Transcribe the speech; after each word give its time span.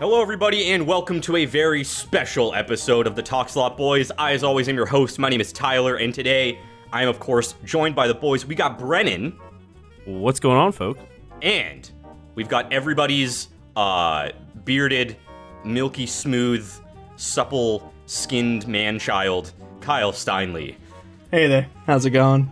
Hello, 0.00 0.22
everybody, 0.22 0.70
and 0.70 0.86
welcome 0.86 1.20
to 1.20 1.36
a 1.36 1.44
very 1.44 1.84
special 1.84 2.54
episode 2.54 3.06
of 3.06 3.14
the 3.14 3.22
Talks 3.22 3.54
a 3.54 3.58
Lot 3.58 3.76
Boys. 3.76 4.10
I, 4.16 4.32
as 4.32 4.42
always, 4.42 4.66
am 4.66 4.74
your 4.74 4.86
host. 4.86 5.18
My 5.18 5.28
name 5.28 5.42
is 5.42 5.52
Tyler, 5.52 5.96
and 5.96 6.14
today 6.14 6.58
I 6.90 7.02
am, 7.02 7.08
of 7.10 7.20
course, 7.20 7.54
joined 7.64 7.94
by 7.94 8.08
the 8.08 8.14
boys. 8.14 8.46
We 8.46 8.54
got 8.54 8.78
Brennan, 8.78 9.38
What's 10.06 10.40
going 10.40 10.56
on, 10.56 10.72
folks? 10.72 11.00
and 11.42 11.90
we've 12.34 12.48
got 12.48 12.72
everybody's 12.72 13.48
uh, 13.76 14.30
bearded, 14.64 15.18
milky 15.64 16.06
smooth, 16.06 16.66
supple 17.16 17.92
skinned 18.06 18.66
man 18.66 18.98
child, 18.98 19.52
Kyle 19.82 20.12
Steinley. 20.12 20.76
Hey 21.30 21.46
there, 21.46 21.68
how's 21.86 22.06
it 22.06 22.10
going? 22.10 22.50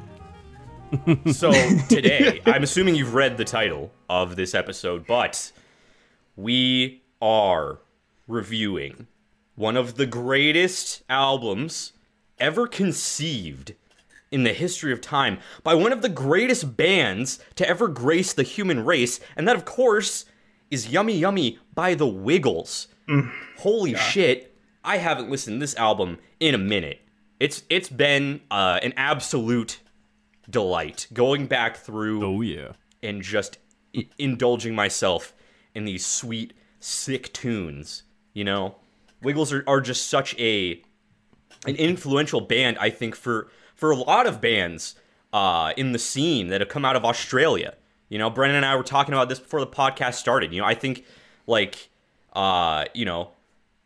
So, 1.32 1.50
today, 1.88 2.42
I'm 2.44 2.62
assuming 2.62 2.94
you've 2.94 3.14
read 3.14 3.38
the 3.38 3.44
title 3.46 3.90
of 4.10 4.36
this 4.36 4.54
episode, 4.54 5.06
but 5.06 5.50
we 6.36 7.02
are 7.20 7.78
reviewing 8.26 9.06
one 9.54 9.76
of 9.76 9.96
the 9.96 10.06
greatest 10.06 11.02
albums 11.08 11.92
ever 12.38 12.66
conceived 12.66 13.74
in 14.30 14.44
the 14.44 14.52
history 14.52 14.92
of 14.92 15.00
time 15.00 15.38
by 15.64 15.74
one 15.74 15.92
of 15.92 16.02
the 16.02 16.08
greatest 16.08 16.76
bands 16.76 17.40
to 17.56 17.66
ever 17.68 17.88
grace 17.88 18.32
the 18.32 18.42
human 18.42 18.84
race, 18.84 19.18
and 19.36 19.48
that, 19.48 19.56
of 19.56 19.64
course, 19.64 20.26
is 20.70 20.88
Yummy 20.90 21.16
Yummy 21.16 21.58
by 21.74 21.94
the 21.94 22.06
Wiggles. 22.06 22.88
Holy 23.60 23.94
shit, 23.94 24.54
I 24.84 24.98
haven't 24.98 25.30
listened 25.30 25.56
to 25.56 25.60
this 25.60 25.74
album 25.76 26.18
in 26.40 26.54
a 26.54 26.58
minute. 26.58 27.00
It's 27.40 27.62
it's 27.70 27.88
been 27.88 28.42
uh, 28.50 28.78
an 28.82 28.92
absolute 28.96 29.80
delight 30.50 31.06
going 31.12 31.46
back 31.46 31.76
through 31.78 32.22
Oh 32.24 32.40
yeah. 32.42 32.72
and 33.02 33.22
just 33.22 33.58
I- 33.96 34.08
indulging 34.18 34.74
myself 34.74 35.32
in 35.74 35.84
these 35.86 36.04
sweet, 36.04 36.52
sick 36.80 37.32
tunes. 37.32 38.02
You 38.32 38.44
know, 38.44 38.76
Wiggles 39.22 39.52
are, 39.52 39.64
are 39.66 39.80
just 39.80 40.08
such 40.08 40.38
a 40.38 40.80
an 41.66 41.76
influential 41.76 42.40
band. 42.40 42.78
I 42.78 42.90
think 42.90 43.16
for 43.16 43.48
for 43.74 43.90
a 43.90 43.96
lot 43.96 44.26
of 44.26 44.40
bands 44.40 44.94
uh, 45.32 45.72
in 45.76 45.92
the 45.92 45.98
scene 45.98 46.48
that 46.48 46.60
have 46.60 46.68
come 46.68 46.84
out 46.84 46.96
of 46.96 47.04
Australia. 47.04 47.74
You 48.08 48.18
know, 48.18 48.30
Brennan 48.30 48.56
and 48.56 48.64
I 48.64 48.74
were 48.76 48.82
talking 48.82 49.12
about 49.12 49.28
this 49.28 49.38
before 49.38 49.60
the 49.60 49.66
podcast 49.66 50.14
started. 50.14 50.52
You 50.52 50.60
know, 50.60 50.66
I 50.66 50.74
think 50.74 51.04
like 51.46 51.90
uh, 52.32 52.86
you 52.94 53.04
know, 53.04 53.30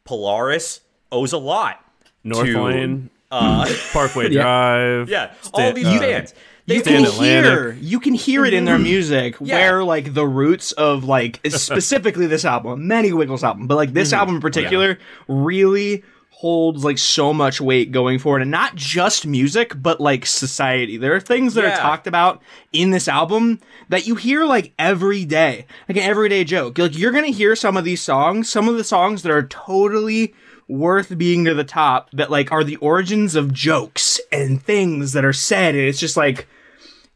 Polaris 0.04 0.80
owes 1.10 1.32
a 1.32 1.38
lot 1.38 1.84
North 2.24 2.46
to 2.46 2.62
Lane, 2.62 3.10
uh, 3.30 3.66
Parkway 3.92 4.28
Drive. 4.32 5.08
yeah, 5.08 5.34
all 5.54 5.72
these 5.72 5.86
uh, 5.86 5.98
bands. 5.98 6.34
You 6.66 6.80
can 6.82 7.04
hear, 7.04 7.72
you 7.80 7.98
can 8.00 8.14
hear 8.14 8.44
it 8.44 8.54
in 8.54 8.64
their 8.64 8.78
music 8.78 9.36
Yeah. 9.40 9.56
where 9.56 9.84
like 9.84 10.14
the 10.14 10.26
roots 10.26 10.72
of 10.72 11.04
like 11.04 11.40
specifically 11.48 12.26
this 12.26 12.44
album, 12.44 12.86
many 12.86 13.12
Wiggles 13.12 13.42
album, 13.42 13.66
but 13.66 13.74
like 13.76 13.92
this 13.92 14.12
album 14.12 14.36
in 14.36 14.40
particular 14.40 14.98
really 15.26 16.04
holds 16.30 16.84
like 16.84 16.98
so 16.98 17.32
much 17.32 17.60
weight 17.60 17.92
going 17.92 18.18
forward, 18.18 18.42
and 18.42 18.50
not 18.50 18.74
just 18.74 19.26
music, 19.26 19.72
but 19.80 20.00
like 20.00 20.26
society. 20.26 20.96
There 20.96 21.14
are 21.14 21.20
things 21.20 21.54
that 21.54 21.62
Yeah. 21.62 21.74
are 21.74 21.80
talked 21.80 22.06
about 22.08 22.42
in 22.72 22.90
this 22.90 23.06
album 23.06 23.60
that 23.90 24.06
you 24.08 24.16
hear 24.16 24.44
like 24.44 24.72
every 24.78 25.24
day, 25.24 25.66
like 25.88 25.96
an 25.98 26.02
everyday 26.02 26.42
joke. 26.44 26.78
Like 26.78 26.98
you're 26.98 27.12
gonna 27.12 27.28
hear 27.28 27.54
some 27.54 27.76
of 27.76 27.84
these 27.84 28.00
songs, 28.00 28.48
some 28.50 28.68
of 28.68 28.76
the 28.76 28.82
songs 28.84 29.22
that 29.22 29.30
are 29.30 29.44
totally 29.44 30.34
worth 30.68 31.16
being 31.18 31.44
to 31.44 31.54
the 31.54 31.64
top 31.64 32.10
that 32.12 32.30
like 32.30 32.52
are 32.52 32.64
the 32.64 32.76
origins 32.76 33.34
of 33.34 33.52
jokes 33.52 34.20
and 34.30 34.62
things 34.62 35.12
that 35.12 35.24
are 35.24 35.32
said. 35.32 35.74
And 35.74 35.84
it's 35.84 36.00
just 36.00 36.16
like 36.16 36.46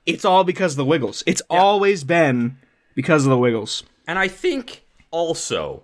it's 0.04 0.24
all 0.24 0.44
because 0.44 0.72
of 0.74 0.76
the 0.78 0.84
wiggles. 0.84 1.22
It's 1.26 1.42
always 1.50 2.04
been 2.04 2.58
because 2.94 3.24
of 3.24 3.30
the 3.30 3.38
wiggles. 3.38 3.82
And 4.06 4.18
I 4.18 4.28
think 4.28 4.84
also, 5.10 5.82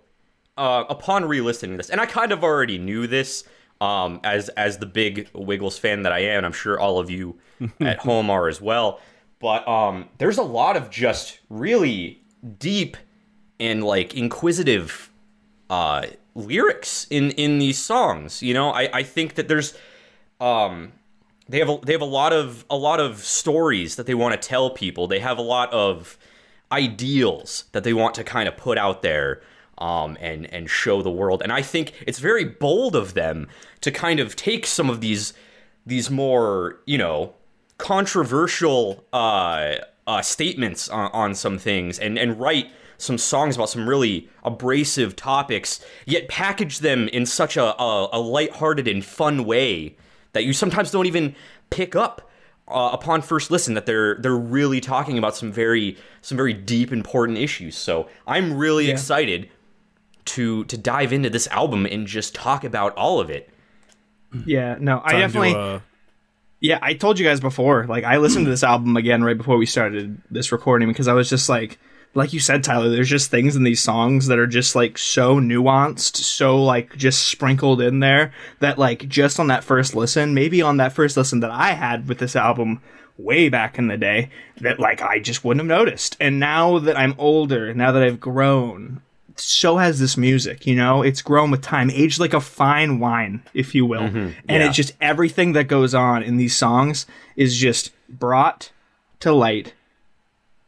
uh, 0.57 0.85
upon 0.89 1.25
re-listening 1.25 1.77
this, 1.77 1.91
and 1.91 2.01
I 2.01 2.07
kind 2.07 2.33
of 2.33 2.45
already 2.45 2.79
knew 2.79 3.07
this, 3.07 3.45
um, 3.81 4.21
as 4.23 4.49
as 4.51 4.79
the 4.79 4.87
big 4.87 5.29
Wiggles 5.35 5.77
fan 5.77 6.03
that 6.03 6.13
I 6.13 6.21
am, 6.21 6.39
and 6.39 6.47
I'm 6.47 6.53
sure 6.53 6.79
all 6.79 7.01
of 7.01 7.11
you 7.11 7.39
at 7.81 7.99
home 7.99 8.31
are 8.31 8.47
as 8.47 8.61
well. 8.61 9.01
But 9.41 9.67
um, 9.67 10.09
there's 10.19 10.39
a 10.39 10.43
lot 10.45 10.77
of 10.77 10.89
just 10.89 11.41
really 11.51 12.23
deep 12.61 12.97
and 13.59 13.83
like 13.83 14.15
inquisitive 14.15 15.11
uh, 15.69 16.07
lyrics 16.35 17.07
in 17.11 17.31
in 17.33 17.59
these 17.59 17.79
songs. 17.79 18.43
You 18.43 18.55
know, 18.55 18.71
I 18.71 18.89
I 18.93 19.03
think 19.03 19.35
that 19.35 19.49
there's 19.49 19.77
um 20.41 20.93
they 21.49 21.59
have 21.59 21.69
a, 21.69 21.79
they 21.85 21.93
have 21.93 22.03
a 22.03 22.07
lot 22.07 22.33
of 22.33 22.65
a 22.71 22.77
lot 22.77 23.01
of 23.01 23.25
stories 23.25 23.97
that 23.97 24.07
they 24.07 24.15
want 24.15 24.41
to 24.41 24.49
tell 24.49 24.71
people. 24.71 25.07
They 25.07 25.21
have 25.21 25.39
a 25.39 25.43
lot 25.43 25.73
of 25.73 26.19
ideals 26.71 27.65
that 27.73 27.85
they 27.85 27.93
want 27.93 28.15
to 28.15 28.25
kind 28.25 28.49
of 28.49 28.57
put 28.57 28.79
out 28.79 29.03
there 29.03 29.43
um, 29.79 30.17
and 30.21 30.53
and 30.53 30.71
show 30.71 31.03
the 31.03 31.11
world. 31.11 31.43
And 31.43 31.53
I 31.53 31.63
think 31.63 31.93
it's 32.07 32.19
very 32.19 32.45
bold 32.45 32.97
of 32.97 33.15
them 33.15 33.49
to 33.81 33.91
kind 33.91 34.21
of 34.21 34.37
take 34.37 34.67
some 34.67 34.89
of 34.89 35.01
these 35.01 35.35
these 35.85 36.11
more 36.11 36.81
you 36.87 36.99
know 36.99 37.35
controversial 37.79 39.05
uh, 39.13 39.75
uh, 40.07 40.23
statements 40.23 40.89
on, 40.89 41.11
on 41.13 41.35
some 41.35 41.59
things 41.59 41.99
and 41.99 42.19
and 42.19 42.41
write 42.41 42.71
some 43.03 43.19
songs 43.19 43.57
about 43.57 43.69
some 43.69 43.89
really 43.89 44.29
abrasive 44.45 45.17
topics, 45.17 45.85
yet 46.07 46.29
package 46.29 46.79
them 46.79 47.09
in 47.09 47.27
such 47.27 47.57
a, 47.57 47.81
a, 47.83 48.09
a 48.13 48.21
lighthearted 48.21 48.87
and 48.87 49.05
fun 49.05 49.45
way 49.45 49.97
that 50.33 50.45
you 50.45 50.53
sometimes 50.53 50.91
don't 50.91 51.07
even 51.07 51.35
pick 51.71 51.97
up 51.97 52.31
uh, 52.69 52.91
upon 52.93 53.21
first 53.21 53.51
listen 53.51 53.75
that 53.75 53.87
they're 53.87 54.15
they're 54.17 54.37
really 54.37 54.81
talking 54.81 55.19
about 55.19 55.35
some 55.37 55.51
very 55.53 55.97
some 56.21 56.37
very 56.37 56.53
deep 56.55 56.93
important 56.93 57.39
issues. 57.39 57.77
So 57.77 58.09
I'm 58.27 58.57
really 58.57 58.91
excited 58.91 59.51
to 60.27 60.65
to 60.67 60.79
dive 60.79 61.13
into 61.13 61.29
this 61.29 61.49
album 61.49 61.87
and 61.87 62.07
just 62.07 62.35
talk 62.35 62.65
about 62.65 62.95
all 62.97 63.21
of 63.21 63.31
it. 63.31 63.51
yeah 64.47 64.77
no 64.81 65.03
i 65.05 65.11
Time 65.13 65.21
to, 65.21 65.27
definitely 65.27 65.55
uh, 65.55 65.81
yeah 66.61 66.79
i 66.81 66.95
told 66.95 67.19
you 67.19 67.27
guys 67.27 67.39
before 67.41 67.85
like 67.87 68.05
i 68.05 68.17
listened 68.17 68.47
to 68.47 68.51
this 68.51 68.63
album 68.63 68.97
again 68.97 69.23
right 69.23 69.37
before 69.37 69.59
we 69.59 69.67
started 69.67 70.23
this 70.31 70.53
recording 70.53 70.89
because 70.89 71.07
i 71.07 71.13
was 71.13 71.29
just 71.29 71.51
like 71.51 71.79
like 72.15 72.33
you 72.33 72.41
said 72.41 72.63
tyler 72.63 72.91
there's 72.91 73.09
just 73.09 73.31
things 73.31 73.57
in 73.57 73.63
these 73.63 73.81
songs 73.81 74.27
that 74.27 74.39
are 74.39 74.47
just 74.47 74.75
like 74.75 74.99
so 74.99 75.41
nuanced 75.41 76.17
so 76.17 76.63
like 76.63 76.97
just 76.97 77.29
sprinkled 77.29 77.81
in 77.81 78.01
there 78.01 78.33
that 78.61 78.79
like 78.79 79.09
just 79.09 79.41
on 79.41 79.47
that 79.47 79.65
first 79.65 79.95
listen 79.95 80.35
maybe 80.35 80.63
on 80.63 80.77
that 80.77 80.93
first 80.93 81.17
listen 81.17 81.41
that 81.41 81.51
i 81.51 81.73
had 81.73 82.09
with 82.09 82.19
this 82.19 82.37
album 82.37 82.81
way 83.19 83.49
back 83.49 83.79
in 83.79 83.89
the 83.89 83.97
day 83.97 84.31
that 84.61 84.81
like 84.81 85.01
i 85.03 85.19
just 85.19 85.45
wouldn't 85.45 85.61
have 85.61 85.79
noticed 85.79 86.17
and 86.21 86.41
now 86.41 86.79
that 86.79 86.99
i'm 86.99 87.15
older 87.19 87.75
now 87.75 87.93
that 87.93 88.03
i've 88.03 88.21
grown 88.21 89.01
so 89.37 89.77
has 89.77 89.99
this 89.99 90.17
music, 90.17 90.67
you 90.67 90.75
know? 90.75 91.03
It's 91.03 91.23
grown 91.23 91.51
with 91.51 91.63
time, 91.63 91.91
aged 91.91 92.21
like 92.21 92.35
a 92.35 92.41
fine 92.41 92.99
wine, 92.99 93.43
if 93.55 93.75
you 93.75 93.87
will. 93.87 94.03
Mm-hmm. 94.03 94.19
And 94.49 94.63
yeah. 94.63 94.69
it 94.69 94.73
just 94.73 94.93
everything 95.01 95.53
that 95.53 95.65
goes 95.65 95.95
on 95.95 96.23
in 96.23 96.37
these 96.37 96.57
songs 96.57 97.07
is 97.37 97.57
just 97.57 97.91
brought 98.09 98.71
to 99.21 99.33
light 99.33 99.75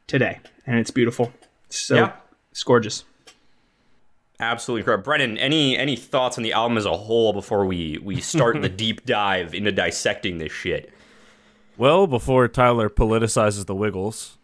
today. 0.06 0.40
And 0.66 0.78
it's 0.78 0.90
beautiful. 0.90 1.32
So 1.68 1.94
Yeah. 1.96 2.12
it's 2.50 2.62
gorgeous. 2.62 3.04
Absolutely 4.40 4.82
correct. 4.82 5.04
Brennan, 5.04 5.38
any 5.38 5.78
any 5.78 5.94
thoughts 5.96 6.36
on 6.38 6.42
the 6.44 6.52
album 6.52 6.76
as 6.76 6.86
a 6.86 6.96
whole 6.96 7.32
before 7.32 7.64
we 7.66 7.98
we 8.02 8.20
start 8.20 8.60
the 8.62 8.68
deep 8.84 9.06
dive 9.06 9.54
into 9.54 9.70
dissecting 9.72 10.38
this 10.38 10.52
shit? 10.52 10.90
well, 11.76 12.06
before 12.06 12.46
Tyler 12.48 12.88
politicizes 12.88 13.66
the 13.66 13.74
Wiggles, 13.74 14.38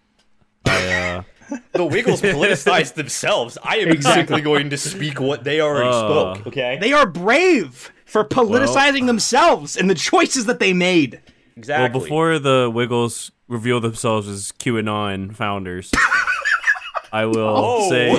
I 0.64 1.24
uh, 1.50 1.56
The 1.72 1.84
Wiggles 1.84 2.20
politicized 2.22 2.94
themselves. 2.94 3.58
I 3.64 3.78
am 3.78 4.00
simply 4.02 4.40
going 4.40 4.70
to 4.70 4.76
speak 4.76 5.20
what 5.20 5.42
they 5.44 5.60
already 5.60 5.88
Uh, 5.90 6.34
spoke. 6.34 6.46
Okay, 6.48 6.78
They 6.80 6.92
are 6.92 7.06
brave 7.06 7.92
for 8.04 8.24
politicizing 8.24 9.06
themselves 9.06 9.76
and 9.76 9.88
the 9.90 9.94
choices 9.94 10.46
that 10.46 10.58
they 10.60 10.72
made. 10.72 11.20
Well 11.68 11.88
before 11.88 12.38
the 12.38 12.70
Wiggles 12.72 13.30
reveal 13.48 13.80
themselves 13.80 14.28
as 14.28 14.52
QAnon 14.58 15.34
founders, 15.34 15.90
I 17.12 17.26
will 17.26 17.38
Oh. 17.40 17.88
say 17.90 18.12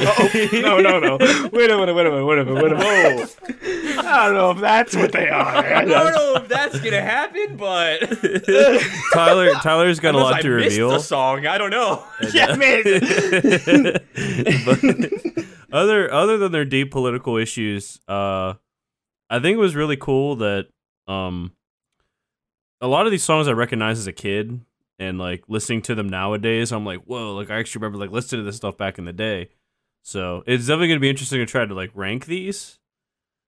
No, 0.62 0.80
no, 0.82 1.00
no. 1.00 1.18
Wait 1.18 1.72
a 1.72 1.78
minute, 1.78 1.94
wait 1.96 2.06
a 2.06 2.12
minute, 2.12 2.26
wait 2.26 2.40
a 2.40 2.46
minute, 2.46 2.64
wait 2.64 2.72
a 2.74 2.76
minute. 2.76 3.38
I 4.04 4.26
don't 4.26 4.36
know 4.36 4.52
if 4.52 4.60
that's 4.60 4.94
what 4.96 5.14
they 5.14 5.30
are. 5.30 5.66
I 5.66 5.86
don't 5.86 6.12
know 6.14 6.34
if 6.42 6.50
that's 6.50 6.78
gonna 6.82 7.02
happen, 7.02 7.56
but 7.56 8.00
Tyler 9.14 9.54
Tyler's 9.62 10.00
got 10.02 10.16
a 10.16 10.18
lot 10.18 10.34
I 10.36 10.42
to 10.42 10.50
reveal. 10.50 10.90
the 10.90 11.00
song, 11.00 11.46
I 11.48 11.58
don't 11.58 11.70
know. 11.70 12.04
yeah, 12.34 12.56
man. 12.56 12.84
other 15.72 16.12
other 16.12 16.38
than 16.38 16.52
their 16.52 16.66
deep 16.66 16.92
political 16.92 17.38
issues, 17.38 18.00
uh, 18.08 18.56
I 19.30 19.40
think 19.40 19.56
it 19.56 19.60
was 19.60 19.76
really 19.76 19.98
cool 19.98 20.38
that 20.38 20.68
um, 21.08 21.54
a 22.82 22.88
lot 22.88 23.06
of 23.06 23.12
these 23.12 23.24
songs 23.24 23.48
I 23.48 23.52
recognize 23.52 24.00
as 24.00 24.08
a 24.08 24.12
kid, 24.14 24.60
and 25.00 25.18
like 25.18 25.44
listening 25.48 25.82
to 25.84 25.96
them 25.96 26.10
nowadays, 26.10 26.72
I'm 26.72 26.86
like, 26.86 27.04
whoa! 27.04 27.36
Like 27.36 27.50
I 27.50 27.60
actually 27.60 27.80
remember 27.80 28.00
like 28.00 28.12
listening 28.12 28.42
to 28.42 28.46
this 28.46 28.58
stuff 28.58 28.78
back 28.78 28.98
in 28.98 29.06
the 29.06 29.14
day. 29.14 29.50
So 30.04 30.44
it's 30.48 30.66
definitely 30.66 30.90
gonna 30.90 31.00
be 31.00 31.10
interesting 31.10 31.40
to 31.40 31.46
try 31.46 31.66
to 31.66 31.74
like 31.74 31.92
rank 31.94 32.26
these. 32.26 32.80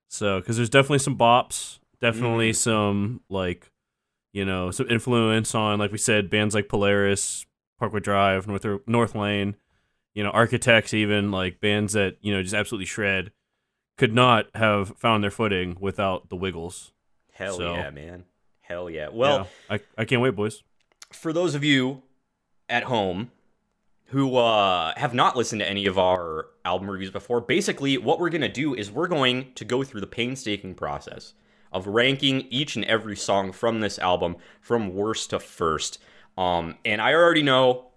So 0.07 0.39
because 0.39 0.57
there's 0.57 0.69
definitely 0.69 0.99
some 0.99 1.17
bops, 1.17 1.79
definitely 1.99 2.51
mm. 2.51 2.55
some 2.55 3.21
like 3.29 3.71
you 4.31 4.45
know 4.45 4.71
some 4.71 4.87
influence 4.89 5.55
on 5.55 5.79
like 5.79 5.91
we 5.91 5.97
said 5.97 6.29
bands 6.29 6.53
like 6.53 6.69
Polaris, 6.69 7.45
Parkway 7.79 7.99
Drive, 7.99 8.47
North 8.47 8.65
North 8.87 9.15
Lane, 9.15 9.55
you 10.13 10.23
know 10.23 10.29
Architects, 10.29 10.93
even 10.93 11.31
like 11.31 11.59
bands 11.59 11.93
that 11.93 12.17
you 12.21 12.33
know 12.33 12.43
just 12.43 12.55
absolutely 12.55 12.85
shred. 12.85 13.31
could 13.97 14.13
not 14.13 14.47
have 14.55 14.97
found 14.97 15.23
their 15.23 15.31
footing 15.31 15.77
without 15.79 16.29
the 16.29 16.35
Wiggles. 16.35 16.93
Hell 17.33 17.57
So- 17.57 17.73
yeah, 17.75 17.89
man. 17.91 18.25
Hell 18.63 18.89
yeah. 18.89 19.09
Well, 19.11 19.47
Yeah, 19.69 19.77
I, 19.77 20.01
I 20.01 20.05
can't 20.05 20.21
wait, 20.21 20.35
boys. 20.35 20.63
for 21.11 21.31
those 21.31 21.53
of 21.55 21.63
you 21.63 22.01
at 22.69 22.83
home 22.83 23.31
who 24.07 24.37
uh, 24.37 24.93
have 24.97 25.13
not 25.13 25.35
listened 25.35 25.59
to 25.61 25.69
any 25.69 25.85
of 25.85 25.97
our 25.99 26.47
album 26.65 26.89
reviews 26.89 27.11
before, 27.11 27.41
basically 27.41 27.97
what 27.97 28.19
we're 28.19 28.29
going 28.29 28.41
to 28.41 28.49
do 28.49 28.73
is 28.73 28.89
we're 28.91 29.07
going 29.07 29.51
to 29.55 29.65
go 29.65 29.83
through 29.83 30.01
the 30.01 30.07
painstaking 30.07 30.73
process 30.75 31.33
of 31.71 31.87
ranking 31.87 32.41
each 32.49 32.75
and 32.75 32.85
every 32.85 33.15
song 33.15 33.51
from 33.51 33.79
this 33.81 33.97
album 33.99 34.35
from 34.61 34.93
worst 34.93 35.31
to 35.31 35.39
first. 35.39 35.99
Um, 36.37 36.75
and 36.85 37.01
I 37.01 37.13
already 37.13 37.43
know 37.43 37.87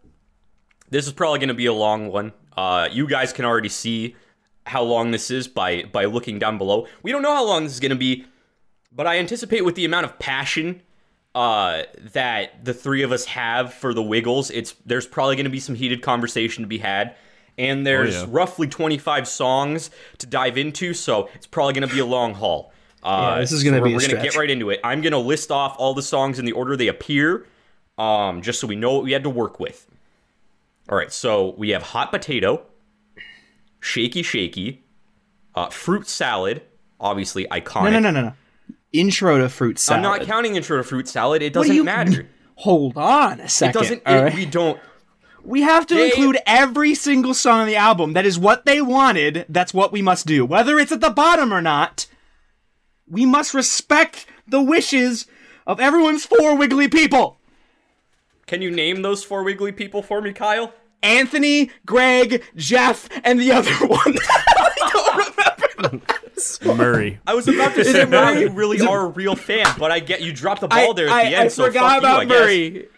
this 0.91 1.07
is 1.07 1.13
probably 1.13 1.39
going 1.39 1.49
to 1.49 1.55
be 1.55 1.67
a 1.67 1.73
long 1.73 2.11
one. 2.11 2.33
Uh, 2.57 2.89
you 2.91 3.07
guys 3.07 3.33
can 3.33 3.45
already 3.45 3.69
see 3.69 4.17
how 4.67 4.83
long 4.83 5.11
this 5.11 5.31
is 5.31 5.47
by 5.47 5.85
by 5.85 6.07
looking 6.07 6.39
down 6.39 6.59
below. 6.59 6.87
We 7.03 7.13
don't 7.13 7.23
know 7.23 7.35
how 7.35 7.47
long 7.47 7.65
this 7.65 7.75
is 7.75 7.81
going 7.81 7.91
to 7.91 7.97
be, 7.97 8.25
but 8.97 9.07
I 9.07 9.19
anticipate 9.19 9.65
with 9.65 9.75
the 9.75 9.85
amount 9.85 10.07
of 10.07 10.19
passion 10.19 10.81
uh, 11.35 11.83
that 12.15 12.65
the 12.65 12.73
three 12.73 13.03
of 13.03 13.13
us 13.13 13.27
have 13.27 13.75
for 13.75 13.93
the 13.93 14.03
Wiggles, 14.03 14.51
it's 14.51 14.75
there's 14.87 15.07
probably 15.07 15.37
going 15.37 15.45
to 15.45 15.51
be 15.51 15.61
some 15.61 15.75
heated 15.75 16.01
conversation 16.01 16.65
to 16.65 16.69
be 16.69 16.79
had. 16.79 17.15
And 17.59 17.87
there's 17.87 18.17
Oh, 18.17 18.21
yeah. 18.21 18.27
roughly 18.31 18.67
25 18.69 19.29
songs 19.29 19.91
to 20.19 20.27
dive 20.27 20.57
into, 20.59 20.93
so 20.95 21.29
it's 21.35 21.47
probably 21.47 21.75
going 21.75 21.87
to 21.89 21.95
be 21.95 22.01
a 22.01 22.07
long 22.07 22.35
haul. 22.35 22.73
Uh, 23.03 23.35
Yeah, 23.35 23.41
this 23.41 23.53
is 23.53 23.63
gonna 23.63 23.79
so 23.79 23.85
be 23.85 23.91
we're, 23.91 24.01
a 24.01 24.03
we're 24.03 24.09
gonna 24.09 24.23
get 24.23 24.37
right 24.37 24.51
into 24.51 24.71
it. 24.71 24.81
I'm 24.83 25.01
going 25.03 25.13
to 25.13 25.19
list 25.19 25.51
off 25.51 25.77
all 25.79 25.93
the 25.95 26.03
songs 26.03 26.39
in 26.39 26.45
the 26.47 26.53
order 26.53 26.77
they 26.77 26.89
appear, 26.89 27.47
um, 27.99 28.41
just 28.43 28.61
so 28.61 28.67
we 28.67 28.77
know 28.77 28.95
what 28.95 29.05
we 29.05 29.13
had 29.13 29.23
to 29.25 29.31
work 29.31 29.61
with. 29.61 29.87
All 30.89 30.97
right, 30.99 31.13
so 31.13 31.55
we 31.59 31.71
have 31.71 31.83
hot 31.83 32.11
potato, 32.11 32.63
shaky 33.81 34.23
shaky, 34.23 34.83
uh, 35.55 35.69
fruit 35.71 36.09
salad, 36.09 36.63
obviously 37.01 37.47
iconic. 37.47 37.85
No, 37.85 37.91
no, 37.91 37.99
no, 38.01 38.11
no, 38.11 38.21
no. 38.23 38.33
Intro 38.93 39.39
to 39.39 39.49
fruit 39.49 39.79
salad. 39.79 40.05
I'm 40.05 40.19
not 40.19 40.27
counting 40.27 40.57
intro 40.57 40.77
to 40.79 40.83
fruit 40.83 41.09
salad. 41.09 41.43
It 41.43 41.53
doesn't 41.53 41.75
you- 41.75 41.85
matter. 41.85 42.29
Hold 42.61 42.97
on 42.97 43.41
a 43.41 43.45
It 43.45 43.51
second. 43.51 43.81
doesn't. 43.81 44.03
it- 44.07 44.11
right? 44.11 44.35
We 44.35 44.47
don't. 44.47 44.81
We 45.45 45.63
have 45.63 45.87
to 45.89 45.95
They- 45.95 46.07
include 46.07 46.39
every 46.47 46.95
single 46.95 47.35
song 47.35 47.61
on 47.61 47.67
the 47.67 47.77
album. 47.77 48.15
That 48.15 48.25
is 48.27 48.39
what 48.39 48.65
they 48.65 48.81
wanted. 48.81 49.45
That's 49.49 49.75
what 49.75 49.93
we 49.93 50.03
must 50.03 50.27
do. 50.27 50.45
Whether 50.45 50.79
it's 50.79 50.91
at 50.93 51.01
the 51.01 51.11
bottom 51.11 51.53
or 51.53 51.61
not, 51.63 52.07
we 53.09 53.27
must 53.27 53.53
respect 53.55 54.27
the 54.49 54.61
wishes 54.63 55.27
of 55.67 55.79
everyone's 55.79 56.25
four 56.25 56.57
wiggly 56.57 56.89
people. 56.89 57.39
Can 58.47 58.63
you 58.63 58.71
name 58.71 59.03
those 59.03 59.23
four 59.25 59.43
wiggly 59.43 59.73
people 59.73 60.03
for 60.03 60.21
me, 60.23 60.33
Kyle? 60.33 60.73
Anthony, 61.03 61.71
Greg, 61.85 62.43
Jeff, 62.57 63.09
and 63.23 63.39
the 63.39 63.53
other 63.53 63.73
one. 63.87 64.15
I. 66.63 66.75
Murray. 66.75 67.19
I 67.27 67.35
was 67.35 67.49
about 67.49 67.75
to 67.75 67.85
say, 67.85 68.05
wow, 68.05 68.31
you 68.31 68.51
really 68.51 68.81
are 68.87 69.07
a 69.07 69.09
real 69.09 69.35
fan, 69.37 69.67
but 69.79 69.91
I 69.91 70.01
get 70.01 70.21
you 70.23 70.33
dropped 70.33 70.61
the 70.61 70.69
ball 70.69 70.95
there 70.95 71.09
at 71.09 71.13
I, 71.13 71.25
the 71.31 71.37
end. 71.37 71.45
I 71.45 71.49
so 71.49 71.67
forgot 71.67 71.91
fuck 71.91 71.99
about 72.01 72.29
you, 72.29 72.35
I 72.35 72.37
guess. 72.39 72.41
Murray. 72.41 72.89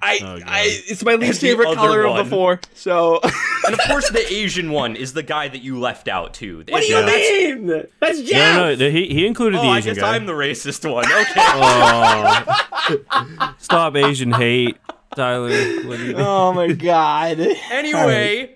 I, 0.00 0.18
Oh, 0.22 0.38
I, 0.46 0.62
it's 0.86 1.04
my 1.04 1.16
least 1.16 1.40
the 1.40 1.48
favorite 1.48 1.66
other 1.70 1.76
color 1.76 2.06
of 2.06 2.24
the 2.24 2.30
four. 2.30 2.60
So, 2.72 3.18
And 3.66 3.74
of 3.74 3.80
course, 3.88 4.08
the 4.10 4.24
Asian 4.32 4.70
one 4.70 4.94
is 4.94 5.12
the 5.12 5.24
guy 5.24 5.48
that 5.48 5.58
you 5.58 5.80
left 5.80 6.06
out 6.06 6.34
too. 6.34 6.58
what 6.68 6.82
do 6.82 6.86
you 6.86 7.04
mean? 7.04 7.66
That's 7.98 8.22
Jeff. 8.22 8.54
No, 8.56 8.74
no, 8.76 8.90
he 8.90 9.08
he 9.08 9.26
included 9.26 9.58
Oh, 9.58 9.62
the 9.62 9.68
I 9.68 9.78
Asian 9.78 9.94
guess 9.94 10.02
guy. 10.02 10.14
I'm 10.14 10.26
the 10.26 10.34
racist 10.34 10.88
one. 10.88 11.04
Okay. 11.08 11.32
Oh. 11.36 13.54
Stop 13.58 13.96
Asian 13.96 14.30
hate, 14.32 14.76
Tyler. 15.16 15.50
What 15.86 15.98
you? 15.98 16.14
Oh 16.16 16.52
my 16.52 16.68
god. 16.72 17.40
anyway, 17.72 18.54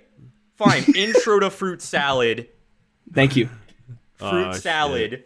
fine. 0.56 0.84
Intro 0.94 1.40
to 1.40 1.50
fruit 1.50 1.82
salad. 1.82 2.48
Thank 3.12 3.34
you. 3.36 3.48
Fruit 4.30 4.46
Oh, 4.48 4.52
salad. 4.52 5.24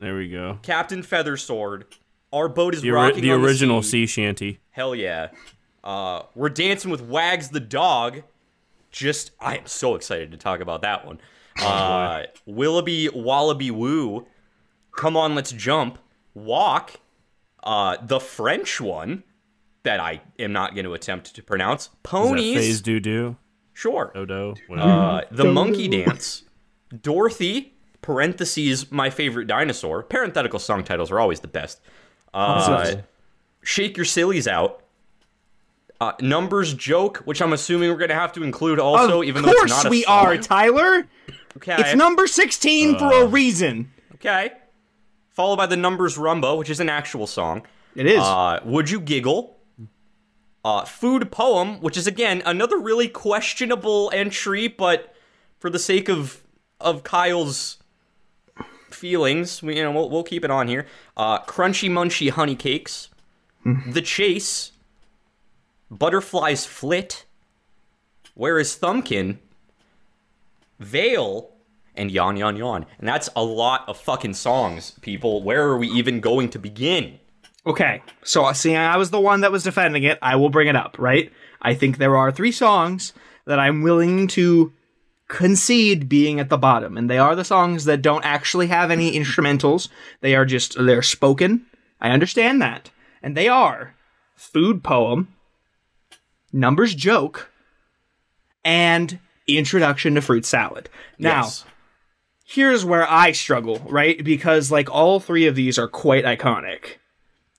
There 0.00 0.16
we 0.16 0.28
go. 0.28 0.58
Captain 0.62 1.02
Feathersword. 1.02 1.84
Our 2.32 2.48
boat 2.48 2.74
is 2.74 2.82
The, 2.82 2.90
ori- 2.90 2.96
rocking 3.08 3.22
the 3.22 3.32
on 3.32 3.44
original 3.44 3.80
the 3.80 3.86
sea. 3.86 4.06
sea 4.06 4.22
shanty. 4.22 4.58
Hell 4.70 4.94
yeah. 4.94 5.28
Uh, 5.82 6.22
we're 6.34 6.48
dancing 6.48 6.90
with 6.90 7.00
Wags 7.02 7.50
the 7.50 7.60
dog. 7.60 8.22
Just, 8.90 9.30
I 9.40 9.56
am 9.58 9.66
so 9.66 9.94
excited 9.94 10.30
to 10.32 10.36
talk 10.36 10.60
about 10.60 10.82
that 10.82 11.06
one. 11.06 11.20
Uh, 11.62 12.24
Willoughby 12.46 13.08
Wallaby 13.10 13.70
Woo. 13.70 14.26
Come 14.96 15.16
on, 15.16 15.34
let's 15.34 15.52
jump. 15.52 15.98
Walk. 16.34 16.92
Uh, 17.62 17.96
the 18.04 18.18
French 18.20 18.80
one 18.80 19.22
that 19.84 20.00
I 20.00 20.20
am 20.38 20.52
not 20.52 20.74
going 20.74 20.84
to 20.84 20.94
attempt 20.94 21.34
to 21.34 21.42
pronounce. 21.42 21.84
Is 21.86 21.90
Ponies. 22.02 22.56
phase 22.56 22.80
doo 22.80 23.00
doo? 23.00 23.36
Sure. 23.72 24.10
Dodo? 24.14 24.54
Whatever. 24.66 24.88
Uh, 24.90 25.20
the 25.30 25.44
monkey 25.44 25.88
dance. 25.88 26.42
Dorothy. 27.02 27.73
Parentheses. 28.04 28.92
My 28.92 29.08
favorite 29.08 29.46
dinosaur. 29.46 30.02
Parenthetical 30.02 30.58
song 30.58 30.84
titles 30.84 31.10
are 31.10 31.18
always 31.18 31.40
the 31.40 31.48
best. 31.48 31.80
Uh, 32.34 32.96
shake 33.62 33.96
your 33.96 34.04
sillies 34.04 34.46
out. 34.46 34.82
Uh, 36.02 36.12
numbers 36.20 36.74
joke, 36.74 37.18
which 37.24 37.40
I'm 37.40 37.54
assuming 37.54 37.88
we're 37.88 37.96
gonna 37.96 38.12
have 38.12 38.32
to 38.34 38.42
include 38.42 38.78
also, 38.78 39.22
of 39.22 39.28
even 39.28 39.42
though 39.42 39.52
it's 39.52 39.58
course 39.60 39.70
not 39.70 39.86
a 39.86 39.88
we 39.88 40.02
song. 40.02 40.26
are, 40.26 40.36
Tyler. 40.36 41.06
Okay. 41.56 41.76
It's 41.78 41.94
number 41.94 42.26
16 42.26 42.98
for 42.98 43.22
a 43.22 43.26
reason. 43.26 43.90
okay. 44.16 44.52
Followed 45.30 45.56
by 45.56 45.66
the 45.66 45.76
numbers 45.76 46.18
rumba, 46.18 46.58
which 46.58 46.68
is 46.68 46.80
an 46.80 46.90
actual 46.90 47.26
song. 47.26 47.62
It 47.94 48.04
is. 48.06 48.20
Uh, 48.20 48.60
would 48.64 48.90
you 48.90 49.00
giggle? 49.00 49.56
Uh, 50.62 50.84
food 50.84 51.30
poem, 51.30 51.80
which 51.80 51.96
is 51.96 52.06
again 52.06 52.42
another 52.44 52.76
really 52.78 53.08
questionable 53.08 54.10
entry, 54.12 54.68
but 54.68 55.14
for 55.58 55.70
the 55.70 55.78
sake 55.78 56.10
of 56.10 56.42
of 56.80 57.02
Kyle's 57.02 57.78
feelings, 58.94 59.62
we 59.62 59.76
you 59.76 59.82
know 59.82 59.92
we'll, 59.92 60.10
we'll 60.10 60.24
keep 60.24 60.44
it 60.44 60.50
on 60.50 60.68
here. 60.68 60.86
Uh, 61.16 61.40
crunchy 61.40 61.90
munchy 61.90 62.30
honey 62.30 62.56
cakes, 62.56 63.08
the 63.64 64.02
chase, 64.02 64.72
butterflies 65.90 66.64
flit. 66.66 67.24
Where 68.34 68.58
is 68.58 68.76
Thumbkin? 68.76 69.38
Veil 70.80 71.50
and 71.94 72.10
yawn 72.10 72.36
yawn 72.36 72.56
yawn, 72.56 72.86
and 72.98 73.08
that's 73.08 73.30
a 73.36 73.44
lot 73.44 73.84
of 73.88 73.98
fucking 73.98 74.34
songs, 74.34 74.92
people. 75.00 75.42
Where 75.42 75.62
are 75.68 75.78
we 75.78 75.88
even 75.88 76.20
going 76.20 76.50
to 76.50 76.58
begin? 76.58 77.18
okay. 77.66 78.02
So, 78.22 78.52
seeing 78.52 78.76
I 78.76 78.96
was 78.96 79.10
the 79.10 79.20
one 79.20 79.40
that 79.40 79.52
was 79.52 79.62
defending 79.64 80.04
it, 80.04 80.18
I 80.20 80.36
will 80.36 80.50
bring 80.50 80.68
it 80.68 80.76
up, 80.76 80.96
right? 80.98 81.32
I 81.62 81.74
think 81.74 81.98
there 81.98 82.16
are 82.16 82.30
three 82.30 82.52
songs 82.52 83.12
that 83.46 83.58
I'm 83.58 83.82
willing 83.82 84.26
to 84.28 84.72
concede 85.28 86.08
being 86.08 86.38
at 86.40 86.48
the 86.50 86.58
bottom, 86.58 86.96
and 86.96 87.08
they 87.08 87.18
are 87.18 87.34
the 87.34 87.44
songs 87.44 87.84
that 87.86 88.02
don't 88.02 88.24
actually 88.24 88.66
have 88.68 88.90
any 88.90 89.12
instrumentals. 89.12 89.88
They 90.20 90.34
are 90.34 90.44
just, 90.44 90.76
they're 90.78 91.02
spoken. 91.02 91.66
I 92.00 92.10
understand 92.10 92.60
that. 92.62 92.90
And 93.22 93.36
they 93.36 93.48
are 93.48 93.94
Food 94.36 94.82
Poem, 94.84 95.28
Numbers 96.52 96.94
Joke, 96.94 97.50
and 98.64 99.18
Introduction 99.46 100.14
to 100.14 100.20
Fruit 100.22 100.44
Salad. 100.44 100.88
Now, 101.18 101.42
Yes. 101.42 101.64
here's 102.44 102.84
where 102.84 103.10
I 103.10 103.32
struggle, 103.32 103.78
right? 103.88 104.22
Because 104.22 104.70
like 104.70 104.90
all 104.90 105.20
three 105.20 105.46
of 105.46 105.54
these 105.54 105.78
are 105.78 105.88
quite 105.88 106.24
iconic. 106.24 106.96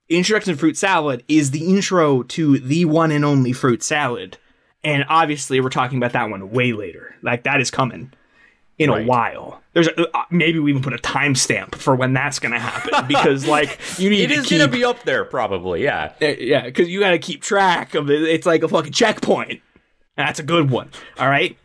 Introduction 0.07 0.53
to 0.53 0.59
Fruit 0.59 0.77
Salad 0.77 1.23
is 1.27 1.49
the 1.51 1.65
intro 1.67 2.21
to 2.23 2.59
the 2.59 2.85
one 2.85 3.11
and 3.11 3.25
only 3.25 3.51
fruit 3.53 3.81
salad. 3.81 4.37
And 4.85 5.03
obviously 5.09 5.59
we're 5.59 5.69
talking 5.69 5.97
about 5.97 6.13
that 6.13 6.29
one 6.29 6.51
way 6.51 6.71
later. 6.71 7.15
Like 7.21 7.43
that 7.43 7.59
is 7.59 7.69
coming 7.71 8.13
in 8.77 8.89
Right. 8.89 9.03
a 9.03 9.05
while. 9.07 9.61
There's 9.73 9.87
a, 9.87 10.17
uh, 10.17 10.23
maybe 10.29 10.59
we 10.59 10.69
even 10.71 10.83
put 10.83 10.93
a 10.93 10.97
timestamp 10.97 11.75
for 11.75 11.95
when 11.95 12.13
that's 12.13 12.39
going 12.39 12.51
to 12.53 12.59
happen 12.59 13.07
because 13.07 13.47
like 13.47 13.79
you 13.97 14.09
need 14.09 14.23
It 14.25 14.27
to 14.27 14.33
is 14.41 14.45
keep 14.47 14.59
gonna 14.59 14.71
be 14.71 14.85
up 14.85 15.03
there, 15.03 15.25
probably. 15.25 15.83
Yeah. 15.83 16.11
uh, 16.21 16.25
yeah, 16.25 16.65
because 16.65 16.87
you 16.87 16.99
got 16.99 17.11
to 17.11 17.19
keep 17.19 17.41
track 17.41 17.95
of 17.95 18.09
it. 18.09 18.21
It's 18.23 18.45
like 18.45 18.63
a 18.63 18.67
fucking 18.67 18.91
checkpoint. 18.93 19.61
That's 20.15 20.39
a 20.39 20.43
good 20.43 20.69
one. 20.69 20.91
All 21.19 21.27
right. 21.29 21.57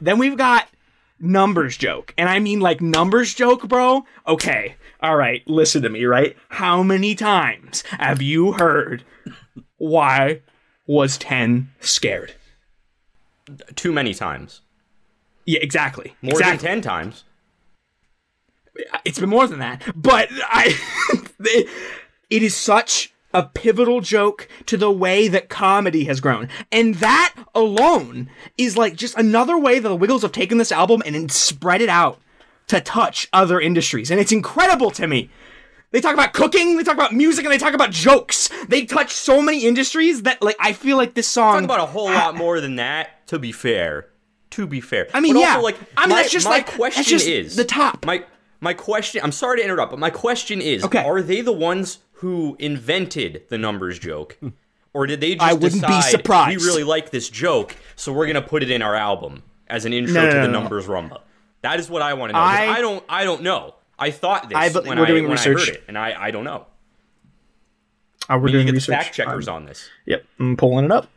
Then 0.00 0.18
we've 0.18 0.36
got 0.36 0.68
numbers 1.18 1.76
joke, 1.76 2.14
and 2.16 2.28
I 2.28 2.38
mean 2.38 2.60
like 2.60 2.80
numbers 2.80 3.34
joke, 3.34 3.66
bro. 3.68 4.04
Okay. 4.26 4.76
All 5.02 5.16
right. 5.16 5.42
Listen 5.46 5.82
to 5.82 5.88
me. 5.88 6.04
Right. 6.04 6.36
How 6.50 6.82
many 6.82 7.14
times 7.14 7.82
have 7.90 8.20
you 8.22 8.52
heard? 8.52 9.02
Why 9.78 10.40
was 10.86 11.16
ten 11.18 11.70
scared? 11.80 12.34
Too 13.74 13.92
many 13.92 14.14
times. 14.14 14.60
Yeah. 15.46 15.60
Exactly. 15.62 16.14
More 16.22 16.32
exactly. 16.32 16.56
than 16.56 16.66
ten 16.66 16.80
times. 16.82 17.24
it's 19.04 19.18
been 19.18 19.28
more 19.28 19.46
than 19.46 19.58
that 19.58 19.82
but 19.94 20.28
i 20.42 20.74
it 22.30 22.42
is 22.42 22.56
such 22.56 23.12
a 23.32 23.42
pivotal 23.42 24.00
joke 24.00 24.48
to 24.66 24.76
the 24.76 24.90
way 24.90 25.28
that 25.28 25.48
comedy 25.48 26.04
has 26.04 26.20
grown 26.20 26.48
and 26.72 26.96
that 26.96 27.34
alone 27.54 28.30
is 28.56 28.76
like 28.76 28.96
just 28.96 29.16
another 29.16 29.58
way 29.58 29.78
that 29.78 29.88
the 29.88 29.96
wiggles 29.96 30.22
have 30.22 30.32
taken 30.32 30.58
this 30.58 30.72
album 30.72 31.02
and 31.04 31.30
spread 31.30 31.80
it 31.80 31.88
out 31.88 32.20
to 32.66 32.80
touch 32.80 33.28
other 33.32 33.60
industries 33.60 34.10
and 34.10 34.20
it's 34.20 34.32
incredible 34.32 34.90
to 34.90 35.06
me 35.06 35.28
they 35.92 36.00
talk 36.00 36.14
about 36.14 36.32
cooking 36.32 36.76
they 36.76 36.82
talk 36.84 36.94
about 36.94 37.12
music 37.12 37.44
and 37.44 37.52
they 37.52 37.58
talk 37.58 37.74
about 37.74 37.90
jokes 37.90 38.48
they 38.68 38.84
touch 38.84 39.12
so 39.12 39.42
many 39.42 39.64
industries 39.66 40.22
that 40.22 40.40
like 40.42 40.56
i 40.60 40.72
feel 40.72 40.96
like 40.96 41.14
this 41.14 41.26
song 41.28 41.54
Talk 41.56 41.64
about 41.64 41.80
a 41.80 41.86
whole 41.86 42.06
lot 42.06 42.36
more 42.36 42.60
than 42.60 42.76
that, 42.76 43.26
to 43.28 43.38
be 43.38 43.52
fair. 43.52 44.06
To 44.50 44.66
be 44.66 44.80
fair, 44.80 45.06
I 45.14 45.20
mean, 45.20 45.34
But 45.34 45.40
yeah. 45.40 45.48
Also, 45.54 45.62
like, 45.62 45.76
I 45.96 46.06
mean, 46.06 46.10
my, 46.10 46.22
that's 46.22 46.32
just 46.32 46.44
my 46.46 46.50
like- 46.56 46.66
question 46.66 46.98
that's 47.00 47.08
just 47.08 47.26
is 47.28 47.54
the 47.54 47.64
top. 47.64 48.04
My 48.04 48.24
my 48.60 48.74
question. 48.74 49.20
I'm 49.22 49.30
sorry 49.30 49.58
to 49.58 49.64
interrupt, 49.64 49.90
but 49.90 50.00
my 50.00 50.10
question 50.10 50.60
is: 50.60 50.82
Okay. 50.84 51.04
Are 51.04 51.22
they 51.22 51.40
the 51.40 51.52
ones 51.52 51.98
who 52.14 52.56
invented 52.58 53.44
the 53.48 53.58
numbers 53.58 53.98
joke, 54.00 54.38
or 54.92 55.06
did 55.06 55.20
they 55.20 55.36
just 55.36 55.46
I 55.48 55.52
wouldn't 55.52 55.86
be 55.86 56.02
surprised. 56.02 56.58
we 56.60 56.66
really 56.66 56.82
like 56.82 57.10
this 57.10 57.28
joke, 57.30 57.76
so 57.94 58.12
we're 58.12 58.26
gonna 58.26 58.42
put 58.42 58.64
it 58.64 58.72
in 58.72 58.82
our 58.82 58.96
album 58.96 59.44
as 59.68 59.84
an 59.84 59.92
intro 59.92 60.14
No, 60.14 60.22
no, 60.24 60.30
to 60.30 60.34
no, 60.38 60.42
the 60.46 60.52
numbers 60.52 60.86
rumba? 60.86 61.20
That 61.62 61.78
is 61.78 61.88
what 61.88 62.02
I 62.02 62.14
want 62.14 62.30
to 62.30 62.34
know. 62.34 62.40
I- 62.40 62.78
I, 62.78 62.80
don't. 62.80 63.04
I 63.08 63.22
don't 63.24 63.42
know. 63.42 63.76
I 64.00 64.10
thought 64.10 64.48
this 64.48 64.56
I 64.56 64.68
when, 64.70 64.98
we're 64.98 65.04
I, 65.04 65.08
doing 65.08 65.24
when 65.24 65.32
I 65.32 65.34
research. 65.34 65.66
heard 65.68 65.76
it, 65.76 65.84
and 65.88 65.96
I, 65.98 66.14
I 66.18 66.30
don't 66.30 66.44
know. 66.44 66.66
Uh, 68.28 68.38
we're 68.40 68.48
You 68.48 68.52
doing 68.62 68.66
research. 68.74 68.94
fact 68.96 69.14
checkers 69.14 69.48
Um, 69.48 69.54
on 69.56 69.64
this. 69.66 69.88
Yep, 70.06 70.24
I'm 70.38 70.56
pulling 70.56 70.84
it 70.86 70.92
up. 70.92 71.08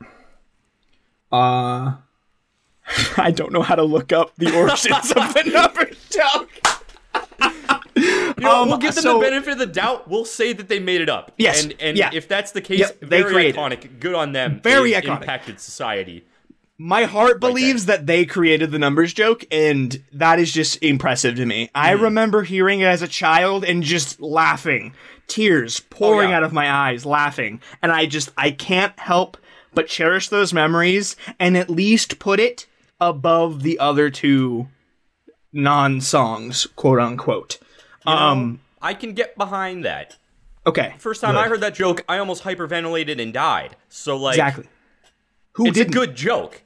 Uh, 1.32 1.94
I 3.18 3.32
don't 3.32 3.52
know 3.54 3.62
how 3.62 3.76
to 3.76 3.84
look 3.84 4.12
up 4.12 4.36
the 4.38 4.56
origins 4.58 5.12
of 5.12 5.34
the 5.34 5.44
number 5.52 5.86
joke. 6.10 6.50
You 7.96 8.34
know, 8.40 8.64
Um, 8.64 8.70
we'll 8.70 8.78
give 8.80 8.96
them 8.96 9.04
so- 9.04 9.14
the 9.20 9.26
benefit 9.26 9.54
of 9.54 9.60
the 9.60 9.66
doubt. 9.68 10.10
We'll 10.10 10.26
say 10.26 10.52
that 10.54 10.68
they 10.68 10.80
made 10.80 11.02
it 11.02 11.10
up. 11.10 11.32
Yes, 11.38 11.64
And 11.64 11.76
and 11.80 11.98
yeah. 11.98 12.10
if 12.14 12.28
that's 12.28 12.52
the 12.52 12.62
case, 12.62 12.80
Yep, 12.80 13.02
very 13.02 13.54
iconic. 13.54 14.00
Good 14.00 14.16
on 14.16 14.32
them. 14.34 14.60
Very 14.62 14.92
iconic. 14.94 15.22
Impacted 15.22 15.60
society. 15.60 16.26
My 16.80 17.04
heart 17.04 17.40
believes 17.40 17.86
that 17.86 18.08
they 18.08 18.26
created 18.26 18.72
the 18.72 18.80
numbers 18.80 19.14
joke, 19.14 19.46
and 19.52 20.04
that 20.12 20.40
is 20.40 20.52
just 20.52 20.82
impressive 20.84 21.36
to 21.36 21.46
me. 21.46 21.70
I 21.76 21.96
Hmm. 21.96 22.04
remember 22.04 22.44
hearing 22.44 22.80
it 22.82 22.86
as 22.86 23.02
a 23.02 23.08
child 23.08 23.64
and 23.64 23.84
just 23.84 24.20
laughing, 24.20 24.94
tears 25.28 25.80
pouring 25.80 26.28
Oh, 26.28 26.32
yeah. 26.32 26.38
out 26.38 26.44
of 26.44 26.52
my 26.52 26.70
eyes, 26.72 27.06
laughing, 27.06 27.62
and 27.82 27.92
I 27.92 28.06
just 28.08 28.32
I 28.38 28.52
can't 28.52 28.98
help 29.00 29.38
but 29.74 29.88
cherish 29.88 30.30
those 30.30 30.52
memories 30.54 31.16
and 31.40 31.56
at 31.58 31.70
least 31.70 32.20
put 32.20 32.40
it 32.40 32.66
above 33.00 33.62
the 33.64 33.78
other 33.80 34.10
two 34.10 34.68
non-songs, 35.52 36.68
quote 36.76 37.00
unquote. 37.00 37.60
um. 38.06 38.60
I 38.82 38.94
can 38.94 39.14
get 39.14 39.38
behind 39.38 39.86
that. 39.86 40.18
Okay. 40.68 40.94
First 40.98 41.22
time 41.22 41.38
I 41.38 41.48
heard 41.48 41.62
that 41.62 41.74
joke, 41.74 42.04
I 42.10 42.18
almost 42.18 42.44
hyperventilated 42.44 43.22
and 43.22 43.32
died. 43.32 43.78
So 43.88 44.18
like, 44.18 44.34
exactly. 44.34 44.66
Who 45.56 45.68
it's 45.68 45.78
did 45.78 45.88
a 45.88 45.92
good 45.92 46.16
joke. 46.16 46.64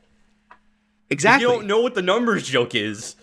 exactly? 1.10 1.44
You 1.44 1.52
don't 1.54 1.68
know 1.68 1.82
what 1.82 1.96
the 1.96 2.02
numbers 2.02 2.48
joke 2.48 2.76
is. 2.76 3.16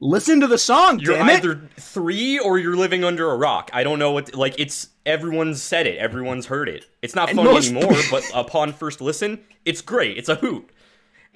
Listen 0.00 0.40
to 0.40 0.48
the 0.48 0.58
song. 0.58 0.98
You're 0.98 1.16
damn 1.16 1.28
it. 1.28 1.34
either 1.34 1.68
three 1.78 2.38
or 2.38 2.58
you're 2.58 2.76
living 2.76 3.04
under 3.04 3.30
a 3.30 3.36
rock. 3.36 3.70
I 3.72 3.84
don't 3.84 4.00
know 4.00 4.10
what. 4.10 4.34
Like 4.34 4.56
it's 4.58 4.88
everyone's 5.06 5.62
said 5.62 5.86
it. 5.86 5.96
Everyone's 5.98 6.46
heard 6.46 6.68
it. 6.68 6.86
It's 7.02 7.14
not 7.14 7.30
funny 7.30 7.44
most- 7.52 7.70
anymore, 7.70 7.94
but 8.10 8.24
upon 8.34 8.72
first 8.72 9.00
listen, 9.00 9.38
it's 9.64 9.80
great. 9.80 10.18
It's 10.18 10.28
a 10.28 10.34
hoot. 10.36 10.68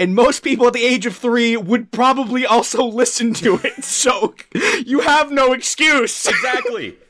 and 0.01 0.17
most 0.17 0.43
people 0.43 0.67
at 0.67 0.73
the 0.73 0.85
age 0.85 1.07
of 1.07 1.17
three 1.17 1.57
would 1.57 1.93
probably 1.93 2.45
also 2.45 2.85
listen 3.03 3.33
to 3.35 3.61
it. 3.63 3.85
So 3.85 4.35
you 4.85 5.01
have 5.01 5.31
no 5.31 5.53
excuse. 5.53 6.27
Exactly. 6.27 6.97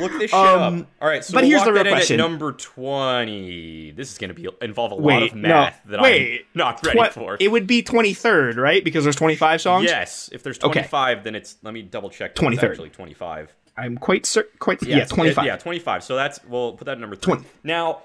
Look 0.00 0.12
this 0.12 0.30
shit 0.30 0.34
Um, 0.34 0.80
up. 0.82 0.86
All 1.02 1.08
right, 1.08 1.24
so 1.24 1.32
but 1.34 1.42
we'll 1.42 1.50
here's 1.50 1.64
the 1.64 1.72
real 1.72 1.84
question. 1.84 2.16
number 2.18 2.52
twenty. 2.52 3.90
This 3.90 4.12
is 4.12 4.18
going 4.18 4.28
to 4.28 4.34
be 4.34 4.48
involve 4.62 4.92
a 4.92 4.94
lot 4.94 5.04
Wait, 5.04 5.32
of 5.32 5.36
math 5.38 5.80
no, 5.84 5.90
that 5.92 6.00
wait. 6.02 6.40
I'm 6.40 6.46
not 6.54 6.86
ready 6.86 6.98
Twe- 6.98 7.12
for. 7.12 7.36
It 7.40 7.48
would 7.50 7.66
be 7.66 7.82
twenty 7.82 8.14
third, 8.14 8.56
right? 8.56 8.82
Because 8.84 9.04
there's 9.04 9.16
twenty 9.16 9.36
five 9.36 9.60
songs. 9.60 9.84
yes, 9.84 10.30
if 10.32 10.42
there's 10.42 10.58
Okay. 10.58 10.72
twenty-five, 10.72 11.24
then 11.24 11.34
it's 11.34 11.56
let 11.62 11.74
me 11.74 11.82
double 11.82 12.10
check. 12.10 12.34
23rd. 12.34 12.70
Actually, 12.70 12.90
twenty-five. 12.90 13.54
I'm 13.76 13.96
quite 13.98 14.24
certain. 14.26 14.52
Quite 14.58 14.82
yeah, 14.82 14.96
it's- 14.96 15.10
twenty 15.10 15.32
five. 15.32 15.44
Yeah, 15.46 15.56
twenty-five. 15.56 16.04
So 16.04 16.14
that's 16.16 16.40
we'll 16.44 16.72
put 16.74 16.84
that 16.86 16.92
at 16.92 16.98
number. 17.00 17.16
20. 17.16 17.44
Now, 17.64 18.02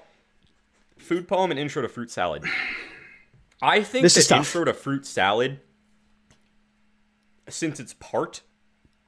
food 0.98 1.28
poem 1.28 1.50
and 1.50 1.60
intro 1.60 1.82
to 1.82 1.88
fruit 1.88 2.10
salad. 2.10 2.44
I 3.62 3.82
think 3.82 4.02
This 4.02 4.14
that 4.14 4.20
is 4.20 4.26
tough. 4.28 4.38
intro 4.38 4.64
to 4.64 4.74
fruit 4.74 5.06
salad, 5.06 5.60
since 7.48 7.78
it's 7.80 7.94
part, 7.94 8.42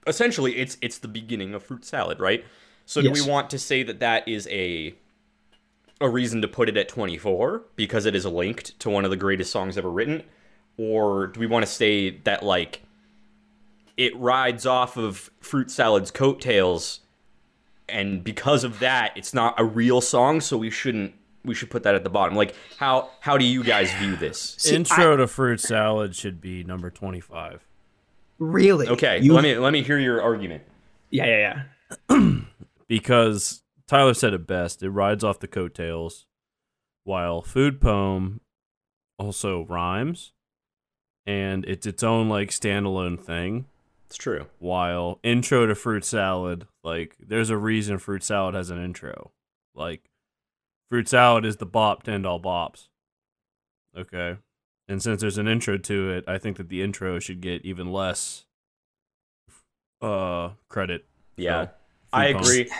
essentially 0.06 0.56
it's 0.56 0.76
it's 0.80 0.98
the 0.98 1.08
beginning 1.08 1.54
of 1.54 1.62
fruit 1.62 1.84
salad, 1.84 2.20
right? 2.20 2.44
So 2.86 3.02
do 3.02 3.10
we 3.10 3.20
want 3.22 3.50
to 3.50 3.58
say 3.58 3.82
that 3.82 4.00
that 4.00 4.26
is 4.26 4.48
a 4.50 4.94
a 6.00 6.08
reason 6.08 6.40
to 6.42 6.48
put 6.48 6.68
it 6.68 6.76
at 6.76 6.88
24 6.88 7.62
because 7.76 8.06
it 8.06 8.14
is 8.14 8.24
linked 8.24 8.78
to 8.78 8.88
one 8.88 9.04
of 9.04 9.10
the 9.10 9.16
greatest 9.16 9.50
songs 9.50 9.76
ever 9.76 9.90
written 9.90 10.22
or 10.76 11.26
do 11.26 11.40
we 11.40 11.46
want 11.46 11.66
to 11.66 11.70
say 11.70 12.10
that 12.10 12.42
like 12.42 12.82
it 13.96 14.16
rides 14.16 14.64
off 14.64 14.96
of 14.96 15.28
fruit 15.40 15.70
salad's 15.70 16.12
coattails 16.12 17.00
and 17.88 18.22
because 18.22 18.62
of 18.62 18.78
that 18.78 19.12
it's 19.16 19.34
not 19.34 19.58
a 19.58 19.64
real 19.64 20.00
song 20.00 20.40
so 20.40 20.56
we 20.56 20.70
shouldn't 20.70 21.12
we 21.44 21.54
should 21.54 21.70
put 21.70 21.82
that 21.82 21.96
at 21.96 22.04
the 22.04 22.10
bottom 22.10 22.36
like 22.36 22.54
how 22.78 23.10
how 23.20 23.36
do 23.36 23.44
you 23.44 23.64
guys 23.64 23.92
view 23.94 24.14
this 24.16 24.70
Intro 24.70 25.16
to 25.16 25.26
fruit 25.26 25.60
salad 25.60 26.14
should 26.14 26.40
be 26.40 26.62
number 26.62 26.90
twenty-five. 26.90 27.64
Really? 28.38 28.88
okay 28.88 29.18
You- 29.20 29.34
let 29.34 29.42
me 29.42 29.56
let 29.58 29.72
me 29.72 29.82
hear 29.82 29.98
your 29.98 30.22
argument 30.22 30.62
Yeah, 31.10 31.26
yeah, 31.26 31.64
yeah. 32.10 32.40
because 32.88 33.62
Tyler 33.86 34.14
said 34.14 34.34
it 34.34 34.46
best. 34.46 34.82
It 34.82 34.90
rides 34.90 35.24
off 35.24 35.38
the 35.40 35.48
coattails, 35.48 36.26
while 37.04 37.40
food 37.40 37.80
poem 37.80 38.40
also 39.18 39.64
rhymes, 39.64 40.32
and 41.26 41.64
it's 41.66 41.86
its 41.86 42.02
own 42.02 42.28
like 42.28 42.50
standalone 42.50 43.18
thing. 43.18 43.64
it's 44.06 44.16
true 44.16 44.46
While 44.58 45.18
intro 45.22 45.64
to 45.66 45.74
fruit 45.74 46.04
salad, 46.04 46.66
like 46.84 47.16
there's 47.18 47.48
a 47.50 47.56
reason 47.56 47.96
fruit 47.98 48.22
salad 48.22 48.54
has 48.54 48.68
an 48.70 48.82
intro. 48.84 49.32
Like 49.74 50.10
fruit 50.90 51.08
salad 51.08 51.44
is 51.46 51.56
the 51.56 51.66
bop 51.66 52.02
to 52.04 52.10
end 52.12 52.26
all 52.26 52.40
bops. 52.40 52.88
Okay. 53.96 54.36
And 54.88 55.02
since 55.02 55.20
there's 55.20 55.38
an 55.38 55.46
intro 55.48 55.76
to 55.76 56.10
it, 56.10 56.24
I 56.26 56.38
think 56.38 56.56
that 56.56 56.68
the 56.70 56.82
intro 56.82 57.18
should 57.18 57.40
get 57.40 57.64
even 57.64 57.92
less 57.92 58.44
uh 60.00 60.50
credit. 60.68 61.04
yeah 61.36 61.64
So, 61.66 61.70
i 62.12 62.32
food 62.32 62.40
agree 62.40 62.70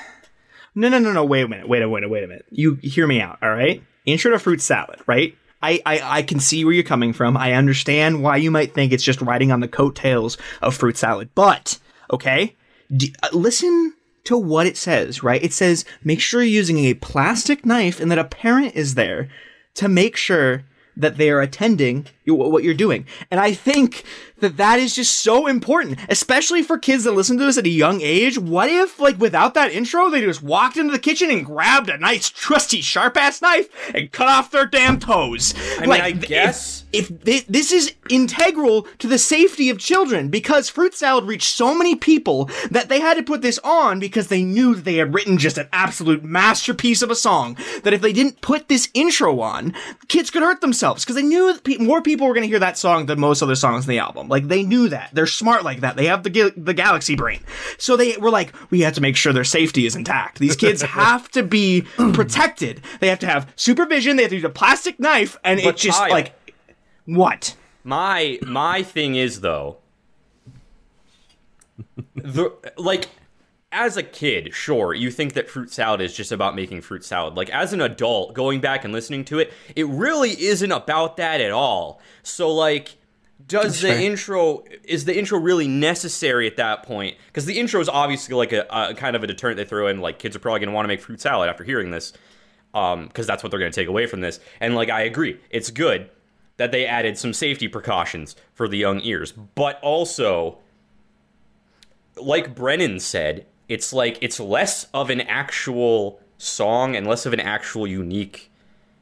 No, 0.75 0.88
no, 0.88 0.99
no, 1.00 1.12
no. 1.12 1.25
Wait 1.25 1.43
a 1.43 1.49
minute. 1.49 1.69
Wait 1.69 1.83
a 1.83 1.88
minute. 1.88 2.09
Wait 2.09 2.23
a 2.23 2.29
minute. 2.29 2.47
You 2.50 2.75
hear 2.77 3.07
me 3.07 3.21
out. 3.21 3.38
All 3.43 3.50
right. 3.53 3.83
Intro 4.07 4.31
to 4.31 4.38
fruit 4.38 4.61
salad. 4.61 5.00
Right. 5.09 5.37
I, 5.61 5.83
I, 5.85 6.19
I 6.19 6.23
can 6.23 6.38
see 6.38 6.65
where 6.65 6.73
you're 6.73 6.85
coming 6.85 7.12
from. 7.12 7.37
I 7.37 7.55
understand 7.55 8.23
why 8.23 8.37
you 8.37 8.53
might 8.53 8.75
think 8.75 8.93
it's 8.93 9.03
just 9.03 9.21
riding 9.21 9.50
on 9.50 9.59
the 9.59 9.67
coattails 9.67 10.38
of 10.62 10.77
fruit 10.77 10.97
salad. 10.97 11.31
But 11.35 11.81
okay, 12.12 12.55
D- 12.97 13.12
uh, 13.25 13.31
listen 13.33 13.95
to 14.25 14.37
what 14.38 14.67
it 14.69 14.77
says. 14.77 15.25
Right. 15.25 15.43
It 15.43 15.53
says 15.53 15.85
make 16.05 16.21
sure 16.21 16.43
you're 16.43 16.49
using 16.55 16.79
a 16.85 16.95
plastic 16.95 17.67
knife 17.67 17.99
and 17.99 18.09
that 18.12 18.19
a 18.19 18.25
parent 18.25 18.77
is 18.77 18.95
there 18.95 19.29
to 19.75 19.88
make 19.88 20.17
sure 20.17 20.62
that 20.99 21.17
they 21.17 21.31
are 21.31 21.40
attending 21.40 22.07
you- 22.29 22.35
what 22.35 22.63
you're 22.65 22.75
doing. 22.75 23.07
And 23.31 23.41
I 23.41 23.53
think 23.53 24.05
that 24.41 24.57
that 24.57 24.79
is 24.79 24.95
just 24.95 25.19
so 25.19 25.47
important, 25.49 25.99
especially 26.09 26.63
for 26.63 26.79
kids 26.79 27.03
that 27.05 27.13
listen 27.13 27.39
to 27.39 27.45
this 27.45 27.59
at 27.59 27.67
a 27.67 27.69
young 27.71 28.01
age. 28.03 28.39
What 28.39 28.71
if, 28.71 29.01
like, 29.01 29.19
without 29.19 29.55
that 29.55 29.73
intro, 29.73 30.09
they 30.11 30.21
just 30.21 30.43
walked 30.45 30.77
into 30.77 30.93
the 30.93 30.99
kitchen 31.01 31.29
and 31.31 31.45
grabbed 31.45 31.89
a 31.91 31.99
nice, 31.99 32.29
trusty, 32.31 32.81
sharp 32.81 33.17
ass 33.17 33.43
knife 33.43 33.69
and 33.95 34.13
cut 34.13 34.29
off 34.29 34.53
their 34.53 34.67
damn 34.67 35.01
toes? 35.01 35.55
I 35.79 35.87
mean, 35.87 35.91
I 36.01 36.13
guess- 36.13 36.85
If, 36.93 37.11
if 37.11 37.21
thi- 37.21 37.45
this 37.49 37.73
is 37.73 37.93
integral 38.09 38.87
to 38.99 39.07
the 39.09 39.19
safety 39.19 39.71
of 39.71 39.79
children, 39.79 40.29
because 40.29 40.69
fruit 40.69 40.95
salad 40.95 41.25
reached 41.25 41.53
so 41.55 41.75
many 41.75 41.97
people 41.97 42.49
that 42.71 42.89
they 42.89 43.01
had 43.01 43.17
to 43.17 43.23
put 43.25 43.43
this 43.43 43.59
on 43.65 43.99
because 43.99 44.29
they 44.29 44.43
knew 44.45 44.75
that 44.77 44.85
they 44.85 44.95
had 44.97 45.13
written 45.15 45.37
just 45.39 45.59
an 45.59 45.69
absolute 45.73 46.23
masterpiece 46.23 47.03
of 47.03 47.11
a 47.11 47.15
song. 47.17 47.57
That 47.83 47.93
if 47.93 48.01
they 48.01 48.13
didn't 48.13 48.41
put 48.41 48.69
this 48.69 48.89
intro 48.95 49.41
on, 49.41 49.75
kids 50.09 50.31
could 50.31 50.43
hurt 50.43 50.61
themselves 50.61 51.05
because 51.05 51.17
they 51.17 51.23
knew 51.23 51.53
that 51.53 51.81
more 51.81 52.01
people 52.03 52.18
were 52.27 52.35
going 52.35 52.43
to 52.43 52.49
hear 52.49 52.59
that 52.59 52.77
song 52.77 53.07
than 53.07 53.21
most 53.21 53.43
other 53.43 53.55
songs 53.55 53.85
in 53.85 53.91
the 53.91 53.99
album. 53.99 54.29
Like 54.29 54.49
they 54.49 54.63
knew 54.63 54.89
that 54.89 55.11
they're 55.13 55.27
smart 55.27 55.63
like 55.65 55.81
that. 55.81 55.97
They 55.97 56.07
have 56.07 56.23
the 56.25 56.31
ga- 56.31 56.53
the 56.57 56.75
galaxy 56.75 57.15
brain, 57.15 57.41
so 57.79 57.97
they 57.97 58.17
were 58.17 58.31
like, 58.31 58.53
we 58.71 58.81
have 58.81 58.95
to 58.95 59.01
make 59.01 59.17
sure 59.17 59.33
their 59.33 59.45
safety 59.45 59.87
is 59.87 59.95
intact. 59.95 60.39
These 60.39 60.57
kids 60.57 60.83
have 60.99 61.31
to 61.31 61.43
be 61.43 61.83
protected. 62.13 62.81
They 63.01 63.09
have 63.09 63.19
to 63.21 63.27
have 63.27 63.53
supervision. 63.57 64.17
They 64.17 64.23
have 64.23 64.31
to 64.31 64.37
use 64.37 64.45
a 64.45 64.49
plastic 64.51 64.99
knife, 64.99 65.37
and 65.45 65.61
But 65.63 65.71
it 65.71 65.77
just 65.77 65.99
Kyle- 65.99 66.11
like 66.11 66.33
what? 67.05 67.55
My 67.85 68.39
my 68.43 68.83
thing 68.83 69.15
is 69.15 69.41
though, 69.41 69.79
the 72.15 72.53
like 72.77 73.09
as 73.71 73.97
a 73.97 74.03
kid, 74.03 74.55
sure, 74.55 74.95
you 74.95 75.11
think 75.11 75.35
that 75.35 75.51
fruit 75.51 75.71
salad 75.71 76.01
is 76.01 76.17
just 76.17 76.33
about 76.33 76.55
making 76.55 76.81
fruit 76.81 77.05
salad. 77.05 77.35
Like 77.35 77.51
as 77.51 77.73
an 77.73 77.81
adult, 77.81 78.35
going 78.35 78.61
back 78.61 78.85
and 78.85 78.93
listening 78.93 79.25
to 79.27 79.39
it, 79.39 79.53
it 79.77 79.87
really 79.87 80.31
isn't 80.31 80.73
about 80.73 81.19
that 81.19 81.41
at 81.41 81.51
all. 81.51 82.01
So 82.23 82.51
like 82.51 82.97
does 83.47 83.81
the 83.81 83.89
fair. 83.89 84.01
intro 84.01 84.65
is 84.85 85.05
the 85.05 85.17
intro 85.17 85.39
really 85.39 85.69
necessary 85.69 86.47
at 86.47 86.57
that 86.57 86.83
point? 86.83 87.17
Because 87.29 87.47
the 87.47 87.59
intro 87.59 87.81
is 87.81 87.89
obviously 87.89 88.35
like 88.35 88.53
a, 88.53 88.67
a 88.71 88.95
kind 88.95 89.15
of 89.15 89.23
a 89.23 89.27
deterrent 89.27 89.57
they 89.57 89.65
throw 89.65 89.87
in. 89.87 90.01
Like 90.01 90.19
kids 90.19 90.35
are 90.35 90.41
probably 90.41 90.61
going 90.61 90.69
to 90.69 90.75
want 90.75 90.85
to 90.85 90.89
make 90.89 91.01
fruit 91.01 91.21
salad 91.21 91.49
after 91.49 91.63
hearing 91.63 91.91
this, 91.91 92.13
um, 92.75 93.07
because 93.07 93.27
that's 93.27 93.43
what 93.43 93.51
they're 93.51 93.61
going 93.61 93.73
to 93.73 93.81
take 93.81 93.89
away 93.89 94.07
from 94.07 94.21
this. 94.21 94.41
And 94.61 94.75
like 94.75 94.91
I 94.91 95.03
agree, 95.03 95.39
it's 95.51 95.71
good 95.71 96.11
that 96.57 96.73
they 96.73 96.87
added 96.87 97.17
some 97.17 97.33
safety 97.33 97.69
precautions 97.69 98.35
for 98.53 98.67
the 98.67 98.77
young 98.77 99.01
ears, 99.03 99.31
but 99.33 99.79
also, 99.81 100.59
like 102.17 102.57
Brennan 102.57 102.99
said, 102.99 103.47
it's 103.69 103.93
like 103.93 104.19
it's 104.21 104.41
less 104.41 104.85
of 104.95 105.11
an 105.11 105.21
actual 105.23 106.21
song 106.37 106.97
and 106.97 107.07
less 107.07 107.27
of 107.27 107.33
an 107.33 107.41
actual 107.41 107.87
unique 107.87 108.51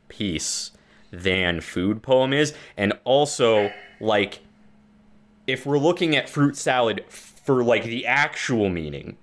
piece 0.09 0.71
than 1.11 1.61
food 1.61 2.03
poem 2.03 2.33
is 2.33 2.53
and 2.77 2.93
also 3.05 3.71
like 4.01 4.41
if 5.47 5.65
we're 5.65 5.79
looking 5.79 6.17
at 6.17 6.29
fruit 6.29 6.57
salad 6.57 7.05
for 7.09 7.63
like 7.63 7.85
the 7.85 8.07
actual 8.07 8.69
meaning, 8.69 9.17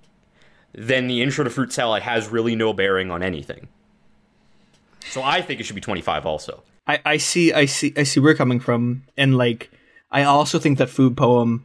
then 0.72 1.06
the 1.06 1.22
intro 1.22 1.44
to 1.44 1.50
fruit 1.50 1.72
salad 1.72 2.02
has 2.02 2.28
really 2.28 2.56
no 2.56 2.72
bearing 2.72 3.10
on 3.10 3.22
anything. 3.22 3.68
So 5.10 5.22
I 5.22 5.42
think 5.42 5.60
it 5.60 5.64
should 5.64 5.76
be 5.76 5.82
25 5.82 6.26
also. 6.26 6.62
I, 6.86 7.00
I 7.04 7.16
see 7.18 7.52
I 7.52 7.66
see 7.66 7.92
I 7.96 8.02
see 8.02 8.20
where 8.20 8.30
you're 8.30 8.36
coming 8.36 8.60
from 8.60 9.04
and 9.16 9.38
like 9.38 9.70
I 10.10 10.24
also 10.24 10.58
think 10.58 10.78
that 10.78 10.90
food 10.90 11.16
poem 11.16 11.64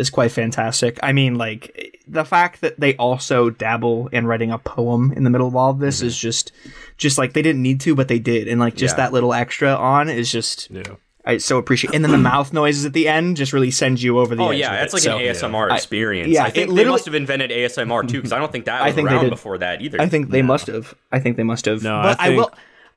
is 0.00 0.10
quite 0.10 0.32
fantastic. 0.32 0.98
I 1.02 1.12
mean 1.12 1.36
like 1.36 1.98
the 2.08 2.24
fact 2.24 2.60
that 2.62 2.80
they 2.80 2.96
also 2.96 3.50
dabble 3.50 4.08
in 4.08 4.26
writing 4.26 4.50
a 4.50 4.58
poem 4.58 5.12
in 5.12 5.22
the 5.22 5.30
middle 5.30 5.46
of 5.46 5.54
all 5.54 5.70
of 5.70 5.78
this 5.78 6.02
is 6.02 6.18
just 6.18 6.50
just 6.96 7.18
like 7.18 7.34
they 7.34 7.42
didn't 7.42 7.62
need 7.62 7.80
to 7.82 7.94
but 7.94 8.08
they 8.08 8.18
did 8.18 8.48
and 8.48 8.58
like 8.58 8.74
just 8.74 8.94
Yeah. 8.96 9.04
that 9.04 9.12
little 9.12 9.32
extra 9.32 9.74
on 9.74 10.08
is 10.08 10.32
just 10.32 10.68
Yeah. 10.70 10.82
I 11.24 11.36
so 11.36 11.58
appreciate 11.58 11.94
and 11.94 12.02
then 12.02 12.10
the 12.10 12.18
mouth 12.32 12.52
noises 12.52 12.84
at 12.86 12.94
the 12.94 13.06
end 13.06 13.36
just 13.36 13.52
really 13.52 13.70
sends 13.70 14.02
you 14.02 14.18
over 14.18 14.34
the 14.34 14.42
Oh 14.42 14.48
edge 14.50 14.58
yeah, 14.58 14.72
that's 14.80 14.92
like 14.94 15.02
So 15.02 15.18
an 15.18 15.22
ASMR 15.22 15.70
I- 15.70 15.76
experience. 15.76 16.30
yeah, 16.32 16.44
I 16.44 16.50
think 16.50 16.74
they 16.74 16.84
must 16.84 17.04
have 17.04 17.14
invented 17.14 17.50
ASMR 17.50 18.08
too, 18.08 18.16
because 18.18 18.32
I 18.32 18.38
don't 18.38 18.50
think 18.50 18.64
that 18.64 18.80
I 18.82 18.86
was 18.86 18.94
think 18.94 19.10
around 19.10 19.28
before 19.28 19.58
that 19.58 19.82
either. 19.82 20.00
I 20.00 20.08
think 20.08 20.30
they 20.30 20.42
must 20.42 20.66
have. 20.68 20.94
I 21.12 21.20
think 21.20 21.36
they 21.36 21.42
must 21.42 21.66
have. 21.66 21.82
No, 21.82 22.00
but 22.02 22.18
I 22.20 22.32
I, 22.32 22.36
will 22.36 22.50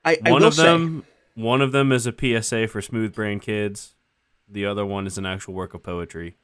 I, 0.06 0.18
I 0.26 0.32
one 0.32 0.42
will 0.42 0.48
of 0.48 0.54
say, 0.54 0.64
them 0.64 1.04
one 1.36 1.62
of 1.62 1.72
them 1.74 1.92
is 1.92 2.08
a 2.08 2.14
PSA 2.18 2.68
for 2.70 2.82
smooth 2.82 3.14
brain 3.14 3.40
kids. 3.42 3.94
The 4.50 4.66
other 4.68 4.86
one 4.86 5.06
is 5.08 5.18
an 5.18 5.26
actual 5.26 5.54
work 5.54 5.74
of 5.74 5.84
poetry. 5.84 6.38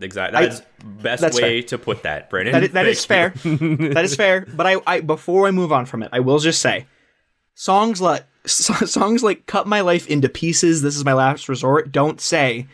Exactly. 0.00 0.46
That's 0.46 0.62
best 0.82 1.22
that's 1.22 1.40
way 1.40 1.62
to 1.62 1.78
put 1.78 2.02
that, 2.02 2.30
Brandon. 2.30 2.52
that 2.52 2.62
is, 2.62 2.70
that 2.72 2.86
is 2.86 3.04
fair. 3.04 3.30
that 3.44 4.04
is 4.04 4.16
fair. 4.16 4.46
But 4.46 4.66
I, 4.66 4.76
I 4.86 5.00
before 5.00 5.46
I 5.46 5.50
move 5.50 5.72
on 5.72 5.86
from 5.86 6.02
it, 6.02 6.10
I 6.12 6.20
will 6.20 6.38
just 6.38 6.60
say, 6.60 6.86
songs 7.54 8.00
like 8.00 8.24
songs 8.46 9.22
like 9.22 9.46
"Cut 9.46 9.66
My 9.66 9.80
Life 9.80 10.06
into 10.08 10.28
Pieces," 10.28 10.82
"This 10.82 10.96
Is 10.96 11.04
My 11.04 11.12
Last 11.12 11.48
Resort" 11.48 11.92
don't 11.92 12.20
say 12.20 12.66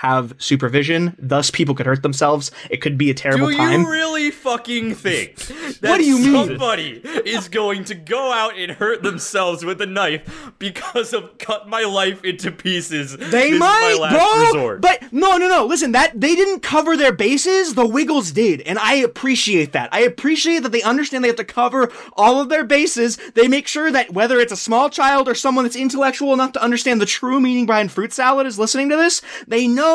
have 0.00 0.34
supervision. 0.36 1.16
Thus, 1.18 1.50
people 1.50 1.74
could 1.74 1.86
hurt 1.86 2.02
themselves. 2.02 2.50
It 2.68 2.82
could 2.82 2.98
be 2.98 3.08
a 3.08 3.14
terrible 3.14 3.48
Do 3.48 3.56
time. 3.56 3.80
you 3.80 3.90
really 3.90 4.30
fucking 4.30 4.94
think 4.94 5.36
that 5.80 5.88
What 5.88 5.96
do 5.96 6.04
you 6.04 6.18
mean? 6.18 6.48
somebody 6.48 7.00
is 7.24 7.48
going 7.48 7.84
to 7.84 7.94
go 7.94 8.30
out 8.30 8.58
and 8.58 8.72
hurt 8.72 9.02
themselves 9.02 9.64
with 9.64 9.80
a 9.80 9.86
knife 9.86 10.52
because 10.58 11.14
of 11.14 11.38
cut 11.38 11.66
my 11.66 11.84
life 11.84 12.22
into 12.24 12.52
pieces? 12.52 13.16
They 13.16 13.52
this 13.52 13.52
is 13.54 13.58
might, 13.58 14.52
bro. 14.52 14.78
But 14.80 15.10
no, 15.14 15.38
no, 15.38 15.48
no. 15.48 15.64
Listen, 15.64 15.92
that 15.92 16.20
they 16.20 16.34
didn't 16.34 16.60
cover 16.60 16.94
their 16.98 17.12
bases. 17.12 17.74
The 17.74 17.86
Wiggles 17.88 18.32
did, 18.32 18.60
and 18.62 18.78
I 18.78 18.96
appreciate 18.96 19.72
that. 19.72 19.88
I 19.94 20.00
appreciate 20.00 20.62
that 20.64 20.72
they 20.72 20.82
understand 20.82 21.24
they 21.24 21.28
have 21.28 21.36
to 21.36 21.44
cover 21.44 21.90
all 22.18 22.38
of 22.38 22.50
their 22.50 22.64
bases. 22.64 23.16
They 23.32 23.48
make 23.48 23.66
sure 23.66 23.90
that 23.90 24.12
whether 24.12 24.38
it's 24.40 24.52
a 24.52 24.56
small 24.58 24.90
child 24.90 25.26
or 25.26 25.34
someone 25.34 25.64
that's 25.64 25.74
intellectual 25.74 26.34
enough 26.34 26.52
to 26.52 26.62
understand 26.62 27.00
the 27.00 27.06
true 27.06 27.40
meaning 27.40 27.64
behind 27.64 27.92
fruit 27.92 28.12
salad 28.12 28.46
is 28.46 28.58
listening 28.58 28.90
to 28.90 28.96
this, 28.96 29.22
they 29.46 29.66
know 29.66 29.85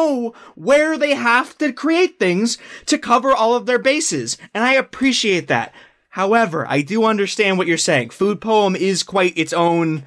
where 0.56 0.98
they 0.98 1.14
have 1.16 1.58
to 1.60 1.72
create 1.74 2.20
things 2.20 2.58
to 2.88 2.98
cover 2.98 3.32
all 3.34 3.56
of 3.56 3.66
their 3.66 3.80
bases, 3.80 4.38
and 4.54 4.64
I 4.64 4.74
appreciate 4.74 5.48
that. 5.48 5.74
However, 6.10 6.66
I 6.68 6.82
do 6.82 7.06
understand 7.06 7.58
what 7.58 7.68
you're 7.68 7.78
saying. 7.78 8.10
Food 8.10 8.42
poem 8.42 8.76
is 8.76 9.04
quite 9.04 9.38
its 9.38 9.54
own 9.54 10.04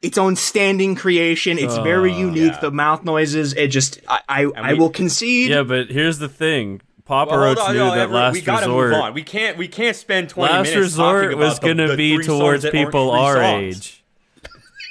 its 0.00 0.16
own 0.16 0.36
standing 0.36 0.94
creation. 0.94 1.58
It's 1.58 1.76
very 1.78 2.12
oh, 2.12 2.18
unique. 2.18 2.52
yeah. 2.52 2.60
The 2.60 2.70
mouth 2.70 3.04
noises. 3.04 3.54
It 3.54 3.68
just 3.68 3.98
I 4.08 4.20
I, 4.28 4.44
I 4.56 4.72
we- 4.74 4.78
will 4.78 4.90
concede. 4.90 5.50
Yeah, 5.50 5.64
but 5.64 5.90
here's 5.90 6.18
the 6.18 6.28
thing. 6.28 6.80
Papa 7.04 7.30
Well, 7.30 7.40
Roach 7.40 7.58
hold 7.58 7.68
on, 7.70 7.74
knew 7.74 7.80
no, 7.80 7.90
that 7.90 7.98
Everett, 8.00 8.14
Last 8.14 8.32
we 8.34 8.40
gotta 8.42 8.66
Resort. 8.66 8.90
move 8.90 9.00
on. 9.00 9.14
We 9.14 9.22
can't. 9.22 9.56
We 9.56 9.66
can't 9.66 9.96
spend 9.96 10.28
twenty 10.28 10.52
Last 10.52 10.68
minutes 10.68 10.76
Resort 10.76 11.22
talking 11.24 11.38
about 11.38 11.44
was 11.48 11.58
the- 11.58 11.66
gonna 11.66 11.96
be 11.96 12.14
songs 12.16 12.26
towards 12.26 12.62
that 12.64 12.72
people 12.72 13.10
three 13.10 13.20
our 13.20 13.42
age. 13.42 13.97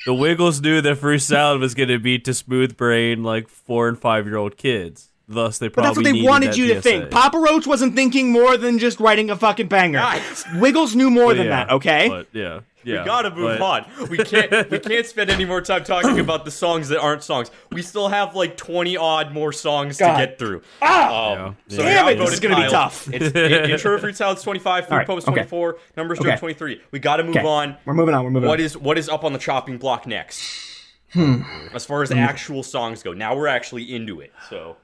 The 0.07 0.13
Wiggles 0.13 0.61
knew 0.61 0.79
that 0.79 0.99
Fruit 0.99 1.19
Salad 1.19 1.59
was 1.59 1.75
gonna 1.75 1.99
be 1.99 2.17
to 2.19 2.33
smooth 2.33 2.77
brain 2.77 3.23
like 3.23 3.49
four 3.49 3.89
and 3.89 3.99
five 3.99 4.25
year 4.25 4.37
old 4.37 4.55
kids. 4.55 5.11
Thus, 5.29 5.57
they 5.57 5.67
probably. 5.67 5.89
But 5.89 6.03
that's 6.05 6.13
what 6.13 6.21
they 6.21 6.25
wanted 6.25 6.49
that 6.51 6.57
you 6.57 6.67
to 6.67 6.75
PSA. 6.75 6.81
think. 6.81 7.11
Papa 7.11 7.37
Roach 7.37 7.67
wasn't 7.67 7.95
thinking 7.95 8.31
more 8.31 8.55
than 8.55 8.79
just 8.79 8.99
writing 9.01 9.29
a 9.29 9.35
fucking 9.35 9.67
banger. 9.67 9.99
Guys. 9.99 10.45
Wiggles 10.55 10.95
knew 10.95 11.09
more 11.09 11.27
But 11.27 11.37
than 11.37 11.45
yeah, 11.47 11.65
that. 11.65 11.71
Okay. 11.73 12.07
But 12.07 12.27
yeah, 12.31 12.61
yeah. 12.85 12.99
We 13.01 13.05
gotta 13.05 13.31
move 13.35 13.59
but- 13.59 13.85
on. 13.99 14.09
We 14.09 14.19
can't. 14.19 14.71
We 14.71 14.79
can't 14.79 15.05
spend 15.05 15.29
any 15.29 15.43
more 15.43 15.59
time 15.59 15.83
talking 15.83 16.19
about 16.21 16.45
the 16.45 16.51
songs 16.51 16.87
that 16.89 16.99
aren't 17.01 17.23
songs. 17.23 17.51
We 17.73 17.81
still 17.81 18.07
have 18.07 18.35
like 18.37 18.55
twenty 18.55 18.95
odd 18.95 19.33
more 19.33 19.51
songs 19.51 19.97
God. 19.97 20.17
to 20.17 20.25
get 20.27 20.39
through. 20.39 20.61
Ah! 20.81 21.33
Um, 21.33 21.57
Yeah. 21.67 21.75
so 21.77 21.83
Damn 21.83 22.05
we 22.05 22.11
it, 22.13 22.15
this 22.15 22.21
outvoted 22.21 22.33
is 22.33 22.39
gonna 22.39 22.65
be 22.65 22.71
tough. 22.71 23.09
It's 23.13 23.35
in- 23.35 23.69
intro 23.71 23.99
fruit 23.99 24.15
salads 24.15 24.43
twenty 24.43 24.59
five, 24.59 24.85
food 24.85 24.93
All 24.93 24.97
right, 24.99 25.07
post 25.07 25.27
okay. 25.27 25.33
twenty 25.35 25.49
four, 25.49 25.77
numbers 25.97 26.21
Okay. 26.21 26.37
twenty 26.37 26.53
three. 26.53 26.81
We 26.91 26.99
gotta 26.99 27.23
move 27.25 27.35
Okay. 27.35 27.45
on. 27.45 27.75
We're 27.83 27.95
moving 27.95 28.15
on. 28.15 28.23
We're 28.23 28.29
moving 28.31 28.47
What 28.47 28.59
on. 28.61 28.65
is 28.65 28.77
what 28.77 28.97
is 28.97 29.09
up 29.09 29.25
on 29.25 29.33
the 29.33 29.39
chopping 29.39 29.77
block 29.77 30.07
next? 30.07 30.41
Hmm. 31.11 31.41
As 31.73 31.85
far 31.85 32.01
as 32.01 32.11
actual 32.13 32.63
songs 32.63 33.03
go, 33.03 33.11
now 33.11 33.35
we're 33.35 33.47
actually 33.47 33.93
into 33.93 34.21
it. 34.21 34.31
So 34.49 34.77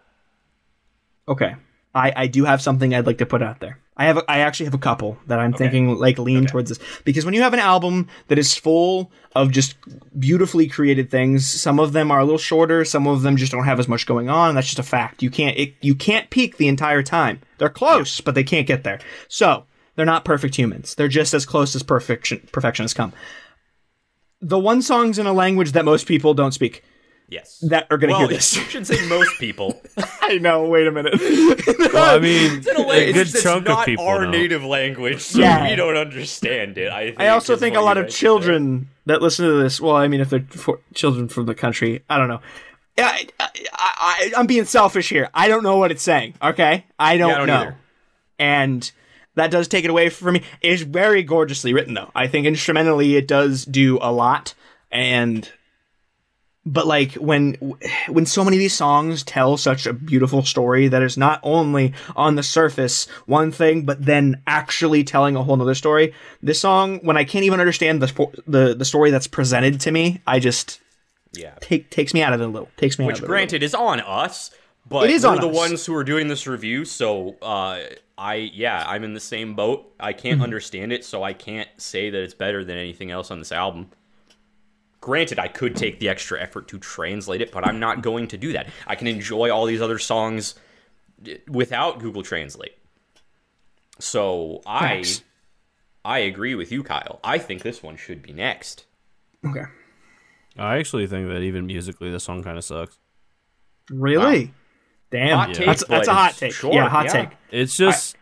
Okay. 1.28 1.56
I, 1.96 2.14
I 2.16 2.28
do 2.28 2.46
have 2.46 2.62
something 2.62 2.94
I'd 2.94 3.06
like 3.06 3.20
to 3.20 3.26
put 3.26 3.44
out 3.44 3.60
there. 3.60 3.80
I 3.96 4.06
have 4.06 4.18
a, 4.18 4.32
I 4.32 4.40
actually 4.40 4.66
have 4.66 4.74
a 4.74 4.80
couple 4.80 5.20
that 5.28 5.40
I'm 5.40 5.54
thinking 5.54 5.96
like 5.96 6.18
lean 6.18 6.48
towards 6.48 6.70
this 6.70 6.80
because 7.04 7.26
when 7.26 7.36
you 7.36 7.44
have 7.44 7.54
an 7.54 7.60
album 7.60 8.08
that 8.28 8.40
is 8.40 8.56
full 8.56 9.12
of 9.36 9.52
just 9.52 9.76
beautifully 10.18 10.68
created 10.68 11.12
things, 11.12 11.48
some 11.48 11.80
of 11.80 11.94
them 11.94 12.10
are 12.10 12.20
a 12.20 12.24
little 12.24 12.40
shorter, 12.40 12.84
some 12.86 13.06
of 13.06 13.22
them 13.22 13.38
just 13.38 13.52
don't 13.52 13.66
have 13.66 13.80
as 13.80 13.88
much 13.88 14.08
going 14.08 14.30
on. 14.30 14.56
That's 14.56 14.68
just 14.68 14.80
a 14.80 14.84
fact. 14.84 15.22
You 15.22 15.30
can't 15.30 15.56
it, 15.58 15.76
you 15.82 15.94
can't 15.94 16.32
peak 16.32 16.58
the 16.58 16.68
entire 16.68 17.04
time. 17.04 17.42
They're 17.60 17.70
close, 17.70 18.20
but 18.20 18.34
they 18.34 18.44
can't 18.44 18.66
get 18.66 18.84
there. 18.84 19.00
So 19.28 19.66
they're 19.96 20.06
not 20.08 20.26
perfect 20.26 20.56
humans. 20.56 20.96
They're 20.96 21.08
just 21.08 21.36
as 21.36 21.46
close 21.46 21.76
as 21.76 21.84
perfection 21.84 22.42
perfection 22.52 22.84
has 22.86 22.96
come. 22.96 23.14
The 24.42 24.60
one 24.60 24.82
songs 24.82 25.20
in 25.20 25.28
a 25.28 25.34
language 25.34 25.74
that 25.74 25.86
most 25.86 26.08
people 26.08 26.34
don't 26.34 26.52
speak 26.52 26.84
yes, 27.34 27.60
that 27.68 27.88
are 27.92 27.98
going 27.98 28.10
to 28.10 28.14
well, 28.14 28.28
hear 28.28 28.38
this. 28.38 28.56
you 28.56 28.62
should 28.70 28.88
say 28.88 29.06
most 29.08 29.38
people. 29.40 29.82
I 30.22 30.38
know. 30.38 30.66
Wait 30.68 30.88
a 30.88 30.92
minute. 30.92 31.14
Well, 31.94 32.16
I 32.16 32.20
mean, 32.20 32.66
In 32.68 32.76
a 32.78 32.88
way, 32.88 33.10
a 33.10 33.14
good 33.14 33.28
just- 33.28 33.44
chunk 33.44 33.66
not 33.66 33.80
of 33.80 33.86
people. 33.86 34.06
our 34.08 34.24
know. 34.26 34.32
native 34.32 34.64
language, 34.64 35.22
so 35.22 35.40
Yeah. 35.40 35.70
we 35.70 35.76
don't 35.76 35.98
understand 35.98 36.78
it. 36.78 36.92
I, 36.92 37.08
think, 37.08 37.20
I 37.20 37.30
also 37.30 37.56
think 37.58 37.76
a 37.76 37.82
lot 37.82 37.98
of 37.98 38.04
meant 38.06 38.14
say. 38.14 38.20
children 38.20 38.90
that 39.06 39.22
listen 39.22 39.46
to 39.46 39.54
this. 39.62 39.82
Well, 39.82 39.96
I 39.96 40.08
mean, 40.08 40.22
if 40.22 40.30
they're 40.30 40.46
for 40.50 40.80
children 40.94 41.28
from 41.28 41.46
the 41.46 41.56
country, 41.56 42.04
I 42.10 42.18
don't 42.18 42.28
know. 42.30 42.40
I, 42.98 43.28
I, 43.40 43.50
I, 43.74 44.32
I'm 44.38 44.46
being 44.46 44.66
selfish 44.66 45.10
here. 45.10 45.30
I 45.34 45.48
don't 45.48 45.64
know 45.64 45.78
what 45.78 45.92
it's 45.92 46.04
saying. 46.04 46.36
Okay, 46.42 46.86
I 47.00 47.18
don't, 47.18 47.30
Yeah, 47.30 47.36
I 47.36 47.38
don't 47.40 47.48
know, 47.48 47.54
either. 47.62 47.78
and 48.40 48.92
that 49.36 49.50
does 49.50 49.68
take 49.68 49.84
it 49.84 49.90
away 49.90 50.10
from 50.10 50.36
me. 50.36 50.44
It's 50.62 50.84
very 50.84 51.24
gorgeously 51.24 51.74
written, 51.74 51.96
though. 51.96 52.12
I 52.16 52.28
think 52.28 52.46
instrumentally, 52.46 53.16
it 53.16 53.28
does 53.28 53.66
do 53.66 53.98
a 54.00 54.12
lot, 54.12 54.54
and 54.92 55.50
but 56.66 56.88
like 56.88 57.14
when 57.16 57.54
when 58.08 58.26
so 58.26 58.44
many 58.44 58.56
of 58.58 58.60
these 58.60 58.74
songs 58.74 59.24
tell 59.24 59.58
such 59.58 59.86
a 59.86 59.94
beautiful 59.94 60.44
story 60.44 60.88
that 60.88 61.02
is 61.04 61.18
not 61.18 61.40
only 61.44 61.94
on 62.16 62.36
the 62.36 62.44
surface 62.44 63.06
one 63.26 63.52
thing 63.52 63.84
but 63.84 64.06
then 64.06 64.42
actually 64.48 65.04
telling 65.04 65.36
a 65.36 65.44
whole 65.44 65.58
nother 65.58 65.76
story 65.76 66.14
this 66.42 66.60
song 66.62 67.00
when 67.04 67.18
i 67.18 67.24
can't 67.26 67.44
even 67.46 67.60
understand 67.60 68.02
the 68.02 68.42
the, 68.48 68.74
the 68.74 68.86
story 68.86 69.12
that's 69.12 69.28
presented 69.28 69.80
to 69.82 69.92
me 69.92 70.22
i 70.26 70.40
just 70.40 70.80
Yeah. 71.34 71.56
take 71.60 71.90
takes 71.90 72.14
me 72.14 72.22
out 72.24 72.32
of 72.34 72.40
the 72.40 72.48
little 72.48 72.70
takes 72.78 72.98
me 72.98 73.06
out 73.06 73.08
Which, 73.08 73.18
of 73.18 73.24
it 73.24 73.26
a 73.26 73.28
granted, 73.28 73.64
is 73.64 73.74
on 73.76 74.00
us, 74.00 74.52
but 74.88 75.06
It 75.10 75.12
is 75.12 75.24
we're 75.26 75.32
on 75.32 75.42
the 75.42 75.50
us. 75.50 75.56
ones 75.56 75.86
who 75.86 75.96
are 75.96 76.04
doing 76.04 76.28
this 76.28 76.46
review. 76.46 76.86
So, 76.86 77.36
uh, 77.42 77.80
I 78.18 78.36
yeah, 78.36 78.84
I'm 78.88 79.04
in 79.04 79.14
the 79.14 79.20
same 79.20 79.56
boat. 79.56 79.92
I 80.00 80.14
can't 80.14 80.36
Mm-hmm. 80.36 80.44
understand 80.44 80.94
it, 80.94 81.04
so 81.04 81.24
I 81.24 81.34
can't 81.34 81.70
say 81.78 82.10
that 82.12 82.22
it's 82.22 82.34
better 82.36 82.64
than 82.64 82.78
anything 82.78 83.10
else 83.10 83.32
on 83.32 83.40
this 83.40 83.52
album. 83.52 83.90
Granted, 85.04 85.38
I 85.38 85.50
could 85.50 85.76
take 85.76 86.00
the 86.00 86.08
extra 86.08 86.42
effort 86.42 86.70
to 86.70 86.80
translate 86.80 87.42
it, 87.42 87.52
but 87.52 87.68
I'm 87.68 87.78
not 87.78 88.02
going 88.02 88.26
to 88.30 88.38
do 88.38 88.54
that. 88.54 88.70
I 88.88 88.96
can 88.96 89.06
enjoy 89.06 89.52
all 89.52 89.66
these 89.66 89.82
other 89.82 90.00
songs 90.00 90.56
eh, 91.28 91.40
without 91.50 92.00
Google 92.00 92.24
Translate. 92.24 92.72
So 94.00 94.62
I, 94.66 95.04
I 96.06 96.20
agree 96.20 96.56
with 96.56 96.72
you, 96.72 96.84
Kyle. 96.84 97.20
I 97.22 97.38
think 97.38 97.64
this 97.64 97.84
one 97.84 97.98
should 97.98 98.22
be 98.22 98.32
next. 98.32 98.86
little. 99.44 99.64
okay 99.64 99.72
I 100.58 100.78
actually 100.78 101.06
think 101.08 101.28
that 101.28 101.42
even 101.42 101.66
musically, 101.66 102.10
this 102.10 102.24
song 102.24 102.42
kind 102.42 102.58
of 102.58 102.64
sucks. 102.64 102.98
really 103.90 104.54
damn 105.12 105.38
Hot 105.38 105.54
take, 105.54 105.66
that's, 105.66 105.84
that's 105.84 106.08
a 106.08 106.14
hot 106.14 106.38
take 106.38 106.54
sure, 106.54 106.74
yeah 106.74 106.88
hot 106.88 107.08
yeah. 107.08 107.12
take 107.12 107.30
It's 107.52 107.76
just, 107.76 108.16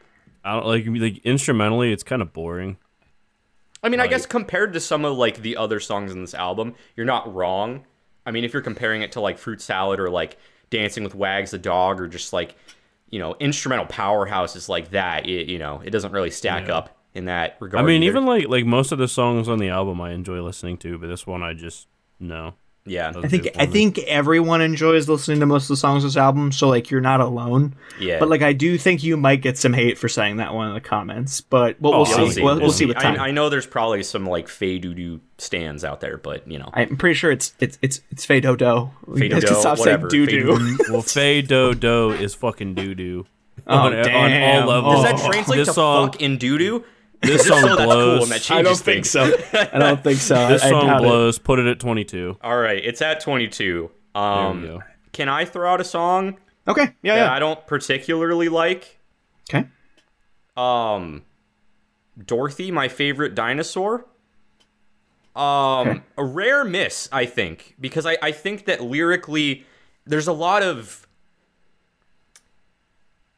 I, 0.44 0.56
don't 0.56 0.65
like 0.65 0.86
like 0.88 1.20
instrumentally, 1.20 1.94
it's 1.94 2.02
kind 2.02 2.24
of 2.24 2.34
boring. 2.34 2.78
I 3.84 3.89
mean, 3.89 4.00
I 4.00 4.08
guess 4.08 4.26
compared 4.26 4.74
to 4.74 4.80
some 4.80 5.06
of 5.06 5.17
like 5.17 5.41
the 5.41 5.58
other 5.58 5.80
songs 5.80 6.12
in 6.12 6.22
this 6.22 6.34
album, 6.34 6.76
you're 6.96 7.06
not 7.06 7.34
wrong. 7.34 7.86
I 8.26 8.32
mean, 8.32 8.44
if 8.44 8.54
you're 8.54 8.62
comparing 8.62 9.02
it 9.02 9.12
to 9.13 9.22
like 9.22 9.38
Fruit 9.39 9.60
Salad 9.62 10.00
or 10.00 10.10
like 10.10 10.38
Dancing 10.70 11.04
with 11.04 11.15
Wags 11.15 11.52
the 11.52 11.58
Dog 11.58 12.00
or 12.00 12.08
just 12.08 12.32
like, 12.34 12.56
you 13.10 13.17
know, 13.20 13.36
instrumental 13.39 13.88
powerhouses 13.88 14.70
like 14.70 14.91
that, 14.91 15.26
it, 15.28 15.50
you 15.50 15.58
know, 15.58 15.82
it 15.84 15.89
doesn't 15.89 16.12
really 16.12 16.30
stack 16.32 16.67
Yeah. 16.67 16.76
up 16.76 16.98
in 17.13 17.26
that 17.26 17.58
regard. 17.60 17.84
I 17.84 17.88
mean, 17.88 18.04
either. 18.04 18.12
even 18.12 18.26
like 18.26 18.48
like 18.48 18.65
most 18.65 18.91
of 18.91 19.00
the 19.00 19.08
songs 19.08 19.50
on 19.50 19.58
the 19.58 19.70
album, 19.70 20.00
I 20.00 20.12
enjoy 20.12 20.41
listening 20.41 20.78
to, 20.80 20.98
but 21.00 21.08
this 21.08 21.26
one, 21.26 21.41
I 21.41 21.54
just 21.54 21.88
no. 22.20 22.54
Yeah. 22.84 23.12
I 23.15 23.28
think 23.28 23.48
I 23.58 23.67
think 23.67 24.00
everyone 24.00 24.62
enjoys 24.62 25.08
listening 25.08 25.39
to 25.41 25.46
most 25.46 25.65
of 25.65 25.67
the 25.70 25.78
songs 25.78 26.04
of 26.04 26.10
this 26.10 26.17
album, 26.17 26.52
so 26.52 26.67
like 26.67 26.89
you're 26.89 27.00
not 27.00 27.22
alone. 27.22 27.76
Yeah. 28.00 28.17
But 28.20 28.30
like 28.30 28.41
I 28.41 28.54
do 28.54 28.78
think 28.78 29.04
you 29.04 29.17
might 29.17 29.41
get 29.41 29.58
some 29.60 29.74
hate 29.74 30.00
for 30.00 30.10
saying 30.10 30.38
that 30.38 30.54
one 30.56 30.67
in 30.70 30.74
the 30.74 30.82
comments, 30.82 31.41
but 31.41 31.80
we'll, 31.80 31.91
we'll 31.91 32.02
Oh, 32.02 32.06
see. 32.06 32.22
we'll 32.22 32.32
see. 32.32 32.41
We'll, 32.41 32.54
we'll 32.56 32.62
We'll 32.63 32.72
see 32.72 32.86
with 32.88 32.98
time. 32.98 33.20
I, 33.20 33.28
I 33.28 33.32
know 33.32 33.50
there's 33.50 33.67
probably 33.67 34.02
some 34.02 34.26
like 34.26 34.48
Fey 34.48 34.80
Doo 34.80 34.96
Doo 34.96 35.20
stands 35.38 35.84
out 35.84 36.02
there, 36.02 36.17
but 36.17 36.48
you 36.50 36.58
know. 36.58 36.70
I'm 36.74 36.98
pretty 36.98 37.13
sure 37.13 37.32
it's 37.32 37.54
it's 37.60 37.78
it's 37.84 38.02
it's 38.10 38.26
Fey 38.26 38.39
Do. 38.41 38.56
Fey 38.58 39.28
Do 39.30 39.39
Do, 39.39 39.48
Stop 39.48 39.78
whatever. 39.78 40.10
saying 40.10 40.26
doo 40.26 40.26
Fey 40.26 40.39
doo. 40.39 40.78
well, 40.91 41.02
Fey 41.04 41.41
Do 41.44 41.76
Do 41.76 42.12
is 42.12 42.34
fucking 42.34 42.74
doo 42.74 42.96
doo. 42.96 43.28
Oh, 43.67 43.78
on, 43.78 43.96
on 43.96 44.04
damn. 44.06 44.63
all 44.63 44.70
levels. 44.70 45.04
Does 45.06 45.22
that 45.22 45.30
translate 45.32 45.58
this 45.60 45.67
to 45.67 45.74
song, 45.76 46.12
fuck 46.13 46.22
in 46.22 46.38
doo 46.38 46.58
doo? 46.58 46.84
This 47.22 47.46
song 47.48 47.62
so 47.62 47.68
that's 47.76 47.84
blows. 47.86 48.18
cool 48.20 48.24
and 48.24 48.32
that 48.32 48.52
I 48.52 48.62
don't 48.64 48.78
think 48.80 49.06
so. 49.06 49.22
I 49.54 49.78
don't 49.80 50.04
think 50.04 50.20
so. 50.20 50.48
This 50.48 50.64
I, 50.64 50.68
I 50.68 50.70
song 50.70 50.90
it. 50.90 50.98
blows. 51.02 51.38
Put 51.40 51.60
it 51.60 51.68
at 51.68 51.80
22. 51.80 52.38
All 52.42 52.58
right, 52.58 52.84
it's 52.84 53.02
at 53.02 53.20
22. 53.22 53.92
Um, 54.16 54.82
can 55.14 55.30
I 55.30 55.46
throw 55.46 55.72
out 55.72 55.80
a 55.82 55.84
song 55.84 56.38
Okay. 56.68 56.94
Yeah. 57.02 57.16
that 57.16 57.22
Yeah. 57.26 57.34
I 57.34 57.40
don't 57.40 57.66
particularly 57.68 58.50
like? 58.50 59.00
Okay. 59.50 59.68
Um, 60.58 61.24
Dorothy, 62.26 62.72
my 62.72 62.88
favorite 62.88 63.36
dinosaur. 63.36 64.06
Um, 65.36 65.88
Okay. 65.88 66.02
a 66.18 66.26
rare 66.26 66.64
miss, 66.66 67.08
I 67.12 67.26
think, 67.26 67.76
because 67.80 68.06
I, 68.06 68.18
I 68.22 68.32
think 68.32 68.66
that 68.66 68.82
lyrically, 68.82 69.66
there's 70.06 70.28
a 70.28 70.34
lot 70.34 70.62
of 70.62 71.08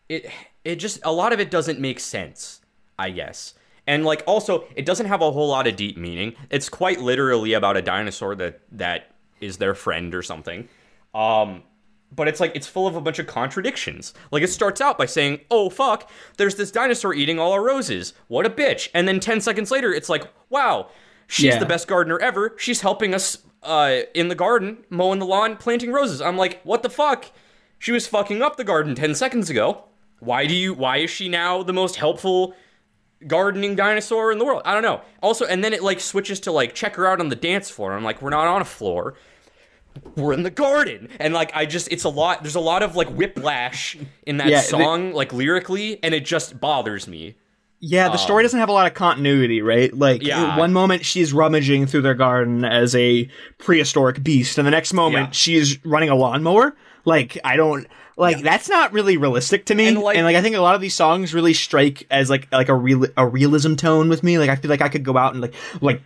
it. 0.10 0.30
It 0.64 0.76
just 0.78 1.00
a 1.04 1.12
lot 1.12 1.34
of 1.34 1.40
it 1.40 1.52
doesn't 1.52 1.80
make 1.80 2.00
sense, 2.00 2.62
I 2.98 3.10
guess, 3.12 3.54
and 3.88 4.06
like 4.06 4.24
also 4.28 4.66
it 4.76 4.86
doesn't 4.86 5.08
have 5.08 5.22
a 5.22 5.32
whole 5.32 5.48
lot 5.50 5.68
of 5.68 5.76
deep 5.76 5.98
meaning. 5.98 6.36
It's 6.50 6.70
quite 6.70 7.00
literally 7.02 7.54
about 7.54 7.78
a 7.78 7.82
dinosaur 7.82 8.36
that 8.36 8.62
that 8.72 9.12
is 9.42 9.58
their 9.58 9.76
friend 9.76 10.14
or 10.16 10.22
something. 10.22 10.70
Um, 11.14 11.64
but 12.16 12.28
it's 12.28 12.40
like 12.40 12.52
it's 12.56 12.68
full 12.68 12.86
of 12.88 12.96
a 12.96 13.02
bunch 13.02 13.20
of 13.20 13.28
contradictions. 13.28 14.14
Like 14.32 14.44
it 14.44 14.50
starts 14.50 14.80
out 14.82 14.98
by 14.98 15.06
saying, 15.08 15.42
"Oh 15.50 15.70
fuck, 15.70 16.10
there's 16.38 16.56
this 16.56 16.72
dinosaur 16.72 17.14
eating 17.14 17.40
all 17.40 17.52
our 17.52 17.64
roses. 17.64 18.14
What 18.28 18.46
a 18.46 18.50
bitch!" 18.50 18.90
And 18.94 19.08
then 19.08 19.20
ten 19.20 19.42
seconds 19.42 19.72
later, 19.72 19.92
it's 19.94 20.10
like, 20.10 20.24
"Wow, 20.50 20.90
she's 21.28 21.46
Yeah. 21.54 21.60
the 21.60 21.66
best 21.66 21.88
gardener 21.88 22.20
ever. 22.20 22.56
She's 22.58 22.82
helping 22.82 23.14
us 23.14 23.40
uh, 23.64 24.02
in 24.14 24.28
the 24.28 24.36
garden, 24.36 24.84
mowing 24.90 25.20
the 25.20 25.26
lawn, 25.26 25.58
planting 25.58 25.92
roses." 25.92 26.22
I'm 26.22 26.38
like, 26.38 26.62
"What 26.64 26.84
the 26.84 26.90
fuck? 26.90 27.26
She 27.80 27.92
was 27.92 28.06
fucking 28.08 28.42
up 28.44 28.58
the 28.58 28.64
garden 28.64 28.94
ten 28.96 29.16
seconds 29.16 29.50
ago. 29.50 29.86
Why 30.20 30.46
do 30.46 30.54
you? 30.56 30.74
Why 30.76 30.98
is 30.98 31.10
she 31.10 31.28
now 31.30 31.64
the 31.64 31.74
most 31.74 31.96
helpful?" 31.96 32.54
Gardening 33.28 33.76
dinosaur 33.76 34.32
in 34.32 34.38
the 34.40 34.46
world. 34.46 34.62
I 34.66 34.74
don't 34.74 34.84
know. 34.84 35.02
Also, 35.22 35.46
and 35.46 35.64
then 35.64 35.74
it 35.74 35.84
like 35.84 36.00
switches 36.00 36.40
to 36.42 36.52
like 36.52 36.74
check 36.76 36.96
her 36.96 37.08
out 37.08 37.20
on 37.20 37.30
the 37.30 37.36
dance 37.36 37.70
floor. 37.70 37.94
I'm 37.94 38.04
like, 38.04 38.22
we're 38.22 38.30
not 38.30 38.48
on 38.48 38.62
a 38.62 38.66
floor. 38.66 39.16
We're 40.16 40.34
in 40.34 40.44
the 40.44 40.50
garden. 40.50 41.10
And 41.20 41.34
like 41.34 41.52
I 41.56 41.66
just 41.66 41.92
it's 41.92 42.04
a 42.04 42.10
lot 42.10 42.42
there's 42.42 42.56
a 42.56 42.60
lot 42.60 42.82
of 42.84 42.96
like 42.96 43.10
whiplash 43.10 43.96
in 44.26 44.38
that 44.38 44.48
Yeah, 44.48 44.62
the- 44.62 44.68
song, 44.68 45.14
like 45.14 45.32
lyrically, 45.34 46.04
and 46.04 46.14
it 46.14 46.26
just 46.26 46.60
bothers 46.60 47.08
me. 47.08 47.36
Yeah, 47.86 48.08
the 48.08 48.18
story 48.18 48.44
doesn't 48.44 48.60
have 48.62 48.70
a 48.70 48.72
lot 48.72 48.88
of 48.88 48.94
continuity, 48.94 49.62
right? 49.62 49.94
Like, 49.94 50.22
Um, 50.22 50.28
Yeah. 50.28 50.58
one 50.58 50.72
moment 50.72 51.04
she's 51.06 51.34
rummaging 51.34 51.86
through 51.86 52.04
their 52.04 52.14
garden 52.14 52.64
as 52.64 52.96
a 52.96 53.28
prehistoric 53.58 54.24
beast, 54.24 54.58
and 54.58 54.66
the 54.66 54.72
next 54.72 54.94
moment 54.94 55.28
Yeah. 55.28 55.32
she's 55.34 55.86
running 55.86 56.08
a 56.08 56.16
lawnmower. 56.16 56.78
Like, 57.04 57.38
I 57.44 57.58
don't 57.58 57.86
like 58.18 58.42
that's 58.42 58.70
not 58.70 58.94
really 58.94 59.18
realistic 59.18 59.66
to 59.66 59.76
me. 59.76 59.88
And, 59.88 59.98
And 59.98 60.04
like- 60.04 60.18
like, 60.18 60.36
I 60.36 60.42
think 60.42 60.56
a 60.56 60.62
lot 60.62 60.76
of 60.76 60.82
these 60.82 60.96
songs 60.96 61.34
really 61.34 61.54
strike 61.54 62.06
as 62.12 62.30
like 62.30 62.52
like 62.52 62.70
a 62.70 62.76
real 62.76 63.06
a 63.18 63.28
realism 63.28 63.76
tone 63.76 64.10
with 64.10 64.24
me. 64.24 64.38
Like, 64.38 64.50
I 64.50 64.56
feel 64.56 64.70
like 64.70 64.82
I 64.82 64.90
could 64.90 65.04
go 65.04 65.18
out 65.18 65.34
and 65.34 65.42
like 65.42 65.54
like 65.82 66.02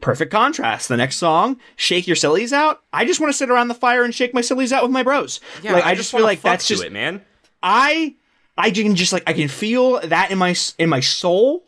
perfect 0.00 0.32
contrast. 0.32 0.88
The 0.88 0.96
next 0.96 1.16
song, 1.16 1.58
shake 1.76 2.06
your 2.06 2.16
sillies 2.16 2.52
out. 2.52 2.82
I 2.92 3.04
just 3.04 3.20
want 3.20 3.32
to 3.32 3.36
sit 3.36 3.50
around 3.50 3.68
the 3.68 3.74
fire 3.74 4.02
and 4.04 4.14
shake 4.14 4.34
my 4.34 4.40
sillies 4.40 4.72
out 4.72 4.82
with 4.82 4.92
my 4.92 5.02
bros. 5.02 5.40
Yeah, 5.62 5.74
like, 5.74 5.84
I, 5.84 5.94
just 5.94 6.10
feel 6.10 6.22
like 6.22 6.40
that's 6.40 6.66
just 6.66 6.82
it, 6.84 6.92
man. 6.92 7.22
I 7.62 8.16
I 8.56 8.70
can 8.70 8.96
just 8.96 9.12
like 9.12 9.22
I 9.26 9.32
can 9.32 9.48
feel 9.48 10.00
that 10.00 10.30
in 10.30 10.38
my 10.38 10.54
in 10.78 10.88
my 10.88 11.00
soul. 11.00 11.64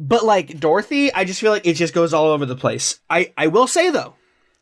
But 0.00 0.24
like 0.24 0.60
Dorothy, 0.60 1.12
I 1.12 1.24
just 1.24 1.40
feel 1.40 1.50
like 1.50 1.66
it 1.66 1.74
just 1.74 1.92
goes 1.92 2.14
all 2.14 2.26
over 2.26 2.46
the 2.46 2.54
place. 2.54 3.00
I 3.10 3.32
I 3.36 3.48
will 3.48 3.66
say 3.66 3.90
though, 3.90 4.14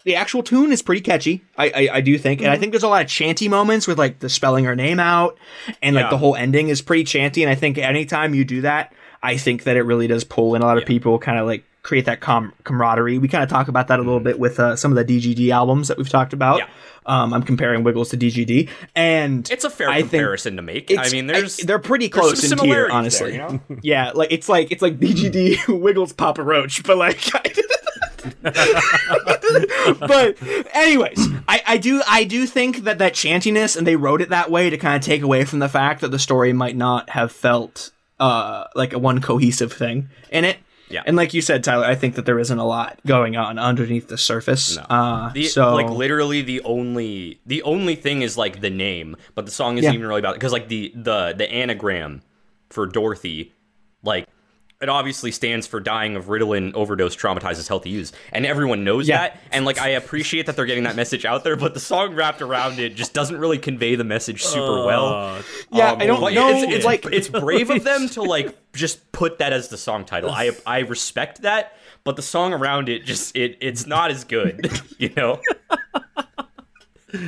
the 0.07 0.15
actual 0.17 0.43
tune 0.43 0.73
is 0.73 0.81
pretty 0.81 1.03
catchy. 1.03 1.45
I 1.59 1.67
I, 1.69 1.89
I 1.97 2.01
do 2.01 2.17
think, 2.17 2.41
and 2.41 2.51
I 2.51 2.57
think 2.57 2.73
there's 2.73 2.83
a 2.85 2.89
lot 2.89 3.03
of 3.03 3.09
chanty 3.09 3.49
moments 3.49 3.87
with 3.87 3.99
like 3.99 4.21
the 4.21 4.31
spelling 4.31 4.65
her 4.65 4.75
name 4.75 4.99
out, 4.99 5.37
and 5.83 5.95
like 5.95 6.05
Yeah. 6.05 6.11
the 6.11 6.19
whole 6.19 6.35
ending 6.35 6.69
is 6.69 6.81
pretty 6.81 7.05
chanty. 7.05 7.43
And 7.43 7.51
I 7.51 7.55
think 7.57 7.77
anytime 7.77 8.33
you 8.35 8.45
do 8.45 8.63
that, 8.63 8.95
I 9.23 9.37
think 9.37 9.65
that 9.65 9.77
it 9.77 9.83
really 9.83 10.07
does 10.07 10.25
pull 10.25 10.55
in 10.55 10.63
a 10.63 10.65
lot 10.65 10.79
of 10.79 10.87
people. 10.87 11.19
Kind 11.19 11.39
of 11.39 11.47
like 11.47 11.65
create 11.83 12.07
that 12.07 12.21
com- 12.21 12.53
camaraderie. 12.65 13.19
We 13.19 13.29
kind 13.29 13.45
of 13.45 13.51
talk 13.51 13.69
about 13.69 13.89
that 13.89 13.99
a 13.99 14.03
little 14.03 14.19
bit 14.21 14.39
with 14.39 14.59
uh, 14.59 14.75
some 14.77 14.97
of 14.97 15.07
the 15.07 15.19
DGD 15.21 15.51
albums 15.51 15.89
that 15.89 15.99
we've 15.99 16.09
talked 16.09 16.33
about. 16.33 16.59
Yeah. 16.59 16.69
Um, 17.07 17.33
I'm 17.33 17.43
comparing 17.45 17.85
Wiggles 17.85 18.09
to 18.09 18.17
DGD, 18.17 18.69
and 18.97 19.49
It's 19.49 19.63
a 19.65 19.71
fair 19.71 19.89
I 19.89 20.01
comparison 20.03 20.57
to 20.57 20.63
make. 20.63 20.93
I 20.99 21.09
mean, 21.11 21.29
there's 21.29 21.59
they're 21.59 21.79
pretty 21.79 22.09
close 22.09 22.51
in 22.51 22.59
tier, 22.59 22.89
honestly. 22.91 23.33
there, 23.33 23.49
you 23.53 23.61
know? 23.69 23.79
Yeah, 23.83 24.11
like 24.15 24.33
it's 24.33 24.49
like 24.49 24.73
it's 24.73 24.83
like 24.83 24.99
DGD 24.99 25.69
Wiggles 25.81 26.13
Papa 26.13 26.43
Roach, 26.43 26.83
but 26.85 26.97
like. 26.97 27.21
but 28.43 30.37
anyways, 30.75 31.29
I, 31.49 31.63
I 31.67 31.77
do 31.79 32.03
I 32.07 32.25
do 32.25 32.47
think 32.47 32.85
that 32.85 32.99
that 32.99 33.15
chantiness 33.15 33.77
and 33.77 33.87
they 33.87 33.97
wrote 33.97 34.21
it 34.21 34.31
that 34.31 34.51
way 34.51 34.71
to 34.71 34.77
kind 34.79 34.97
of 34.97 35.03
take 35.03 35.23
away 35.23 35.45
from 35.45 35.59
the 35.59 35.69
fact 35.69 36.01
that 36.01 36.11
the 36.11 36.19
story 36.19 36.53
might 36.53 36.77
not 36.77 37.11
have 37.11 37.33
felt 37.33 37.91
uh 38.19 38.65
like 38.75 38.93
a 38.93 38.99
one 38.99 39.21
cohesive 39.21 39.73
thing 39.73 40.09
in 40.31 40.45
it. 40.45 40.59
Yeah. 40.89 41.03
And 41.05 41.17
like 41.17 41.35
you 41.35 41.41
said, 41.43 41.65
Tyler, 41.65 41.85
I 41.85 41.97
think 41.97 42.15
that 42.15 42.27
there 42.27 42.39
isn't 42.39 42.59
a 42.59 42.65
lot 42.65 43.01
going 43.05 43.37
on 43.37 43.59
underneath 43.59 44.07
the 44.07 44.17
surface. 44.17 44.79
Uh, 44.89 45.31
The, 45.33 45.45
so 45.45 45.75
like 45.75 45.91
literally 45.91 46.43
the 46.43 46.61
only 46.63 47.41
the 47.45 47.63
only 47.65 47.97
thing 47.97 48.23
is 48.23 48.37
like 48.39 48.61
the 48.61 48.71
name, 48.71 49.17
but 49.35 49.47
the 49.47 49.53
song 49.53 49.79
isn't 49.79 49.91
Yeah. 49.93 49.97
even 49.97 50.07
really 50.07 50.21
about 50.21 50.35
it 50.35 50.39
because 50.39 50.53
like 50.53 50.69
the 50.69 50.93
the 50.95 51.35
the 51.37 51.51
anagram 51.51 52.23
for 52.71 52.87
Dorothy, 52.87 53.53
like 54.05 54.29
it 54.81 54.89
obviously 54.89 55.31
stands 55.31 55.67
for 55.67 55.81
dying 55.81 56.17
of 56.17 56.27
Ritalin 56.27 56.75
overdose 56.75 57.17
traumatizes 57.17 57.67
healthy 57.69 57.91
use, 57.91 58.13
and 58.33 58.45
everyone 58.45 58.85
knows 58.85 59.09
Yeah. 59.09 59.19
that. 59.19 59.41
And 59.51 59.65
like 59.65 59.81
I 59.81 59.89
appreciate 59.91 60.47
that 60.47 60.57
they're 60.57 60.67
getting 60.67 60.85
that 60.85 60.97
message 60.97 61.25
out 61.25 61.45
there, 61.45 61.57
but 61.57 61.75
the 61.75 61.81
song 61.81 62.15
wrapped 62.15 62.43
around 62.43 62.79
it 62.79 62.95
just 62.95 63.15
doesn't 63.15 63.39
really 63.39 63.59
convey 63.59 63.95
the 63.95 64.05
message 64.05 64.43
super 64.45 64.85
well. 64.85 65.07
Uh, 65.07 65.43
yeah, 65.73 65.93
Um, 65.93 66.01
I 66.03 66.07
don't 66.07 66.35
know. 66.35 66.49
It's, 66.51 66.73
it's 66.75 66.85
like 66.85 67.07
it's 67.07 67.29
brave 67.29 67.71
of 67.71 67.85
them 67.85 68.09
to 68.11 68.23
like 68.37 68.55
just 68.75 69.11
put 69.13 69.39
that 69.39 69.53
as 69.53 69.69
the 69.69 69.79
song 69.79 70.05
title. 70.05 70.31
I 70.31 70.51
I 70.67 70.81
respect 70.81 71.43
that, 71.43 71.73
but 72.05 72.17
the 72.17 72.23
song 72.23 72.53
around 72.53 72.89
it 72.91 73.05
just 73.05 73.35
it 73.37 73.57
it's 73.61 73.87
not 73.87 74.11
as 74.11 74.25
good, 74.25 74.71
you 74.99 75.11
know. 75.17 75.41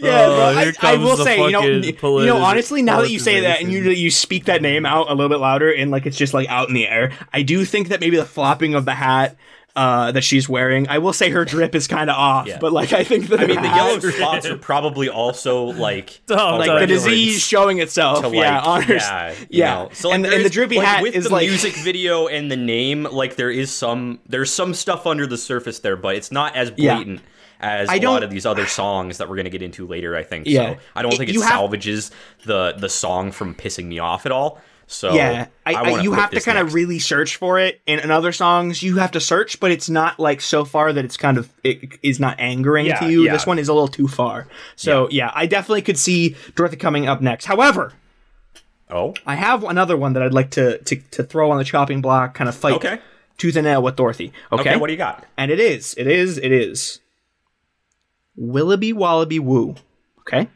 Yeah, 0.00 0.26
Oh, 0.26 0.54
bro, 0.54 0.62
I, 0.62 0.72
I 0.94 0.96
will 0.96 1.16
say, 1.16 1.44
you 1.44 1.50
know, 1.50 1.62
you 1.62 2.26
know, 2.26 2.36
honestly, 2.38 2.82
now 2.82 3.00
that 3.02 3.10
you 3.10 3.18
say 3.18 3.40
that 3.40 3.60
and 3.60 3.70
you 3.72 3.82
you 3.90 4.10
speak 4.10 4.44
that 4.44 4.62
name 4.62 4.86
out 4.86 5.10
a 5.10 5.14
little 5.14 5.28
bit 5.28 5.40
louder 5.40 5.72
and 5.72 5.90
like 5.90 6.06
it's 6.06 6.16
just 6.16 6.32
like 6.34 6.48
out 6.48 6.68
in 6.68 6.74
the 6.74 6.86
air, 6.86 7.12
I 7.32 7.42
do 7.42 7.64
think 7.64 7.88
that 7.88 8.00
maybe 8.00 8.16
the 8.16 8.24
flopping 8.24 8.74
of 8.74 8.84
the 8.84 8.94
hat 8.94 9.36
uh, 9.76 10.10
that 10.12 10.22
she's 10.24 10.48
wearing, 10.48 10.88
I 10.88 10.98
will 10.98 11.12
say 11.12 11.30
her 11.30 11.44
drip 11.54 11.74
is 11.74 11.86
kind 11.86 12.10
of 12.10 12.16
off, 12.16 12.46
Yeah. 12.46 12.58
but 12.60 12.72
like 12.72 12.92
I 12.92 13.04
think 13.04 13.28
that 13.28 13.40
I 13.40 13.46
mean, 13.46 13.56
the 13.60 13.68
yellow 13.68 13.98
spots 14.00 14.46
are 14.46 14.56
probably 14.72 15.08
also 15.08 15.64
like 15.64 16.20
Oh, 16.30 16.56
like 16.56 16.80
the 16.80 16.86
disease 16.86 17.40
showing 17.40 17.78
itself, 17.80 18.20
to, 18.22 18.28
like, 18.28 18.36
yeah, 18.36 18.60
honors, 18.60 19.02
yeah, 19.02 19.30
you 19.32 19.46
yeah. 19.50 19.74
know. 19.74 19.90
So 19.92 20.10
and, 20.12 20.22
like, 20.22 20.32
and 20.32 20.38
the 20.40 20.48
there's- 20.48 20.50
droopy 20.52 20.76
like, 20.76 20.86
hat 20.86 21.02
with 21.02 21.14
is 21.14 21.24
the 21.24 21.30
like 21.30 21.48
music 21.48 21.74
video 21.74 22.28
and 22.28 22.50
the 22.50 22.56
name. 22.56 23.02
Like 23.04 23.36
there 23.36 23.50
is 23.50 23.70
some 23.70 24.20
there's 24.26 24.52
some 24.52 24.74
stuff 24.74 25.06
under 25.06 25.26
the 25.26 25.38
surface 25.38 25.80
there, 25.80 25.96
but 25.96 26.14
it's 26.16 26.30
not 26.32 26.56
as 26.56 26.72
Yeah. 26.76 27.02
As 27.60 27.88
a 27.90 27.98
lot 28.00 28.22
of 28.22 28.30
these 28.30 28.46
other 28.46 28.66
songs 28.66 29.18
that 29.18 29.28
we're 29.28 29.36
gonna 29.36 29.50
get 29.50 29.62
into 29.62 29.86
later, 29.86 30.14
I 30.16 30.22
think. 30.22 30.46
Yeah. 30.46 30.74
So 30.74 30.80
I 30.96 31.02
don't 31.02 31.16
think 31.16 31.30
it 31.30 31.34
you 31.34 31.40
have- 31.42 31.50
salvages 31.50 32.10
the 32.44 32.72
the 32.76 32.88
song 32.88 33.32
from 33.32 33.54
pissing 33.54 33.86
me 33.86 33.98
off 33.98 34.26
at 34.26 34.32
all. 34.32 34.60
So 34.90 35.12
Yeah, 35.12 35.48
I, 35.66 35.74
I, 35.74 36.00
you 36.00 36.12
have 36.12 36.30
to 36.30 36.40
kind 36.40 36.56
of 36.56 36.72
really 36.72 36.98
search 36.98 37.36
for 37.36 37.58
it. 37.58 37.78
In, 37.86 37.98
in 37.98 38.10
other 38.10 38.32
songs, 38.32 38.82
you 38.82 38.96
have 38.96 39.10
to 39.10 39.20
search, 39.20 39.60
but 39.60 39.70
it's 39.70 39.90
not 39.90 40.18
like 40.18 40.40
so 40.40 40.64
far 40.64 40.94
that 40.94 41.04
it's 41.04 41.18
kind 41.18 41.36
of 41.36 41.50
it 41.62 41.98
is 42.02 42.18
not 42.18 42.40
angering 42.40 42.86
Yeah, 42.86 43.00
to 43.00 43.10
you. 43.10 43.24
yeah. 43.24 43.32
This 43.32 43.46
one 43.46 43.58
is 43.58 43.68
a 43.68 43.74
little 43.74 43.88
too 43.88 44.08
far. 44.08 44.46
So 44.76 45.06
yeah. 45.10 45.30
I 45.34 45.44
definitely 45.44 45.82
could 45.82 45.98
see 45.98 46.36
Dorothy 46.54 46.76
coming 46.78 47.06
up 47.06 47.20
next. 47.20 47.44
However, 47.44 47.92
Oh, 48.90 49.12
I 49.26 49.34
have 49.34 49.64
another 49.64 49.98
one 49.98 50.14
that 50.14 50.22
I'd 50.22 50.32
like 50.32 50.50
to 50.52 50.78
to, 50.78 50.96
to 50.96 51.22
throw 51.22 51.50
on 51.50 51.58
the 51.58 51.64
chopping 51.64 52.00
block, 52.00 52.32
kind 52.34 52.48
of 52.48 52.54
fight 52.54 52.72
Okay. 52.76 52.98
tooth 53.36 53.56
and 53.56 53.66
nail 53.66 53.82
with 53.82 53.96
Dorothy. 53.96 54.32
Okay, 54.50 54.60
okay. 54.70 54.76
What 54.76 54.86
do 54.86 54.94
you 54.94 54.98
got? 54.98 55.26
and 55.36 55.50
it 55.50 55.60
is, 55.60 55.94
it 55.98 56.06
is, 56.06 56.38
it 56.38 56.50
is 56.52 57.00
Willoughby 58.38 58.92
Wallaby 58.92 59.38
Woo. 59.40 59.74
Okay. 60.20 60.48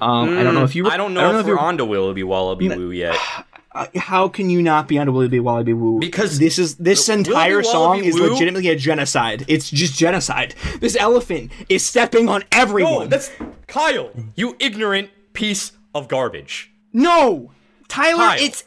Um, 0.00 0.36
I 0.38 0.42
don't 0.42 0.54
know 0.54 0.64
if 0.64 0.74
you. 0.74 0.88
I 0.88 0.96
don't 0.96 1.14
know, 1.14 1.30
if, 1.34 1.40
if 1.40 1.46
we're 1.46 1.52
you're- 1.52 1.60
on 1.62 1.78
to 1.78 1.84
Willoughby 1.84 2.24
Wallaby 2.24 2.68
Woo 2.68 2.90
yet. 2.90 3.16
how 3.96 4.28
can 4.28 4.50
you 4.50 4.62
not 4.62 4.86
be 4.88 4.98
on 4.98 5.12
Willoughby 5.12 5.40
Wallaby 5.40 5.72
Woo? 5.72 6.00
Because 6.00 6.38
this 6.38 6.58
is 6.58 6.76
this 6.76 7.08
entire 7.08 7.50
Willoughby 7.50 7.64
song 7.68 7.80
Wallaby 7.90 8.06
is 8.08 8.14
Woo- 8.18 8.30
legitimately 8.32 8.68
a 8.70 8.76
genocide. 8.76 9.44
It's 9.46 9.70
just 9.70 9.94
genocide. 9.96 10.54
This 10.80 10.96
elephant 10.96 11.52
is 11.68 11.84
stepping 11.84 12.28
on 12.28 12.42
everyone. 12.50 12.92
No, 13.04 13.06
that's 13.06 13.30
Kyle. 13.68 14.10
You 14.34 14.56
ignorant 14.58 15.10
piece 15.32 15.72
of 15.94 16.08
garbage. 16.08 16.72
no, 16.92 17.52
Tyler. 17.88 18.18
Kyle. 18.18 18.42
It's 18.42 18.64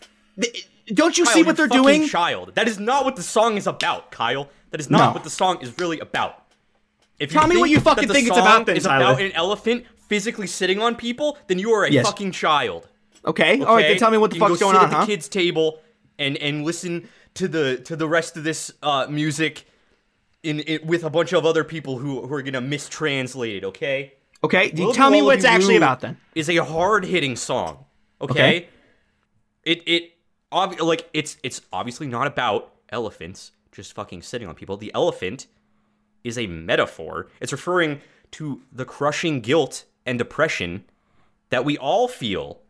don't 0.94 1.18
you 1.18 1.26
Kyle, 1.26 1.34
see 1.34 1.40
you 1.40 1.46
what 1.46 1.58
they're 1.58 1.68
doing? 1.68 2.08
Child. 2.08 2.54
That 2.56 2.70
is 2.70 2.80
not 2.80 3.04
what 3.04 3.18
the 3.18 3.24
song 3.24 3.58
is 3.58 3.68
about, 3.68 4.12
Kyle. 4.12 4.50
That 4.72 4.80
is 4.80 4.90
not 4.90 5.00
No. 5.10 5.12
what 5.14 5.24
the 5.26 5.30
song 5.30 5.58
is 5.62 5.78
really 5.78 6.00
about. 6.00 6.44
If 7.20 7.32
Tell 7.32 7.48
me 7.48 7.58
what 7.58 7.70
you 7.70 7.80
fucking 7.80 8.08
think 8.10 8.28
it's 8.28 8.38
about 8.38 8.66
then, 8.68 8.78
is 8.78 8.84
Tyler. 8.84 9.06
about 9.14 9.22
an 9.22 9.32
elephant 9.34 9.86
physically 10.08 10.48
sitting 10.48 10.80
on 10.82 10.96
people, 10.96 11.38
then 11.48 11.58
you 11.60 11.72
are 11.74 11.84
a 11.86 11.92
Yes. 11.92 12.06
fucking 12.06 12.32
child. 12.32 12.88
Okay. 13.26 13.60
All 13.62 13.76
right. 13.76 13.86
okay? 13.86 13.94
Then 13.94 13.98
tell 14.00 14.12
me 14.12 14.18
what 14.18 14.30
the 14.32 14.36
You 14.38 14.42
fuck's 14.42 14.60
go 14.60 14.72
going 14.72 14.76
sit 14.76 14.80
on, 14.80 14.86
at 14.86 14.90
the 14.92 14.96
huh? 14.98 15.06
kids' 15.08 15.28
table 15.28 15.80
and 16.20 16.38
and 16.38 16.64
listen 16.64 17.10
to 17.36 17.48
the 17.48 17.78
to 17.86 17.96
the 17.96 18.08
rest 18.08 18.38
of 18.38 18.44
this 18.44 18.72
uh, 18.84 19.08
music 19.10 19.66
in, 20.44 20.60
in 20.62 20.86
with 20.88 21.04
a 21.04 21.10
bunch 21.10 21.34
of 21.34 21.46
other 21.46 21.64
people 21.64 21.98
who 21.98 22.26
who 22.26 22.34
are 22.34 22.42
gonna 22.44 22.62
mistranslate 22.62 23.58
it. 23.58 23.64
Okay. 23.64 24.14
Okay. 24.44 24.72
Will 24.78 24.94
tell 24.94 25.10
me 25.10 25.18
You 25.18 25.26
what 25.26 25.36
it's 25.38 25.46
actually 25.46 25.78
about 25.78 26.00
then. 26.02 26.18
Is 26.36 26.48
a 26.50 26.58
hard 26.58 27.04
hitting 27.06 27.36
song. 27.36 27.86
Okay? 28.22 28.32
Okay. 28.32 28.68
It 29.64 29.84
it 29.88 30.14
obvi- 30.52 30.80
like 30.86 31.10
it's 31.14 31.38
it's 31.44 31.62
obviously 31.74 32.08
not 32.08 32.28
about 32.28 32.74
elephants 32.90 33.52
just 33.72 33.94
fucking 33.94 34.22
sitting 34.22 34.48
on 34.48 34.56
people. 34.56 34.78
The 34.78 34.92
elephant 34.94 35.48
is 36.28 36.38
a 36.38 36.48
metaphor. 36.48 37.28
It's 37.40 37.52
referring 37.52 38.02
to 38.32 38.62
the 38.72 38.86
crushing 38.86 39.42
guilt 39.42 39.86
and 40.06 40.18
depression 40.18 40.86
that 41.50 41.66
we 41.66 41.78
all 41.78 42.08
feel 42.08 42.62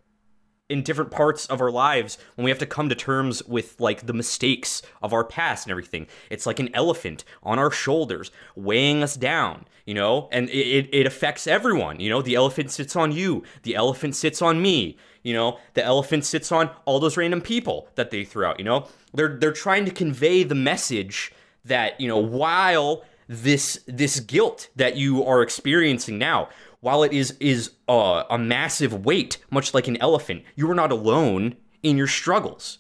in 0.70 0.84
different 0.84 1.12
parts 1.12 1.46
of 1.46 1.62
our 1.62 1.72
lives 1.72 2.18
when 2.36 2.44
we 2.44 2.52
have 2.52 2.60
to 2.60 2.66
come 2.66 2.90
to 2.90 2.96
terms 2.96 3.42
with 3.44 3.80
like 3.80 4.06
the 4.06 4.14
mistakes 4.14 4.82
of 5.02 5.14
our 5.14 5.24
past 5.24 5.66
and 5.66 5.72
everything. 5.72 6.08
It's 6.30 6.46
like 6.46 6.60
an 6.60 6.74
elephant 6.74 7.24
on 7.42 7.58
our 7.58 7.72
shoulders 7.72 8.32
weighing 8.56 9.02
us 9.02 9.16
down, 9.16 9.66
you 9.86 9.94
know, 9.94 10.28
and 10.32 10.50
it, 10.50 10.90
it, 10.94 11.08
affects 11.08 11.48
everyone. 11.48 12.02
You 12.02 12.10
know, 12.10 12.22
the 12.22 12.36
elephant 12.36 12.72
sits 12.72 12.96
on 12.96 13.14
you, 13.14 13.44
the 13.64 13.76
elephant 13.76 14.16
sits 14.16 14.42
on 14.42 14.62
me, 14.62 14.98
you 15.24 15.34
know, 15.34 15.58
the 15.74 15.84
elephant 15.84 16.26
sits 16.26 16.52
on 16.52 16.70
all 16.86 17.00
those 17.00 17.16
random 17.16 17.42
people 17.42 17.88
that 17.96 18.12
they 18.12 18.26
threw 18.26 18.46
out, 18.46 18.60
you 18.60 18.66
know. 18.66 18.88
They're 19.14 19.38
they're 19.38 19.54
trying 19.54 19.86
to 19.86 19.92
convey 19.92 20.44
the 20.44 20.56
message 20.56 21.32
that, 21.64 22.00
you 22.00 22.08
know, 22.08 22.18
while 22.18 23.04
this 23.28 23.80
this 23.86 24.20
guilt 24.20 24.70
that 24.76 24.96
you 24.96 25.24
are 25.24 25.42
experiencing 25.42 26.18
now. 26.18 26.50
While 26.80 27.04
it 27.04 27.12
is 27.12 27.36
is 27.40 27.72
uh, 27.88 28.24
a 28.30 28.38
massive 28.38 29.06
weight 29.06 29.38
much 29.50 29.74
like 29.74 29.88
an 29.88 29.98
elephant 29.98 30.44
you 30.56 30.70
are 30.70 30.76
not 30.76 30.92
alone 30.92 31.56
in 31.84 31.98
your 31.98 32.08
struggles. 32.08 32.80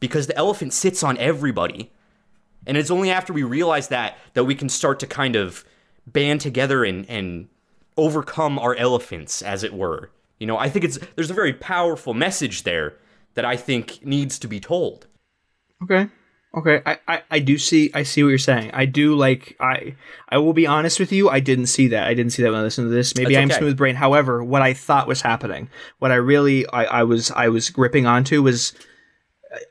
Because 0.00 0.26
the 0.26 0.36
elephant 0.36 0.72
sits 0.72 1.02
on 1.02 1.18
everybody. 1.18 1.90
And 2.66 2.76
it's 2.76 2.90
only 2.90 3.10
after 3.10 3.32
we 3.32 3.42
realize 3.42 3.88
that 3.88 4.18
that 4.34 4.44
we 4.44 4.54
can 4.54 4.68
start 4.68 5.00
to 5.00 5.06
kind 5.06 5.36
of 5.36 5.64
band 6.06 6.40
together 6.40 6.84
and 6.84 7.08
and 7.08 7.48
overcome 7.96 8.58
our 8.58 8.74
elephants 8.76 9.42
as 9.42 9.64
it 9.64 9.72
were. 9.72 10.10
You 10.38 10.46
know 10.46 10.58
i 10.58 10.68
think 10.68 10.84
it's 10.84 10.98
there's 11.16 11.30
a 11.30 11.34
very 11.34 11.52
powerful 11.52 12.14
message 12.14 12.62
there 12.62 12.94
that 13.34 13.44
i 13.44 13.56
think 13.56 14.04
needs 14.04 14.38
to 14.40 14.48
be 14.48 14.60
told. 14.60 15.06
Okay. 15.82 16.08
Okay. 16.56 16.80
I, 16.86 16.98
I, 17.06 17.22
I 17.30 17.38
do 17.40 17.58
see 17.58 17.90
I 17.92 18.02
see 18.04 18.22
what 18.22 18.30
you're 18.30 18.38
saying. 18.38 18.70
I 18.72 18.86
do 18.86 19.14
like 19.14 19.56
I 19.60 19.94
I 20.28 20.38
will 20.38 20.54
be 20.54 20.66
honest 20.66 20.98
with 20.98 21.12
you, 21.12 21.28
I 21.28 21.40
didn't 21.40 21.66
see 21.66 21.88
that. 21.88 22.08
I 22.08 22.14
didn't 22.14 22.32
see 22.32 22.42
that 22.42 22.50
when 22.50 22.60
I 22.60 22.62
listened 22.62 22.86
to 22.86 22.94
this. 22.94 23.14
Maybe 23.16 23.34
That's 23.34 23.54
I'm 23.54 23.58
smooth 23.58 23.76
brain. 23.76 23.94
However, 23.94 24.42
what 24.42 24.62
I 24.62 24.72
thought 24.72 25.06
was 25.06 25.20
happening, 25.20 25.68
what 25.98 26.10
I 26.10 26.16
really 26.16 26.66
I, 26.68 26.84
I 26.84 27.02
was 27.02 27.30
I 27.30 27.48
was 27.48 27.68
gripping 27.68 28.06
onto 28.06 28.42
was 28.42 28.72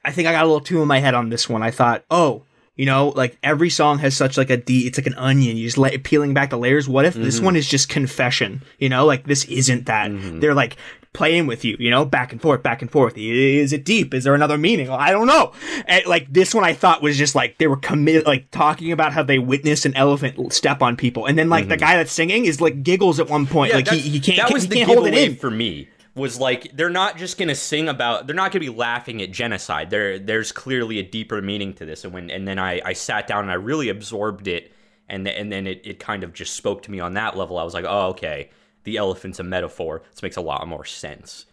I 0.06 0.12
think 0.12 0.28
I 0.28 0.32
got 0.32 0.44
a 0.44 0.48
little 0.48 0.62
too 0.62 0.82
in 0.82 0.88
my 0.88 1.00
head 1.00 1.16
on 1.16 1.30
this 1.30 1.50
one. 1.50 1.64
I 1.64 1.72
thought, 1.72 2.04
oh, 2.12 2.44
you 2.76 2.86
know, 2.86 3.10
like 3.10 3.40
every 3.42 3.72
song 3.72 3.98
has 4.00 4.16
such 4.16 4.38
like 4.38 4.52
a 4.52 4.58
D. 4.58 4.86
It's 4.86 5.00
like 5.00 5.08
an 5.08 5.16
onion. 5.16 5.58
You 5.58 5.66
just 5.66 5.80
let 5.80 6.04
peeling 6.04 6.36
back 6.36 6.52
the 6.52 6.60
layers. 6.60 6.88
What 6.88 7.06
if 7.06 7.16
this 7.16 7.38
mm-hmm. 7.38 7.46
one 7.46 7.56
is 7.56 7.68
just 7.68 7.90
confession? 7.90 8.62
You 8.78 8.90
know, 8.90 9.04
like 9.06 9.26
this 9.26 9.46
isn't 9.46 9.88
that. 9.88 10.12
Mm-hmm. 10.12 10.42
They're 10.42 10.54
like 10.54 10.78
playing 11.18 11.48
with 11.48 11.66
you. 11.66 11.76
You 11.80 11.90
know, 11.90 12.06
back 12.06 12.32
and 12.32 12.40
forth, 12.40 12.64
back 12.64 12.82
and 12.82 12.90
forth. 12.90 13.18
Is 13.18 13.74
it 13.74 13.84
deep? 13.84 14.14
Is 14.14 14.24
there 14.24 14.36
another 14.36 14.58
meaning? 14.58 14.90
I 14.90 15.12
don't 15.12 15.28
know. 15.28 15.52
And, 15.88 16.06
like 16.06 16.32
this 16.32 16.54
one, 16.54 16.64
I 16.64 16.74
thought 16.74 17.02
was 17.02 17.18
just 17.18 17.36
like 17.36 17.58
they 17.58 17.68
were 17.68 17.76
committed, 17.78 18.26
like 18.26 18.50
talking 18.52 18.92
about 18.92 19.12
how 19.12 19.24
they 19.24 19.40
witnessed 19.40 19.86
an 19.86 19.96
elephant 19.96 20.54
step 20.54 20.82
on 20.82 20.96
people, 20.96 21.26
and 21.26 21.38
then 21.38 21.50
like 21.50 21.68
the 21.68 21.76
mm-hmm. 21.76 21.86
guy 21.86 21.98
that's 21.98 22.12
singing 22.12 22.46
is 22.46 22.62
like 22.62 22.84
giggles 22.84 23.20
at 23.20 23.28
one 23.28 23.48
point. 23.48 23.74
like 23.74 23.90
he, 23.90 24.00
he 24.00 24.20
can't. 24.20 24.38
That 24.38 24.54
was 24.54 24.64
he 24.64 24.70
the 24.70 24.76
can't 24.76 24.90
hold 24.90 25.08
it 25.08 25.16
in. 25.16 25.36
for 25.36 25.50
me. 25.50 25.90
Was 26.14 26.40
like 26.40 26.76
they're 26.76 26.90
not 26.90 27.18
just 27.18 27.38
gonna 27.38 27.56
sing 27.56 27.90
about. 27.90 28.26
They're 28.26 28.36
not 28.36 28.52
gonna 28.52 28.66
be 28.66 28.70
laughing 28.70 29.22
at 29.22 29.32
genocide. 29.32 29.90
There, 29.90 30.18
there's 30.18 30.52
clearly 30.52 30.98
a 30.98 31.04
deeper 31.04 31.42
meaning 31.44 31.74
to 31.76 31.86
this. 31.86 32.06
And 32.06 32.14
when 32.14 32.32
and 32.32 32.48
then 32.48 32.58
I, 32.58 32.82
I 32.84 32.94
sat 32.94 33.28
down 33.28 33.44
and 33.44 33.52
I 33.52 33.56
really 33.56 33.90
absorbed 33.90 34.48
it, 34.48 34.72
and 35.08 35.26
th- 35.26 35.40
and 35.40 35.52
then 35.52 35.68
it, 35.68 35.82
it 35.84 36.00
kind 36.00 36.24
of 36.24 36.34
just 36.34 36.56
spoke 36.56 36.82
to 36.84 36.92
me 36.92 37.00
on 37.00 37.14
that 37.14 37.38
level. 37.38 37.60
I 37.60 37.64
was 37.64 37.76
like, 37.76 37.86
oh 37.88 38.08
okay, 38.10 38.50
the 38.88 38.96
elephant's 38.98 39.38
a 39.40 39.44
metaphor. 39.44 40.02
This 40.12 40.24
makes 40.24 40.38
a 40.38 40.42
lot 40.42 40.66
more 40.68 40.86
sense. 40.86 41.46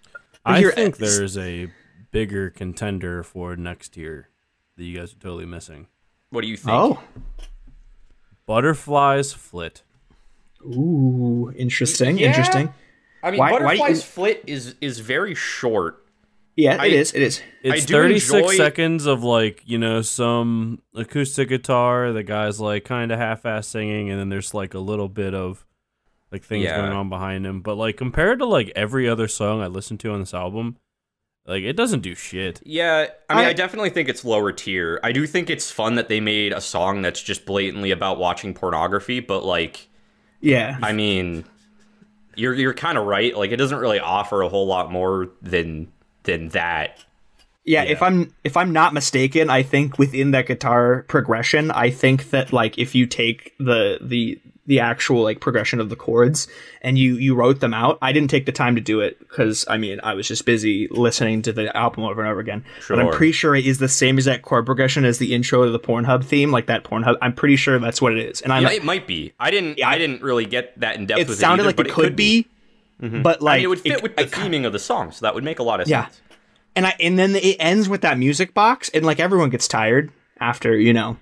I 0.46 0.62
think 0.62 0.94
eh, 0.94 0.98
there's 1.00 1.36
a 1.36 1.68
bigger 2.12 2.48
contender 2.48 3.24
for 3.24 3.56
next 3.56 3.96
year 3.96 4.28
that 4.76 4.84
you 4.84 4.96
guys 4.96 5.12
are 5.12 5.16
totally 5.18 5.44
missing. 5.46 5.88
What 6.30 6.42
do 6.42 6.46
you 6.46 6.56
think? 6.56 6.70
Oh, 6.72 7.02
Butterflies 8.46 9.32
Flit. 9.32 9.82
ooh, 10.64 11.52
interesting, 11.56 12.18
Yeah. 12.18 12.28
interesting. 12.28 12.72
I 13.22 13.30
mean, 13.30 13.38
Why- 13.38 13.52
why 13.78 13.88
you- 13.88 13.94
flit 13.96 14.44
is 14.46 14.74
is 14.80 15.00
very 15.00 15.34
short. 15.34 16.04
Yeah, 16.56 16.76
I- 16.78 16.86
it 16.86 16.92
is. 16.92 17.12
It 17.14 17.22
is. 17.22 17.42
thirty 17.86 18.18
six 18.20 18.32
enjoy- 18.34 18.56
seconds 18.56 19.06
of 19.06 19.24
like, 19.24 19.62
you 19.64 19.78
know, 19.78 20.02
some 20.02 20.80
acoustic 20.94 21.48
guitar, 21.48 22.12
the 22.12 22.22
guy's 22.22 22.60
like 22.60 22.84
kind 22.84 23.10
of 23.10 23.18
half 23.18 23.44
ass 23.46 23.66
singing, 23.66 24.08
and 24.10 24.20
then 24.20 24.28
there's 24.28 24.54
like 24.54 24.72
a 24.74 24.78
little 24.78 25.08
bit 25.08 25.34
of 25.34 25.64
like 26.34 26.42
things 26.44 26.64
Yeah. 26.64 26.76
going 26.76 26.92
on 26.92 27.08
behind 27.08 27.46
him. 27.46 27.60
But 27.60 27.76
like 27.76 27.96
compared 27.96 28.40
to 28.40 28.44
like 28.46 28.72
every 28.76 29.08
other 29.08 29.28
song 29.28 29.62
I 29.62 29.68
listened 29.68 30.00
to 30.00 30.10
on 30.12 30.20
this 30.20 30.34
album, 30.34 30.76
like 31.46 31.62
it 31.62 31.74
doesn't 31.76 32.00
do 32.00 32.14
shit. 32.14 32.60
Yeah, 32.64 33.06
I 33.30 33.34
mean, 33.36 33.44
I, 33.46 33.50
I- 33.50 33.52
definitely 33.52 33.90
think 33.90 34.08
it's 34.08 34.24
lower 34.24 34.50
tier. 34.52 34.98
I 35.02 35.12
do 35.12 35.26
think 35.26 35.48
it's 35.48 35.70
fun 35.70 35.94
that 35.94 36.08
they 36.08 36.20
made 36.20 36.52
a 36.52 36.60
song 36.60 37.02
that's 37.02 37.22
just 37.22 37.46
blatantly 37.46 37.90
about 37.92 38.18
watching 38.18 38.52
pornography, 38.52 39.20
but 39.20 39.44
like, 39.44 39.88
Yeah. 40.40 40.76
I 40.82 40.92
mean, 40.92 41.44
you're 42.34 42.54
you're 42.54 42.74
kind 42.74 42.98
of 42.98 43.06
right. 43.06 43.36
Like, 43.36 43.52
it 43.52 43.56
doesn't 43.56 43.78
really 43.78 44.00
offer 44.00 44.42
a 44.42 44.48
whole 44.48 44.66
lot 44.66 44.90
more 44.90 45.30
than 45.40 45.92
than 46.24 46.48
that. 46.48 46.98
Yeah, 47.66 47.84
if 47.84 48.02
I'm 48.02 48.34
if 48.42 48.56
I'm 48.56 48.72
not 48.72 48.92
mistaken, 48.92 49.48
I 49.50 49.62
think 49.62 49.98
within 49.98 50.32
that 50.32 50.46
guitar 50.46 51.04
progression, 51.08 51.70
I 51.70 51.90
think 51.90 52.30
that 52.30 52.52
like 52.52 52.76
if 52.76 52.94
you 52.94 53.06
take 53.06 53.54
the 53.58 53.98
the 54.02 54.38
the 54.66 54.80
actual 54.80 55.22
like 55.22 55.40
progression 55.40 55.78
of 55.78 55.90
the 55.90 55.96
chords 55.96 56.48
and 56.80 56.96
you 56.98 57.16
you 57.16 57.34
wrote 57.34 57.60
them 57.60 57.74
out, 57.74 57.98
I 58.00 58.12
didn't 58.12 58.30
take 58.30 58.46
the 58.46 58.52
time 58.52 58.74
to 58.76 58.80
do 58.80 59.00
it 59.00 59.18
because 59.18 59.64
I 59.68 59.76
mean 59.76 60.00
I 60.02 60.14
was 60.14 60.26
just 60.26 60.46
busy 60.46 60.88
listening 60.90 61.42
to 61.42 61.52
the 61.52 61.74
album 61.76 62.04
over 62.04 62.22
and 62.22 62.30
over 62.30 62.40
again. 62.40 62.64
But 62.88 62.98
I'm 62.98 63.10
pretty 63.10 63.32
sure 63.32 63.54
it 63.54 63.66
is 63.66 63.78
the 63.78 63.88
same 63.88 64.16
exact 64.16 64.42
chord 64.42 64.64
progression 64.64 65.04
as 65.04 65.18
the 65.18 65.34
intro 65.34 65.64
to 65.66 65.70
the 65.70 65.78
Pornhub 65.78 66.24
theme, 66.24 66.50
like 66.50 66.66
that 66.66 66.82
Pornhub. 66.84 67.16
I'm 67.20 67.34
pretty 67.34 67.56
sure 67.56 67.78
that's 67.78 68.00
what 68.00 68.16
it 68.16 68.26
is. 68.26 68.40
And 68.40 68.52
Yeah, 68.62 68.70
it 68.70 68.84
might 68.84 69.06
be. 69.06 69.32
I 69.38 69.50
didn't. 69.50 69.76
Yeah, 69.78 69.88
I 69.88 69.92
I- 69.92 69.98
didn't 69.98 70.22
really 70.22 70.46
get 70.46 70.78
that 70.80 70.96
in 70.96 71.06
depth. 71.06 71.20
it 71.20 71.28
with 71.28 71.38
sounded 71.38 71.64
it 71.64 71.68
either, 71.68 71.76
like 71.82 71.86
it 71.88 71.92
could 71.92 72.16
be, 72.16 72.46
mm-hmm. 73.02 73.20
but 73.22 73.42
like 73.42 73.54
I 73.54 73.56
mean, 73.58 73.64
it 73.64 73.68
would 73.68 73.80
fit 73.80 74.02
with 74.02 74.16
the 74.16 74.22
I- 74.22 74.26
theming 74.26 74.64
of 74.66 74.72
the 74.72 74.78
song, 74.78 75.12
so 75.12 75.26
that 75.26 75.34
would 75.34 75.44
make 75.44 75.58
a 75.58 75.62
lot 75.62 75.80
of 75.80 75.88
Yeah. 75.88 76.04
sense. 76.06 76.20
and 76.74 76.86
I 76.86 76.94
and 77.00 77.18
then 77.18 77.36
it 77.36 77.56
ends 77.60 77.86
with 77.88 78.00
that 78.00 78.18
music 78.18 78.54
box, 78.54 78.88
and 78.94 79.04
like 79.04 79.20
everyone 79.20 79.50
gets 79.50 79.68
tired 79.68 80.10
after 80.40 80.74
you 80.76 80.92
know 80.94 81.18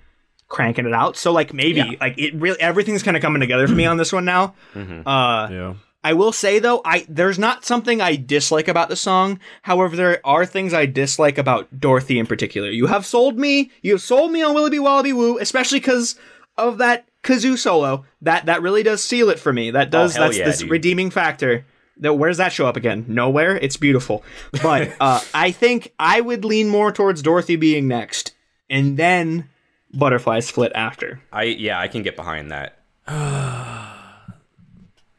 cranking 0.53 0.85
it 0.85 0.93
out. 0.93 1.17
So 1.17 1.31
like 1.33 1.53
maybe 1.53 1.79
Yeah. 1.79 1.91
like 1.99 2.17
it 2.17 2.33
really 2.35 2.59
everything's 2.61 3.03
kind 3.03 3.17
of 3.17 3.21
coming 3.23 3.39
together 3.41 3.67
for 3.67 3.73
me 3.73 3.85
on 3.85 3.97
this 3.97 4.13
one 4.13 4.23
now. 4.25 4.53
Uh, 4.75 5.47
Yeah. 5.51 5.73
I 6.05 6.11
will 6.13 6.33
say 6.33 6.59
though, 6.59 6.81
I 6.85 7.05
there's 7.09 7.39
not 7.39 7.65
something 7.65 8.01
I 8.01 8.15
dislike 8.17 8.67
about 8.67 8.89
the 8.89 8.95
song. 8.95 9.39
However, 9.63 9.95
there 9.95 10.19
are 10.25 10.45
things 10.45 10.73
I 10.73 10.85
dislike 10.85 11.37
about 11.37 11.79
Dorothy 11.79 12.19
in 12.19 12.25
particular. 12.27 12.69
You 12.69 12.87
have 12.87 13.05
sold 13.05 13.39
me, 13.39 13.71
you 13.81 13.93
have 13.93 14.01
sold 14.01 14.31
me 14.31 14.43
on 14.43 14.53
Willoughby 14.53 14.79
Wallaby 14.79 15.13
Woo, 15.13 15.37
especially 15.39 15.79
because 15.79 16.15
of 16.57 16.77
that 16.79 17.05
kazoo 17.23 17.57
solo. 17.57 18.05
That 18.21 18.45
that 18.47 18.61
really 18.61 18.83
does 18.83 19.01
seal 19.03 19.29
it 19.29 19.39
for 19.39 19.53
me. 19.53 19.71
That 19.71 19.91
does 19.91 20.17
Oh, 20.17 20.21
that's 20.23 20.37
yeah, 20.37 20.45
this 20.45 20.59
dude. 20.59 20.69
redeeming 20.71 21.09
factor. 21.09 21.65
That 21.97 22.15
where 22.15 22.29
does 22.29 22.37
that 22.37 22.51
show 22.51 22.67
up 22.67 22.75
again? 22.75 23.05
Nowhere. 23.07 23.55
It's 23.55 23.77
beautiful, 23.77 24.23
but 24.61 24.93
uh, 24.99 25.21
I 25.33 25.51
think 25.51 25.93
I 25.97 26.19
would 26.19 26.43
lean 26.43 26.67
more 26.67 26.91
towards 26.91 27.21
Dorothy 27.21 27.55
being 27.55 27.87
next, 27.87 28.33
and 28.69 28.97
then 28.97 29.47
Butterflies 29.93 30.49
Flit 30.49 30.71
after. 30.75 31.21
I 31.31 31.43
yeah, 31.43 31.79
I 31.79 31.87
can 31.87 32.01
get 32.03 32.15
behind 32.15 32.51
that. 32.51 32.79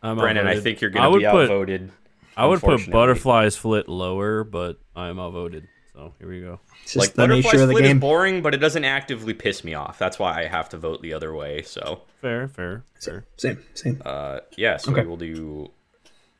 I'm 0.02 0.18
Brennan, 0.18 0.46
I 0.46 0.50
outvoted. 0.50 0.62
think 0.64 0.80
you're 0.80 0.90
I 0.90 0.94
gonna 0.94 1.10
would 1.10 1.18
be 1.20 1.24
put, 1.26 1.42
outvoted. 1.44 1.90
I 2.36 2.46
would 2.46 2.60
put 2.60 2.64
unfortunately. 2.72 2.92
Butterflies 2.92 3.56
Flit 3.56 3.88
lower, 3.88 4.44
but 4.44 4.78
I'm 4.94 5.18
outvoted. 5.18 5.68
So 5.94 6.12
here 6.18 6.28
we 6.28 6.40
go. 6.40 6.60
It's 6.82 6.94
just 6.94 6.96
Like 6.96 7.12
the 7.12 7.22
butterfly 7.22 7.52
nature 7.52 7.62
of 7.62 7.68
the 7.68 7.74
split 7.74 7.84
is 7.84 7.90
game. 7.90 8.00
boring, 8.00 8.42
but 8.42 8.52
it 8.52 8.58
doesn't 8.58 8.84
actively 8.84 9.32
piss 9.32 9.62
me 9.64 9.74
off. 9.74 9.98
That's 9.98 10.18
why 10.18 10.38
I 10.42 10.46
have 10.46 10.68
to 10.70 10.76
vote 10.76 11.00
the 11.02 11.14
other 11.14 11.32
way. 11.34 11.62
So 11.62 12.02
Fair, 12.20 12.48
fair, 12.48 12.82
fair. 13.00 13.24
Same, 13.36 13.62
same. 13.74 14.02
uh, 14.04 14.40
yeah, 14.56 14.76
so 14.76 14.90
Okay. 14.90 15.02
we 15.02 15.06
will 15.06 15.16
do. 15.16 15.70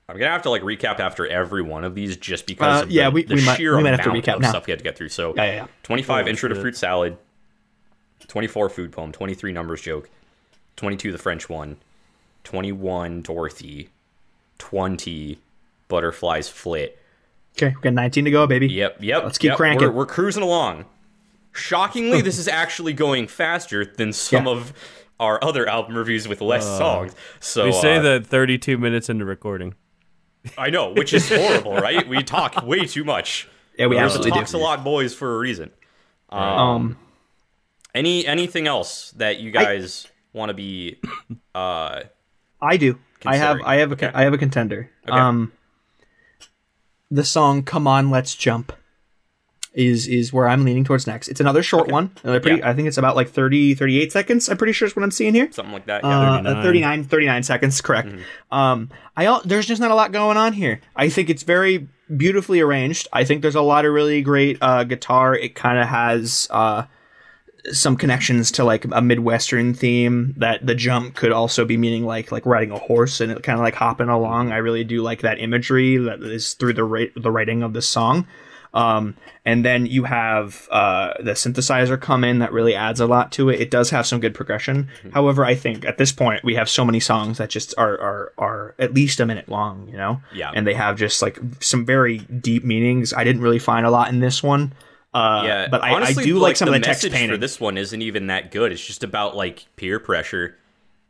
I'm 0.09 0.19
gonna 0.19 0.31
have 0.33 0.43
to 0.43 0.51
like 0.51 0.63
recap 0.63 0.99
after 0.99 1.27
every 1.27 1.63
one 1.63 1.85
of 1.85 1.95
these 1.95 2.17
just 2.19 2.47
because 2.47 2.81
Uh, 2.81 2.85
of 2.85 2.91
yeah, 2.91 3.05
the, 3.05 3.11
we- 3.13 3.23
the 3.25 3.37
we 3.37 3.45
might- 3.47 3.57
sheer 3.57 3.77
we 3.77 3.83
might 3.85 3.91
have 3.99 4.03
to 4.03 4.11
recap 4.11 4.35
of 4.37 4.43
now. 4.43 4.51
stuff 4.51 4.67
we 4.67 4.73
had 4.73 4.81
to 4.81 4.85
get 4.85 4.99
through. 4.99 5.09
So 5.09 5.33
Yeah, 5.37 5.45
yeah, 5.45 5.53
yeah. 5.55 5.67
25 5.85 6.17
Holy 6.23 6.31
intro 6.31 6.49
to 6.51 6.55
fruit 6.57 6.77
salad, 6.77 7.17
24 8.29 8.69
food 8.71 8.93
poem, 8.93 9.13
23 9.13 9.53
numbers 9.53 9.81
joke, 9.83 10.09
22 10.77 11.13
the 11.13 11.19
French 11.19 11.49
one, 11.49 11.77
21 12.45 13.23
Dorothy, 13.23 13.89
20 14.59 15.39
butterflies 15.89 16.49
flit. 16.49 16.99
Okay, 17.57 17.75
we 17.77 17.83
got 17.83 17.93
19 17.95 18.25
to 18.25 18.31
go, 18.31 18.47
baby. 18.47 18.67
Yep, 18.69 18.99
yep. 19.01 19.23
Let's 19.25 19.39
keep 19.39 19.51
yep, 19.51 19.57
cranking. 19.57 19.89
We're, 19.89 19.95
we're 19.95 20.07
cruising 20.07 20.43
along. 20.43 20.87
Shockingly, 21.53 22.21
this 22.21 22.39
is 22.39 22.49
actually 22.49 22.93
going 22.93 23.29
faster 23.29 23.85
than 23.85 24.13
some 24.13 24.47
Yeah. 24.47 24.53
of 24.53 24.73
our 25.21 25.43
other 25.45 25.69
album 25.69 25.97
reviews 25.97 26.27
with 26.27 26.41
less 26.41 26.65
songs. 26.67 27.15
So 27.39 27.67
We 27.67 27.73
say 27.73 27.99
uh, 27.99 28.03
that 28.03 28.27
32 28.27 28.77
minutes 28.77 29.09
into 29.09 29.25
recording. 29.25 29.75
I 30.59 30.71
know, 30.71 30.93
which 30.93 31.15
is 31.15 31.29
horrible, 31.29 31.75
right? 31.77 32.07
We 32.09 32.23
talk 32.25 32.67
way 32.67 32.85
too 32.87 33.05
much. 33.05 33.49
Yeah, 33.79 33.87
we 33.87 33.97
We're 33.97 34.03
absolutely 34.03 34.33
talks 34.33 34.51
do. 34.51 34.57
a 34.57 34.59
lot 34.59 34.83
boys 34.83 35.15
for 35.15 35.37
a 35.37 35.39
reason. 35.39 35.71
Um, 36.31 36.41
Um, 36.43 36.97
any 37.95 38.27
anything 38.27 38.67
else 38.67 39.13
that 39.13 39.39
you 39.39 39.51
guys 39.51 40.07
want 40.33 40.51
to 40.51 40.55
be? 40.55 41.01
Uh, 41.55 42.03
I 42.61 42.77
do. 42.77 42.99
I 43.25 43.37
have. 43.37 43.61
I 43.65 43.77
have 43.77 43.93
a. 43.93 43.95
Okay. 43.95 44.11
I 44.13 44.23
have 44.23 44.33
a 44.35 44.39
contender. 44.39 44.91
Okay. 45.09 45.19
Um, 45.19 45.53
the 47.11 47.25
song 47.25 47.63
"Come 47.63 47.87
On, 47.87 48.11
Let's 48.11 48.35
Jump" 48.35 48.73
is 49.73 50.07
is 50.07 50.33
where 50.33 50.49
I'm 50.49 50.65
leaning 50.65 50.85
towards 50.85 51.07
next. 51.07 51.29
It's 51.29 51.41
another 51.41 51.63
short 51.63 51.89
one. 51.89 52.13
Another 52.23 52.41
pretty. 52.41 52.59
Yeah. 52.59 52.71
I 52.71 52.75
think 52.75 52.89
it's 52.89 52.99
about 52.99 53.17
like 53.17 53.29
30, 53.29 53.75
38 53.75 54.13
seconds. 54.13 54.49
I'm 54.49 54.57
pretty 54.57 54.73
sure 54.73 54.87
is 54.87 54.97
what 54.97 55.03
I'm 55.03 55.11
seeing 55.11 55.35
here. 55.35 55.51
something 55.53 55.73
like 55.73 55.87
that. 55.87 56.03
Yeah. 56.05 56.37
Uh, 56.37 56.43
39. 56.43 56.63
39. 56.63 57.05
39 57.05 57.43
seconds, 57.43 57.81
correct. 57.81 58.09
Um, 58.51 58.91
I 59.17 59.41
there's 59.45 59.67
just 59.67 59.81
not 59.81 59.91
a 59.91 59.95
lot 59.95 60.13
going 60.13 60.37
on 60.37 60.53
here. 60.53 60.81
I 60.97 61.09
think 61.09 61.31
it's 61.31 61.43
very 61.43 61.89
beautifully 62.15 62.61
arranged. 62.61 63.09
I 63.13 63.25
think 63.25 63.43
there's 63.43 63.55
a 63.55 63.63
lot 63.63 63.85
of 63.85 63.93
really 63.93 64.23
great 64.23 64.59
uh, 64.61 64.85
guitar. 64.85 65.35
It 65.35 65.55
kind 65.55 65.79
of 65.79 65.89
has 65.89 66.47
uh, 66.51 66.85
some 67.73 67.97
connections 67.97 68.53
to 68.53 68.65
like 68.65 68.85
a 68.85 69.01
midwestern 69.01 69.75
theme. 69.75 70.35
That 70.37 70.67
the 70.67 70.75
jump 70.75 71.15
could 71.15 71.33
also 71.33 71.65
be 71.65 71.77
meaning 71.77 72.05
like 72.05 72.33
like 72.33 72.47
riding 72.47 72.71
a 72.71 72.79
horse 72.79 73.21
and 73.21 73.33
it 73.33 73.43
kind 73.43 73.59
of 73.59 73.63
like 73.63 73.75
hopping 73.75 74.09
along. 74.09 74.53
I 74.53 74.59
really 74.59 74.85
do 74.85 75.03
like 75.03 75.23
that 75.23 75.41
imagery 75.41 75.97
that 75.97 76.23
is 76.23 76.55
through 76.55 76.75
the 76.75 76.85
ra- 76.85 77.13
the 77.17 77.31
writing 77.31 77.63
of 77.63 77.73
the 77.73 77.83
song. 77.83 78.27
Um, 78.75 79.17
and 79.45 79.65
then 79.65 79.87
you 79.87 80.03
have 80.03 80.69
uh, 80.71 81.15
the 81.21 81.33
synthesizer 81.33 82.01
come 82.01 82.25
in 82.25 82.41
that 82.41 82.53
really 82.53 82.75
adds 82.75 82.99
a 82.99 83.07
lot 83.07 83.31
to 83.33 83.49
it. 83.49 83.61
It 83.61 83.71
does 83.71 83.91
have 83.91 84.05
some 84.05 84.19
good 84.19 84.35
progression. 84.35 84.89
However, 85.13 85.45
I 85.45 85.55
think 85.55 85.85
at 85.85 85.97
this 85.97 86.11
point 86.11 86.43
we 86.43 86.57
have 86.57 86.69
so 86.69 86.85
many 86.85 86.99
songs 86.99 87.39
that 87.39 87.51
just 87.51 87.73
are 87.79 87.99
are 88.01 88.33
are 88.37 88.75
at 88.81 88.93
least 88.93 89.21
a 89.21 89.27
minute 89.27 89.49
long, 89.49 89.87
you 89.89 89.97
know. 89.97 90.21
Yeah. 90.35 90.51
And 90.53 90.67
they 90.67 90.75
have 90.75 90.97
just 90.97 91.23
like 91.23 91.39
some 91.61 91.87
very 91.87 92.19
deep 92.19 92.65
meanings. 92.65 93.13
I 93.13 93.23
didn't 93.23 93.43
really 93.43 93.61
find 93.61 93.87
a 93.87 93.91
lot 93.91 94.09
in 94.09 94.19
this 94.19 94.43
one. 94.43 94.73
Uh, 95.15 95.43
yeah, 95.47 95.69
but 95.71 95.83
I, 95.83 95.95
honestly, 95.95 96.25
I 96.25 96.27
do 96.27 96.39
like, 96.39 96.57
some 96.57 96.67
the 96.69 96.75
of 96.75 96.83
the 96.83 96.87
text 96.87 97.09
for 97.09 97.37
this 97.37 97.61
one 97.61 97.79
isn't 97.79 98.03
even 98.03 98.27
that 98.27 98.51
good. 98.51 98.73
It's 98.73 98.85
just 98.85 99.05
about 99.05 99.37
like 99.37 99.67
peer 99.77 100.01
pressure 100.01 100.59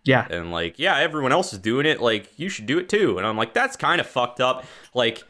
yeah, 0.05 0.27
and 0.29 0.53
like, 0.53 0.79
yeah, 0.79 0.99
everyone 0.99 1.33
else 1.33 1.53
is 1.55 1.59
doing 1.59 1.87
it. 1.87 2.01
Like, 2.01 2.29
you 2.37 2.51
should 2.51 2.67
do 2.67 2.79
it 2.79 2.89
too. 2.91 3.17
And 3.17 3.27
I'm 3.27 3.37
like, 3.39 3.55
that's 3.55 3.77
kind 3.77 4.01
of 4.01 4.07
fucked 4.07 4.39
up. 4.41 4.67
Like, 4.93 5.25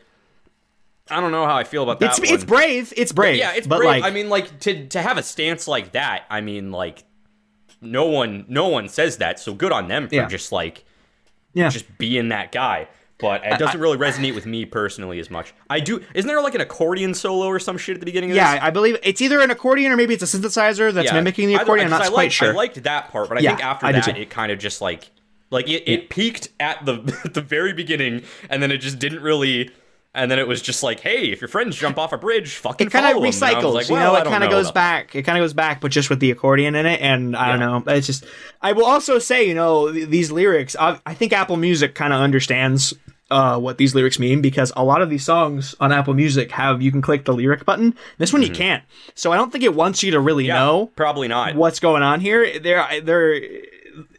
I 1.09 1.21
don't 1.21 1.31
know 1.31 1.47
how 1.47 1.55
I 1.55 1.63
feel 1.65 1.85
about 1.85 2.01
that. 2.01 2.11
it's 2.11 2.19
one. 2.19 2.35
it's 2.35 2.45
brave. 2.45 2.93
It's 2.97 3.13
brave. 3.13 3.37
Yeah, 3.37 3.53
it's 3.55 3.69
but 3.69 3.79
brave. 3.79 4.03
like 4.03 4.05
I 4.05 4.11
mean, 4.11 4.29
like 4.29 4.59
to 4.61 4.89
to 4.89 5.01
have 5.01 5.17
a 5.17 5.23
stance 5.23 5.69
like 5.69 5.93
that. 5.93 6.25
I 6.29 6.41
mean, 6.41 6.73
like 6.73 7.05
no 7.81 8.07
one 8.07 8.47
no 8.49 8.69
one 8.69 8.89
says 8.89 9.19
that. 9.19 9.39
So 9.39 9.55
good 9.55 9.71
on 9.71 9.87
them 9.87 10.09
for 10.09 10.15
Yeah. 10.17 10.27
just 10.27 10.51
like 10.51 10.85
yeah. 11.53 11.69
just 11.69 11.99
being 11.99 12.31
that 12.31 12.51
guy. 12.53 12.89
But 13.19 13.45
it 13.45 13.59
doesn't 13.59 13.81
really 13.81 13.97
resonate 13.97 14.35
with 14.35 14.45
me 14.45 14.65
personally 14.67 15.19
as 15.21 15.31
much. 15.31 15.55
I 15.71 15.81
do. 15.81 16.03
Isn't 16.15 16.27
there 16.29 16.43
like 16.43 16.55
an 16.57 16.61
accordion 16.61 17.15
solo 17.15 17.47
or 17.47 17.59
some 17.61 17.79
shit 17.79 17.95
at 17.95 18.01
the 18.01 18.07
beginning 18.07 18.31
of 18.33 18.37
yeah, 18.37 18.55
this? 18.55 18.63
I 18.65 18.71
believe 18.71 18.99
it's 19.03 19.23
either 19.23 19.41
an 19.41 19.51
accordion 19.51 19.93
or 19.93 19.97
maybe 19.97 20.15
it's 20.15 20.23
a 20.23 20.39
synthesizer 20.39 20.93
that's 20.93 21.07
Yeah. 21.07 21.15
mimicking 21.15 21.47
the 21.49 21.55
accordion. 21.55 21.87
I'm 21.87 21.93
'cause 21.93 22.01
not 22.01 22.07
I 22.09 22.11
quite 22.11 22.23
liked, 22.25 22.35
sure. 22.35 22.49
I 22.53 22.53
liked 22.57 22.83
that 22.83 23.11
part, 23.13 23.29
but 23.29 23.39
I 23.39 23.41
Yeah, 23.43 23.51
think 23.51 23.65
after 23.65 23.87
I 23.87 23.93
that, 23.93 24.19
it 24.19 24.31
kind 24.31 24.51
of 24.51 24.59
just 24.59 24.81
like 24.81 25.11
like 25.51 25.69
it, 25.69 25.85
it 25.89 26.09
peaked 26.11 26.49
at 26.59 26.85
the 26.85 26.95
at 27.25 27.35
the 27.35 27.41
very 27.41 27.73
beginning, 27.73 28.23
and 28.51 28.61
then 28.63 28.73
it 28.73 28.79
just 28.79 28.99
didn't 28.99 29.23
really. 29.23 29.71
And 30.17 30.31
then 30.31 30.39
it 30.39 30.47
was 30.47 30.63
just 30.63 30.85
like, 30.85 31.01
hey, 31.01 31.33
if 31.33 31.41
your 31.41 31.49
friends 31.49 31.75
jump 31.77 31.99
off 31.99 32.13
a 32.13 32.17
bridge, 32.17 32.55
fucking 32.55 32.87
it 32.87 32.91
kind 32.91 33.05
of 33.05 33.15
follow 33.15 33.25
'em. 33.27 33.33
And 33.35 33.43
I 33.43 33.55
was 33.57 33.65
recycles, 33.65 33.75
like, 33.75 33.89
you 33.89 33.97
know. 33.97 34.15
It 34.15 34.25
kind 34.27 34.45
of 34.45 34.51
goes 34.51 34.71
back. 34.71 35.13
It 35.17 35.23
kind 35.25 35.37
of 35.37 35.43
goes 35.43 35.55
back, 35.55 35.81
but 35.81 35.91
just 35.91 36.09
with 36.09 36.21
the 36.21 36.31
accordion 36.31 36.77
in 36.77 36.87
it. 36.87 37.01
And 37.01 37.35
I 37.35 37.49
don't 37.49 37.59
know. 37.59 37.93
It's 37.93 38.07
just. 38.07 38.25
I 38.63 38.71
will 38.75 38.85
also 38.85 39.19
say, 39.19 39.49
you 39.49 39.55
know, 39.55 39.91
th- 39.93 40.09
these 40.09 40.31
lyrics. 40.31 40.77
I, 40.79 41.01
I 41.05 41.15
think 41.15 41.33
Apple 41.33 41.57
Music 41.57 41.97
kind 41.97 42.13
of 42.13 42.21
understands 42.21 42.95
uh, 43.35 43.59
what 43.59 43.79
these 43.79 43.95
lyrics 43.97 44.19
mean 44.21 44.41
because 44.41 44.73
a 44.77 44.85
lot 44.85 45.03
of 45.03 45.11
these 45.11 45.25
songs 45.25 45.75
on 45.81 45.91
Apple 45.91 46.15
Music 46.15 46.53
have 46.53 46.81
you 46.81 46.93
can 46.93 47.03
click 47.03 47.25
the 47.25 47.35
lyric 47.35 47.65
button. 47.65 47.95
This 48.19 48.33
one 48.33 48.43
you 48.43 48.51
can't. 48.51 48.85
So 49.17 49.33
I 49.33 49.37
don't 49.37 49.51
think 49.51 49.65
it 49.65 49.75
wants 49.75 50.03
you 50.05 50.13
to 50.13 50.21
really 50.21 50.45
Mm-hmm. 50.45 50.49
Yeah, 50.49 50.55
know 50.55 50.87
probably 50.95 51.27
not. 51.27 51.55
what's 51.57 51.81
going 51.81 52.03
on 52.03 52.21
here. 52.21 52.61
There, 52.61 52.87
there, 53.03 53.41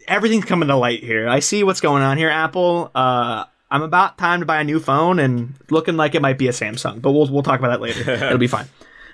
everything's 0.07 0.45
coming 0.45 0.67
to 0.67 0.75
light 0.75 1.03
here. 1.03 1.29
I 1.29 1.39
see 1.39 1.63
what's 1.63 1.81
going 1.81 2.03
on 2.03 2.17
here, 2.17 2.29
Apple. 2.29 2.91
Uh, 2.93 3.45
I'm 3.71 3.81
about 3.83 4.17
time 4.17 4.41
to 4.41 4.45
buy 4.45 4.59
a 4.59 4.63
new 4.63 4.79
phone, 4.79 5.19
and 5.19 5.53
looking 5.69 5.95
like 5.97 6.13
it 6.15 6.21
might 6.21 6.37
be 6.37 6.47
a 6.47 6.51
Samsung, 6.51 7.01
but 7.01 7.11
we'll 7.13 7.31
we'll 7.31 7.43
talk 7.43 7.59
about 7.59 7.69
that 7.69 7.81
later. 7.81 8.11
It'll 8.25 8.37
be 8.37 8.47
fine. 8.47 8.67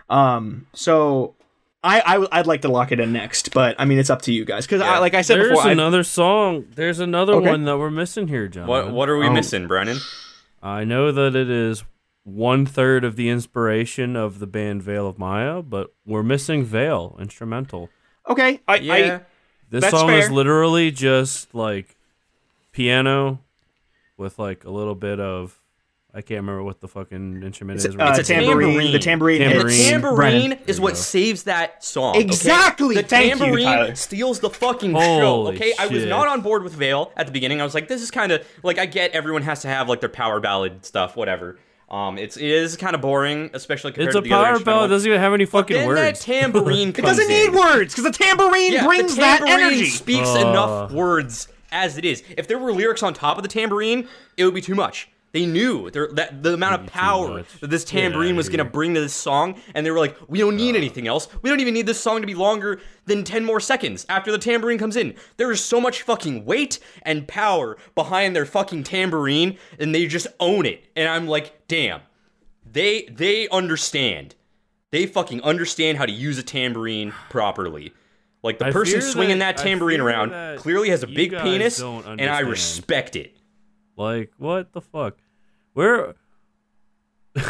Um, 0.10 0.68
so. 0.74 1.36
I, 1.84 2.02
I 2.02 2.18
would 2.40 2.48
like 2.48 2.62
to 2.62 2.70
lock 2.70 2.92
it 2.92 3.00
in 3.00 3.12
next, 3.12 3.54
but 3.54 3.76
I 3.80 3.86
mean 3.86 3.98
it's 3.98 4.10
up 4.12 4.22
to 4.24 4.34
you 4.34 4.46
guys 4.46 4.66
because 4.68 4.82
Yeah. 4.82 4.92
I, 4.94 4.98
like 5.00 5.14
I 5.16 5.22
said 5.22 5.38
There's 5.38 5.50
before, 5.50 5.64
I, 5.68 5.72
another 5.72 6.04
song. 6.04 6.66
There's 6.76 7.00
another 7.00 7.34
Okay. 7.34 7.50
one 7.50 7.66
that 7.66 7.78
we're 7.78 7.90
missing 7.90 8.28
here, 8.28 8.48
John. 8.48 8.68
What 8.68 8.92
what 8.92 9.10
are 9.10 9.18
we 9.18 9.26
Um, 9.28 9.34
missing, 9.34 9.68
Brennan? 9.68 9.98
I 10.62 10.84
know 10.84 11.12
that 11.12 11.36
it 11.36 11.50
is 11.50 11.84
one 12.24 12.68
third 12.68 13.04
of 13.04 13.16
the 13.16 13.30
inspiration 13.30 14.16
of 14.16 14.38
the 14.38 14.46
band 14.46 14.84
Veil 14.84 15.08
of 15.08 15.18
Maya, 15.18 15.64
but 15.64 15.92
we're 16.06 16.22
missing 16.22 16.64
Veil 16.64 17.18
instrumental. 17.20 17.90
okay, 18.30 18.60
I, 18.68 18.76
Yeah, 18.76 18.94
I 18.94 19.22
This 19.72 19.82
That's 19.82 19.92
song 20.00 20.12
is 20.12 20.30
literally 20.30 20.92
just 20.92 21.56
like 21.56 21.96
piano 22.72 23.40
with 24.18 24.38
like 24.38 24.64
a 24.66 24.70
little 24.70 24.94
bit 24.96 25.20
of 25.20 25.61
I 26.14 26.20
can't 26.22 26.40
remember 26.42 26.62
what 26.64 26.82
the 26.82 26.90
fucking 26.90 27.42
instrument 27.42 27.80
is. 27.80 27.86
uh, 27.86 27.98
right 27.98 28.20
It's 28.20 28.30
a 28.30 28.34
tambourine. 28.34 28.68
tambourine. 28.68 28.92
The 28.92 29.00
tambourine. 29.00 29.40
Tambourine. 29.40 29.68
hits 29.70 29.78
The 29.86 29.92
tambourine 29.92 30.60
is 30.68 30.82
what 30.82 30.98
saves 30.98 31.44
that 31.44 31.84
song. 31.84 32.16
okay? 32.18 32.20
Exactly. 32.26 32.96
The 32.96 33.04
Thank 33.04 33.36
you, 33.36 33.40
tambourine 33.40 33.96
steals 33.96 34.40
the 34.42 34.50
fucking 34.50 34.92
show. 34.94 35.00
Holy 35.00 35.56
Okay, 35.56 35.74
I 35.80 35.88
was 35.88 36.04
not 36.06 36.28
on 36.28 36.42
board 36.42 36.64
with 36.64 36.74
Veil 36.74 37.14
at 37.16 37.28
the 37.28 37.32
beginning. 37.32 37.62
I 37.62 37.64
was 37.64 37.74
like, 37.74 37.88
this 37.88 38.02
is 38.02 38.12
kind 38.12 38.32
of 38.34 38.46
like 38.62 38.78
I 38.78 38.86
get 38.88 39.12
everyone 39.12 39.44
has 39.44 39.62
to 39.62 39.70
have 39.70 39.88
like 39.88 40.02
their 40.02 40.10
power 40.10 40.42
ballad 40.42 40.86
stuff, 40.86 41.16
whatever. 41.16 41.58
Um, 41.90 42.18
it's 42.18 42.36
it 42.38 42.44
is 42.46 42.76
kind 42.78 42.94
of 42.96 43.02
boring, 43.02 43.50
especially 43.54 43.92
compared 43.92 44.10
It's 44.10 44.16
a 44.18 44.22
to 44.22 44.28
the 44.30 44.34
other 44.36 44.52
It's 44.54 44.62
a 44.62 44.66
power 44.66 44.76
ballad. 44.76 44.90
Doesn't 44.90 45.08
even 45.10 45.20
have 45.22 45.34
any 45.34 45.46
fucking 45.46 45.76
then 45.78 45.88
words. 45.88 46.00
that 46.02 46.16
tambourine 46.26 46.90
It 46.90 46.96
doesn't 46.98 47.28
need 47.30 47.48
in. 47.48 47.54
words 47.54 47.94
because 47.94 48.04
the 48.06 48.24
tambourine 48.24 48.74
Yeah, 48.74 48.86
brings 48.86 49.16
the 49.16 49.22
that 49.22 49.42
energy. 49.48 49.86
speaks 49.86 50.30
Uh. 50.30 50.40
enough 50.40 50.92
words 50.92 51.48
as 51.72 51.98
it 51.98 52.04
is. 52.04 52.22
If 52.38 52.48
there 52.50 52.60
were 52.60 52.72
lyrics 52.74 53.02
on 53.04 53.14
top 53.14 53.38
of 53.38 53.44
the 53.44 53.50
tambourine, 53.50 54.08
it 54.38 54.44
would 54.46 54.54
be 54.54 54.62
too 54.62 54.76
much. 54.76 55.10
They 55.34 55.46
knew 55.46 55.90
that 55.92 56.44
the 56.44 56.54
amount 56.54 56.82
of 56.82 56.88
power 56.88 57.44
that 57.62 57.70
this 57.70 57.86
tambourine 57.86 58.32
outta 58.32 58.36
was 58.36 58.50
going 58.50 58.58
to 58.58 58.66
bring 58.66 58.94
to 58.96 59.00
this 59.02 59.14
song, 59.14 59.56
and 59.74 59.86
they 59.86 59.92
were 59.92 60.00
like, 60.00 60.18
"We 60.28 60.40
don't 60.40 60.58
need 60.58 60.76
anything 60.76 61.08
else. 61.08 61.30
We 61.42 61.50
don't 61.50 61.62
even 61.62 61.74
need 61.74 61.86
this 61.86 62.02
song 62.02 62.20
to 62.20 62.28
be 62.28 62.36
longer 62.36 62.82
than 63.06 63.24
ten 63.24 63.46
more 63.46 63.62
seconds 63.62 64.06
after 64.10 64.30
the 64.32 64.38
tambourine 64.38 64.78
comes 64.78 64.98
in." 64.98 65.16
There 65.38 65.50
is 65.52 65.64
so 65.64 65.80
much 65.80 66.02
fucking 66.02 66.44
weight 66.44 66.80
and 67.04 67.28
power 67.30 67.78
behind 67.96 68.36
their 68.36 68.46
fucking 68.46 68.84
tambourine, 68.84 69.58
and 69.80 69.96
they 69.96 70.06
just 70.06 70.28
own 70.40 70.66
it. 70.66 70.86
And 70.98 71.08
I'm 71.08 71.28
like, 71.28 71.68
"Damn, 71.70 72.02
they 72.70 73.04
they 73.04 73.48
understand." 73.50 74.36
They 74.92 75.06
fucking 75.06 75.42
understand 75.44 75.98
how 75.98 76.06
to 76.06 76.12
use 76.12 76.38
a 76.38 76.44
tambourine 76.44 77.14
properly. 77.30 77.94
Like 78.44 78.60
the 78.60 78.66
I 78.66 78.72
person 78.72 79.02
swinging 79.02 79.40
that- 79.40 79.56
that, 79.56 79.64
tambourine 79.64 80.02
around 80.02 80.32
that 80.32 80.58
clearly 80.58 80.90
has 80.90 81.04
a 81.04 81.08
big 81.08 81.32
penis, 81.38 81.80
and 81.80 82.22
I 82.30 82.40
respect 82.42 83.16
it. 83.16 83.38
Like 84.02 84.32
what 84.38 84.74
the 84.74 84.82
fuck? 84.82 85.18
We're 85.74 86.16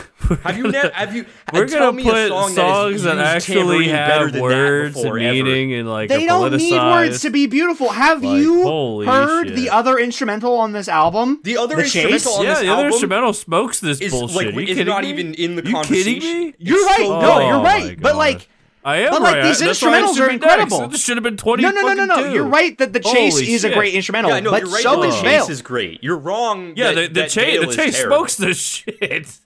Have 0.44 0.58
you 0.58 0.72
never? 0.72 0.90
Have 0.94 1.16
you? 1.16 1.26
we're 1.54 1.64
uh, 1.64 1.68
gonna 1.68 1.92
me 1.94 2.04
put 2.04 2.16
a 2.16 2.28
song 2.28 2.50
songs 2.52 3.04
that, 3.04 3.16
that, 3.16 3.36
actually 3.38 3.88
have 3.88 4.36
words 4.36 4.94
before, 4.96 5.18
and 5.18 5.26
ever. 5.26 5.34
meaning 5.44 5.74
and 5.74 5.90
like 5.90 6.08
They 6.10 6.26
are 6.26 6.28
don't 6.28 6.56
need 6.58 6.78
words 6.78 7.22
to 7.22 7.32
be 7.32 7.48
beautiful. 7.48 7.90
Have 7.90 8.24
Like, 8.24 8.40
you 8.42 9.02
heard 9.06 9.48
shit. 9.48 9.56
the 9.56 9.72
other 9.72 9.98
instrumental 9.98 10.54
on 10.58 10.72
this 10.74 10.88
album? 10.88 11.40
The 11.44 11.58
other 11.58 11.78
The 11.78 11.82
instrumental 11.84 12.12
Chase? 12.20 12.28
on 12.28 12.44
yeah, 12.44 12.54
this 12.54 12.60
the 12.62 12.70
other 12.70 12.86
instrumental 12.88 13.34
smokes 13.34 13.80
this 13.80 14.00
is 14.00 14.12
bullshit. 14.12 14.36
like 14.36 14.48
Are 14.48 14.52
you 14.52 14.68
is 14.68 14.68
kidding 14.78 14.86
not 14.86 15.04
me? 15.04 15.10
even 15.10 15.34
in 15.34 15.56
the 15.56 15.66
You 15.66 15.72
conversation. 15.74 16.14
kidding 16.22 16.48
me? 16.50 16.54
You're 16.60 16.78
It's 16.78 16.86
right. 17.00 17.08
so 17.08 17.20
no, 17.22 17.40
you're 17.40 17.56
Oh 17.56 17.64
right. 17.64 17.98
my 17.98 18.02
But 18.04 18.16
like, 18.18 18.48
I 18.84 18.98
am 19.04 19.12
But, 19.12 19.22
like, 19.22 19.36
right. 19.36 19.44
these 19.44 19.60
That's 19.60 19.80
instrumentals 19.82 20.15
should 20.15 20.24
are 20.24 20.30
incredible. 20.32 20.82
next. 20.82 20.96
It 20.96 21.00
should 21.02 21.17
have 21.17 21.24
been 21.24 21.38
twenty. 21.38 21.63
no, 21.63 21.70
no, 21.72 21.82
no, 21.82 21.94
no, 21.94 22.06
no. 22.06 22.15
fucking 22.15 22.32
You're 22.32 22.46
right 22.48 22.78
that 22.80 22.94
the 22.94 23.00
chase 23.00 23.34
Holy 23.34 23.52
is 23.54 23.63
a 23.63 23.70
great 23.74 23.94
instrumental. 23.94 24.32
Yeah, 24.32 24.39
no, 24.39 24.52
but 24.52 24.62
you're 24.63 24.72
right. 24.72 24.82
so 24.84 25.02
that 25.02 25.08
is 25.10 25.15
the 25.15 25.22
chase 25.22 25.50
is 25.50 25.62
great. 25.62 26.04
You're 26.04 26.17
wrong. 26.17 26.74
Yeah, 26.76 26.91
that, 26.94 26.96
the, 26.96 27.08
the 27.08 27.13
that 27.22 27.30
chase 27.30 27.60
the 27.60 27.76
chase 27.76 27.96
terrible. 27.98 28.17
smokes 28.17 28.36
the 28.38 28.54
shit. 28.56 29.38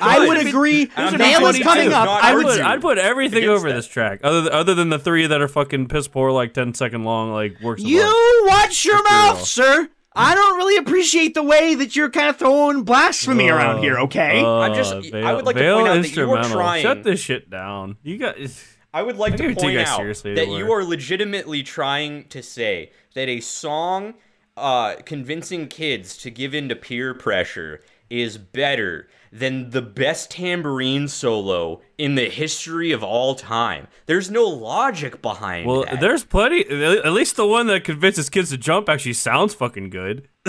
I 0.00 0.26
would 0.28 0.46
agree. 0.46 0.90
And 0.94 1.20
I'm 1.20 1.20
is 1.20 1.56
I'm 1.56 1.62
coming 1.62 1.92
up. 1.92 2.06
I 2.08 2.30
I 2.30 2.34
would 2.34 2.44
would, 2.44 2.60
I'd 2.60 2.80
put 2.80 2.98
everything 2.98 3.44
over 3.48 3.68
that. 3.68 3.74
this 3.74 3.86
track, 3.88 4.20
other 4.22 4.42
th- 4.42 4.52
other 4.52 4.74
than 4.74 4.90
the 4.90 4.98
three 4.98 5.26
that 5.26 5.40
are 5.40 5.48
fucking 5.48 5.88
piss 5.88 6.06
poor, 6.06 6.30
like 6.30 6.54
10 6.54 6.74
second 6.74 7.04
long, 7.04 7.32
like 7.32 7.60
works. 7.62 7.80
of 7.82 7.86
art. 7.86 7.90
You 7.90 8.44
watch 8.46 8.84
your 8.84 8.96
Let's 8.96 9.10
mouth, 9.10 9.36
real. 9.38 9.44
sir. 9.46 9.88
I 10.14 10.34
don't 10.34 10.58
really 10.58 10.76
appreciate 10.76 11.32
the 11.34 11.42
way 11.42 11.74
that 11.74 11.96
you're 11.96 12.10
kind 12.10 12.28
of 12.28 12.36
throwing 12.36 12.84
blasphemy 12.84 13.48
around 13.48 13.82
here. 13.82 13.98
Okay. 14.00 14.44
I'm 14.44 14.74
just- 14.74 14.92
Uh, 14.92 15.16
I 15.16 15.32
would 15.32 15.46
like 15.46 15.56
to 15.56 15.62
point 15.74 15.88
out 15.88 16.02
that 16.02 16.14
you 16.14 16.28
were 16.28 16.36
instrumental. 16.36 16.50
trying- 16.52 16.82
Shut 16.82 17.02
this 17.02 17.18
shit 17.18 17.48
down. 17.48 17.96
You 18.02 18.18
guys. 18.18 18.62
I 18.94 19.02
would 19.02 19.16
like 19.16 19.34
I 19.34 19.36
to 19.36 19.54
point 19.54 19.78
out 19.78 20.04
that 20.22 20.48
you 20.48 20.70
are 20.72 20.84
legitimately 20.84 21.62
trying 21.62 22.24
to 22.28 22.42
say 22.42 22.90
that 23.14 23.28
a 23.28 23.40
song 23.40 24.14
uh, 24.56 24.96
convincing 25.06 25.68
kids 25.68 26.16
to 26.18 26.30
give 26.30 26.54
in 26.54 26.68
to 26.68 26.76
peer 26.76 27.14
pressure 27.14 27.80
is 28.12 28.36
better 28.38 29.08
than 29.32 29.70
the 29.70 29.80
best 29.80 30.30
tambourine 30.30 31.08
solo 31.08 31.80
in 31.96 32.14
the 32.16 32.28
history 32.28 32.92
of 32.92 33.02
all 33.02 33.34
time. 33.34 33.86
There's 34.04 34.30
no 34.30 34.44
logic 34.44 35.22
behind 35.22 35.66
Well, 35.66 35.84
that. 35.84 36.00
there's 36.00 36.22
plenty. 36.22 36.60
At 36.68 37.12
least 37.14 37.36
the 37.36 37.46
one 37.46 37.66
that 37.68 37.82
convinces 37.84 38.28
kids 38.28 38.50
to 38.50 38.58
jump 38.58 38.90
actually 38.90 39.14
sounds 39.14 39.54
fucking 39.54 39.88
good. 39.88 40.28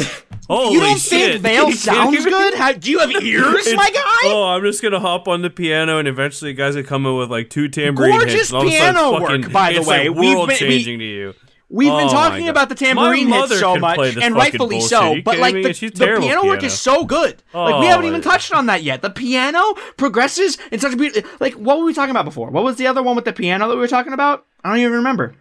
Holy 0.49 0.74
You 0.74 0.80
don't 0.82 0.99
shit! 0.99 1.41
think 1.41 1.43
Veil 1.43 1.72
sounds 1.72 2.26
good? 2.26 2.55
How, 2.55 2.74
do 2.74 2.91
you 2.91 2.99
have 2.99 3.09
ears, 3.24 3.74
my 3.74 3.89
guy? 3.93 4.01
Oh, 4.26 4.49
I'm 4.53 4.61
just 4.64 4.82
gonna 4.82 4.99
hop 4.99 5.30
on 5.30 5.41
the 5.41 5.49
piano 5.49 5.97
and 5.99 6.07
eventually 6.07 6.53
guys 6.53 6.76
are 6.76 6.84
coming 6.84 7.16
with 7.18 7.32
like 7.32 7.49
two 7.49 7.70
tambourine 7.70 8.11
Gorgeous 8.18 8.34
hits. 8.34 8.53
of 8.53 8.64
piano 8.64 9.18
fucking- 9.20 9.41
work, 9.43 9.51
by 9.53 9.72
the 9.72 9.82
way. 9.84 10.09
Like 10.09 10.18
We've 10.18 10.36
world 10.36 10.49
been- 10.49 10.55
we- 10.68 10.68
changing 10.68 10.99
to 10.99 11.05
you. 11.05 11.34
We've 11.76 11.91
Oh 11.91 11.97
been 11.97 12.07
talking 12.09 12.49
about 12.49 12.69
the 12.69 12.76
tambourine 12.76 13.30
hits 13.30 13.59
so 13.59 13.78
much, 13.78 14.15
and 14.15 14.36
rightfully 14.36 14.76
bullshit. 14.78 14.89
so. 14.89 15.15
But 15.26 15.39
like 15.39 15.55
the, 15.55 15.74
the 15.74 15.89
terrible 15.89 16.28
piano 16.28 16.45
work 16.45 16.61
is 16.61 16.80
so 16.80 17.03
good. 17.03 17.41
like 17.51 17.80
we 17.82 17.88
Oh, 17.88 17.89
haven't 17.89 18.05
even 18.05 18.21
touched 18.21 18.53
on 18.53 18.67
that 18.67 18.84
yet. 18.84 19.01
The 19.01 19.09
piano 19.09 19.74
progresses 19.97 20.59
in 20.71 20.80
such 20.80 20.93
a 20.93 20.97
beautiful. 20.97 21.28
Like 21.39 21.53
what 21.55 21.80
were 21.80 21.86
we 21.86 21.93
talking 21.95 22.11
about 22.11 22.26
before? 22.26 22.51
What 22.51 22.63
was 22.63 22.76
the 22.78 22.86
other 22.86 23.01
one 23.01 23.15
with 23.15 23.26
the 23.26 23.34
piano 23.34 23.67
that 23.67 23.74
we 23.74 23.80
were 23.82 23.88
talking 23.88 24.13
about? 24.13 24.45
I 24.63 24.69
don't 24.69 24.78
even 24.80 24.93
remember. 24.93 25.34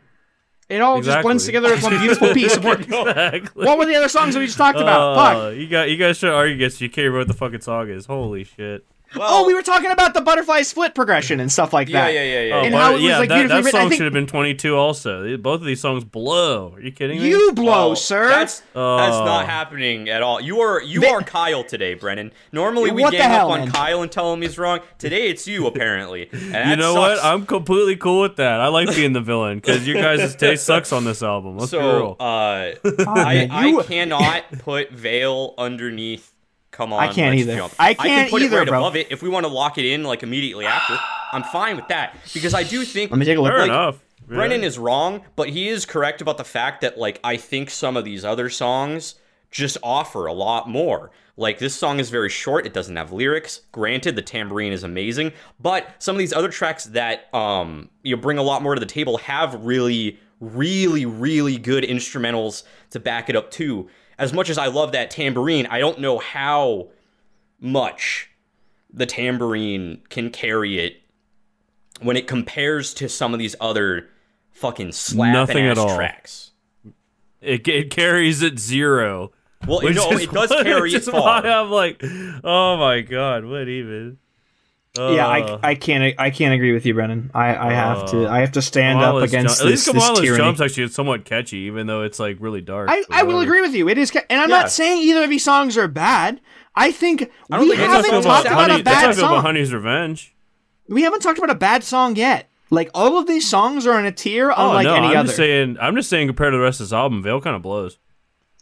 It 0.71 0.81
all 0.81 1.03
just 1.03 1.21
blends 1.21 1.45
together 1.45 1.69
as 1.75 1.83
one 1.83 1.99
beautiful 1.99 2.33
piece 2.35 2.57
of 2.57 2.65
work. 2.65 2.81
exactly. 2.81 3.67
What 3.67 3.77
were 3.77 3.85
the 3.85 3.97
other 3.97 4.09
songs 4.09 4.33
that 4.33 4.41
we 4.41 4.47
just 4.47 4.57
talked 4.57 4.79
about? 4.79 5.17
Fuck. 5.17 5.37
Uh, 5.45 5.49
you 5.51 5.69
got 5.69 5.91
you 5.91 5.99
guys 5.99 6.17
should 6.17 6.31
argue 6.31 6.55
against 6.55 6.81
you 6.81 6.89
can't 6.89 7.05
remember 7.09 7.19
what 7.19 7.29
the 7.29 7.35
fucking 7.35 7.61
song 7.61 7.91
is. 7.91 8.07
Holy 8.07 8.45
shit. 8.45 8.87
Oh, 9.17 9.47
we 9.47 9.55
were 9.55 9.63
talking 9.63 9.91
about 9.91 10.15
the 10.15 10.21
butterfly 10.21 10.63
split 10.63 10.95
progression 10.95 11.41
and 11.41 11.51
stuff 11.51 11.73
like 11.73 11.89
that. 11.91 12.13
yeah, 12.13 12.23
yeah, 12.23 12.43
yeah. 12.43 12.55
Oh, 12.57 12.61
And 12.61 12.73
but 12.73 12.79
how 12.81 12.91
it 12.91 12.95
was, 12.95 13.03
yeah, 13.03 13.19
like, 13.19 13.29
that, 13.29 13.49
that 13.49 13.65
song 13.67 13.91
should 13.91 14.03
have 14.03 14.13
been 14.13 14.27
22 14.27 14.77
also. 14.77 15.37
Both 15.37 15.61
of 15.61 15.67
these 15.67 15.81
songs 15.81 16.05
blow. 16.05 16.73
Are 16.75 16.81
you 16.81 16.93
kidding 16.93 17.19
me? 17.21 17.29
You 17.29 17.53
blow, 17.53 17.91
Oh, 17.91 17.95
sir. 17.95 18.29
That's 18.29 18.61
that's 18.61 18.67
Oh. 18.77 19.25
not 19.25 19.47
happening 19.47 20.09
at 20.09 20.23
all. 20.23 20.41
You 20.41 20.61
are 20.61 20.83
you 20.83 21.01
They- 21.01 21.09
are 21.09 21.23
Kyle 21.23 21.65
today, 21.65 21.95
Brennan. 21.95 22.33
Normally 22.53 22.91
we 22.93 23.03
What 23.03 23.11
the 23.13 23.19
gang 23.19 23.33
up 23.33 23.49
on 23.51 23.61
man? 23.61 23.71
Kyle 23.73 24.03
and 24.03 24.11
tell 24.13 24.33
him 24.33 24.43
he's 24.43 24.59
wrong. 24.59 24.81
Today 24.99 25.29
it's 25.29 25.47
you 25.47 25.67
apparently. 25.67 26.29
And 26.53 26.71
you 26.71 26.77
know 26.77 26.95
sucks. 26.95 27.23
what? 27.23 27.25
I'm 27.25 27.47
completely 27.47 27.97
cool 27.97 28.23
with 28.23 28.37
that. 28.37 28.61
I 28.61 28.69
like 28.69 28.89
being 28.95 29.13
the 29.13 29.21
villain 29.33 29.59
because 29.59 29.87
your 29.87 30.01
guys' 30.03 30.35
taste 30.37 30.65
sucks 30.65 30.93
on 30.93 31.05
this 31.05 31.23
album. 31.23 31.59
Let's 31.59 31.71
be 31.73 31.79
so 31.79 31.97
real. 31.97 32.17
uh, 32.21 32.23
I, 33.09 33.47
man, 33.49 33.51
I 33.51 33.83
cannot 33.85 34.45
put 34.61 34.91
Veil 34.91 35.55
underneath. 35.59 36.32
Come 36.73 36.93
on, 36.93 37.01
I 37.01 37.13
can't 37.13 37.37
let's 37.37 37.49
either. 37.49 37.57
Jump. 37.57 37.75
I 37.79 37.95
can 37.95 38.07
can't 38.07 38.31
put 38.31 38.43
either, 38.43 38.57
it 38.57 38.61
right 38.61 38.69
bro. 38.69 38.79
above 38.79 38.97
it 38.97 39.09
if 39.13 39.23
we 39.23 39.29
want 39.29 39.45
to 39.45 39.53
lock 39.53 39.77
it 39.79 39.85
in 39.85 40.03
like 40.03 40.23
immediately 40.23 40.67
after. 40.67 40.99
I'm 41.33 41.45
fine 41.45 41.77
with 41.77 41.89
that 41.89 42.17
because 42.35 42.55
I 42.55 42.63
do 42.63 42.85
think 42.85 43.11
Let 43.11 43.21
me 43.21 43.27
take 43.27 43.39
a 43.39 43.41
look. 43.41 43.53
Fair 43.53 43.61
like, 43.61 43.69
enough. 43.69 44.03
Yeah. 44.29 44.37
Brennan 44.37 44.65
is 44.65 44.79
wrong, 44.79 45.23
but 45.37 45.51
he 45.51 45.69
is 45.69 45.85
correct 45.85 46.23
about 46.23 46.39
the 46.39 46.45
fact 46.45 46.81
that 46.81 46.99
like 46.99 47.21
I 47.23 47.37
think 47.37 47.71
some 47.71 47.97
of 47.97 48.05
these 48.05 48.25
other 48.25 48.49
songs 48.49 49.17
just 49.51 49.77
offer 49.83 50.27
a 50.27 50.33
lot 50.33 50.69
more. 50.69 51.11
Like 51.37 51.59
this 51.59 51.75
song 51.75 52.01
is 52.01 52.09
very 52.09 52.31
short, 52.31 52.65
it 52.67 52.73
doesn't 52.73 52.97
have 52.97 53.13
lyrics. 53.13 53.63
Granted, 53.71 54.17
the 54.17 54.23
tambourine 54.23 54.73
is 54.73 54.83
amazing, 54.83 55.33
but 55.61 55.91
some 55.99 56.17
of 56.17 56.19
these 56.19 56.33
other 56.33 56.49
tracks 56.49 56.85
that 56.87 57.33
um 57.35 57.91
you 58.03 58.17
know, 58.17 58.23
bring 58.23 58.39
a 58.39 58.43
lot 58.43 58.63
more 58.63 58.75
to 58.75 58.81
the 58.81 58.87
table 58.87 59.19
have 59.19 59.63
really 59.63 60.19
really 60.41 61.05
really 61.05 61.59
good 61.59 61.85
instrumentals 61.85 62.65
to 62.91 62.99
back 62.99 63.29
it 63.29 63.37
up 63.37 63.51
too. 63.51 63.91
As 64.19 64.33
much 64.33 64.51
as 64.51 64.59
I 64.59 64.67
love 64.67 64.93
that 64.93 65.11
tambourine, 65.11 65.67
I 65.67 65.79
don't 65.79 65.99
know 66.01 66.19
how 66.19 66.89
much 67.61 68.31
the 68.93 69.07
tambourine 69.07 70.03
can 70.11 70.31
carry 70.31 70.79
it 70.79 71.01
when 72.01 72.17
it 72.17 72.27
compares 72.27 72.93
to 72.95 73.09
some 73.09 73.33
of 73.33 73.39
these 73.39 73.57
other 73.61 74.09
fucking 74.51 74.93
slapping 74.93 75.33
Nothing 75.33 75.65
ass 75.67 75.79
at 75.79 75.79
all. 75.79 75.97
tracks. 75.97 76.51
It, 77.41 77.67
it 77.67 77.91
carries 77.91 78.43
at 78.43 78.59
zero. 78.59 79.33
Well, 79.67 79.81
which 79.83 79.97
it 79.97 80.31
does 80.33 80.51
carry 80.63 80.91
it 80.91 80.95
it 80.95 81.03
is 81.03 81.07
why 81.13 81.43
far. 81.43 81.47
I'm 81.47 81.71
like, 81.71 82.03
oh 82.45 82.77
my 82.77 83.01
god, 83.01 83.45
what 83.45 83.69
even? 83.69 84.19
Yeah, 84.97 85.27
Uh, 85.27 85.59
I, 85.63 85.71
I 85.71 85.75
can't 85.75 86.15
I 86.19 86.31
can't 86.31 86.55
agree 86.55 86.73
with 86.73 86.85
you, 86.85 86.95
Brennan. 86.95 87.31
I, 87.35 87.55
I 87.57 87.73
have 87.73 88.11
to 88.11 88.29
I 88.29 88.41
have 88.41 88.53
to 88.53 88.63
stand 88.63 88.99
up 88.99 89.05
Kamala's 89.13 89.33
against 89.33 89.59
jump- 89.59 89.59
this, 89.59 89.61
At 89.61 89.67
least 89.67 89.85
this 89.87 89.95
Kamala's 90.05 90.21
tyranny. 90.21 90.37
jumps 90.45 90.61
actually 90.61 90.83
is 90.85 90.95
somewhat 90.95 91.25
catchy, 91.25 91.59
even 91.59 91.87
though 91.87 92.03
it's 92.03 92.19
like 92.19 92.37
really 92.41 92.61
dark. 92.61 92.89
I, 92.91 93.05
I 93.11 93.23
will 93.23 93.41
agree 93.41 93.61
with 93.63 93.75
you. 93.75 93.89
It 93.89 93.97
is, 93.99 94.11
ca- 94.11 94.23
and 94.29 94.41
I'm 94.41 94.51
Yeah. 94.51 94.57
not 94.61 94.71
saying 94.71 95.03
either 95.03 95.25
of 95.25 95.31
these 95.31 95.45
songs 95.45 95.77
are 95.79 95.89
bad. 95.89 96.41
I 96.75 96.93
think 96.93 97.31
I 97.51 97.57
don't 97.57 97.69
we 97.69 97.77
think 97.77 97.81
That's 97.91 97.91
it's 97.91 97.91
how 97.91 97.93
I 97.93 97.97
haven't 97.97 98.11
feel 98.11 98.23
talked 98.23 98.47
about 98.47 98.53
about 98.53 98.71
Honey. 98.71 98.81
a 98.81 98.85
That's 98.85 98.97
how 98.97 99.03
I 99.03 99.07
bad 99.07 99.15
feel 99.17 99.25
about 99.25 99.35
song. 99.37 99.43
Honey's 99.45 99.73
Revenge. 99.75 100.35
We 100.89 101.03
haven't 101.03 101.21
talked 101.21 101.39
about 101.39 101.51
a 101.51 101.55
bad 101.55 101.85
song 101.85 102.17
yet. 102.17 102.51
Like 102.71 102.91
all 102.95 103.19
of 103.19 103.27
these 103.27 103.49
songs 103.49 103.87
are 103.87 103.99
in 103.99 104.07
a 104.07 104.13
tier 104.13 104.51
Oh 104.51 104.69
unlike 104.71 104.85
no, 104.87 104.95
any 104.95 105.09
I'm 105.09 105.17
other. 105.19 105.27
just 105.27 105.37
saying. 105.37 105.77
I'm 105.81 105.95
just 105.97 106.09
saying 106.11 106.29
compared 106.29 106.53
to 106.53 106.57
the 106.57 106.63
rest 106.63 106.81
of 106.81 106.87
this 106.87 106.93
album, 106.95 107.23
Veil 107.23 107.41
kind 107.41 107.57
of 107.57 107.61
blows. 107.63 107.99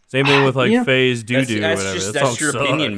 Same 0.07 0.25
thing 0.25 0.43
with 0.43 0.55
like 0.57 0.71
Yeah. 0.71 0.83
Phase 0.83 1.23
Doo 1.23 1.35
That's, 1.35 1.47
Doo 1.47 1.57
or 1.57 1.61
that's 1.61 1.79
whatever. 1.79 1.95
just 1.95 2.13
That 2.13 2.19
that's 2.23 2.37
song 2.39 2.53
your 2.53 2.63
opinion, 2.63 2.91
sucks. 2.91 2.95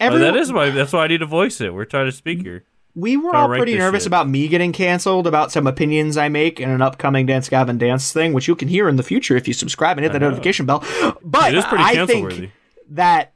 Man. 0.00 0.12
Oh, 0.12 0.18
that 0.18 0.36
is 0.36 0.52
why. 0.52 0.70
That's 0.70 0.92
why 0.92 1.04
I 1.04 1.06
need 1.08 1.18
to 1.18 1.26
voice 1.26 1.60
it. 1.60 1.72
We're 1.74 1.84
trying 1.84 2.06
to 2.06 2.12
speak 2.12 2.42
here. 2.42 2.64
we 2.94 3.16
were 3.16 3.34
all 3.34 3.48
pretty 3.48 3.76
nervous 3.76 4.02
shit. 4.04 4.06
about 4.08 4.28
me 4.28 4.48
getting 4.48 4.72
canceled 4.72 5.26
about 5.26 5.52
some 5.52 5.66
opinions 5.66 6.16
I 6.16 6.28
make 6.28 6.60
in 6.60 6.70
an 6.70 6.80
upcoming 6.82 7.26
Dance 7.26 7.48
Gavin 7.48 7.78
Dance 7.78 8.12
thing, 8.12 8.32
which 8.32 8.48
you 8.48 8.56
can 8.56 8.68
hear 8.68 8.88
in 8.88 8.96
the 8.96 9.02
future 9.02 9.36
if 9.36 9.46
you 9.46 9.54
subscribe 9.54 9.98
and 9.98 10.04
hit 10.04 10.12
the 10.12 10.18
notification 10.20 10.66
bell. 10.66 10.84
But 11.22 11.52
It 11.52 11.58
is 11.58 11.64
pretty 11.66 11.84
I 11.84 12.06
think 12.06 12.22
worthy. 12.24 12.50
that 12.90 13.32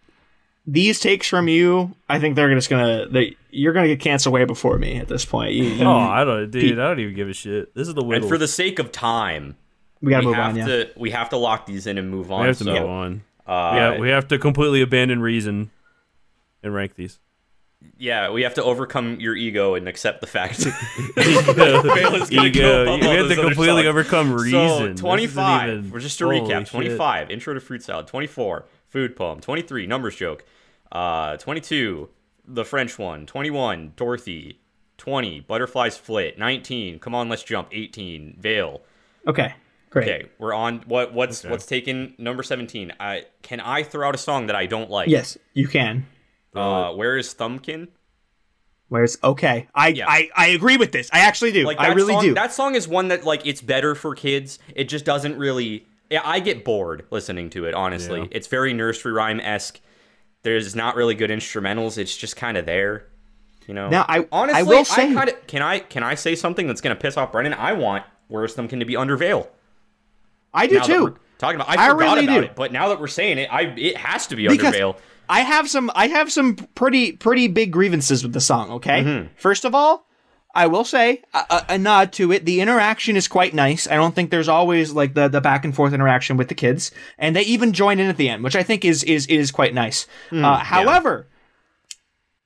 these 0.66 1.00
takes 1.00 1.26
from 1.26 1.48
you, 1.48 1.94
I 2.08 2.20
think 2.20 2.36
they're 2.36 2.54
just 2.54 2.70
gonna 2.70 3.06
they, 3.08 3.36
you're 3.50 3.72
gonna 3.72 3.88
get 3.88 4.00
canceled 4.00 4.32
way 4.34 4.44
before 4.44 4.78
me 4.78 4.96
at 4.96 5.08
this 5.08 5.24
point. 5.24 5.52
You, 5.52 5.64
you- 5.64 5.84
Oh, 5.84 5.90
I 5.98 6.24
don't, 6.24 6.50
dude. 6.50 6.78
I 6.78 6.88
don't 6.88 7.00
even 7.00 7.14
give 7.14 7.28
a 7.28 7.32
shit. 7.34 7.74
This 7.74 7.88
is 7.88 7.94
the 7.94 8.02
And 8.04 8.26
for 8.28 8.38
the 8.38 8.48
sake 8.48 8.78
of 8.78 8.92
time, 8.92 9.56
we 10.00 10.10
gotta 10.10 10.20
we 10.26 10.26
move 10.28 10.36
have 10.36 10.50
on. 10.52 10.56
Yeah. 10.56 10.66
to 10.66 10.90
we 10.96 11.10
have 11.10 11.28
to 11.30 11.36
lock 11.36 11.66
these 11.66 11.86
in 11.86 11.98
and 11.98 12.10
move 12.10 12.30
on. 12.30 12.42
we 12.42 12.46
have 12.48 12.58
to 12.58 12.64
so, 12.64 12.72
move 12.72 12.88
on. 12.88 13.22
Uh, 13.46 13.72
yeah, 13.74 13.98
we 13.98 14.10
have 14.10 14.28
to 14.28 14.38
completely 14.38 14.80
abandon 14.80 15.20
reason 15.20 15.70
and 16.62 16.74
rank 16.74 16.94
these. 16.94 17.18
yeah, 17.98 18.30
we 18.30 18.42
have 18.42 18.54
to 18.54 18.62
overcome 18.64 19.18
your 19.20 19.34
ego 19.34 19.74
and 19.74 19.88
accept 19.88 20.20
the 20.20 20.26
fact. 20.26 20.60
Ego, 21.16 21.82
Veil 21.82 22.14
is 22.16 22.28
gonna 22.30 22.50
go 22.50 22.82
ego. 22.84 22.98
We 22.98 23.16
have 23.16 23.28
to 23.28 23.36
completely 23.36 23.86
overcome 23.86 24.32
reason. 24.32 24.96
So 24.96 25.00
25. 25.00 25.68
even- 25.68 25.90
We're 25.90 26.00
just 26.00 26.18
to 26.18 26.24
holy 26.24 26.40
recap. 26.40 26.60
shit. 26.66 26.68
25. 26.68 27.30
Intro 27.30 27.54
to 27.54 27.60
fruit 27.60 27.82
salad. 27.82 28.06
24. 28.06 28.66
Food 28.88 29.16
poem. 29.16 29.40
23. 29.40 29.86
Numbers 29.86 30.16
joke. 30.16 30.44
Uh, 30.92 31.36
22. 31.38 32.08
The 32.46 32.64
French 32.64 32.98
one. 32.98 33.24
21. 33.26 33.92
Dorothy. 33.96 34.60
20. 34.98 35.40
Butterflies 35.40 35.96
flit. 35.96 36.38
19. 36.38 36.98
Come 36.98 37.14
on, 37.14 37.28
let's 37.30 37.42
jump. 37.42 37.68
18. 37.72 38.36
Veil. 38.38 38.82
Okay. 39.26 39.54
Great. 39.90 40.08
Okay, 40.08 40.28
we're 40.38 40.52
on. 40.54 40.82
What 40.86 41.12
what's 41.14 41.44
Okay. 41.44 41.50
what's 41.50 41.66
taken 41.66 42.14
number 42.16 42.44
17? 42.44 42.92
I 43.00 43.24
can 43.42 43.58
I 43.58 43.82
throw 43.82 44.06
out 44.06 44.14
a 44.14 44.18
song 44.18 44.46
that 44.46 44.54
I 44.54 44.66
don't 44.66 44.88
like. 44.88 45.08
Yes, 45.08 45.36
you 45.52 45.66
can. 45.66 46.06
Uh, 46.54 46.92
where 46.92 47.16
is 47.16 47.34
Thumbkin? 47.34 47.88
Where's 48.88 49.16
okay? 49.22 49.68
I, 49.74 49.88
Yeah. 49.88 50.06
I 50.08 50.28
I 50.34 50.46
agree 50.48 50.76
with 50.76 50.90
this. 50.90 51.08
I 51.12 51.20
actually 51.20 51.52
do. 51.52 51.64
Like 51.64 51.78
I 51.78 51.92
really 51.92 52.12
song, 52.14 52.22
do. 52.24 52.34
That 52.34 52.52
song 52.52 52.74
is 52.74 52.88
one 52.88 53.08
that 53.08 53.24
like 53.24 53.46
it's 53.46 53.60
better 53.62 53.94
for 53.94 54.14
kids. 54.14 54.58
It 54.74 54.84
just 54.88 55.04
doesn't 55.04 55.38
really. 55.38 55.86
Yeah, 56.10 56.22
I 56.24 56.40
get 56.40 56.64
bored 56.64 57.06
listening 57.10 57.50
to 57.50 57.66
it. 57.66 57.74
Honestly, 57.74 58.20
Yeah. 58.20 58.26
it's 58.32 58.48
very 58.48 58.72
nursery 58.72 59.12
rhyme 59.12 59.38
esque. 59.38 59.80
There's 60.42 60.74
not 60.74 60.96
really 60.96 61.14
good 61.14 61.30
instrumentals. 61.30 61.98
It's 61.98 62.16
just 62.16 62.34
kind 62.34 62.56
of 62.56 62.66
there. 62.66 63.06
You 63.68 63.74
know. 63.74 63.88
Now, 63.90 64.06
I- 64.08 64.26
honestly 64.32 64.58
I 64.58 64.62
will 64.64 64.84
say- 64.84 65.14
kind 65.14 65.28
of 65.28 65.46
can 65.46 65.62
I 65.62 65.78
can 65.78 66.02
I 66.02 66.16
say 66.16 66.34
something 66.34 66.66
that's 66.66 66.80
gonna 66.80 66.96
piss 66.96 67.16
off 67.16 67.30
Brennan? 67.30 67.54
I 67.54 67.74
want 67.74 68.04
Where's 68.26 68.56
Thumbkin 68.56 68.78
to 68.80 68.84
be 68.84 68.96
under 68.96 69.16
veil. 69.16 69.48
I 70.52 70.66
do 70.66 70.76
Now 70.78 70.82
too. 70.84 71.16
talking 71.38 71.60
about, 71.60 71.68
I, 71.68 71.74
I 71.84 71.88
forgot 71.90 72.14
really 72.16 72.24
about 72.26 72.40
do. 72.40 72.42
it, 72.46 72.56
but 72.56 72.72
now 72.72 72.88
that 72.88 73.00
we're 73.00 73.06
saying 73.08 73.38
it, 73.38 73.48
I 73.52 73.62
it 73.76 73.96
has 73.96 74.26
to 74.28 74.36
be 74.36 74.48
under 74.48 74.56
Because 74.60 74.74
veil. 74.74 74.96
I 75.30 75.40
have 75.42 75.70
some 75.70 75.90
I 75.94 76.08
have 76.08 76.30
some 76.32 76.56
pretty 76.74 77.12
pretty 77.12 77.46
big 77.46 77.70
grievances 77.70 78.24
with 78.24 78.32
the 78.32 78.40
song. 78.40 78.70
Okay, 78.72 79.04
Mm-hmm. 79.04 79.28
first 79.36 79.64
of 79.64 79.74
all, 79.74 80.06
I 80.54 80.66
will 80.66 80.84
say 80.84 81.22
a, 81.32 81.64
a, 81.68 81.78
nod 81.78 82.12
to 82.14 82.32
it. 82.32 82.44
The 82.44 82.60
interaction 82.60 83.16
is 83.16 83.28
quite 83.28 83.54
nice. 83.54 83.86
I 83.86 83.94
don't 83.94 84.12
think 84.12 84.30
there's 84.30 84.48
always 84.48 84.92
like 84.92 85.14
the 85.14 85.28
the 85.28 85.40
back 85.40 85.64
and 85.64 85.74
forth 85.74 85.94
interaction 85.94 86.36
with 86.36 86.48
the 86.48 86.56
kids, 86.56 86.90
and 87.16 87.36
they 87.36 87.42
even 87.42 87.72
join 87.72 88.00
in 88.00 88.08
at 88.08 88.16
the 88.16 88.28
end, 88.28 88.42
which 88.42 88.56
I 88.56 88.64
think 88.64 88.84
is 88.84 89.04
is 89.04 89.28
is 89.28 89.52
quite 89.52 89.72
nice. 89.72 90.06
Mm, 90.30 90.44
uh, 90.44 90.58
however. 90.58 91.28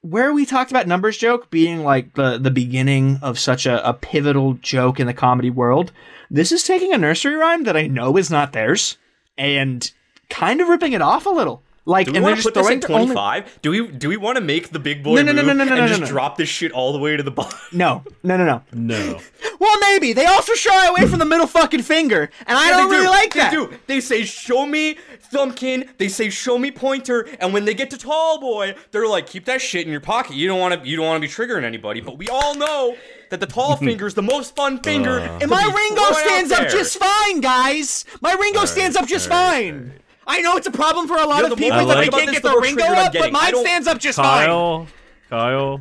Where 0.02 0.34
we 0.34 0.44
talked 0.44 0.70
about 0.70 0.86
numbers 0.86 1.16
joke 1.16 1.48
being 1.50 1.82
like 1.82 2.12
the 2.12 2.36
the 2.36 2.50
beginning 2.50 3.18
of 3.22 3.38
such 3.38 3.64
a, 3.64 3.88
a 3.88 3.94
pivotal 3.94 4.52
joke 4.60 5.00
in 5.00 5.06
the 5.06 5.14
comedy 5.14 5.48
world, 5.48 5.92
this 6.30 6.52
is 6.52 6.62
taking 6.62 6.92
a 6.92 6.98
nursery 6.98 7.36
rhyme 7.36 7.64
that 7.64 7.78
I 7.78 7.86
know 7.86 8.18
is 8.18 8.30
not 8.30 8.52
theirs 8.52 8.98
and 9.38 9.90
kind 10.28 10.60
of 10.60 10.68
ripping 10.68 10.92
it 10.92 11.00
off 11.00 11.24
a 11.24 11.30
little. 11.30 11.63
Like, 11.86 12.06
Do 12.06 12.12
we 12.12 12.16
and 12.18 12.24
want 12.24 12.38
to 12.38 12.42
put 12.42 12.54
this 12.54 12.62
throwing 12.66 12.78
at 12.82 12.88
their 12.88 12.96
only- 12.96 13.14
25? 13.14 13.58
Do 13.60 13.70
we 13.70 13.86
do 13.88 14.08
we 14.08 14.16
want 14.16 14.36
to 14.38 14.40
make 14.42 14.70
the 14.70 14.78
big 14.78 15.02
boy 15.02 15.16
No, 15.16 15.22
no, 15.22 15.32
no, 15.32 15.42
no, 15.42 15.52
no, 15.52 15.64
no, 15.64 15.72
and 15.72 15.80
no, 15.82 15.86
just 15.86 16.00
no. 16.00 16.06
drop 16.06 16.38
this 16.38 16.48
shit 16.48 16.72
all 16.72 16.94
the 16.94 16.98
way 16.98 17.14
to 17.16 17.22
the 17.22 17.30
bottom? 17.30 17.58
No, 17.72 18.02
no, 18.22 18.36
no, 18.38 18.44
no. 18.44 18.62
No. 18.72 19.20
Well, 19.60 19.78
maybe 19.80 20.12
they 20.12 20.26
also 20.26 20.52
shy 20.54 20.88
away 20.88 21.06
from 21.06 21.20
the 21.20 21.24
middle 21.24 21.46
fucking 21.46 21.82
finger, 21.82 22.28
and 22.46 22.58
I 22.58 22.68
Yeah, 22.70 22.76
don't 22.76 22.90
really 22.90 23.04
do. 23.04 23.10
like 23.10 23.32
they 23.32 23.40
that. 23.40 23.52
do. 23.52 23.70
They 23.86 24.00
say, 24.00 24.24
"Show 24.24 24.66
me 24.66 24.96
Thumbkin." 25.32 25.88
They 25.96 26.08
say, 26.08 26.28
"Show 26.28 26.58
me 26.58 26.70
Pointer." 26.70 27.26
And 27.40 27.54
when 27.54 27.64
they 27.64 27.72
get 27.72 27.88
to 27.90 27.96
Tall 27.96 28.40
Boy, 28.40 28.74
they're 28.90 29.06
like, 29.06 29.26
"Keep 29.26 29.46
that 29.46 29.62
shit 29.62 29.86
in 29.86 29.92
your 29.92 30.00
pocket. 30.00 30.34
You 30.36 30.48
don't 30.48 30.58
want 30.60 30.82
to. 30.82 30.86
You 30.88 30.96
don't 30.96 31.06
want 31.06 31.22
to 31.22 31.26
be 31.28 31.32
triggering 31.32 31.64
anybody." 31.64 32.00
But 32.00 32.18
we 32.18 32.28
all 32.28 32.54
know 32.56 32.96
that 33.30 33.40
the 33.40 33.46
tall 33.46 33.76
finger's 33.88 34.14
the 34.14 34.22
most 34.22 34.54
fun 34.56 34.80
finger. 34.80 35.20
Uh. 35.20 35.38
And 35.40 35.50
my 35.50 35.62
Ringo 35.64 36.12
stands 36.12 36.52
up 36.52 36.68
just 36.68 36.98
fine, 36.98 37.40
guys. 37.40 38.04
My 38.20 38.34
Ringo 38.34 38.64
stands 38.66 38.96
up 38.96 39.06
just 39.06 39.30
alright, 39.30 39.72
fine. 39.72 39.92
I 40.26 40.40
know 40.40 40.56
it's 40.56 40.66
a 40.66 40.72
problem 40.72 41.06
for 41.06 41.16
a 41.16 41.26
lot 41.26 41.40
Yo, 41.42 41.52
of 41.52 41.58
people 41.58 41.86
that 41.86 41.96
I 41.96 42.02
I 42.02 42.08
can't 42.08 42.26
this, 42.26 42.36
get 42.36 42.42
the 42.42 42.50
the 42.50 42.60
Ringo 42.60 42.84
up, 42.84 43.12
but 43.12 43.32
mine 43.32 43.56
stands 43.56 43.86
up 43.86 43.98
just 43.98 44.16
fine. 44.16 44.46
Kyle, 44.46 44.86
Kyle, 45.28 45.80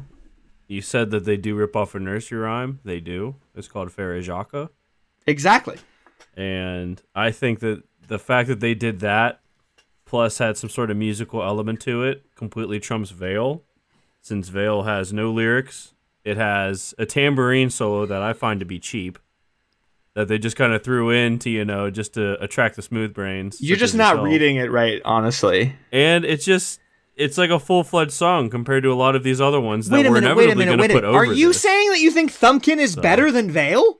you 0.68 0.82
said 0.82 1.12
that 1.12 1.26
they 1.26 1.38
do 1.38 1.56
rip 1.56 1.76
off 1.76 1.96
a 1.96 2.00
nursery 2.00 2.40
rhyme. 2.40 2.80
They 2.84 3.00
do. 3.00 3.36
It's 3.56 3.68
called 3.68 3.92
Jacques. 3.92 4.72
Exactly. 5.26 5.78
And 6.36 7.02
I 7.16 7.32
think 7.32 7.60
that 7.60 7.84
the 8.08 8.20
fact 8.20 8.48
that 8.48 8.60
they 8.60 8.74
did 8.74 9.00
that, 9.00 9.40
plus 10.06 10.38
had 10.40 10.58
some 10.58 10.70
sort 10.70 10.92
of 10.92 10.98
musical 10.98 11.44
element 11.44 11.80
to 11.82 12.04
it, 12.04 12.24
completely 12.36 12.80
trumps 12.80 13.12
Veil. 13.12 13.64
Since 14.22 14.50
Veil 14.50 14.84
has 14.84 15.12
no 15.14 15.32
lyrics, 15.32 15.94
it 16.24 16.38
has 16.38 16.94
a 16.98 17.06
tambourine 17.06 17.70
solo 17.70 18.06
that 18.06 18.22
I 18.22 18.34
find 18.34 18.60
to 18.60 18.66
be 18.66 18.80
cheap. 18.80 19.20
That 20.16 20.28
they 20.28 20.38
just 20.38 20.56
kind 20.56 20.74
of 20.74 20.84
threw 20.84 21.10
in 21.10 21.40
to, 21.40 21.50
you 21.50 21.66
know, 21.66 21.90
just 21.90 22.14
to 22.14 22.40
attract 22.44 22.76
the 22.76 22.84
smooth 22.84 23.14
brains. 23.16 23.60
You're 23.60 23.78
just 23.78 23.96
not 23.96 24.12
yourself. 24.12 24.26
reading 24.28 24.58
it 24.58 24.70
right, 24.72 25.02
honestly. 25.04 25.74
And 25.92 26.24
it's 26.24 26.46
just, 26.46 26.80
it's 27.16 27.36
like 27.38 27.50
a 27.50 27.58
full 27.60 27.84
fledged 27.84 28.12
song 28.12 28.52
compared 28.52 28.84
to 28.84 28.92
a 28.92 28.94
lot 28.94 29.16
of 29.16 29.24
these 29.24 29.42
other 29.42 29.60
ones 29.60 29.90
that 29.90 29.96
Wait 29.98 30.06
a 30.06 30.10
were 30.12 30.22
minute, 30.22 30.32
inevitably 30.38 30.66
going 30.66 30.78
to 30.80 30.88
put 30.90 31.04
over 31.04 31.18
Are 31.18 31.26
you 31.26 31.48
this. 31.48 31.62
saying 31.62 31.90
that 31.90 32.00
you 32.00 32.12
think 32.12 32.32
Thumbkin 32.32 32.78
is 32.78 32.96
better 32.96 33.32
than 33.32 33.50
Veil? 33.50 33.98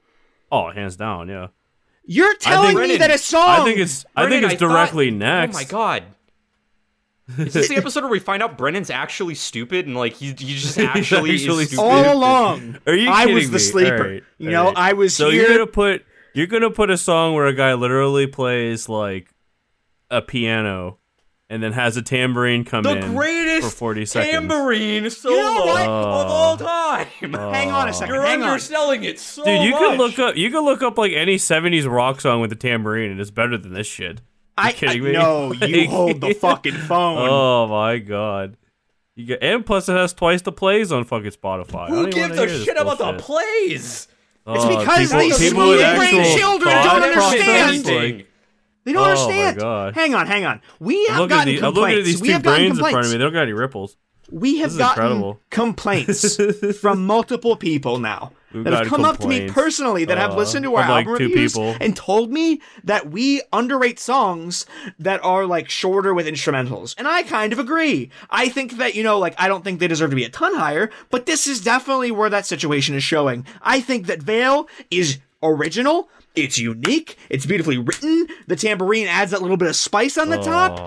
Oh, 0.52 0.70
hands 0.70 0.96
down, 0.96 1.30
yeah. 1.30 1.48
You're 2.06 2.36
telling 2.36 2.70
me 2.70 2.74
Brennan, 2.76 3.00
that 3.00 3.10
a 3.10 3.18
song. 3.18 3.62
I 3.62 3.64
think 3.64 3.80
it's, 3.80 4.06
I 4.16 4.22
think 4.24 4.30
Brennan, 4.42 4.52
it's 4.52 4.60
thought- 4.62 4.70
directly 4.70 5.10
next. 5.10 5.56
Oh 5.56 5.60
my 5.60 5.64
god. 5.64 6.04
Is 7.38 7.54
this 7.54 7.70
the 7.70 7.78
episode 7.78 8.02
where 8.04 8.12
we 8.12 8.20
find 8.20 8.44
out 8.44 8.58
Brennan's 8.58 8.90
actually 8.90 9.36
stupid 9.36 9.88
and 9.88 9.96
like 9.96 10.14
he, 10.14 10.28
he 10.28 10.56
just 10.56 10.78
actually, 10.78 11.32
actually 11.32 11.64
is 11.64 11.70
stupid? 11.70 11.80
all 11.82 12.14
along. 12.14 12.78
Are 12.86 12.94
you 12.96 13.10
I 13.10 13.22
kidding 13.22 13.36
was 13.36 13.48
the 13.48 13.54
me? 13.54 13.60
sleeper. 13.60 13.96
Alright, 14.04 14.24
you 14.38 14.50
know, 14.52 14.60
alright. 14.68 14.78
I 14.78 14.94
was 14.94 15.16
So 15.16 15.30
here. 15.30 15.42
you're 15.44 15.52
gonna 15.58 15.68
put 15.68 16.06
you're 16.34 16.48
gonna 16.48 16.70
put 16.72 16.90
a 16.90 16.98
song 16.98 17.34
where 17.34 17.46
a 17.46 17.54
guy 17.54 17.74
literally 17.76 18.28
plays 18.28 18.90
like 18.90 19.30
a 20.12 20.22
piano 20.22 20.98
and 21.50 21.62
then 21.64 21.72
has 21.74 21.96
a 21.98 22.02
tambourine 22.02 22.66
come 22.66 22.84
the 22.84 22.98
in 22.98 23.14
greatest 23.16 23.70
for 23.72 23.76
40 23.78 24.06
seconds. 24.06 24.32
tambourine 24.32 25.10
solo 25.10 25.36
know 25.38 25.66
what? 25.66 25.82
of 25.82 25.88
oh. 25.88 25.92
all 26.30 26.58
time. 26.58 27.08
Oh. 27.34 27.52
Hang 27.52 27.72
on 27.72 27.88
a 27.88 27.94
second. 27.94 28.16
You're 28.16 28.24
hang 28.24 28.42
on. 28.44 28.60
it 29.04 29.20
so 29.20 29.46
Dude, 29.46 29.62
you 29.64 29.72
much. 29.72 29.80
can 29.80 29.98
look 29.98 30.20
up 30.20 30.36
you 30.36 30.50
can 30.52 30.66
look 30.66 30.82
up 30.82 30.98
like 30.98 31.14
any 31.14 31.38
70s 31.38 31.90
rock 31.90 32.20
song 32.22 32.42
with 32.42 32.52
a 32.52 32.56
tambourine 32.56 33.12
and 33.12 33.22
it's 33.22 33.32
better 33.32 33.58
than 33.58 33.74
this 33.74 33.88
shit. 33.88 34.22
I, 34.58 34.72
kidding 34.72 35.02
I, 35.02 35.06
me? 35.06 35.12
No, 35.14 35.52
you 35.54 35.90
hold 35.90 36.22
the 36.22 36.34
fucking 36.34 36.74
phone. 36.74 37.28
Oh 37.30 37.68
my 37.68 37.98
god. 38.00 38.58
You 39.16 39.26
get, 39.26 39.44
and 39.44 39.66
plus 39.66 39.90
it 39.90 39.94
has 39.94 40.14
twice 40.14 40.42
the 40.42 40.52
plays 40.52 40.92
on 40.92 41.04
fucking 41.04 41.32
Spotify. 41.32 41.84
I 41.86 41.90
Who 41.90 42.10
gives 42.10 42.38
a 42.38 42.64
shit 42.64 42.78
about 42.78 42.98
the 42.98 43.14
plays? 43.14 44.08
Oh, 44.46 44.56
it's 44.56 44.66
Oh, 44.66 44.80
because 44.80 45.00
people, 45.12 45.20
these 45.20 45.38
people 45.40 45.74
actual 45.82 46.38
children 46.38 46.76
don't 46.84 47.04
understand. 47.04 47.86
like- 47.86 48.28
they 48.86 48.92
don't 48.92 49.08
Oh 49.08 49.12
understand. 49.12 49.96
Hang 49.96 50.14
on, 50.14 50.28
hang 50.28 50.46
on. 50.46 50.62
We 50.80 51.06
have 51.08 51.30
gotten 51.30 51.54
the, 51.56 51.62
I'm 51.62 51.74
looking 51.74 51.84
at 51.84 52.04
complaints. 52.04 52.06
these 52.08 52.22
we 52.22 52.28
two 52.28 52.34
have 52.34 52.44
gotten 52.44 52.58
brains 52.60 52.70
in 52.72 52.76
complaints. 52.76 52.94
front 52.94 53.06
of 53.06 53.12
me. 53.14 53.18
They 53.18 53.24
don't 53.24 53.34
got 53.34 53.42
any 53.44 53.54
ripples. 53.54 53.98
We 54.32 54.58
have 54.60 54.78
gotten 54.78 55.04
incredible. 55.04 55.40
complaints 55.52 56.80
from 56.82 57.06
multiple 57.06 57.56
people 57.56 58.00
now 58.00 58.32
We've 58.54 58.64
that 58.66 58.74
have 58.74 58.88
come 58.88 59.04
up 59.04 59.18
to 59.20 59.28
me 59.28 59.50
personally 59.50 60.06
that 60.06 60.18
have 60.18 60.32
Uh, 60.32 60.38
listened 60.38 60.64
to 60.66 60.76
our 60.76 60.88
like, 60.88 61.06
album 61.08 61.18
two 61.18 61.28
reviews 61.30 61.54
people. 61.54 61.76
and 61.82 61.96
told 61.96 62.32
me 62.32 62.62
that 62.84 63.10
we 63.10 63.42
underrate 63.52 64.00
songs 64.00 64.66
that 65.00 65.24
are 65.24 65.46
like 65.46 65.70
shorter 65.70 66.14
with 66.14 66.28
instrumentals. 66.28 66.94
And 66.98 67.08
I 67.08 67.24
kind 67.24 67.52
of 67.52 67.60
agree. 67.60 68.10
I 68.30 68.50
think 68.50 68.78
that, 68.78 68.96
you 68.96 69.04
know, 69.04 69.18
like 69.20 69.34
I 69.40 69.48
don't 69.48 69.64
think 69.64 69.80
they 69.80 69.88
deserve 69.88 70.12
to 70.12 70.16
be 70.16 70.24
a 70.24 70.30
ton 70.30 70.54
higher, 70.56 70.90
but 71.10 71.26
this 71.26 71.48
is 71.48 71.62
definitely 71.62 72.12
where 72.12 72.30
that 72.30 72.46
situation 72.46 72.94
is 72.96 73.04
showing. 73.04 73.46
I 73.62 73.82
think 73.82 74.06
that 74.08 74.22
Veil 74.22 74.68
is 74.92 75.18
original. 75.42 76.10
It's 76.36 76.58
unique. 76.58 77.18
It's 77.30 77.46
beautifully 77.46 77.78
written. 77.78 78.28
The 78.48 78.56
tambourine 78.56 79.08
adds 79.08 79.32
that 79.32 79.42
little 79.42 79.58
bit 79.58 79.68
of 79.68 79.76
spice 79.76 80.18
on 80.18 80.30
the 80.30 80.38
top. 80.42 80.80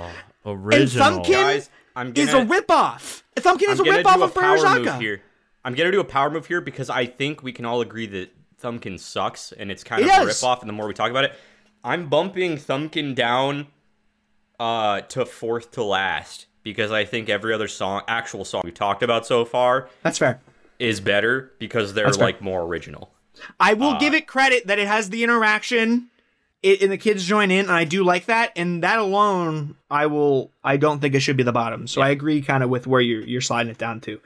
Oh, 0.45 0.53
And 0.53 0.65
original. 0.67 1.05
Thumbkin 1.21 1.31
Guys, 1.33 1.71
I'm 1.95 2.13
is 2.15 2.29
a 2.31 2.33
gonna- 2.45 2.47
ripoff. 2.63 3.23
Thumbkin 3.37 3.69
is 3.71 3.81
I'm 3.81 3.87
a 3.87 3.91
gonna 3.91 4.03
ripoff 4.03 4.23
of 4.23 4.35
power 4.35 4.79
move 4.81 5.01
here. 5.01 5.21
I'm 5.67 5.75
gonna 5.75 5.91
do 5.91 6.01
a 6.01 6.05
power 6.05 6.31
move 6.31 6.47
here 6.47 6.61
because 6.61 6.89
I 6.89 7.07
think 7.07 7.43
we 7.43 7.53
can 7.53 7.65
all 7.65 7.81
agree 7.81 8.07
that 8.07 8.31
Thumbkin 8.63 9.01
sucks 9.01 9.51
and 9.53 9.71
it's 9.71 9.83
kind 9.83 10.03
of 10.03 10.09
a 10.09 10.25
rip 10.27 10.43
off. 10.45 10.61
And 10.63 10.69
the 10.69 10.73
more 10.73 10.87
we 10.87 10.95
talk 10.95 11.11
about 11.11 11.25
it, 11.25 11.35
I'm 11.83 12.09
bumping 12.09 12.57
Thumbkin 12.57 13.15
down 13.17 13.67
uh, 14.61 15.01
to 15.03 15.27
fourth 15.27 15.73
to 15.73 15.83
last 15.83 16.47
because 16.63 16.93
I 16.93 17.05
think 17.05 17.29
every 17.29 17.53
other 17.53 17.69
song, 17.69 18.03
actual 18.09 18.45
song 18.45 18.63
we've 18.65 18.75
talked 18.75 19.03
about 19.03 19.27
so 19.27 19.45
far, 19.45 19.89
That's 20.03 20.19
fair. 20.19 20.41
is 20.79 21.01
better 21.01 21.53
because 21.59 21.95
they're 21.95 22.05
That's 22.07 22.17
fair. 22.17 22.27
like 22.27 22.41
more 22.41 22.63
original. 22.63 23.11
I 23.61 23.75
will 23.75 23.91
Uh, 23.91 23.99
give 23.99 24.15
it 24.15 24.27
credit 24.27 24.69
that 24.69 24.79
it 24.79 24.87
has 24.89 25.11
the 25.11 25.23
interaction, 25.25 26.09
it, 26.63 26.81
and 26.81 26.91
the 26.91 26.97
kids 26.97 27.27
join 27.27 27.51
in, 27.51 27.67
and 27.67 27.71
I 27.73 27.85
do 27.85 28.03
like 28.03 28.27
that. 28.27 28.53
And 28.57 28.83
that 28.83 28.99
alone, 28.99 29.77
I 29.91 30.07
will. 30.07 30.53
I 30.65 30.77
don't 30.79 31.01
think 31.01 31.15
it 31.15 31.21
should 31.21 31.37
be 31.37 31.43
the 31.43 31.53
bottom. 31.53 31.87
So 31.87 32.01
I 32.01 32.09
agree, 32.09 32.41
kind 32.41 32.63
of 32.63 32.71
with 32.71 32.87
where 32.87 33.01
you're 33.01 33.23
you're 33.25 33.41
sliding 33.43 33.71
it 33.71 33.79
down 33.79 34.01
to. 34.03 34.21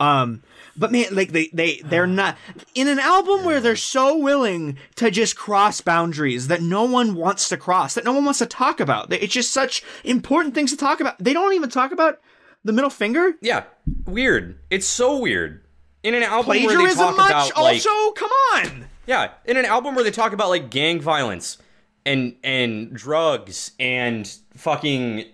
Um, 0.00 0.42
but 0.76 0.92
man, 0.92 1.06
like 1.12 1.32
they 1.32 1.48
they 1.52 1.80
they're 1.84 2.06
not 2.06 2.36
in 2.74 2.88
an 2.88 2.98
album 2.98 3.44
where 3.44 3.60
they're 3.60 3.76
so 3.76 4.16
willing 4.16 4.76
to 4.96 5.10
just 5.10 5.36
cross 5.36 5.80
boundaries 5.80 6.48
that 6.48 6.62
no 6.62 6.84
one 6.84 7.14
wants 7.14 7.48
to 7.48 7.56
cross, 7.56 7.94
that 7.94 8.04
no 8.04 8.12
one 8.12 8.24
wants 8.24 8.38
to 8.40 8.46
talk 8.46 8.80
about. 8.80 9.12
It's 9.12 9.32
just 9.32 9.52
such 9.52 9.82
important 10.04 10.54
things 10.54 10.70
to 10.70 10.76
talk 10.76 11.00
about. 11.00 11.18
They 11.18 11.32
don't 11.32 11.54
even 11.54 11.70
talk 11.70 11.92
about 11.92 12.20
the 12.64 12.72
middle 12.72 12.90
finger 12.90 13.34
Yeah, 13.40 13.64
weird. 14.06 14.58
It's 14.70 14.86
so 14.86 15.18
weird. 15.18 15.62
In 16.02 16.14
an 16.14 16.22
album 16.22 16.62
where 16.64 16.76
they 16.76 16.94
talk 16.94 17.16
much. 17.16 17.50
about 17.50 17.56
like 17.56 17.74
also, 17.86 18.12
come 18.12 18.30
on. 18.54 18.86
Yeah, 19.06 19.30
in 19.44 19.56
an 19.56 19.64
album 19.64 19.94
where 19.94 20.04
they 20.04 20.10
talk 20.10 20.32
about 20.32 20.48
like 20.48 20.70
gang 20.70 21.00
violence 21.00 21.58
and 22.04 22.36
and 22.42 22.92
drugs 22.92 23.72
and 23.78 24.32
fucking 24.56 25.24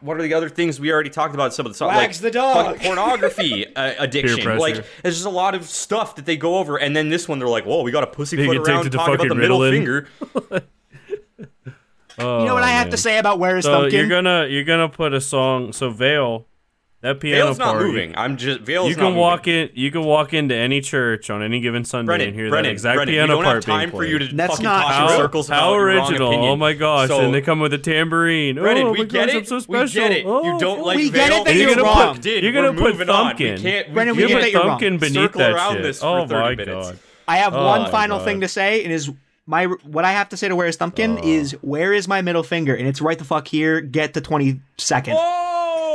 what 0.00 0.16
are 0.18 0.22
the 0.22 0.34
other 0.34 0.48
things 0.48 0.78
we 0.80 0.92
already 0.92 1.10
talked 1.10 1.34
about? 1.34 1.54
Some 1.54 1.66
of 1.66 1.72
the 1.72 1.76
songs, 1.78 1.96
Wags 1.96 2.22
like 2.22 2.32
the 2.32 2.38
dog. 2.38 2.66
fucking 2.66 2.82
pornography 2.86 3.66
uh, 3.76 3.94
addiction. 3.98 4.58
Like 4.58 4.84
there's 5.02 5.14
just 5.16 5.26
a 5.26 5.30
lot 5.30 5.54
of 5.54 5.64
stuff 5.64 6.16
that 6.16 6.26
they 6.26 6.36
go 6.36 6.56
over, 6.58 6.76
and 6.76 6.94
then 6.96 7.08
this 7.08 7.28
one 7.28 7.38
they're 7.38 7.48
like, 7.48 7.64
"Whoa, 7.64 7.82
we 7.82 7.90
got 7.90 8.04
a 8.04 8.06
You 8.06 8.12
pussyfoot 8.12 8.56
around 8.56 8.64
talking 8.64 8.94
about 8.94 9.10
the 9.10 9.16
fucking 9.24 9.38
middle 9.38 9.60
Ritalin. 9.60 9.70
finger." 9.72 10.08
Oh, 12.18 12.38
You 12.40 12.46
know 12.46 12.54
what 12.54 12.62
I 12.62 12.68
have 12.68 12.86
man. 12.86 12.90
to 12.92 12.96
say 12.96 13.18
about 13.18 13.38
where 13.40 13.56
is 13.56 13.64
So 13.64 13.72
Thumbkin? 13.82 13.92
you're 13.92 14.08
gonna 14.08 14.46
you're 14.46 14.62
gonna 14.64 14.88
put 14.88 15.12
a 15.14 15.20
song. 15.20 15.72
So 15.72 15.90
Veil, 15.90 16.46
that 17.04 17.20
piano 17.20 17.44
Veil's 17.44 17.58
not 17.58 17.76
moving. 17.76 18.16
I'm 18.16 18.38
just 18.38 18.60
Veil's 18.60 18.88
You 18.88 18.96
not 18.96 19.02
can 19.10 19.14
walk 19.16 19.46
moving. 19.46 19.68
in. 19.68 19.70
You 19.74 19.90
can 19.90 20.04
walk 20.04 20.32
into 20.32 20.54
any 20.54 20.80
church 20.80 21.28
on 21.28 21.42
any 21.42 21.60
given 21.60 21.84
Sunday 21.84 22.06
Brennan, 22.06 22.28
and 22.28 22.34
hear 22.34 22.48
Brennan, 22.48 22.70
that 22.70 22.72
exact 22.72 22.96
Brennan, 22.96 23.12
piano 23.14 23.36
we 23.36 23.42
don't 23.42 23.44
part 23.44 23.56
have 23.56 23.64
time 23.64 23.90
for 23.90 24.04
you 24.06 24.18
to 24.20 24.34
That's 24.34 24.52
fucking 24.52 24.64
not 24.64 24.82
talk 24.84 24.90
in 24.90 25.08
How, 25.08 25.16
circles 25.18 25.48
how 25.48 25.54
about 25.54 25.72
your 25.74 25.86
wrong 25.86 26.08
original! 26.08 26.28
opinion. 26.28 26.50
Oh 26.50 26.56
my 26.56 26.72
gosh! 26.72 27.08
So- 27.08 27.20
and 27.20 27.34
they 27.34 27.42
come 27.42 27.60
with 27.60 27.74
a 27.74 27.78
tambourine. 27.78 28.54
Brennan, 28.54 28.86
oh 28.86 28.92
we 28.92 28.98
my 29.00 29.04
get 29.04 29.26
gosh, 29.26 29.34
it. 29.34 29.52
I'm 29.52 29.60
so 29.60 29.66
We 29.68 29.88
get 29.90 30.12
it. 30.12 30.24
Oh, 30.24 30.44
you 30.44 30.58
don't 30.58 30.80
oh. 30.80 30.84
like 30.84 30.96
We 30.96 31.10
get 31.10 31.28
Veil. 31.28 31.40
it 31.42 31.44
that 31.44 31.54
you're 31.56 31.68
you're 31.70 31.84
wrong. 31.84 31.98
locked 31.98 32.24
in. 32.24 32.42
You're 32.42 32.52
gonna 32.52 32.72
We're 32.72 32.78
put 32.78 32.92
moving 32.92 33.10
on. 33.10 33.36
We 33.36 33.58
can't. 33.58 33.92
Brennan, 33.92 34.16
we 34.16 34.22
you 34.22 34.28
get 34.28 34.34
put 34.34 34.40
that 34.40 34.52
you're 34.52 34.64
wrong. 34.64 34.78
Beneath 34.80 35.32
that 35.34 35.82
shit. 35.84 36.02
oh 36.02 36.26
my 36.26 36.54
god! 36.54 36.98
I 37.28 37.36
have 37.36 37.54
Oh 37.54 37.66
one 37.66 37.82
my 37.82 37.90
final 37.90 38.18
thing 38.18 38.40
to 38.40 38.48
say, 38.48 38.82
and 38.82 38.90
is 38.90 39.10
my 39.46 39.66
what 39.66 40.06
I 40.06 40.12
have 40.12 40.30
to 40.30 40.38
say 40.38 40.48
to 40.48 40.56
where 40.56 40.68
is 40.68 40.78
Thumbkin 40.78 41.18
oh. 41.20 41.26
is 41.26 41.52
where 41.60 41.92
is 41.92 42.08
my 42.08 42.22
middle 42.22 42.42
finger, 42.42 42.74
and 42.74 42.88
it's 42.88 43.02
right 43.02 43.18
the 43.18 43.24
fuck 43.24 43.46
here. 43.46 43.82
Get 43.82 44.14
the 44.14 44.22
twenty 44.22 44.60
second. 44.78 45.18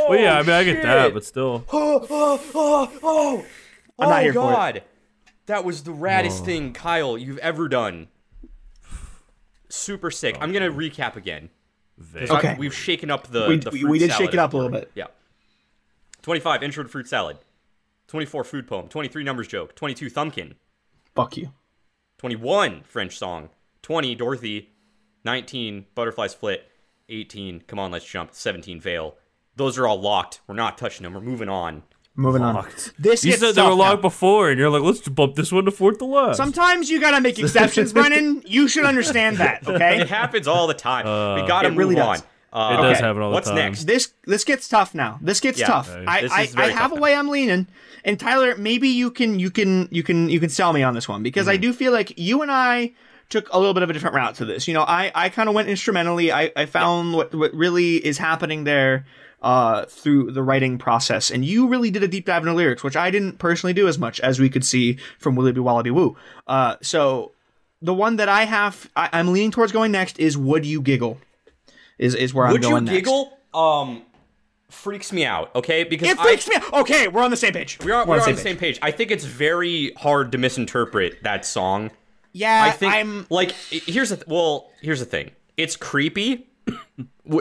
Oh, 0.09 0.13
Well, 0.13 0.19
yeah, 0.21 0.37
I 0.37 0.41
mean, 0.41 0.49
I 0.51 0.63
get 0.63 0.81
that, 0.81 1.05
shit. 1.05 1.13
but 1.13 1.23
still. 1.25 1.63
Oh, 1.71 2.05
oh, 2.09 2.41
oh, 2.55 2.99
oh. 3.03 3.45
I'm 3.99 4.09
not 4.09 4.19
oh 4.19 4.21
here 4.23 4.33
for 4.33 4.39
it. 4.39 4.53
God. 4.55 4.83
That 5.45 5.63
was 5.65 5.83
the 5.83 5.91
raddest 5.91 6.45
thing, 6.45 6.73
Kyle, 6.73 7.17
you've 7.17 7.37
ever 7.39 7.67
done. 7.67 8.07
Super 9.69 10.09
sick. 10.11 10.35
I'm 10.41 10.51
gonna 10.51 10.71
recap 10.71 11.15
again. 11.15 11.49
'Cause 12.13 12.29
I- 12.31 12.37
Okay. 12.37 12.55
we've 12.57 12.73
shaken 12.73 13.11
up 13.11 13.27
the. 13.27 13.47
We- 13.47 13.57
the 13.57 13.69
we- 13.71 13.81
fruit 13.81 13.91
we 13.91 13.99
did 13.99 14.11
salad 14.11 14.25
shake 14.27 14.33
it 14.33 14.39
up 14.39 14.53
a 14.53 14.57
little 14.57 14.71
bit. 14.71 14.89
Yeah. 14.95 15.07
25 16.21 16.63
intro 16.63 16.83
to 16.83 16.89
fruit 16.89 17.07
salad. 17.07 17.37
24 18.07 18.43
food 18.43 18.67
poem. 18.67 18.87
23 18.87 19.23
numbers 19.23 19.47
joke. 19.47 19.75
22 19.75 20.09
thumbkin. 20.09 20.55
Fuck 21.13 21.37
you. 21.37 21.51
21 22.17 22.83
French 22.83 23.17
song. 23.17 23.49
20 23.81 24.15
Dorothy. 24.15 24.69
19 25.23 25.85
butterflies 25.93 26.33
flit. 26.33 26.71
18 27.09 27.61
come 27.61 27.79
on 27.79 27.91
let's 27.91 28.05
jump. 28.05 28.33
17 28.33 28.79
veil. 28.79 29.17
Those 29.59 29.77
are 29.77 29.85
all 29.85 30.01
locked. 30.01 30.41
We're 30.47 30.55
not 30.55 30.77
touching 30.77 31.03
them. 31.03 31.13
We're 31.13 31.21
moving 31.21 31.49
on. 31.49 31.83
Moving 32.15 32.41
on. 32.41 32.55
Fucked. 32.63 32.93
This 32.97 33.23
You 33.23 33.31
gets 33.31 33.41
said 33.41 33.55
they 33.55 33.61
were 33.61 33.73
locked 33.73 33.97
now. 33.99 34.09
before, 34.09 34.49
and 34.49 34.59
you're 34.59 34.69
like, 34.69 34.81
let's 34.81 35.07
bump 35.07 35.35
this 35.35 35.51
one 35.51 35.65
to 35.65 35.71
fourth 35.71 35.99
to 35.99 36.05
last. 36.05 36.37
Sometimes 36.37 36.89
you 36.89 36.99
gotta 36.99 37.21
make 37.21 37.37
exceptions, 37.39 37.93
Brennan. 37.93 38.41
You 38.45 38.67
should 38.67 38.85
understand 38.85 39.37
that. 39.37 39.61
Okay, 39.67 39.99
it 40.01 40.09
happens 40.09 40.47
all 40.47 40.65
the 40.67 40.73
time. 40.73 41.05
we 41.41 41.47
gotta 41.47 41.67
It 41.69 41.75
really 41.75 41.95
move 41.95 42.03
does. 42.05 42.21
on. 42.21 42.25
Uh, 42.51 42.73
It 42.73 42.77
does 42.81 42.97
okay, 42.97 43.05
happen 43.05 43.21
all 43.21 43.29
the 43.29 43.33
What's 43.35 43.47
time. 43.47 43.55
next? 43.57 43.83
This 43.85 44.11
this 44.25 44.43
gets 44.43 44.67
tough 44.67 44.95
now. 44.95 45.19
This 45.21 45.39
gets 45.39 45.59
Yeah. 45.59 45.67
tough. 45.67 45.89
Okay. 45.89 46.03
I 46.07 46.21
This 46.21 46.31
I, 46.31 46.41
is 46.41 46.55
very 46.55 46.67
I 46.67 46.71
have 46.75 46.89
tough 46.89 46.97
a 46.97 47.01
way 47.01 47.13
I'm 47.15 47.29
leaning, 47.29 47.67
and 48.03 48.19
Tyler, 48.19 48.55
maybe 48.57 48.89
you 48.89 49.11
can 49.11 49.39
you 49.39 49.51
can 49.51 49.87
you 49.91 50.01
can 50.03 50.29
you 50.29 50.39
can 50.39 50.49
sell 50.49 50.73
me 50.73 50.81
on 50.83 50.95
this 50.95 51.07
one 51.07 51.21
because 51.23 51.47
I 51.47 51.53
Mm-hmm. 51.55 51.61
do 51.61 51.73
feel 51.73 51.91
like 51.93 52.17
you 52.17 52.41
and 52.41 52.51
I 52.51 52.93
took 53.29 53.47
a 53.53 53.59
little 53.59 53.75
bit 53.75 53.83
of 53.83 53.89
a 53.91 53.93
different 53.93 54.15
route 54.15 54.33
to 54.35 54.45
this. 54.45 54.67
You 54.67 54.73
know, 54.73 54.81
I 54.81 55.11
I 55.13 55.29
kind 55.29 55.47
of 55.47 55.53
went 55.55 55.69
instrumentally. 55.69 56.31
I 56.31 56.51
I 56.55 56.65
found 56.65 57.13
what 57.13 57.33
what 57.35 57.53
really 57.53 57.95
is 57.97 58.17
happening 58.17 58.63
there 58.63 59.05
uh 59.41 59.85
through 59.85 60.31
the 60.31 60.43
writing 60.43 60.77
process 60.77 61.31
and 61.31 61.45
you 61.45 61.67
really 61.67 61.89
did 61.89 62.03
a 62.03 62.07
deep 62.07 62.25
dive 62.25 62.41
into 62.43 62.53
lyrics 62.53 62.83
which 62.83 62.95
i 62.97 63.09
didn't 63.09 63.37
personally 63.37 63.73
do 63.73 63.87
as 63.87 63.97
much 63.97 64.19
as 64.19 64.39
we 64.39 64.49
could 64.49 64.65
see 64.65 64.97
from 65.17 65.35
willoughby 65.35 65.59
wallaby 65.61 65.91
woo 65.91 66.17
uh 66.47 66.75
so 66.81 67.31
the 67.81 67.93
one 67.93 68.17
that 68.17 68.27
i 68.27 68.43
have 68.43 68.89
I, 68.95 69.09
i'm 69.13 69.31
leaning 69.31 69.51
towards 69.51 69.71
going 69.71 69.91
next 69.91 70.19
is 70.19 70.37
would 70.37 70.65
you 70.65 70.81
giggle 70.81 71.19
Is 71.97 72.15
is 72.15 72.33
where 72.33 72.47
Would 72.51 72.63
I'm 72.65 72.71
going 72.71 72.83
next. 72.85 72.91
Would 72.91 72.95
you 72.95 73.01
giggle? 73.01 73.37
Um, 73.53 74.03
freaks 74.69 75.11
me 75.11 75.25
out. 75.25 75.53
Okay, 75.55 75.83
because 75.83 76.09
It 76.09 76.19
I- 76.19 76.23
freaks 76.23 76.47
me 76.47 76.55
out. 76.55 76.71
Okay, 76.73 77.07
we're 77.07 77.23
on 77.23 77.31
the 77.31 77.37
same 77.37 77.53
page. 77.53 77.79
We 77.83 77.91
are, 77.91 78.05
We're 78.05 78.17
we're 78.17 78.23
on 78.23 78.35
the 78.35 78.37
same 78.37 78.57
page. 78.57 78.77
I 78.81 78.91
think 78.91 79.09
it's 79.11 79.25
very 79.25 79.91
hard 79.97 80.31
to 80.33 80.37
misinterpret 80.37 81.23
that 81.23 81.45
song. 81.45 81.91
Yeah, 82.31 82.63
I 82.63 82.71
think 82.71 82.93
I'm. 82.93 83.25
like 83.29 83.51
here's 83.69 84.09
the 84.11 84.17
th- 84.17 84.27
well 84.27 84.69
here's 84.81 84.99
the 84.99 85.05
thing. 85.05 85.31
It's 85.57 85.75
creepy, 85.75 86.47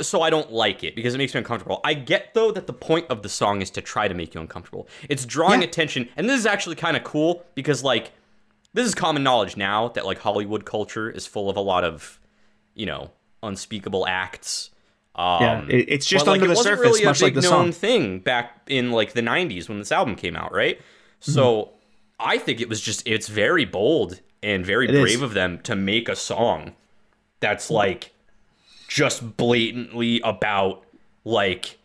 so 0.03 0.23
I 0.23 0.31
don't 0.31 0.53
like 0.53 0.85
it 0.85 0.95
because 0.95 1.15
it 1.15 1.19
makes 1.19 1.35
me 1.35 1.39
uncomfortable. 1.39 1.81
I 1.85 1.95
get 1.95 2.35
though 2.35 2.51
that 2.53 2.67
the 2.67 2.73
point 2.73 3.07
of 3.11 3.23
the 3.23 3.29
song 3.29 3.63
is 3.63 3.71
to 3.71 3.81
try 3.81 4.09
to 4.09 4.15
make 4.15 4.35
you 4.35 4.41
uncomfortable. 4.41 4.89
It's 5.09 5.25
drawing 5.25 5.61
Yeah. 5.63 5.69
attention, 5.69 6.09
and 6.17 6.29
this 6.29 6.39
is 6.39 6.47
actually 6.47 6.77
kind 6.77 6.97
of 6.97 7.05
cool 7.05 7.45
because 7.55 7.83
like 7.83 8.13
this 8.75 8.87
is 8.87 8.95
common 8.95 9.23
knowledge 9.23 9.57
now 9.57 9.89
that 9.89 10.05
like 10.07 10.19
Hollywood 10.19 10.65
culture 10.65 11.11
is 11.11 11.27
full 11.27 11.49
of 11.51 11.57
a 11.57 11.61
lot 11.61 11.85
of 11.85 12.21
you 12.75 12.87
know 12.87 13.11
unspeakable 13.43 14.07
acts. 14.07 14.71
Um, 15.15 15.43
Yeah, 15.43 15.65
it's 15.71 16.07
just 16.07 16.25
but, 16.27 16.31
like, 16.33 16.41
under 16.43 16.45
it 16.53 16.55
the 16.55 16.59
wasn't 16.59 16.79
surface, 16.79 16.93
really 16.95 17.05
much 17.07 17.21
a 17.21 17.25
like 17.25 17.35
big 17.35 17.43
the 17.43 17.49
known 17.51 17.65
song. 17.67 17.73
thing 17.73 18.19
back 18.21 18.61
in 18.69 18.93
like 18.93 19.15
the 19.15 19.23
90s 19.23 19.69
when 19.69 19.79
this 19.79 19.91
album 19.91 20.15
came 20.15 20.37
out, 20.37 20.53
right? 20.53 20.81
So 21.21 21.73
I 22.21 22.39
think 22.39 22.61
it 22.61 22.69
was 22.69 22.81
just 22.81 23.03
it's 23.07 23.27
very 23.29 23.65
bold 23.65 24.21
and 24.45 24.65
very 24.65 24.87
It 24.89 24.95
is. 24.95 25.01
brave 25.01 25.23
of 25.23 25.35
them 25.35 25.59
to 25.65 25.75
make 25.75 26.09
a 26.09 26.15
song 26.15 26.75
that's 27.41 27.69
like 27.71 28.13
just 28.89 29.37
blatantly 29.37 30.21
about 30.25 30.83
like 31.25 31.79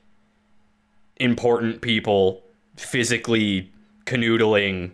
important 1.17 1.81
people 1.81 2.41
physically 2.77 3.71
canoodling 4.05 4.91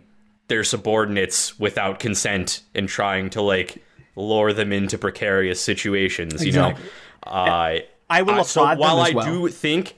their 0.48 0.64
subordinates 0.64 1.58
without 1.58 2.00
consent 2.00 2.62
and 2.74 2.88
trying 2.88 3.30
to 3.30 3.40
like 3.40 3.82
lure 4.16 4.52
them 4.52 4.72
into 4.72 4.98
precarious 4.98 5.60
situations, 5.60 6.44
you 6.44 6.52
know. 6.52 6.74
Uh 7.22 7.78
I 8.10 8.22
will 8.22 8.40
uh, 8.40 8.42
so 8.42 8.62
applaud 8.62 8.72
them 8.72 8.78
while 8.80 9.00
as 9.02 9.12
I 9.12 9.14
well. 9.14 9.26
do 9.26 9.48
think 9.48 9.96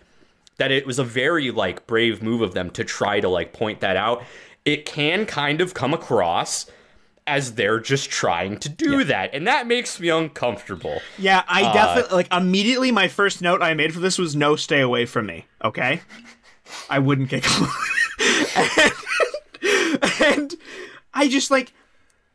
that 0.58 0.70
it 0.70 0.86
was 0.86 0.98
a 0.98 1.04
very 1.04 1.50
like 1.50 1.86
brave 1.86 2.22
move 2.22 2.42
of 2.42 2.52
them 2.52 2.70
to 2.70 2.84
try 2.84 3.20
to 3.20 3.28
like 3.28 3.54
point 3.54 3.80
that 3.80 3.96
out, 3.96 4.22
it 4.64 4.84
can 4.84 5.24
kind 5.24 5.60
of 5.60 5.72
come 5.72 5.94
across 5.94 6.66
as 7.26 7.54
they're 7.54 7.78
just 7.80 8.10
trying 8.10 8.58
to 8.58 8.68
do 8.68 9.04
that, 9.04 9.30
and 9.32 9.46
that 9.46 9.66
makes 9.66 10.00
me 10.00 10.08
uncomfortable. 10.08 11.00
Yeah, 11.18 11.42
I 11.46 11.62
Uh, 11.64 11.72
definitely 11.72 12.16
like 12.16 12.32
immediately. 12.32 12.90
My 12.90 13.08
first 13.08 13.40
note 13.42 13.62
I 13.62 13.74
made 13.74 13.94
for 13.94 14.00
this 14.00 14.18
was 14.18 14.34
no, 14.34 14.56
stay 14.56 14.80
away 14.80 15.06
from 15.06 15.26
me. 15.26 15.46
Okay, 15.64 16.00
I 16.90 16.98
wouldn't 16.98 17.28
giggle, 17.28 17.66
and, 18.56 18.92
and 20.20 20.54
I 21.14 21.28
just 21.28 21.50
like 21.50 21.72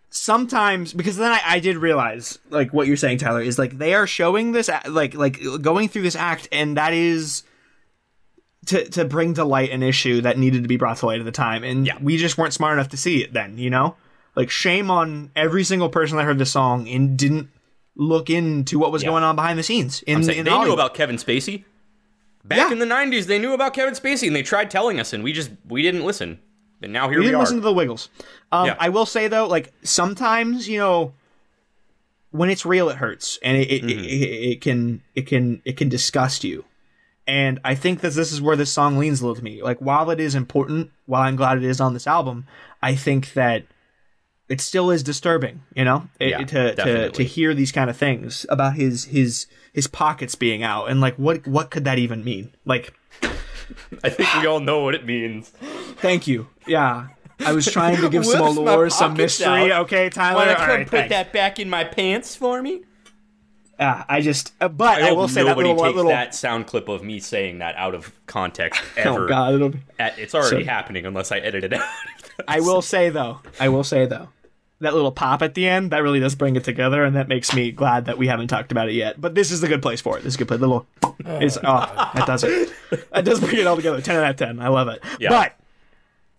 sometimes 0.09 0.93
because 0.93 1.17
then 1.17 1.31
I, 1.31 1.41
I 1.45 1.59
did 1.59 1.77
realize 1.77 2.39
like 2.49 2.71
what 2.73 2.87
you're 2.87 2.97
saying, 2.97 3.17
Tyler, 3.19 3.41
is 3.41 3.59
like 3.59 3.77
they 3.77 3.93
are 3.93 4.07
showing 4.07 4.51
this 4.53 4.69
like 4.87 5.13
like 5.15 5.39
going 5.61 5.89
through 5.89 6.03
this 6.03 6.15
act, 6.15 6.47
and 6.51 6.77
that 6.77 6.93
is. 6.93 7.43
To, 8.67 8.83
to 8.89 9.05
bring 9.05 9.35
to 9.35 9.45
light 9.45 9.71
an 9.71 9.81
issue 9.81 10.19
that 10.21 10.37
needed 10.37 10.63
to 10.63 10.67
be 10.67 10.75
brought 10.75 10.97
to 10.97 11.05
light 11.05 11.19
at 11.19 11.25
the 11.25 11.31
time, 11.31 11.63
and 11.63 11.85
Yeah. 11.87 11.97
we 12.01 12.17
just 12.17 12.37
weren't 12.37 12.53
smart 12.53 12.73
enough 12.73 12.89
to 12.89 12.97
see 12.97 13.23
it 13.23 13.31
then, 13.31 13.57
you 13.57 13.69
know. 13.69 13.95
Like 14.37 14.49
shame 14.49 14.89
on 14.89 15.31
every 15.35 15.63
single 15.65 15.89
person 15.89 16.15
that 16.17 16.23
heard 16.23 16.37
the 16.37 16.45
song 16.45 16.87
and 16.87 17.17
didn't 17.17 17.49
look 17.95 18.29
into 18.29 18.77
what 18.79 18.91
was 18.91 19.01
Yeah. 19.03 19.09
going 19.09 19.23
on 19.23 19.35
behind 19.35 19.57
the 19.59 19.63
scenes 19.63 20.03
in, 20.03 20.23
saying 20.23 20.37
in 20.39 20.45
they 20.45 20.57
knew 20.59 20.71
about 20.71 20.93
Kevin 20.93 21.15
Spacey. 21.17 21.63
Back 22.45 22.59
Yeah. 22.69 22.71
in 22.71 22.79
the 22.79 22.85
'90s, 22.85 23.25
they 23.25 23.39
knew 23.39 23.51
about 23.53 23.73
Kevin 23.73 23.93
Spacey, 23.95 24.27
and 24.27 24.35
they 24.35 24.43
tried 24.43 24.69
telling 24.71 24.99
us, 24.99 25.11
and 25.11 25.23
we 25.23 25.33
just 25.33 25.49
we 25.67 25.81
didn't 25.81 26.05
listen. 26.05 26.39
And 26.83 26.93
now 26.93 27.09
here 27.09 27.17
we 27.17 27.21
we, 27.21 27.25
didn't 27.25 27.37
are. 27.37 27.43
listen 27.43 27.57
to 27.57 27.61
the 27.63 27.73
Wiggles. 27.73 28.09
Um, 28.51 28.67
Yeah. 28.67 28.75
I 28.79 28.89
will 28.89 29.07
say 29.07 29.27
though, 29.27 29.47
like 29.47 29.73
sometimes 29.83 30.69
you 30.69 30.77
know, 30.77 31.13
when 32.31 32.49
it's 32.51 32.65
real, 32.65 32.89
it 32.89 32.97
hurts, 32.97 33.39
and 33.41 33.57
it 33.57 33.71
it, 33.71 33.81
Mm-hmm. 33.83 33.89
it, 33.89 34.03
it, 34.05 34.51
it 34.51 34.61
can 34.61 35.01
it 35.15 35.27
can 35.27 35.61
it 35.65 35.77
can 35.77 35.89
disgust 35.89 36.43
you. 36.43 36.63
And 37.25 37.59
I 37.65 37.75
think 37.75 37.99
that 38.01 38.13
this 38.13 38.31
is 38.31 38.41
where 38.41 38.55
this 38.55 38.71
song 38.71 38.97
leans 38.97 39.19
a 39.19 39.23
little 39.25 39.35
to 39.35 39.43
me. 39.43 39.61
Like 39.63 39.79
while 39.79 40.09
it 40.11 40.19
is 40.19 40.35
important, 40.35 40.91
while 41.07 41.23
I'm 41.23 41.35
glad 41.35 41.57
it 41.57 41.63
is 41.63 41.81
on 41.81 41.93
this 41.93 42.07
album, 42.07 42.45
I 42.81 42.95
think 42.95 43.33
that 43.33 43.65
it 44.49 44.61
still 44.61 44.89
is 44.91 45.03
disturbing. 45.03 45.61
You 45.75 45.83
know, 45.85 46.09
It- 46.19 46.29
Yeah, 46.29 46.43
to 46.45 46.75
to 46.75 47.09
to 47.11 47.23
hear 47.23 47.53
these 47.53 47.71
kind 47.71 47.89
of 47.89 47.97
things 47.97 48.45
about 48.49 48.75
his 48.75 49.05
his 49.05 49.47
his 49.73 49.87
pockets 49.87 50.35
being 50.35 50.63
out, 50.63 50.85
and 50.89 50.99
like 51.01 51.15
what 51.15 51.47
what 51.47 51.69
could 51.71 51.83
that 51.85 51.97
even 51.99 52.23
mean? 52.23 52.51
Like 52.65 52.93
I 54.03 54.09
think 54.09 54.33
we 54.41 54.47
all 54.47 54.59
know 54.59 54.79
what 54.83 54.95
it 54.95 55.05
means. 55.05 55.49
Thank 55.97 56.27
you. 56.27 56.47
Yeah. 56.65 57.07
I 57.45 57.53
was 57.53 57.71
trying 57.71 57.97
to 57.97 58.09
give 58.09 58.25
some 58.25 58.57
allure, 58.57 58.89
some 58.89 59.13
mystery. 59.15 59.71
out. 59.71 59.83
Okay, 59.83 60.09
Tyler. 60.09 60.37
Want 60.37 60.49
to 60.49 60.59
All 60.59 60.65
come 60.65 60.75
right, 60.75 60.87
put 60.87 60.91
thanks. 60.91 61.09
that 61.09 61.33
back 61.33 61.59
in 61.59 61.69
my 61.69 61.83
pants 61.83 62.35
for 62.35 62.61
me? 62.63 62.81
Ah, 63.79 64.05
I 64.09 64.21
just, 64.21 64.53
uh, 64.59 64.69
but 64.69 65.03
I, 65.03 65.09
I, 65.09 65.11
will 65.11 65.27
say 65.27 65.43
that 65.43 65.55
little, 65.55 65.75
takes 65.75 65.95
little. 65.95 66.09
that 66.09 66.33
sound 66.33 66.65
clip 66.65 66.87
of 66.89 67.03
me 67.03 67.19
saying 67.19 67.59
that 67.59 67.75
out 67.75 67.93
of 67.93 68.11
context 68.25 68.81
ever. 68.97 69.25
oh 69.25 69.27
God, 69.27 69.53
it'll 69.53 69.69
be. 69.69 69.79
It's 69.99 70.33
already 70.33 70.63
So- 70.63 70.69
happening 70.71 71.05
unless 71.05 71.31
I 71.31 71.37
edit 71.37 71.63
it 71.65 71.73
out. 71.79 71.87
I 72.47 72.59
will 72.61 72.81
say 72.81 73.09
though, 73.11 73.41
I 73.59 73.69
will 73.69 73.83
say 73.83 74.07
though, 74.07 74.29
that 74.79 74.93
little 74.93 75.11
pop 75.11 75.41
at 75.41 75.53
the 75.55 75.67
end 75.67 75.91
that 75.91 76.03
really 76.03 76.19
does 76.19 76.35
bring 76.35 76.55
it 76.55 76.63
together, 76.63 77.03
and 77.03 77.15
that 77.15 77.27
makes 77.27 77.53
me 77.53 77.71
glad 77.71 78.05
that 78.05 78.17
we 78.17 78.27
haven't 78.27 78.47
talked 78.47 78.71
about 78.71 78.89
it 78.89 78.93
yet. 78.93 79.19
But 79.19 79.33
this 79.35 79.51
is 79.51 79.63
a 79.63 79.67
good 79.67 79.81
place 79.81 80.01
for 80.01 80.17
it. 80.17 80.23
This 80.23 80.33
is 80.33 80.35
a 80.35 80.39
good 80.39 80.47
place. 80.47 80.59
The 80.59 80.67
little, 80.67 80.87
is 81.41 81.57
oh, 81.57 81.61
oh 81.65 82.11
that 82.15 82.27
does 82.27 82.43
it. 82.43 82.71
That 83.11 83.25
does 83.25 83.39
bring 83.39 83.57
it 83.57 83.67
all 83.67 83.75
together. 83.75 84.01
Ten 84.01 84.15
out 84.17 84.29
of 84.29 84.35
ten. 84.35 84.59
I 84.59 84.67
love 84.69 84.87
it. 84.87 85.01
Yeah. 85.19 85.29
But. 85.29 85.53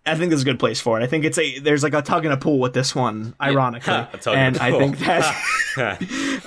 I 0.07 0.15
think 0.15 0.31
this 0.31 0.39
is 0.39 0.43
a 0.43 0.47
good 0.47 0.59
place 0.59 0.81
for 0.81 0.99
it. 0.99 1.05
I 1.05 1.07
think 1.07 1.27
it's 1.27 1.37
a 1.37 1.59
there's 1.59 1.83
like 1.83 1.93
a 1.93 2.01
tug 2.01 2.25
and 2.25 2.33
a 2.33 2.39
pull 2.39 2.61
with 2.61 2.73
this 2.73 2.95
one, 2.95 3.35
ironically, 3.39 3.93
A 4.13 4.17
tug 4.19 4.37
and 4.37 4.57
and 4.57 4.57
a 4.57 4.63
I 4.63 4.71
pull. 4.71 4.81
think 4.81 4.99
that 5.01 5.23
I 5.77 5.97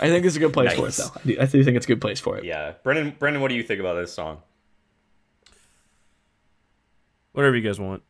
think 0.09 0.25
it's 0.25 0.35
a 0.35 0.39
good 0.39 0.51
place 0.51 0.73
for 0.73 0.81
it. 0.81 0.85
Nice. 0.85 0.97
Though 0.97 1.11
I 1.15 1.21
do, 1.27 1.37
I 1.41 1.45
do 1.45 1.63
think 1.63 1.77
it's 1.77 1.85
a 1.85 1.87
good 1.87 2.01
place 2.01 2.19
for 2.19 2.39
it. 2.39 2.43
yeah, 2.43 2.71
Brennan. 2.83 3.15
Brennan, 3.19 3.39
what 3.39 3.49
do 3.49 3.53
you 3.55 3.61
think 3.61 3.79
about 3.79 3.95
this 3.95 4.11
song? 4.11 4.39
Whatever 7.33 7.55
you 7.55 7.61
guys 7.61 7.79
want. 7.79 8.01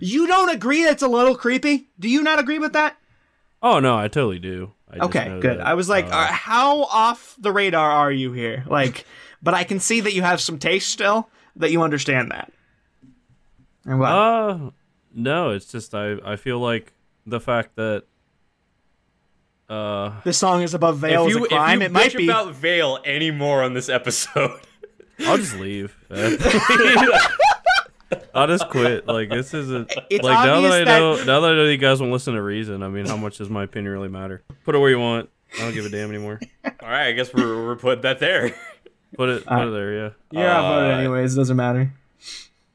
You 0.00 0.26
don't 0.26 0.50
agree 0.50 0.84
that's 0.84 1.02
a 1.02 1.08
little 1.08 1.34
creepy? 1.36 1.88
Do 1.98 2.08
you 2.08 2.22
not 2.22 2.38
agree 2.38 2.58
with 2.58 2.72
that? 2.74 2.96
Oh 3.62 3.80
no, 3.80 3.96
I 3.96 4.08
totally 4.08 4.38
do. 4.38 4.72
I 4.90 4.98
Okay, 5.04 5.24
good. 5.40 5.58
that, 5.58 5.66
I 5.66 5.74
was 5.74 5.88
like, 5.88 6.06
uh, 6.06 6.08
uh, 6.10 6.26
how 6.26 6.82
off 6.84 7.34
the 7.38 7.52
radar 7.52 7.90
are 7.90 8.12
you 8.12 8.32
here? 8.32 8.64
Like, 8.66 9.04
but 9.42 9.54
I 9.54 9.64
can 9.64 9.80
see 9.80 10.00
that 10.00 10.14
you 10.14 10.22
have 10.22 10.40
some 10.40 10.58
taste 10.58 10.88
still, 10.90 11.28
that 11.56 11.70
you 11.72 11.82
understand 11.82 12.30
that. 12.30 12.52
And 13.84 13.98
well, 13.98 14.16
Uh 14.66 14.70
no, 15.14 15.50
it's 15.50 15.66
just 15.66 15.94
I 15.94 16.16
I 16.24 16.36
feel 16.36 16.58
like 16.60 16.92
the 17.26 17.40
fact 17.40 17.76
that 17.76 18.04
uh 19.68 20.12
this 20.24 20.38
song 20.38 20.62
is 20.62 20.72
above 20.74 20.98
Veil 20.98 21.24
if 21.24 21.30
as 21.30 21.36
you, 21.36 21.44
a 21.44 21.48
crime. 21.48 21.80
if 21.80 21.80
you 21.82 21.86
it 21.86 21.92
might 21.92 22.16
be. 22.16 22.24
about 22.28 22.54
Veil 22.54 22.98
anymore 23.04 23.62
on 23.62 23.74
this 23.74 23.88
episode, 23.88 24.60
I'll 25.20 25.36
just 25.36 25.58
leave. 25.58 25.96
I'll 28.38 28.46
just 28.46 28.68
quit. 28.70 29.06
Like 29.06 29.28
this 29.30 29.52
isn't 29.54 29.92
It's 30.10 30.24
like 30.24 30.34
now 30.44 30.44
that 30.44 30.52
obvious 30.54 30.72
I 30.72 30.84
that- 30.84 30.98
know 30.98 31.16
now 31.24 31.40
that 31.40 31.50
I 31.50 31.54
know 31.54 31.64
you 31.64 31.76
guys 31.76 32.00
won't 32.00 32.12
listen 32.12 32.34
to 32.34 32.42
reason. 32.42 32.82
I 32.82 32.88
mean, 32.88 33.06
how 33.06 33.16
much 33.16 33.38
does 33.38 33.48
my 33.50 33.64
opinion 33.64 33.92
really 33.92 34.08
matter? 34.08 34.42
Put 34.64 34.74
it 34.74 34.78
where 34.78 34.90
you 34.90 34.98
want. 34.98 35.28
I 35.56 35.62
don't 35.62 35.72
give 35.74 35.86
a 35.86 35.88
damn 35.88 36.10
anymore. 36.10 36.40
all 36.64 36.70
right, 36.82 37.08
I 37.08 37.12
guess 37.12 37.32
we're 37.32 37.64
we're 37.64 37.76
putting 37.76 38.02
that 38.02 38.18
there. 38.18 38.54
Put 39.16 39.28
it 39.30 39.46
put 39.46 39.68
it 39.68 39.70
there. 39.70 39.94
Yeah. 39.94 40.10
You're 40.30 40.48
outvoted 40.48 40.90
uh, 40.94 40.98
anyways. 40.98 41.34
Doesn't 41.34 41.56
matter. 41.56 41.92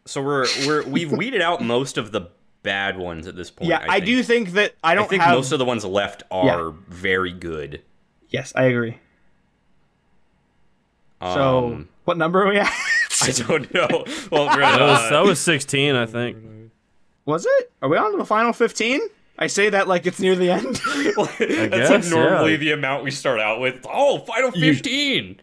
So 0.06 0.22
we're 0.22 0.46
we're 0.66 0.84
we've 0.84 1.12
weeded 1.12 1.42
out 1.42 1.62
most 1.62 1.98
of 1.98 2.12
the 2.12 2.30
bad 2.64 2.98
ones 2.98 3.28
at 3.28 3.36
this 3.36 3.52
point. 3.52 3.70
Yeah, 3.70 3.86
I, 3.88 3.96
think. 4.00 4.06
do 4.06 4.24
think 4.24 4.50
that 4.54 4.74
I 4.84 4.92
I 4.94 4.96
don't 4.96 5.08
think 5.10 5.22
have. 5.22 5.36
most 5.36 5.52
of 5.52 5.60
the 5.60 5.66
ones 5.66 5.86
left 5.86 6.24
are 6.32 6.72
very 6.90 7.32
good. 7.32 7.82
yes, 8.30 8.52
I 8.56 8.64
agree. 8.64 8.98
So, 11.22 11.68
Um, 11.74 11.90
what 12.06 12.18
number 12.18 12.44
are 12.44 12.50
we 12.50 12.58
at? 12.60 12.70
I 13.22 13.32
don't 13.32 13.74
know. 13.74 13.88
Well, 14.32 14.46
we're, 14.48 14.62
That 14.62 14.80
was 14.82 15.00
uh, 15.00 15.10
that 15.12 15.24
was 15.26 15.40
16, 15.40 15.96
I 15.96 16.06
think. 16.06 16.38
Was 17.26 17.46
it? 17.46 17.72
Are 17.82 17.88
we 17.90 17.98
on 17.98 18.12
to 18.12 18.18
the 18.18 18.26
final 18.26 18.52
fifteen? 18.54 19.00
I 19.40 19.48
say 19.48 19.70
that 19.70 19.88
like 19.88 20.06
it's 20.06 20.20
near 20.20 20.36
the 20.36 20.52
end. 20.52 20.76
that's 20.76 21.38
guess, 21.40 21.90
like 21.90 22.06
normally 22.06 22.52
yeah. 22.52 22.58
the 22.58 22.72
amount 22.74 23.04
we 23.04 23.12
start 23.12 23.40
out 23.40 23.60
with. 23.60 23.86
Oh, 23.90 24.20
final 24.20 24.52
fifteen. 24.52 25.40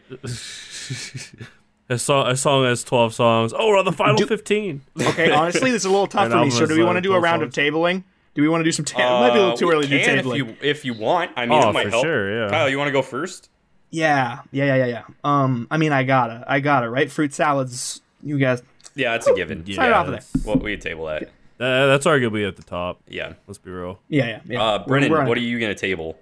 A 1.88 1.98
song 1.98 2.28
a 2.28 2.36
song 2.36 2.64
has 2.66 2.84
12 2.84 3.14
songs. 3.14 3.52
Oh, 3.52 3.68
we're 3.68 3.78
on 3.78 3.84
the 3.84 3.90
final 3.92 4.24
15. 4.24 4.80
Okay, 5.00 5.30
honestly, 5.32 5.72
this 5.72 5.82
is 5.82 5.86
a 5.86 5.90
little 5.90 6.06
tough 6.06 6.28
for 6.28 6.36
me. 6.36 6.42
album 6.42 6.50
So, 6.52 6.66
do 6.66 6.76
we 6.76 6.82
uh, 6.82 6.86
want 6.86 6.96
to 6.98 7.00
do 7.00 7.10
a 7.10 7.18
12 7.18 7.22
round 7.24 7.42
of 7.42 7.50
tabling? 7.50 8.04
Do 8.34 8.42
we 8.42 8.48
want 8.48 8.60
to 8.60 8.64
do 8.64 8.70
some? 8.70 8.84
Ta- 8.84 9.00
it 9.00 9.20
might 9.20 9.32
be 9.34 9.38
a 9.38 9.42
little 9.42 9.56
too 9.56 9.68
Uh, 9.68 9.72
early 9.72 9.88
to 9.88 9.98
do 9.98 9.98
tabling. 9.98 10.30
if 10.32 10.36
you 10.36 10.56
if 10.62 10.84
you 10.84 10.94
want. 10.94 11.32
I 11.36 11.46
mean, 11.46 11.60
Oh, 11.60 11.70
it 11.70 11.72
might 11.72 11.84
for 11.86 11.90
help. 11.90 12.04
sure, 12.04 12.44
yeah. 12.44 12.48
Kyle, 12.50 12.68
you 12.68 12.78
want 12.78 12.88
to 12.88 12.92
go 12.92 13.02
first? 13.02 13.50
Yeah, 13.90 14.40
yeah, 14.52 14.64
yeah, 14.64 14.76
yeah, 14.76 14.86
yeah. 14.86 15.02
Um, 15.24 15.66
I 15.70 15.76
mean, 15.76 15.92
I 15.92 16.04
gotta, 16.04 16.44
I 16.46 16.60
gotta, 16.60 16.88
right? 16.88 17.10
Fruit 17.10 17.34
salads. 17.34 18.00
You 18.22 18.38
guys, 18.38 18.62
Yeah, 18.94 19.14
it's 19.14 19.26
a 19.26 19.34
given. 19.34 19.64
Yeah, 19.66 19.74
Start 19.74 19.92
off 19.92 20.06
of 20.06 20.12
that's, 20.12 20.44
Well, 20.44 20.56
we 20.56 20.76
table 20.76 21.06
that. 21.06 21.22
that- 21.58 21.86
that's 21.86 22.06
arguably 22.06 22.46
at 22.46 22.56
the 22.56 22.62
top. 22.62 23.00
Yeah. 23.08 23.34
Let's 23.46 23.58
be 23.58 23.70
real. 23.70 23.98
yeah, 24.08 24.26
yeah, 24.26 24.40
yeah. 24.46 24.62
Uh, 24.62 24.78
We're- 24.78 24.84
Brennan, 24.86 25.10
we're 25.10 25.24
what 25.26 25.38
are 25.38 25.42
you 25.42 25.58
gonna 25.58 25.74
table? 25.74 26.18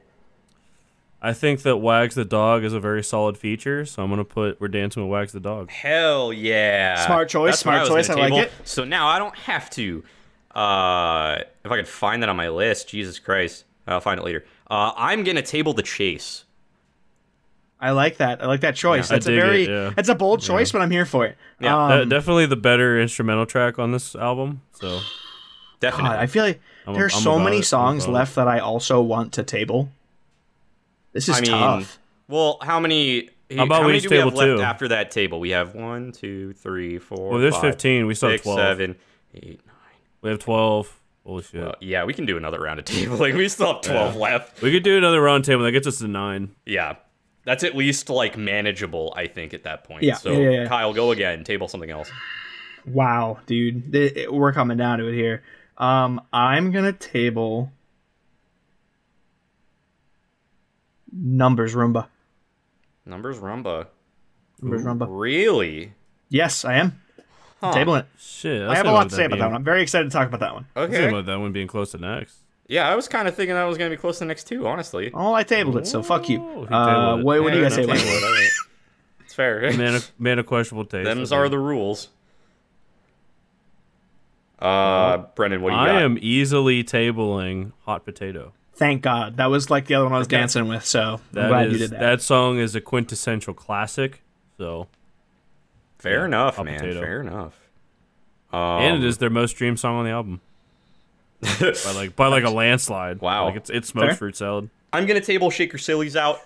I 1.20 1.32
think 1.32 1.62
that 1.62 1.78
Wags 1.78 2.14
the 2.14 2.24
Dog 2.24 2.62
is 2.62 2.72
a 2.72 2.78
very 2.78 3.02
solid 3.02 3.36
feature, 3.36 3.84
so 3.84 4.02
I'm 4.04 4.08
going 4.08 4.18
to 4.18 4.24
put 4.24 4.60
We're 4.60 4.68
Dancing 4.68 5.02
with 5.02 5.10
Wags 5.10 5.32
the 5.32 5.40
Dog. 5.40 5.68
Hell 5.68 6.32
yeah! 6.32 7.04
Smart 7.06 7.28
choice, 7.28 7.50
That's 7.54 7.62
smart 7.62 7.80
was 7.80 7.88
choice, 7.88 8.06
gonna 8.06 8.20
I 8.22 8.28
like 8.28 8.46
it. 8.46 8.52
So 8.62 8.84
now 8.84 9.08
I 9.08 9.18
don't 9.18 9.34
have 9.36 9.68
to. 9.70 10.04
Uh, 10.54 11.38
if 11.64 11.72
I 11.72 11.76
could 11.76 11.88
find 11.88 12.22
that 12.22 12.28
on 12.28 12.36
my 12.36 12.48
list, 12.48 12.88
Jesus 12.88 13.18
Christ, 13.18 13.64
I'll 13.88 14.00
find 14.00 14.20
it 14.20 14.22
later. 14.22 14.44
Uh, 14.70 14.92
I'm 14.96 15.24
gonna 15.24 15.42
table 15.42 15.72
the 15.74 15.82
chase. 15.82 16.44
I 17.80 17.92
like 17.92 18.16
that. 18.16 18.42
I 18.42 18.46
like 18.46 18.60
that 18.62 18.74
choice. 18.74 19.08
Yeah, 19.08 19.16
That's 19.16 19.26
a 19.26 19.34
very 19.34 19.62
it, 19.64 19.70
yeah. 19.70 19.90
that's 19.94 20.08
a 20.08 20.14
bold 20.14 20.40
choice, 20.42 20.72
but 20.72 20.82
I'm 20.82 20.90
here 20.90 21.04
for 21.06 21.26
it. 21.26 21.36
Yeah, 21.60 21.68
De- 21.70 22.02
Um, 22.02 22.08
definitely 22.08 22.46
the 22.46 22.56
better 22.56 23.00
instrumental 23.00 23.46
track 23.46 23.78
on 23.78 23.92
this 23.92 24.16
album. 24.16 24.62
So 24.72 25.00
Definitely. 25.80 26.10
God, 26.10 26.18
I 26.18 26.26
feel 26.26 26.42
like 26.44 26.60
I'm- 26.86 26.94
there's 26.96 27.14
I'm 27.14 27.22
so 27.22 27.38
many 27.38 27.58
it. 27.58 27.64
Songs 27.64 28.08
left 28.08 28.34
that 28.34 28.48
I 28.48 28.58
also 28.58 29.00
want 29.00 29.32
to 29.34 29.42
table. 29.44 29.90
This 31.12 31.28
is 31.28 31.36
I 31.36 31.40
mean, 31.40 31.50
tough. 31.50 31.98
well, 32.28 32.58
how 32.62 32.80
many? 32.80 33.30
How 33.56 33.62
about 33.64 33.76
how 33.76 33.80
we 33.82 33.86
many 33.88 33.98
just 34.00 34.08
do 34.08 34.14
we 34.14 34.16
have 34.20 34.28
table 34.28 34.38
left 34.38 34.58
two? 34.58 34.62
after 34.62 34.88
that 34.88 35.10
table? 35.10 35.40
We 35.40 35.50
have 35.50 35.74
one, 35.74 36.12
two, 36.12 36.52
three, 36.54 36.98
four. 36.98 37.30
Well, 37.30 37.38
there's 37.40 37.54
five, 37.54 37.62
15. 37.74 38.06
We 38.06 38.14
still 38.14 38.28
have 38.30 38.38
six, 38.40 38.44
12. 38.44 38.58
seven, 38.58 38.96
eight, 39.34 39.60
nine. 39.66 39.74
we 40.20 40.30
have 40.30 40.38
12. 40.38 40.94
Holy 41.24 41.42
shit. 41.42 41.60
Well, 41.60 41.74
yeah, 41.80 42.04
we 42.04 42.12
can 42.14 42.26
do 42.26 42.36
another 42.36 42.60
round 42.60 42.78
of 42.78 42.84
tabling. 42.86 43.36
We 43.36 43.48
still 43.48 43.74
have 43.74 43.82
twelve 43.82 44.16
left. 44.16 44.60
we 44.62 44.72
could 44.72 44.82
do 44.82 44.98
another 44.98 45.20
round 45.22 45.44
table 45.44 45.62
that 45.64 45.72
gets 45.72 45.86
us 45.86 45.98
to 45.98 46.08
nine. 46.08 46.50
Yeah, 46.66 46.96
that's 47.48 47.64
at 47.64 47.74
least 47.74 48.10
like 48.10 48.36
manageable. 48.36 49.12
I 49.16 49.26
think 49.26 49.54
at 49.54 49.64
that 49.64 49.84
point. 49.84 50.02
Yeah, 50.02 50.14
So 50.16 50.32
yeah, 50.32 50.38
yeah, 50.38 50.50
yeah. 50.62 50.68
Kyle, 50.68 50.92
go 50.92 51.10
again. 51.12 51.44
Table 51.44 51.66
something 51.66 51.88
else. 51.90 52.10
Wow, 52.86 53.38
dude, 53.46 53.90
Th- 53.92 54.28
we're 54.28 54.52
coming 54.52 54.76
down 54.76 54.98
to 54.98 55.08
it 55.08 55.14
here. 55.14 55.42
Um, 55.78 56.20
I'm 56.32 56.70
gonna 56.72 56.92
table 56.92 57.72
numbers 61.12 61.74
Rhumba. 61.74 62.08
Numbers 63.06 63.38
rumba. 63.38 63.86
Numbers 64.60 64.82
Rhumba. 64.84 65.06
Really? 65.08 65.94
Yes, 66.28 66.64
I 66.64 66.74
am 66.74 67.00
Huh. 67.60 67.72
tabling 67.72 68.00
it. 68.00 68.06
Shit. 68.18 68.62
I 68.68 68.76
have 68.76 68.86
a 68.86 68.92
lot 68.92 69.08
to 69.08 69.14
say 69.16 69.24
about 69.24 69.38
that 69.38 69.46
one. 69.46 69.54
I'm 69.56 69.64
very 69.64 69.82
excited 69.82 70.04
to 70.04 70.10
talk 70.10 70.28
about 70.28 70.40
that 70.40 70.52
one. 70.54 70.66
Think 70.74 70.90
Okay. 70.94 71.08
about 71.08 71.26
that 71.26 71.40
one 71.40 71.52
being 71.52 71.66
close 71.66 71.90
to 71.92 71.98
next. 71.98 72.40
Yeah, 72.68 72.86
I 72.88 72.94
was 72.94 73.08
kind 73.08 73.26
of 73.26 73.34
thinking 73.34 73.54
that 73.54 73.64
was 73.64 73.78
gonna 73.78 73.90
be 73.90 73.96
close 73.96 74.16
to 74.18 74.20
the 74.20 74.26
next 74.28 74.44
two. 74.46 74.66
Honestly. 74.66 75.10
Oh, 75.14 75.32
I 75.32 75.42
tabled 75.42 75.78
it, 75.78 75.86
so 75.86 76.02
fuck 76.02 76.28
you. 76.28 76.42
Uh, 76.70 77.16
it. 77.18 77.24
what, 77.24 77.42
what 77.42 77.50
do 77.52 77.56
you 77.58 77.62
guys 77.64 77.74
say 77.74 77.84
about 77.84 77.96
table 77.96 78.10
it? 78.10 78.16
it, 78.18 78.24
all 78.24 78.30
right. 78.32 78.48
It's 79.24 79.34
fair. 79.34 79.60
Man 79.76 79.94
of, 79.94 80.10
man 80.18 80.38
of 80.38 80.46
questionable 80.46 80.84
taste. 80.84 81.04
Them's 81.04 81.32
I 81.32 81.38
are 81.38 81.48
the 81.48 81.58
rules. 81.58 82.08
Uh, 84.58 85.18
Brennan, 85.36 85.62
what 85.62 85.70
do 85.70 85.76
you 85.76 85.80
I 85.82 85.86
got? 85.86 86.02
am 86.02 86.18
easily 86.20 86.82
tabling 86.82 87.72
Hot 87.84 88.04
Potato. 88.04 88.52
Thank 88.74 89.02
God. 89.02 89.36
That 89.36 89.46
was 89.46 89.70
like 89.70 89.86
the 89.86 89.94
other 89.94 90.04
one 90.04 90.14
I 90.14 90.18
was 90.18 90.26
dancing 90.28 90.68
with, 90.68 90.84
so 90.84 91.20
That 91.32 91.44
I'm 91.44 91.50
glad 91.50 91.66
is- 91.68 91.72
you 91.74 91.78
did 91.78 91.90
that. 91.92 92.00
that. 92.00 92.22
song 92.22 92.58
is 92.58 92.74
a 92.74 92.80
quintessential 92.80 93.54
classic. 93.54 94.22
So, 94.56 94.88
Fair 95.98 96.20
Yeah, 96.20 96.24
enough, 96.26 96.56
hot 96.56 96.64
man. 96.66 96.80
potato. 96.80 97.00
Fair 97.00 97.20
enough. 97.20 97.54
Um, 98.52 98.60
and 98.82 98.96
it 99.02 99.04
is 99.06 99.18
their 99.18 99.30
most 99.30 99.50
streamed 99.52 99.78
song 99.80 99.96
on 99.96 100.04
the 100.04 100.10
album 100.10 100.40
by 101.40 101.92
like 101.94 102.16
by 102.16 102.26
like 102.28 102.44
a 102.44 102.50
landslide. 102.50 103.20
Wow. 103.20 103.46
like 103.46 103.56
it's 103.56 103.70
it's 103.70 103.88
smoked 103.88 104.08
Fair. 104.08 104.16
fruit 104.16 104.36
salad. 104.36 104.70
I'm 104.92 105.06
gonna 105.06 105.20
table 105.20 105.50
Shake 105.50 105.72
Your 105.72 105.78
Sillies 105.78 106.16
out. 106.16 106.40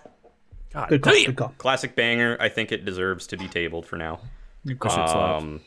God 0.73 0.89
Good 0.89 1.03
call. 1.03 1.13
Good 1.15 1.37
call. 1.37 1.55
Classic 1.59 1.95
banger. 1.95 2.37
I 2.41 2.49
think 2.49 2.73
it 2.73 2.85
deserves 2.85 3.27
to 3.29 3.37
be 3.37 3.47
tabled 3.49 3.87
for 3.87 3.97
now. 3.97 4.21
Good 4.67 4.79
call. 4.79 4.91
Shit 4.91 5.09
slaps. 5.11 5.43
Um, 5.43 5.61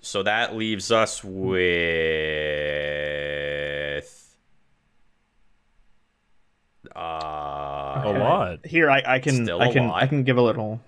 so 0.00 0.22
that 0.22 0.54
leaves 0.56 0.90
us 0.92 1.22
with 1.24 1.64
uh, 6.94 6.98
a 8.04 8.12
lot. 8.18 8.64
Here, 8.66 8.90
I, 8.90 9.02
I 9.06 9.18
can 9.18 9.44
Still 9.44 9.60
I 9.60 9.66
a 9.68 9.72
can 9.72 9.88
lot. 9.88 10.02
I 10.02 10.06
can 10.06 10.22
give 10.24 10.36
a 10.36 10.42
little. 10.42 10.80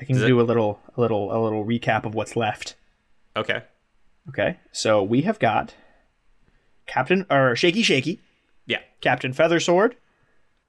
I 0.00 0.04
can 0.04 0.16
Is 0.16 0.22
it- 0.22 0.26
do 0.28 0.40
a 0.40 0.42
little 0.42 0.80
a 0.96 1.00
little 1.00 1.32
a 1.36 1.38
little 1.42 1.64
recap 1.64 2.04
of 2.04 2.14
what's 2.14 2.36
left. 2.36 2.74
okay. 3.36 3.62
Okay, 4.30 4.58
so 4.72 5.02
we 5.02 5.20
have 5.22 5.38
got 5.38 5.74
Captain 6.86 7.24
or 7.30 7.56
Shaky 7.56 7.82
Shaky, 7.82 8.20
Yeah, 8.66 8.80
Captain 9.00 9.32
Feathersword. 9.32 9.94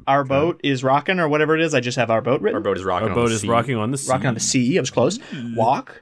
Our 0.08 0.24
boat 0.26 0.60
is 0.64 0.84
rocking, 0.84 1.20
or 1.22 1.28
whatever 1.30 1.56
it 1.56 1.62
is. 1.62 1.74
I 1.74 1.80
just 1.80 1.98
have 1.98 2.10
our 2.12 2.22
boat 2.22 2.42
written. 2.42 2.56
our 2.56 2.62
boat 2.62 2.78
is 2.78 2.84
rocking. 2.84 3.06
Our 3.08 3.14
on 3.14 3.16
boat 3.16 3.28
the 3.30 3.36
is 3.36 3.42
sea. 3.42 3.48
rocking 3.48 3.76
on 3.78 3.92
the 3.92 3.98
sea. 3.98 4.12
rocking 4.12 4.28
on 4.28 4.34
the 4.34 4.40
sea. 4.42 4.78
I 4.78 4.82
was 4.82 4.90
close. 4.92 5.18
Mm. 5.18 5.56
Walk, 5.56 6.02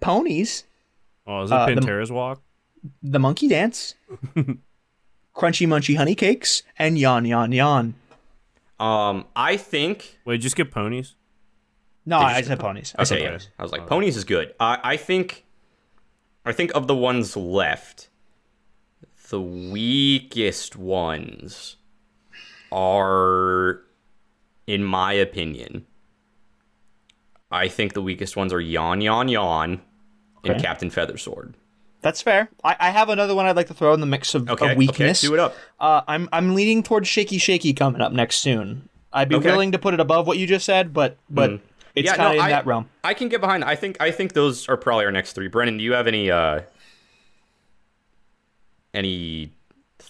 ponies, 0.00 0.64
Oh, 1.26 1.42
is 1.42 1.50
it 1.50 1.54
Uh, 1.54 1.66
the- 1.66 1.72
Pantera's 1.80 2.10
walk? 2.10 2.40
the 3.02 3.18
monkey 3.20 3.46
dance, 3.48 3.94
crunchy 5.34 5.66
munchy 5.68 5.96
honey 5.96 6.14
cakes, 6.14 6.62
and 6.78 6.98
yawn 6.98 7.24
yawn 7.24 7.52
yawn. 7.52 7.94
Um, 8.80 9.26
I 9.36 9.56
think. 9.56 10.18
Wait, 10.24 10.38
just 10.40 10.56
get 10.56 10.70
ponies. 10.70 11.14
No, 12.04 12.18
you 12.18 12.24
I 12.26 12.40
say 12.42 12.48
said 12.48 12.60
ponies. 12.60 12.94
I 12.98 13.04
said 13.04 13.14
Okay, 13.16 13.22
yeah. 13.24 13.28
ponies. 13.30 13.48
I 13.58 13.62
was 13.62 13.72
like, 13.72 13.86
ponies 13.86 14.16
is 14.16 14.24
good. 14.24 14.54
I 14.58 14.78
I 14.82 14.96
think. 14.96 15.44
I 16.44 16.50
think 16.52 16.72
of 16.74 16.88
the 16.88 16.96
ones 16.96 17.36
left, 17.36 18.08
the 19.32 19.40
weakest 19.40 20.76
ones 20.76 21.76
are, 22.70 23.80
in 24.66 24.84
my 24.84 25.14
opinion, 25.14 25.86
I 27.50 27.68
think 27.68 27.94
the 27.94 28.02
weakest 28.02 28.36
ones 28.36 28.52
are 28.52 28.60
Yawn 28.60 29.00
Yawn 29.00 29.28
Yawn 29.28 29.80
and 30.44 30.52
Okay. 30.54 30.60
Captain 30.62 30.90
Feathersword. 30.90 31.54
That's 32.02 32.20
fair. 32.20 32.50
I, 32.62 32.76
I 32.78 32.90
have 32.90 33.08
another 33.08 33.34
one 33.34 33.46
I'd 33.46 33.56
like 33.56 33.68
to 33.68 33.74
throw 33.74 33.94
in 33.94 34.00
the 34.00 34.06
mix 34.06 34.34
of, 34.34 34.50
Okay, 34.50 34.72
of 34.72 34.76
weakness. 34.76 35.22
okay, 35.24 35.28
do 35.28 35.34
it 35.34 35.40
up. 35.40 35.56
Uh, 35.80 36.02
I'm 36.06 36.28
I'm 36.30 36.54
leaning 36.54 36.82
towards 36.82 37.08
Shaky 37.08 37.38
Shaky 37.38 37.72
coming 37.72 38.02
up 38.02 38.12
next 38.12 38.36
soon. 38.40 38.90
I'd 39.14 39.30
be 39.30 39.36
Okay. 39.36 39.50
willing 39.50 39.72
to 39.72 39.78
put 39.78 39.94
it 39.94 40.00
above 40.00 40.26
what 40.26 40.36
you 40.36 40.46
just 40.46 40.66
said, 40.66 40.92
but 40.92 41.16
but 41.30 41.60
it's 41.94 42.06
Yeah, 42.06 42.16
kind 42.16 42.28
of 42.28 42.32
no, 42.34 42.38
in 42.38 42.44
I- 42.44 42.48
that 42.50 42.66
realm. 42.66 42.90
I 43.02 43.14
can 43.14 43.28
get 43.30 43.40
behind. 43.40 43.64
I 43.64 43.76
think 43.76 43.96
I 43.98 44.10
think 44.10 44.34
those 44.34 44.68
are 44.68 44.76
probably 44.76 45.06
our 45.06 45.10
next 45.12 45.32
three. 45.32 45.48
Brennan, 45.48 45.78
do 45.78 45.84
you 45.84 45.92
have 45.94 46.06
any 46.06 46.30
uh 46.30 46.62
any 48.94 49.52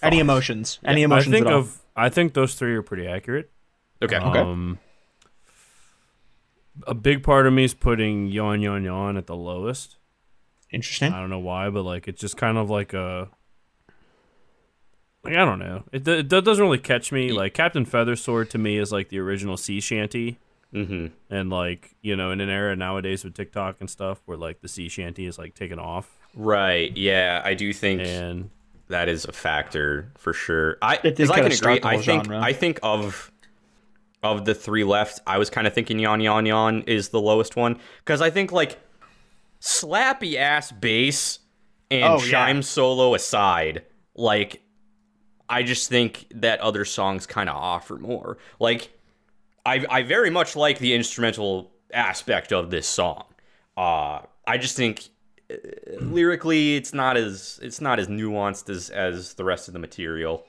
Any 0.01 0.17
thoughts? 0.17 0.21
emotions? 0.21 0.79
Any 0.83 1.01
I 1.01 1.05
emotions 1.05 1.33
think 1.33 1.45
at 1.47 1.53
all? 1.53 1.59
of 1.59 1.79
I 1.95 2.09
think 2.09 2.33
those 2.33 2.55
three 2.55 2.75
are 2.75 2.81
pretty 2.81 3.07
accurate. 3.07 3.49
Okay. 4.01 4.15
Um, 4.17 4.79
a 6.87 6.93
big 6.95 7.21
part 7.23 7.45
of 7.45 7.53
me 7.53 7.63
is 7.63 7.73
putting 7.73 8.27
yawn 8.27 8.61
yawn 8.61 8.83
yawn 8.83 9.15
at 9.17 9.27
the 9.27 9.35
lowest. 9.35 9.97
Interesting. 10.71 11.13
I 11.13 11.19
don't 11.19 11.29
know 11.29 11.39
why, 11.39 11.69
but 11.69 11.83
like 11.83 12.07
it's 12.07 12.19
just 12.19 12.35
kind 12.35 12.57
of 12.57 12.69
like 12.69 12.93
a 12.93 13.29
like 15.23 15.35
I 15.35 15.45
don't 15.45 15.59
know. 15.59 15.83
It, 15.91 16.03
do- 16.03 16.17
it 16.17 16.27
doesn't 16.27 16.59
really 16.63 16.79
catch 16.79 17.11
me. 17.11 17.31
Like 17.31 17.53
Captain 17.53 17.85
Feathersword 17.85 18.49
to 18.51 18.57
me 18.57 18.77
is 18.77 18.91
like 18.91 19.09
the 19.09 19.19
original 19.19 19.55
sea 19.57 19.79
shanty, 19.79 20.37
Mm-hmm. 20.73 21.07
and 21.29 21.49
like 21.51 21.95
you 22.01 22.15
know 22.15 22.31
in 22.31 22.41
an 22.41 22.49
era 22.49 22.75
nowadays 22.75 23.23
with 23.23 23.35
TikTok 23.35 23.75
and 23.79 23.87
stuff 23.87 24.23
where 24.25 24.35
like 24.37 24.61
the 24.61 24.67
sea 24.67 24.89
shanty 24.89 25.27
is 25.27 25.37
like 25.37 25.53
taken 25.53 25.77
off, 25.77 26.17
Right. 26.35 26.95
Yeah, 26.97 27.41
I 27.45 27.53
do 27.53 27.71
think 27.71 28.01
and 28.01 28.49
that 28.89 29.09
is 29.09 29.25
a 29.25 29.31
factor 29.31 30.11
for 30.17 30.33
sure. 30.33 30.77
I 30.81 30.97
because 30.97 31.29
I 31.31 31.41
can 31.41 31.51
agree. 31.51 31.79
I 31.83 31.97
think 31.97 32.03
genre. 32.25 32.39
I 32.41 32.53
think 32.53 32.79
of 32.83 33.31
of 34.21 34.45
the 34.45 34.55
three 34.55 34.83
left, 34.83 35.19
I 35.27 35.37
was 35.37 35.49
kind 35.49 35.67
of 35.67 35.73
thinking 35.73 35.99
yawn 35.99 36.21
yawn 36.21 36.45
yawn 36.45 36.83
is 36.83 37.09
the 37.09 37.19
lowest 37.21 37.55
one 37.55 37.79
because 37.99 38.21
I 38.21 38.29
think 38.29 38.51
like 38.51 38.79
slappy 39.61 40.35
ass 40.35 40.71
bass 40.71 41.39
and 41.91 42.03
Oh, 42.03 42.23
yeah. 42.23 42.31
chime 42.31 42.61
solo 42.61 43.13
aside, 43.15 43.83
like 44.15 44.61
I 45.49 45.63
just 45.63 45.89
think 45.89 46.25
that 46.35 46.59
other 46.61 46.85
songs 46.85 47.25
kind 47.27 47.49
of 47.49 47.55
offer 47.55 47.97
more. 47.97 48.37
Like 48.59 48.91
I 49.65 49.85
I 49.89 50.03
very 50.03 50.29
much 50.29 50.55
like 50.55 50.79
the 50.79 50.93
instrumental 50.93 51.71
aspect 51.93 52.51
of 52.51 52.69
this 52.71 52.87
song. 52.87 53.25
Uh 53.77 54.21
I 54.47 54.57
just 54.57 54.75
think 54.75 55.09
lyrically 56.01 56.75
it's 56.75 56.93
not 56.93 57.17
as 57.17 57.59
it's 57.61 57.81
not 57.81 57.99
as 57.99 58.07
nuanced 58.07 58.69
as 58.69 58.89
as 58.89 59.33
the 59.35 59.43
rest 59.43 59.67
of 59.67 59.73
the 59.73 59.79
material. 59.79 60.45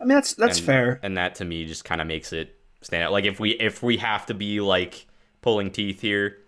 I 0.00 0.04
mean, 0.04 0.16
that's 0.16 0.34
that's 0.34 0.58
and, 0.58 0.66
fair. 0.66 1.00
And 1.02 1.16
that 1.16 1.36
to 1.36 1.44
me 1.44 1.66
just 1.66 1.84
kind 1.84 2.00
of 2.00 2.06
makes 2.06 2.32
it 2.32 2.56
stand 2.82 3.02
out. 3.02 3.12
Like 3.12 3.24
if 3.24 3.40
we 3.40 3.50
if 3.50 3.82
we 3.82 3.96
have 3.98 4.26
to 4.26 4.34
be 4.34 4.60
like 4.60 5.06
pulling 5.42 5.70
teeth 5.70 6.00
here, 6.00 6.38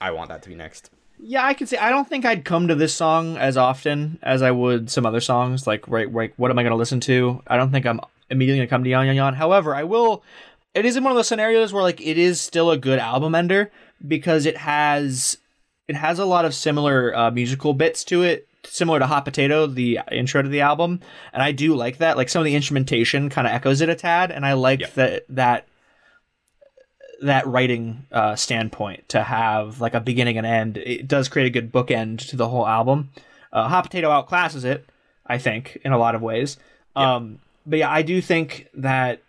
I 0.00 0.12
want 0.12 0.28
that 0.30 0.42
to 0.42 0.48
be 0.48 0.54
next. 0.54 0.90
Yeah, 1.22 1.44
I 1.44 1.54
can 1.54 1.66
say 1.66 1.76
I 1.76 1.90
don't 1.90 2.08
think 2.08 2.24
I'd 2.24 2.44
come 2.44 2.68
to 2.68 2.74
this 2.74 2.94
song 2.94 3.36
as 3.36 3.56
often 3.56 4.18
as 4.22 4.42
I 4.42 4.50
would 4.50 4.90
some 4.90 5.04
other 5.04 5.20
songs. 5.20 5.66
Like, 5.66 5.86
right, 5.88 6.10
right. 6.12 6.32
What 6.36 6.50
am 6.50 6.58
I 6.58 6.62
going 6.62 6.72
to 6.72 6.76
listen 6.76 7.00
to? 7.00 7.42
I 7.46 7.56
don't 7.56 7.70
think 7.70 7.86
I'm 7.86 8.00
immediately 8.30 8.58
going 8.58 8.68
to 8.68 8.70
come 8.70 8.84
to 8.84 8.90
Yawn 8.90 9.06
Yawn 9.06 9.16
Yawn. 9.16 9.34
However, 9.34 9.74
I 9.74 9.84
will. 9.84 10.22
It 10.72 10.84
is 10.84 10.96
in 10.96 11.02
one 11.02 11.10
of 11.10 11.16
those 11.16 11.28
scenarios 11.28 11.72
where 11.72 11.82
like 11.82 12.00
it 12.00 12.16
is 12.16 12.40
still 12.40 12.70
a 12.70 12.78
good 12.78 13.00
album 13.00 13.34
ender 13.34 13.70
because 14.06 14.46
it 14.46 14.56
has 14.56 15.36
it 15.90 15.96
has 15.96 16.18
a 16.18 16.24
lot 16.24 16.44
of 16.44 16.54
similar 16.54 17.14
uh, 17.16 17.30
musical 17.30 17.74
bits 17.74 18.04
to 18.04 18.22
it, 18.22 18.46
similar 18.64 18.98
to 19.00 19.06
Hot 19.06 19.24
Potato, 19.24 19.66
the 19.66 19.98
intro 20.12 20.40
to 20.42 20.48
the 20.48 20.60
album, 20.60 21.00
and 21.32 21.42
I 21.42 21.52
do 21.52 21.74
like 21.74 21.98
that. 21.98 22.16
Like 22.16 22.28
some 22.28 22.40
of 22.40 22.46
the 22.46 22.54
instrumentation 22.54 23.28
kind 23.28 23.46
of 23.46 23.52
echoes 23.52 23.80
it 23.80 23.88
a 23.88 23.94
tad, 23.94 24.30
and 24.30 24.46
I 24.46 24.52
like 24.54 24.80
Yeah. 24.80 24.90
that 24.94 25.24
that 25.30 25.66
that 27.22 27.46
writing 27.46 28.06
uh, 28.12 28.34
standpoint 28.36 29.08
to 29.10 29.22
have 29.22 29.80
like 29.80 29.94
a 29.94 30.00
beginning 30.00 30.38
and 30.38 30.46
end. 30.46 30.78
It 30.78 31.06
does 31.06 31.28
create 31.28 31.46
a 31.46 31.50
good 31.50 31.70
bookend 31.72 32.26
to 32.30 32.36
the 32.36 32.48
whole 32.48 32.66
album. 32.66 33.10
Uh, 33.52 33.68
Hot 33.68 33.82
Potato 33.82 34.08
outclasses 34.10 34.64
it, 34.64 34.86
I 35.26 35.36
think, 35.38 35.78
in 35.84 35.92
a 35.92 35.98
lot 35.98 36.14
of 36.14 36.22
ways. 36.22 36.56
Um, 36.96 37.40
but 37.66 37.78
yeah, 37.80 37.90
I 37.90 38.02
do 38.02 38.22
think 38.22 38.68
that 38.74 39.22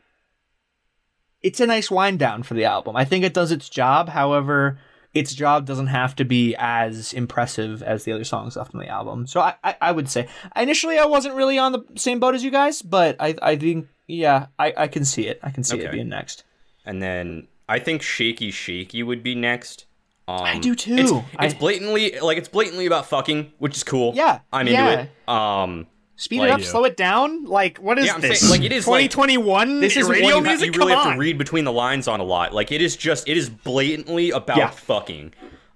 it's 1.42 1.60
a 1.60 1.66
nice 1.68 1.90
wind 1.92 2.20
down 2.20 2.44
for 2.44 2.54
the 2.54 2.66
album. 2.66 2.96
I 2.96 3.04
think 3.04 3.26
it 3.26 3.34
does 3.34 3.52
its 3.52 3.68
job. 3.68 4.10
However, 4.10 4.80
its 5.14 5.34
job 5.34 5.66
doesn't 5.66 5.88
have 5.88 6.16
to 6.16 6.26
be 6.26 6.56
as 6.58 7.14
impressive 7.14 7.84
as 7.84 8.04
the 8.06 8.12
other 8.14 8.24
songs 8.24 8.56
left 8.56 8.74
on 8.74 8.80
the 8.80 8.88
album. 8.88 9.28
So 9.28 9.42
I, 9.42 9.56
I, 9.64 9.76
I 9.82 9.92
would 9.92 10.10
say 10.10 10.28
initially 10.56 10.98
I 10.98 11.06
wasn't 11.06 11.36
really 11.36 11.58
on 11.60 11.72
the 11.74 11.84
same 11.96 12.20
boat 12.20 12.34
as 12.36 12.44
you 12.44 12.52
guys, 12.52 12.82
but 12.82 13.16
I, 13.20 13.36
I 13.42 13.56
think 13.58 13.88
yeah, 14.08 14.48
I, 14.58 14.74
I 14.78 14.88
can 14.88 15.04
see 15.06 15.28
it. 15.28 15.40
I 15.44 15.50
can 15.52 15.64
see 15.64 15.80
it 15.80 15.92
being 15.92 16.10
next. 16.10 16.44
and 16.86 17.02
then 17.02 17.48
I 17.70 17.80
think 17.80 18.02
Shaky 18.02 18.52
Shaky 18.52 19.04
would 19.04 19.24
be 19.24 19.36
next. 19.36 19.86
Um, 20.28 20.42
I 20.42 20.60
do 20.60 20.76
too. 20.76 20.96
It's, 20.98 21.12
I- 21.38 21.54
blatantly 21.54 22.20
like 22.20 22.38
it's 22.38 22.50
blatantly 22.50 22.86
about 22.86 23.06
fucking, 23.08 23.52
which 23.58 23.76
is 23.76 23.84
cool. 23.84 24.14
Yeah, 24.16 24.40
I'm 24.54 24.68
yeah. 24.68 24.90
into 24.90 25.02
it. 25.04 25.30
Um, 25.30 25.88
Speed 26.22 26.42
Like- 26.42 26.50
it 26.50 26.54
up, 26.54 26.62
slow 26.62 26.84
it 26.84 26.96
down. 26.96 27.46
Like 27.46 27.80
what 27.80 27.98
is 27.98 28.06
Yeah, 28.06 28.20
this? 28.20 28.42
saying, 28.42 28.52
like, 28.52 28.62
it 28.64 28.72
is, 28.72 28.86
like- 28.88 29.10
2021 29.10 29.80
this 29.82 29.98
is 29.98 30.08
radio 30.08 30.36
one 30.36 30.44
you, 30.46 30.50
ha- 30.52 30.56
you 30.64 30.72
really 30.72 30.78
Come 30.78 30.90
have 30.90 31.08
on. 31.08 31.14
to 31.14 31.20
read 31.20 31.38
between 31.40 31.64
the 31.66 31.72
lines 31.72 32.08
on 32.08 32.20
a 32.20 32.24
lot. 32.24 32.54
Like 32.54 32.72
it 32.72 32.80
is 32.80 32.96
just 32.96 33.28
it 33.28 33.38
is 33.38 33.50
blatantly 33.50 34.30
about 34.30 34.58
Yeah. 34.58 34.70
fucking. 34.70 35.34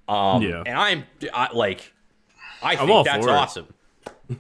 Um, 0.08 0.44
Yeah. 0.44 0.62
and 0.68 0.78
I'm 0.78 1.04
I, 1.34 1.50
like, 1.52 1.92
I 2.62 2.76
I'm 2.76 2.86
think 2.88 3.06
that's 3.08 3.26
for 3.26 3.32
it. 3.32 3.36
awesome. 3.36 3.74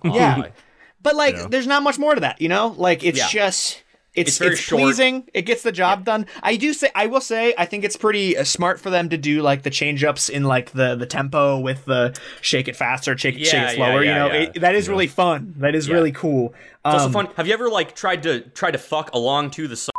Yeah. 0.03 0.43
But 1.01 1.16
like, 1.16 1.36
Yeah. 1.36 1.47
there's 1.49 1.68
not 1.68 1.82
much 1.84 1.97
more 1.99 2.14
to 2.16 2.22
that, 2.22 2.39
you 2.41 2.49
know. 2.49 2.74
Like, 2.78 3.03
it's 3.03 3.18
Yeah. 3.20 3.28
just 3.28 3.82
it's 4.16 4.30
It's 4.30 4.38
very 4.38 4.51
it's 4.53 4.61
short. 4.61 4.82
pleasing. 4.82 5.28
It 5.34 5.43
gets 5.43 5.63
the 5.63 5.72
job 5.72 6.05
done. 6.05 6.26
I 6.41 6.55
do 6.55 6.74
say, 6.74 6.89
I 6.95 7.05
will 7.07 7.22
say, 7.22 7.53
I 7.57 7.66
think 7.66 7.84
it's 7.84 7.97
pretty 7.97 8.38
uh, 8.38 8.43
smart 8.43 8.80
for 8.80 8.89
them 8.89 9.09
to 9.09 9.18
do 9.18 9.41
like 9.41 9.63
the 9.63 9.70
change 9.70 10.03
ups 10.03 10.30
in 10.30 10.43
like 10.45 10.72
the 10.72 10.95
the 10.95 11.05
tempo 11.05 11.59
with 11.59 11.86
the 11.86 12.18
shake 12.41 12.68
it 12.68 12.76
faster, 12.76 13.18
shake, 13.18 13.36
shake 13.39 13.53
it 13.53 13.76
slower. 13.76 14.03
yeah, 14.03 14.09
you 14.09 14.16
know, 14.20 14.28
yeah, 14.36 14.41
It, 14.53 14.61
that 14.61 14.76
is 14.76 14.88
really 14.89 15.07
fun. 15.07 15.53
That 15.57 15.76
is 15.76 15.88
Yeah. 15.88 15.95
really 15.95 16.11
cool. 16.11 16.53
It's 16.86 16.93
also 16.93 17.05
Um, 17.07 17.11
fun. 17.13 17.28
Have 17.38 17.47
you 17.47 17.53
ever 17.53 17.70
like 17.70 17.95
tried 17.95 18.24
to 18.24 18.41
try 18.41 18.72
to 18.72 18.78
fuck 18.78 19.13
along 19.13 19.51
to 19.51 19.68
the 19.68 19.76
song? 19.76 19.91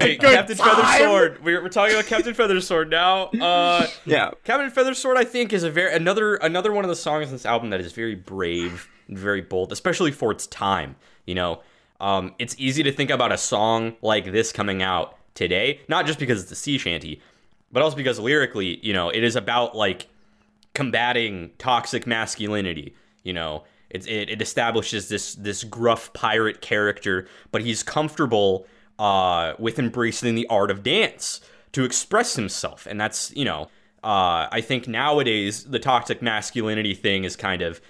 Hey, 0.00 0.16
Captain. 0.16 0.56
Feathersword. 0.56 1.44
We're, 1.44 1.62
we're 1.62 1.68
talking 1.68 1.94
about 1.94 2.06
Captain 2.06 2.34
Feathersword 2.34 2.90
now. 2.90 3.26
Uh, 3.26 3.86
Yeah. 4.04 4.32
Captain 4.42 4.68
Feathersword, 4.70 5.16
I 5.16 5.22
think, 5.24 5.52
is 5.52 5.62
a 5.62 5.70
very 5.70 5.94
another 5.94 6.34
another 6.36 6.72
one 6.72 6.84
of 6.84 6.88
the 6.88 6.96
songs 6.96 7.26
in 7.28 7.32
this 7.32 7.46
album 7.46 7.70
that 7.70 7.80
is 7.80 7.92
very 7.92 8.16
brave 8.16 8.88
very 9.16 9.40
bold, 9.40 9.72
especially 9.72 10.10
for 10.10 10.32
its 10.32 10.46
time. 10.46 10.96
You 11.26 11.34
know, 11.34 11.60
um, 12.00 12.34
it's 12.38 12.54
easy 12.58 12.82
to 12.82 12.92
think 12.92 13.10
about 13.10 13.32
a 13.32 13.38
song 13.38 13.94
like 14.02 14.32
this 14.32 14.52
coming 14.52 14.82
out 14.82 15.16
today, 15.34 15.80
not 15.88 16.06
just 16.06 16.18
because 16.18 16.42
it's 16.42 16.52
a 16.52 16.56
sea 16.56 16.78
shanty, 16.78 17.20
but 17.70 17.82
also 17.82 17.96
because 17.96 18.18
lyrically, 18.18 18.78
you 18.84 18.92
know, 18.92 19.08
it 19.08 19.22
is 19.22 19.36
about 19.36 19.76
like 19.76 20.08
combating 20.74 21.50
toxic 21.58 22.06
masculinity. 22.06 22.94
You 23.22 23.32
know, 23.32 23.64
it, 23.90 24.06
it, 24.06 24.30
it 24.30 24.42
establishes 24.42 25.08
this 25.08 25.34
this 25.34 25.64
gruff 25.64 26.12
pirate 26.12 26.60
character, 26.60 27.26
but 27.50 27.62
he's 27.62 27.82
comfortable 27.82 28.66
uh, 28.98 29.54
with 29.58 29.78
embracing 29.78 30.34
the 30.34 30.46
art 30.48 30.70
of 30.70 30.82
dance 30.82 31.40
to 31.72 31.84
express 31.84 32.36
himself, 32.36 32.86
and 32.86 33.00
that's 33.00 33.34
you 33.36 33.44
know, 33.44 33.68
uh, 34.02 34.48
I 34.50 34.60
think 34.60 34.88
nowadays 34.88 35.64
the 35.64 35.78
toxic 35.78 36.20
masculinity 36.20 36.94
thing 36.94 37.24
is 37.24 37.36
kind 37.36 37.62
of 37.62 37.80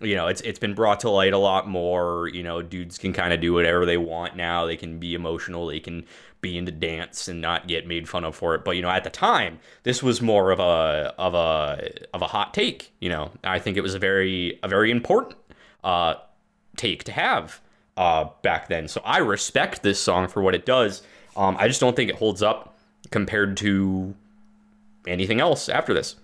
you 0.00 0.14
know 0.14 0.26
it's 0.26 0.40
it's 0.42 0.58
been 0.58 0.74
brought 0.74 1.00
to 1.00 1.10
light 1.10 1.32
a 1.32 1.38
lot 1.38 1.68
more 1.68 2.28
you 2.28 2.42
know 2.42 2.60
dudes 2.62 2.98
can 2.98 3.12
kind 3.12 3.32
of 3.32 3.40
do 3.40 3.52
whatever 3.52 3.86
they 3.86 3.96
want 3.96 4.36
now 4.36 4.66
they 4.66 4.76
can 4.76 4.98
be 4.98 5.14
emotional 5.14 5.66
they 5.66 5.80
can 5.80 6.04
be 6.42 6.58
into 6.58 6.70
dance 6.70 7.28
and 7.28 7.40
not 7.40 7.66
get 7.66 7.86
made 7.86 8.08
fun 8.08 8.24
of 8.24 8.36
for 8.36 8.54
it 8.54 8.64
but 8.64 8.72
you 8.76 8.82
know 8.82 8.90
at 8.90 9.04
the 9.04 9.10
time 9.10 9.58
this 9.84 10.02
was 10.02 10.20
more 10.20 10.50
of 10.50 10.60
a 10.60 11.14
of 11.18 11.34
a 11.34 11.90
of 12.12 12.20
a 12.22 12.26
hot 12.26 12.52
take 12.52 12.92
you 13.00 13.08
know 13.08 13.30
i 13.42 13.58
think 13.58 13.76
it 13.76 13.80
was 13.80 13.94
a 13.94 13.98
very 13.98 14.58
a 14.62 14.68
very 14.68 14.90
important 14.90 15.36
uh 15.82 16.14
take 16.76 17.04
to 17.04 17.12
have 17.12 17.60
uh 17.96 18.26
back 18.42 18.68
then 18.68 18.86
so 18.86 19.00
i 19.04 19.16
respect 19.18 19.82
this 19.82 19.98
song 19.98 20.28
for 20.28 20.42
what 20.42 20.54
it 20.54 20.66
does 20.66 21.02
um 21.36 21.56
i 21.58 21.66
just 21.66 21.80
don't 21.80 21.96
think 21.96 22.10
it 22.10 22.16
holds 22.16 22.42
up 22.42 22.76
compared 23.10 23.56
to 23.56 24.14
anything 25.06 25.40
else 25.40 25.68
after 25.68 25.94
this 25.94 26.16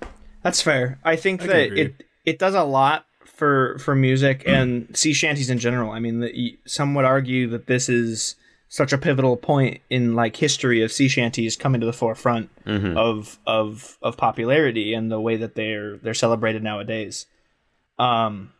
That's 0.42 0.60
fair. 0.60 0.98
I 1.04 1.16
think 1.16 1.40
can 1.40 1.48
that 1.48 1.66
agree. 1.66 1.80
it 1.82 2.04
it 2.24 2.38
does 2.38 2.54
a 2.54 2.64
lot 2.64 3.06
for 3.42 3.76
for 3.80 3.94
music 3.96 4.44
and 4.46 4.86
sea 4.96 5.12
shanties 5.12 5.50
in 5.50 5.58
general. 5.58 5.90
I 5.90 5.98
mean, 5.98 6.20
y- 6.20 6.56
some 6.64 6.94
would 6.94 7.04
argue 7.04 7.48
that 7.48 7.66
this 7.66 7.88
is 7.88 8.36
such 8.68 8.92
a 8.92 8.98
pivotal 8.98 9.36
point 9.36 9.80
in 9.90 10.14
like 10.14 10.36
history 10.36 10.80
of 10.82 10.92
sea 10.92 11.08
shanties 11.08 11.56
coming 11.56 11.80
to 11.80 11.86
the 11.86 11.92
forefront 11.92 12.48
of 12.96 13.38
of 13.46 13.98
of 14.00 14.16
popularity 14.16 14.94
and 14.94 15.10
the 15.10 15.20
way 15.20 15.36
that 15.36 15.54
they're 15.56 15.96
they're 15.98 16.14
celebrated 16.14 16.62
nowadays. 16.62 17.26
Um, 17.98 18.52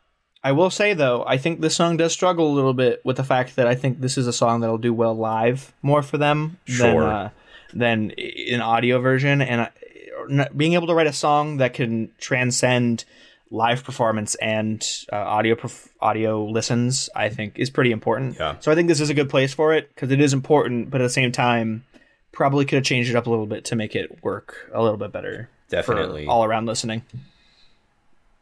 I 0.43 0.51
will 0.53 0.71
say 0.71 0.95
though, 0.95 1.25
I 1.27 1.37
think 1.39 1.61
this 1.61 1.77
song 1.77 1.97
does 1.97 2.13
struggle 2.13 2.51
a 2.53 2.55
little 2.59 2.75
bit 2.75 3.01
with 3.05 3.17
the 3.19 3.25
fact 3.25 3.55
that 3.57 3.69
I 3.69 3.77
think 3.77 4.01
this 4.01 4.19
is 4.19 4.27
a 4.27 4.33
song 4.33 4.61
that'll 4.61 4.79
do 4.79 4.93
well 4.93 5.15
live 5.15 5.73
more 5.83 6.03
for 6.03 6.19
them 6.19 6.59
than 6.67 6.77
Sure. 6.77 7.09
uh, 7.09 7.31
than 7.73 8.11
in 8.11 8.61
audio 8.61 8.99
version, 9.01 9.41
and 9.41 9.61
I, 9.63 10.49
being 10.57 10.75
able 10.75 10.89
to 10.89 10.95
write 10.95 11.07
a 11.07 11.13
song 11.13 11.57
that 11.59 11.73
can 11.75 12.11
transcend 12.21 13.05
live 13.53 13.85
performance 13.85 14.35
and 14.37 14.83
uh, 15.13 15.17
audio 15.17 15.55
perf- 15.55 15.89
audio 16.01 16.45
listens, 16.45 17.11
I 17.15 17.29
think 17.29 17.59
is 17.59 17.71
pretty 17.71 17.93
important. 17.93 18.37
Yeah. 18.39 18.57
So 18.61 18.73
I 18.73 18.75
think 18.75 18.89
this 18.89 19.01
is 19.01 19.11
a 19.11 19.15
good 19.15 19.29
place 19.29 19.53
for 19.53 19.75
it 19.75 19.89
because 19.95 20.11
it 20.11 20.21
is 20.21 20.33
important, 20.33 20.91
but 20.91 21.01
at 21.01 21.05
the 21.05 21.11
same 21.11 21.31
time, 21.31 21.85
probably 22.33 22.65
could 22.65 22.77
have 22.77 22.85
changed 22.85 23.11
it 23.11 23.17
up 23.17 23.27
a 23.27 23.31
little 23.31 23.47
bit 23.47 23.67
to 23.67 23.77
make 23.77 23.95
it 23.95 24.25
work 24.25 24.71
a 24.73 24.83
little 24.83 24.97
bit 24.97 25.13
better. 25.13 25.51
Definitely. 25.69 26.27
for 26.27 26.31
all 26.31 26.45
around 26.45 26.67
listening. 26.67 27.03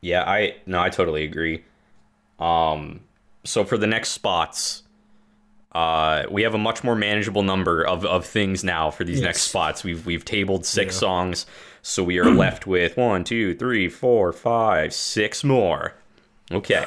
Yeah, 0.00 0.22
I 0.24 0.56
no, 0.66 0.80
I 0.80 0.88
totally 0.88 1.24
agree. 1.24 1.64
Um, 2.38 3.00
so 3.44 3.64
for 3.64 3.76
the 3.78 3.86
next 3.86 4.11
spots, 4.11 4.82
uh, 5.72 6.24
we 6.30 6.42
have 6.42 6.54
a 6.54 6.58
much 6.58 6.82
more 6.82 6.96
manageable 6.96 7.42
number 7.42 7.86
of, 7.86 8.04
of 8.04 8.26
things 8.26 8.64
now 8.64 8.90
for 8.90 9.04
these 9.04 9.20
next 9.20 9.42
spots. 9.42 9.84
We've 9.84 10.04
we've 10.04 10.24
tabled 10.24 10.66
six 10.66 10.96
songs, 10.96 11.46
so 11.83 12.03
we 12.03 12.18
are 12.18 12.31
left 12.31 12.66
with 12.66 12.97
one, 12.97 13.24
two, 13.24 13.55
three, 13.55 13.89
four, 13.89 14.33
five, 14.33 14.93
six 14.93 15.43
more. 15.43 15.95
Okay. 16.51 16.87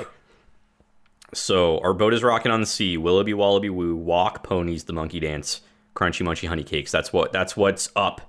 So 1.34 1.80
our 1.80 1.94
boat 1.94 2.14
is 2.14 2.24
rocking 2.24 2.52
on 2.52 2.62
the 2.62 2.68
sea. 2.68 2.98
Willoughby 2.98 3.34
Wallaby 3.34 3.70
Woo, 3.70 3.96
Walk 3.96 4.44
Ponies, 4.44 4.84
the 4.84 4.94
Monkey 4.94 5.20
Dance, 5.20 5.62
Crunchy 5.96 6.26
Munchy 6.26 6.48
Honey 6.48 6.64
Cakes. 6.64 6.92
That's 6.92 7.12
what 7.12 7.32
that's 7.32 7.58
what's 7.58 7.90
up 7.96 8.22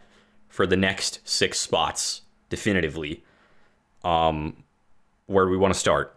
for 0.48 0.66
the 0.66 0.76
next 0.76 1.20
six 1.24 1.58
spots 1.58 2.22
definitively. 2.48 3.24
Um, 4.04 4.64
where 5.26 5.44
do 5.44 5.50
we 5.50 5.56
want 5.56 5.74
to 5.74 5.80
start? 5.80 6.16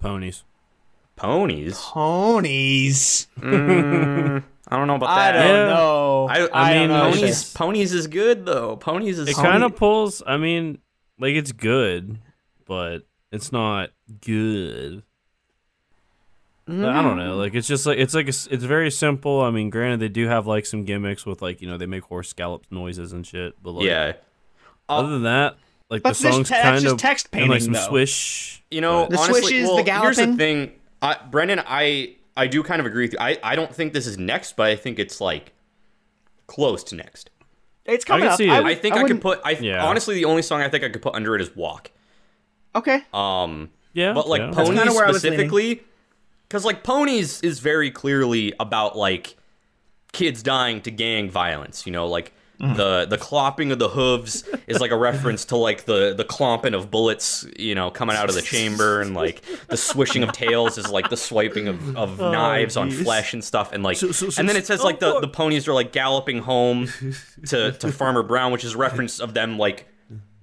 Ponies. 0.00 0.44
Ponies. 1.16 1.78
Ponies. 1.78 3.26
I 4.70 4.76
don't 4.76 4.86
know 4.86 4.94
about 4.94 5.14
that. 5.16 5.36
I 5.36 5.48
don't 5.48 5.68
Yeah. 5.68 5.74
know. 5.74 6.28
I, 6.30 6.38
I, 6.46 6.48
I 6.74 6.78
mean, 6.78 6.88
don't 6.88 6.98
know. 7.10 7.18
ponies. 7.18 7.52
Ponies 7.54 7.92
is 7.92 8.06
good 8.06 8.46
though. 8.46 8.76
Ponies 8.76 9.18
is. 9.18 9.28
It 9.28 9.34
kind 9.36 9.64
of 9.64 9.74
pulls. 9.76 10.22
I 10.26 10.36
mean, 10.36 10.78
like 11.18 11.34
it's 11.34 11.52
good, 11.52 12.18
but 12.66 13.00
it's 13.32 13.50
not 13.52 13.90
good. 14.20 15.02
I 16.68 16.72
don't 17.02 17.16
know. 17.16 17.34
Mm. 17.34 17.38
Like 17.38 17.54
it's 17.54 17.66
just 17.66 17.84
like 17.84 17.98
it's 17.98 18.14
like 18.14 18.26
a 18.26 18.28
s 18.28 18.46
it's 18.48 18.62
very 18.62 18.92
simple. 18.92 19.40
I 19.40 19.50
mean, 19.50 19.70
granted, 19.70 19.98
they 19.98 20.08
do 20.08 20.28
have 20.28 20.46
like 20.46 20.66
some 20.66 20.84
gimmicks 20.84 21.26
with 21.26 21.42
like 21.42 21.60
you 21.60 21.68
know 21.68 21.76
they 21.76 21.86
make 21.86 22.04
horse 22.04 22.28
scallop 22.28 22.64
noises 22.70 23.12
and 23.12 23.26
shit. 23.26 23.60
But 23.60 23.72
like, 23.72 23.86
Yeah. 23.86 24.12
Uh, 24.88 24.98
other 24.98 25.08
than 25.08 25.22
that, 25.24 25.56
like 25.88 26.04
That's 26.04 26.20
the 26.20 26.28
just 26.28 26.36
songs 26.36 26.48
te- 26.48 26.54
kind 26.62 26.80
just 26.80 26.92
of 26.94 26.98
text 27.00 27.28
and 27.32 27.48
like 27.50 27.62
some 27.62 27.72
though. 27.72 27.80
swish. 27.88 28.62
You 28.70 28.82
know, 28.82 29.02
but- 29.02 29.10
The 29.10 29.18
honestly, 29.18 29.40
swishes, 29.42 29.68
well, 29.68 29.82
the 29.82 29.92
here's 30.00 30.16
the 30.16 30.36
thing, 30.36 30.70
I, 31.02 31.16
Brennan. 31.28 31.60
I 31.66 32.14
I 32.36 32.46
do 32.46 32.62
kind 32.62 32.80
of 32.80 32.86
agree 32.86 33.04
with 33.04 33.12
you. 33.14 33.18
I 33.20 33.38
I 33.42 33.56
don't 33.56 33.74
think 33.74 33.92
this 33.92 34.06
is 34.06 34.18
next, 34.18 34.56
but 34.56 34.66
I 34.66 34.76
think 34.76 34.98
it's 34.98 35.20
like 35.20 35.52
close 36.46 36.82
to 36.84 36.94
next. 36.94 37.30
It's 37.86 38.04
coming 38.04 38.22
can 38.24 38.32
up. 38.32 38.38
see 38.38 38.46
it. 38.48 38.50
I, 38.52 38.70
I 38.70 38.74
think 38.74 38.94
I, 38.96 39.04
could 39.04 39.20
put. 39.20 39.40
I 39.44 39.52
Yeah. 39.52 39.84
honestly, 39.84 40.14
the 40.14 40.26
only 40.26 40.42
song 40.42 40.60
I 40.62 40.68
think 40.68 40.84
I 40.84 40.88
could 40.90 41.02
put 41.02 41.14
under 41.14 41.34
it 41.34 41.40
is 41.40 41.54
Walk. 41.56 41.90
Okay. 42.74 43.02
Um, 43.12 43.70
yeah, 43.92 44.12
but 44.12 44.28
like 44.28 44.40
yeah. 44.40 44.52
Ponies 44.52 44.78
kinda 44.78 44.92
where 44.92 45.04
I 45.04 45.08
was 45.10 45.24
leaning. 45.24 45.38
specifically 45.38 45.82
because 46.46 46.64
like 46.64 46.82
ponies 46.84 47.40
is 47.42 47.58
very 47.60 47.90
clearly 47.90 48.52
about 48.60 48.96
like 48.96 49.36
kids 50.12 50.42
dying 50.42 50.80
to 50.82 50.90
gang 50.90 51.30
violence 51.30 51.86
you 51.86 51.92
know 51.92 52.08
like 52.08 52.32
Mm. 52.60 52.76
the 52.76 53.06
the 53.06 53.16
clopping 53.16 53.72
of 53.72 53.78
the 53.78 53.88
hooves 53.88 54.44
is 54.66 54.80
like 54.80 54.90
a 54.90 54.96
reference 54.96 55.46
to 55.46 55.56
like 55.56 55.86
the 55.86 56.12
the 56.14 56.24
clomping 56.24 56.74
of 56.74 56.90
bullets 56.90 57.46
you 57.58 57.74
know 57.74 57.90
coming 57.90 58.14
out 58.16 58.28
of 58.28 58.34
the 58.34 58.42
chamber 58.42 59.00
and 59.00 59.14
like 59.14 59.42
the 59.68 59.78
swishing 59.78 60.22
of 60.22 60.30
tails 60.32 60.76
is 60.76 60.90
like 60.90 61.08
the 61.08 61.16
swiping 61.16 61.68
of, 61.68 61.96
of 61.96 62.18
knives 62.20 62.76
on 62.76 62.90
flesh 62.90 63.32
and 63.32 63.42
stuff 63.42 63.72
and 63.72 63.82
like 63.82 63.96
So- 63.96 64.12
so- 64.12 64.28
so- 64.28 64.38
and 64.38 64.46
then 64.46 64.56
it 64.56 64.66
says 64.66 64.82
oh, 64.82 64.84
like 64.84 65.00
the, 65.00 65.12
fuck. 65.12 65.20
the 65.22 65.28
ponies 65.28 65.66
are 65.68 65.72
like 65.72 65.90
galloping 65.90 66.40
home 66.40 66.86
to, 67.46 67.72
to 67.72 67.90
farmer 68.00 68.22
brown 68.22 68.52
which 68.52 68.64
is 68.64 68.74
a 68.74 68.78
reference 68.78 69.20
of 69.20 69.32
them 69.32 69.56
like 69.56 69.86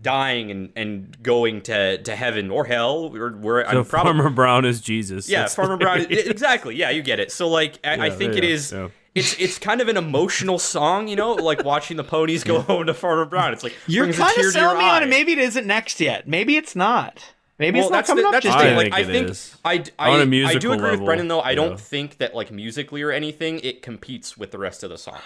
dying 0.01 0.51
and, 0.51 0.69
and 0.75 1.21
going 1.23 1.61
to, 1.61 1.97
to 2.03 2.15
heaven 2.15 2.49
or 2.51 2.65
hell 2.65 3.11
or 3.15 3.31
where 3.31 3.63
so 3.69 3.79
I'm 3.79 3.85
probably 3.85 4.13
Farmer 4.13 4.29
Brown 4.29 4.63
is 4.65 4.79
Jesus. 4.79 5.27
yeah, 5.27 5.39
That's- 5.39 5.55
Farmer 5.55 5.75
Brown. 5.75 6.01
i- 6.01 6.03
exactly. 6.03 6.75
Yeah, 6.75 6.91
you 6.91 7.01
get 7.01 7.19
it. 7.19 7.31
So 7.31 7.47
like, 7.49 7.79
I, 7.83 8.05
I 8.05 8.09
think 8.11 8.33
yeah, 8.33 8.37
it 8.37 8.43
is. 8.43 8.71
yeah. 8.71 8.89
It's 9.17 9.39
it's 9.39 9.57
kind 9.57 9.81
of 9.81 9.87
an 9.87 9.97
emotional 9.97 10.59
song, 10.59 11.07
you 11.07 11.15
know, 11.15 11.33
like 11.33 11.63
watching 11.63 11.97
the 11.97 12.03
ponies 12.03 12.43
go 12.43 12.61
home 12.61 12.85
to 12.85 12.93
Farmer 12.93 13.25
Brown. 13.25 13.53
It's 13.53 13.63
like 13.63 13.75
You're 13.87 14.11
kind 14.13 14.29
of 14.29 14.35
to 14.35 14.41
your 14.41 14.51
selling 14.51 14.79
me 14.79 14.89
on 14.89 15.03
it. 15.03 15.09
Maybe 15.09 15.33
it 15.33 15.39
isn't 15.39 15.65
next 15.65 15.99
yet. 15.99 16.27
Maybe 16.27 16.55
it's 16.55 16.75
not. 16.75 17.33
Maybe 17.59 17.79
Well, 17.79 17.87
it's 17.87 17.91
not 17.91 17.97
that's 17.97 18.09
coming 18.09 18.23
the, 18.23 18.27
up 18.27 18.33
that's 18.33 18.45
the 18.45 18.51
just 18.51 18.63
I 18.63 18.67
yet. 18.67 18.77
Like, 18.77 18.93
think 18.93 18.95
I 18.95 19.11
think 19.11 19.29
is. 19.29 19.57
I, 19.65 19.83
I, 19.97 20.11
On 20.11 20.19
do 20.19 20.25
musical 20.27 20.71
agree 20.73 20.91
with 20.91 21.03
Brennan 21.05 21.27
though. 21.27 21.39
I 21.39 21.49
yeah. 21.49 21.55
don't 21.55 21.79
think 21.79 22.17
that 22.19 22.35
like 22.35 22.51
musically 22.51 23.01
or 23.01 23.11
anything 23.11 23.59
it 23.61 23.81
competes 23.81 24.37
with 24.37 24.51
the 24.51 24.59
rest 24.59 24.83
of 24.83 24.89
the 24.89 24.97
songs. 24.97 25.21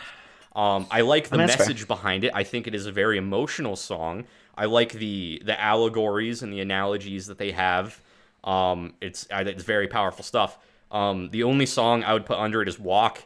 Um, 0.55 0.87
I 0.89 1.01
like 1.01 1.29
the 1.29 1.37
mean, 1.37 1.47
that's 1.47 1.57
fair. 1.57 1.67
message 1.67 1.87
behind 1.87 2.23
it. 2.23 2.31
I 2.33 2.43
think 2.43 2.67
it 2.67 2.75
is 2.75 2.85
a 2.85 2.91
very 2.91 3.17
emotional 3.17 3.75
song. 3.75 4.25
I 4.55 4.65
like 4.65 4.93
the 4.93 5.41
the 5.45 5.59
allegories 5.59 6.41
and 6.41 6.51
the 6.51 6.61
analogies 6.61 7.27
that 7.27 7.37
they 7.37 7.51
have. 7.51 8.01
Um, 8.43 8.93
it's 9.01 9.27
it's 9.29 9.63
very 9.63 9.87
powerful 9.87 10.23
stuff. 10.23 10.57
Um, 10.91 11.29
the 11.29 11.43
only 11.43 11.65
song 11.65 12.03
I 12.03 12.13
would 12.13 12.25
put 12.25 12.37
under 12.37 12.61
it 12.61 12.67
is 12.67 12.79
Walk. 12.79 13.23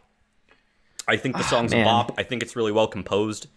I 1.07 1.17
think 1.17 1.35
the 1.35 1.43
ah, 1.43 1.47
song's 1.47 1.73
a 1.73 1.83
bop. 1.83 2.13
I 2.17 2.23
think 2.23 2.41
it's 2.41 2.55
really 2.55 2.71
well 2.71 2.87
composed, 2.87 3.47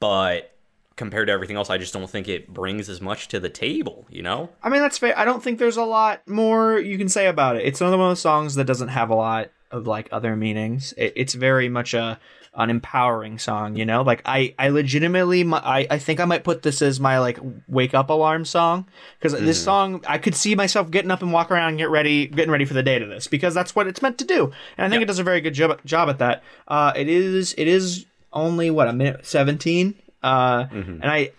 but 0.00 0.52
compared 0.96 1.28
to 1.28 1.32
everything 1.32 1.56
else, 1.56 1.70
I 1.70 1.78
just 1.78 1.92
don't 1.92 2.08
think 2.08 2.28
it 2.28 2.52
brings 2.52 2.88
as 2.88 3.00
much 3.00 3.28
to 3.28 3.40
the 3.40 3.50
table. 3.50 4.06
You 4.10 4.22
know? 4.22 4.50
I 4.62 4.68
mean, 4.68 4.80
that's 4.80 4.98
fair. 4.98 5.16
I 5.18 5.24
don't 5.24 5.42
think 5.42 5.58
there's 5.58 5.76
a 5.76 5.84
lot 5.84 6.26
more 6.26 6.78
you 6.78 6.98
can 6.98 7.08
say 7.08 7.26
about 7.26 7.56
it. 7.56 7.64
It's 7.64 7.80
another 7.80 7.98
one 7.98 8.08
of 8.08 8.10
those 8.12 8.20
songs 8.20 8.54
that 8.56 8.64
doesn't 8.64 8.88
have 8.88 9.10
a 9.10 9.14
lot 9.14 9.50
of 9.70 9.86
like 9.86 10.08
other 10.10 10.36
meanings. 10.36 10.94
It, 10.96 11.12
it's 11.16 11.34
very 11.34 11.68
much 11.68 11.94
a 11.94 12.18
an 12.56 12.70
empowering 12.70 13.38
song, 13.38 13.76
you 13.76 13.84
know. 13.84 14.02
Like 14.02 14.22
I, 14.24 14.54
I 14.58 14.68
legitimately, 14.70 15.44
mi- 15.44 15.54
I, 15.62 15.86
I 15.90 15.98
think 15.98 16.20
I 16.20 16.24
might 16.24 16.42
put 16.42 16.62
this 16.62 16.80
as 16.82 16.98
my 16.98 17.18
like 17.18 17.38
wake 17.68 17.94
up 17.94 18.10
alarm 18.10 18.44
song 18.44 18.86
because 19.18 19.38
this 19.38 19.62
song, 19.62 20.02
I 20.08 20.18
could 20.18 20.34
see 20.34 20.54
myself 20.54 20.90
getting 20.90 21.10
up 21.10 21.22
and 21.22 21.32
walk 21.32 21.50
around, 21.50 21.68
and 21.70 21.78
get 21.78 21.90
ready, 21.90 22.26
getting 22.26 22.50
ready 22.50 22.64
for 22.64 22.74
the 22.74 22.82
day 22.82 22.98
to 22.98 23.06
this 23.06 23.26
because 23.26 23.54
that's 23.54 23.76
what 23.76 23.86
it's 23.86 24.00
meant 24.02 24.18
to 24.18 24.24
do, 24.24 24.52
and 24.78 24.86
I 24.86 24.88
think 24.88 25.02
it 25.02 25.06
does 25.06 25.18
a 25.18 25.24
very 25.24 25.40
good 25.40 25.54
job 25.54 25.80
job 25.84 26.08
at 26.08 26.18
that. 26.18 26.42
Uh, 26.66 26.92
it 26.96 27.08
is, 27.08 27.54
it 27.58 27.68
is 27.68 28.06
only 28.32 28.70
what 28.70 28.88
a 28.88 28.92
minute 28.92 29.26
seventeen, 29.26 29.94
uh, 30.22 30.66
and 30.70 31.04
I, 31.04 31.30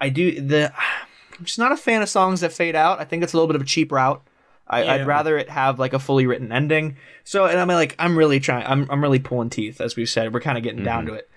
I 0.00 0.08
do 0.08 0.40
the. 0.40 0.72
I'm 1.38 1.46
just 1.46 1.58
not 1.58 1.72
a 1.72 1.76
fan 1.76 2.02
of 2.02 2.08
songs 2.08 2.40
that 2.42 2.52
fade 2.52 2.76
out. 2.76 3.00
I 3.00 3.04
think 3.04 3.22
it's 3.24 3.32
a 3.32 3.36
little 3.36 3.48
bit 3.48 3.56
of 3.56 3.62
a 3.62 3.64
cheap 3.64 3.90
route. 3.90 4.22
I, 4.72 4.82
Yeah. 4.84 4.92
I'd 4.94 5.06
rather 5.06 5.36
it 5.38 5.48
have 5.50 5.78
like 5.78 5.92
a 5.92 5.98
fully 5.98 6.26
written 6.26 6.50
ending. 6.50 6.96
So, 7.24 7.44
and 7.46 7.60
I'm 7.60 7.68
like, 7.68 7.94
I'm 7.98 8.16
really 8.18 8.40
trying. 8.40 8.64
I'm 8.66 8.90
I'm 8.90 9.02
really 9.02 9.18
pulling 9.20 9.50
teeth, 9.50 9.80
as 9.80 9.94
we've 9.96 10.08
said. 10.08 10.32
We're 10.34 10.40
kind 10.40 10.56
of 10.58 10.64
getting 10.64 10.82
down 10.82 11.06
to 11.06 11.14
it. 11.14 11.28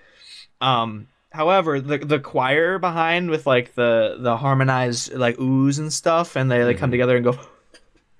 Um, 0.60 1.08
however, 1.32 1.80
the 1.80 1.98
the 1.98 2.18
choir 2.18 2.78
behind 2.78 3.30
with 3.30 3.46
like 3.46 3.74
the 3.74 4.16
the 4.18 4.36
harmonized 4.36 5.12
like 5.12 5.36
oohs 5.36 5.78
and 5.78 5.92
stuff, 5.92 6.34
and 6.34 6.50
they 6.50 6.64
like 6.64 6.78
come 6.78 6.90
together 6.90 7.14
and 7.14 7.24
go 7.24 7.38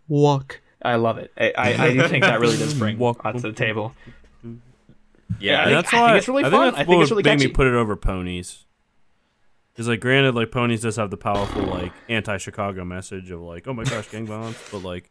walk. 0.09 0.61
I 0.83 0.97
love 0.97 1.19
it. 1.19 1.33
I, 1.37 1.53
I, 1.57 1.85
I 1.87 1.93
do 1.95 2.07
think 2.07 2.23
that 2.25 2.39
really 2.39 2.59
does 2.59 2.75
bring 2.79 2.99
Walk. 2.99 3.25
onto 3.25 3.41
the 3.41 3.53
table. 3.55 3.95
Yeah. 5.41 5.63
I 5.63 5.65
think- 5.65 5.75
that's 5.77 5.89
I 5.89 5.91
think 5.91 6.01
why 6.03 6.17
it's 6.19 6.29
really 6.29 6.45
I 6.45 6.51
fun. 6.51 6.61
think 6.69 6.75
I 6.75 6.79
think 6.85 6.89
what 6.97 7.03
it's 7.03 7.11
really 7.11 7.23
made 7.23 7.31
catchy. 7.39 7.47
me 7.49 7.53
put 7.55 7.67
it 7.67 7.75
over 7.75 7.97
ponies. 7.97 8.66
Because 9.77 9.89
like, 9.89 10.01
granted, 10.01 10.35
like 10.35 10.51
ponies 10.51 10.81
does 10.81 10.97
have 10.97 11.11
the 11.11 11.19
powerful 11.19 11.63
like 11.65 11.93
anti-Chicago 12.09 12.83
message 12.83 13.31
of 13.31 13.43
like, 13.43 13.69
oh 13.69 13.75
my 13.75 13.85
gosh, 13.85 14.09
gang 14.09 14.25
violence, 14.25 14.57
but 14.73 14.83
like, 14.83 15.11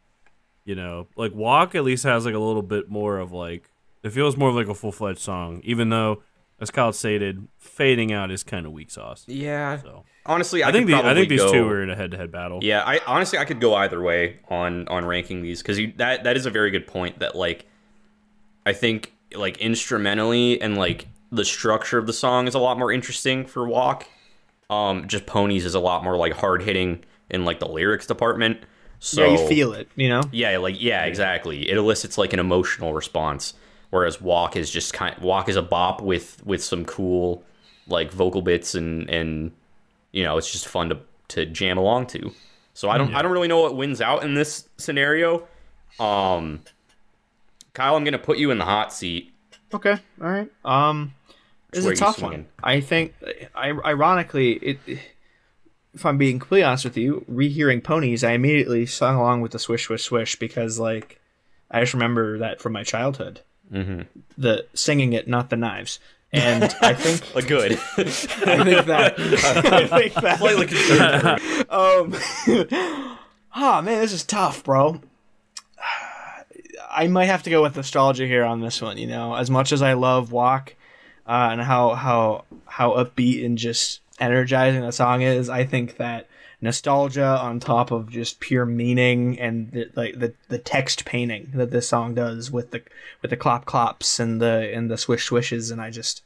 you 0.64 0.74
know, 0.74 1.06
like 1.14 1.32
walk 1.32 1.76
at 1.76 1.84
least 1.84 2.02
has 2.02 2.24
like 2.24 2.34
a 2.34 2.40
little 2.40 2.62
bit 2.62 2.90
more 2.90 3.18
of 3.18 3.30
like 3.30 3.70
it 4.02 4.10
feels 4.10 4.36
more 4.36 4.48
of 4.48 4.56
like 4.56 4.66
a 4.66 4.74
full-fledged 4.74 5.20
song, 5.20 5.60
even 5.62 5.90
though, 5.90 6.20
as 6.60 6.72
Kyle 6.72 6.92
stated, 6.92 7.46
fading 7.58 8.12
out 8.12 8.32
is 8.32 8.42
kind 8.42 8.66
of 8.66 8.72
weak 8.72 8.90
sauce. 8.90 9.24
yeah. 9.28 9.80
So 9.80 10.04
Honestly, 10.24 10.64
I, 10.64 10.70
I, 10.70 10.72
think 10.72 10.88
the, 10.88 10.96
I 10.96 11.14
think 11.14 11.28
these 11.28 11.40
go, 11.40 11.52
two 11.52 11.68
are 11.68 11.80
in 11.80 11.88
a 11.88 11.94
head-to-head 11.94 12.32
battle. 12.32 12.58
Yeah, 12.60 12.82
I 12.84 13.00
honestly 13.06 13.38
I 13.38 13.44
could 13.44 13.60
go 13.60 13.74
either 13.76 14.02
way 14.02 14.40
on 14.48 14.88
on 14.88 15.04
ranking 15.04 15.42
these 15.42 15.62
because 15.62 15.78
that 15.98 16.24
that 16.24 16.36
is 16.36 16.46
a 16.46 16.50
very 16.50 16.72
good 16.72 16.88
point. 16.88 17.20
That 17.20 17.36
like, 17.36 17.66
I 18.64 18.72
think 18.72 19.12
like 19.36 19.58
instrumentally 19.58 20.60
and 20.60 20.76
like 20.76 21.06
the 21.30 21.44
structure 21.44 21.98
of 21.98 22.08
the 22.08 22.12
song 22.12 22.48
is 22.48 22.54
a 22.54 22.58
lot 22.58 22.76
more 22.78 22.90
interesting 22.90 23.46
for 23.46 23.68
Walk. 23.68 24.08
Um, 24.68 25.06
just 25.06 25.26
Ponies 25.26 25.64
is 25.64 25.74
a 25.74 25.80
lot 25.80 26.02
more 26.02 26.16
like 26.16 26.32
hard 26.32 26.62
hitting 26.62 27.04
in 27.30 27.44
like 27.44 27.60
the 27.60 27.68
lyrics 27.68 28.06
department. 28.06 28.60
So 28.98 29.24
yeah, 29.24 29.38
you 29.38 29.48
feel 29.48 29.72
it. 29.72 29.88
You 29.94 30.08
know. 30.08 30.22
yeah, 30.32 30.56
like 30.58 30.80
yeah, 30.80 31.04
exactly. 31.04 31.68
It 31.68 31.76
elicits 31.76 32.18
like 32.18 32.32
an 32.32 32.38
emotional 32.38 32.94
response, 32.94 33.54
whereas 33.90 34.20
Walk 34.20 34.56
is 34.56 34.70
just 34.70 34.92
kind. 34.92 35.16
Walk 35.18 35.48
is 35.48 35.56
a 35.56 35.62
bop 35.62 36.00
with 36.00 36.44
with 36.44 36.62
some 36.64 36.84
cool 36.84 37.44
like 37.88 38.10
vocal 38.10 38.42
bits 38.42 38.74
and 38.74 39.08
and 39.08 39.52
you 40.12 40.24
know 40.24 40.36
it's 40.38 40.50
just 40.50 40.66
fun 40.66 40.88
to 40.88 40.98
to 41.28 41.46
jam 41.46 41.78
along 41.78 42.06
to. 42.06 42.32
So 42.74 42.90
I 42.90 42.98
don't 42.98 43.14
I 43.14 43.22
don't 43.22 43.32
really 43.32 43.48
know 43.48 43.60
what 43.60 43.76
wins 43.76 44.00
out 44.00 44.22
in 44.22 44.34
this 44.34 44.68
scenario. 44.76 45.46
Um, 45.98 46.60
Kyle, 47.72 47.96
I'm 47.96 48.04
gonna 48.04 48.18
put 48.18 48.38
you 48.38 48.50
in 48.50 48.58
the 48.58 48.64
hot 48.64 48.92
seat. 48.92 49.32
Okay, 49.72 49.98
all 50.20 50.28
right. 50.28 50.50
Um, 50.64 51.14
this 51.70 51.80
is 51.80 51.84
where 51.84 51.94
a 51.94 51.96
tough 51.96 52.18
swinging. 52.18 52.40
one. 52.40 52.46
I 52.62 52.80
think, 52.80 53.14
ironically, 53.56 54.52
it. 54.52 54.78
If 55.94 56.04
I'm 56.04 56.18
being 56.18 56.38
completely 56.38 56.62
honest 56.64 56.84
with 56.84 56.98
you, 56.98 57.24
rehearing 57.26 57.80
ponies, 57.80 58.22
I 58.22 58.32
immediately 58.32 58.84
sung 58.84 59.16
along 59.16 59.40
with 59.40 59.52
the 59.52 59.58
swish, 59.58 59.86
swish, 59.86 60.02
swish 60.04 60.36
because, 60.36 60.78
like, 60.78 61.18
I 61.70 61.80
just 61.80 61.94
remember 61.94 62.38
that 62.38 62.60
from 62.60 62.74
my 62.74 62.82
childhood. 62.82 63.40
Mm-hmm. 63.72 64.02
The 64.36 64.66
singing 64.74 65.14
it, 65.14 65.26
not 65.26 65.48
the 65.50 65.56
knives, 65.56 65.98
and 66.32 66.64
I 66.80 66.94
think 66.94 67.22
Like 67.34 67.48
good, 67.48 67.72
I 67.96 68.04
think 68.04 68.86
that 68.86 69.14
I 69.18 69.86
think 69.86 70.14
that 70.22 70.38
slightly 70.38 70.66
conservative. 70.66 71.70
um, 71.70 73.18
oh 73.56 73.82
man, 73.82 74.00
this 74.00 74.12
is 74.12 74.22
tough, 74.24 74.62
bro. 74.62 75.00
I 76.90 77.08
might 77.08 77.24
have 77.24 77.42
to 77.42 77.50
go 77.50 77.62
with 77.62 77.76
astrology 77.76 78.28
here 78.28 78.44
on 78.44 78.60
this 78.60 78.80
one. 78.80 78.98
You 78.98 79.08
know, 79.08 79.34
as 79.34 79.50
much 79.50 79.72
as 79.72 79.82
I 79.82 79.94
love 79.94 80.30
Walk 80.30 80.75
uh, 81.26 81.48
and 81.52 81.60
how 81.60 81.94
how 81.94 82.44
how 82.66 82.92
upbeat 82.92 83.44
and 83.44 83.58
just 83.58 84.00
energizing 84.18 84.80
the 84.80 84.92
song 84.92 85.22
is, 85.22 85.48
I 85.48 85.64
think 85.64 85.96
that 85.96 86.28
nostalgia 86.60 87.38
on 87.38 87.60
top 87.60 87.90
of 87.90 88.10
just 88.10 88.40
pure 88.40 88.64
meaning 88.64 89.38
and 89.38 89.70
the, 89.72 89.90
like 89.94 90.18
the 90.18 90.32
the 90.48 90.58
text 90.58 91.04
painting 91.04 91.50
that 91.54 91.70
this 91.70 91.88
song 91.88 92.14
does 92.14 92.50
with 92.50 92.70
the 92.70 92.82
with 93.22 93.30
the 93.30 93.36
clop 93.36 93.64
clops 93.64 94.18
and 94.18 94.40
the 94.40 94.70
and 94.74 94.90
the 94.90 94.96
swish 94.96 95.24
swishes, 95.24 95.70
and 95.70 95.80
I 95.80 95.90
just 95.90 96.22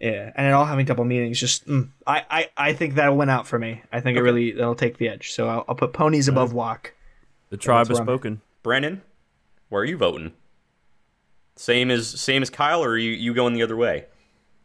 yeah, 0.00 0.32
and 0.34 0.46
it 0.46 0.52
all 0.52 0.64
having 0.64 0.86
double 0.86 1.04
meanings. 1.04 1.38
Just 1.38 1.66
mm, 1.66 1.88
I, 2.06 2.24
I 2.30 2.50
I 2.56 2.72
think 2.72 2.94
that 2.94 3.14
went 3.14 3.30
out 3.30 3.46
for 3.46 3.58
me. 3.58 3.82
I 3.92 4.00
think 4.00 4.16
it 4.16 4.22
really 4.22 4.52
that'll 4.52 4.74
take 4.74 4.98
the 4.98 5.08
edge. 5.08 5.32
So 5.32 5.48
I'll, 5.48 5.64
I'll 5.68 5.74
put 5.74 5.92
ponies 5.92 6.28
above 6.28 6.52
walk. 6.52 6.94
The 7.50 7.56
tribe 7.56 7.88
has 7.88 7.98
spoken. 7.98 8.40
Brennan, 8.62 9.02
where 9.68 9.82
are 9.82 9.84
you 9.84 9.96
voting? 9.96 10.32
Same 11.54 11.90
as 11.90 12.08
same 12.08 12.42
as 12.42 12.50
Kyle, 12.50 12.82
or 12.82 12.90
are 12.90 12.98
you 12.98 13.10
you 13.10 13.34
going 13.34 13.54
the 13.54 13.62
other 13.62 13.76
way? 13.76 14.06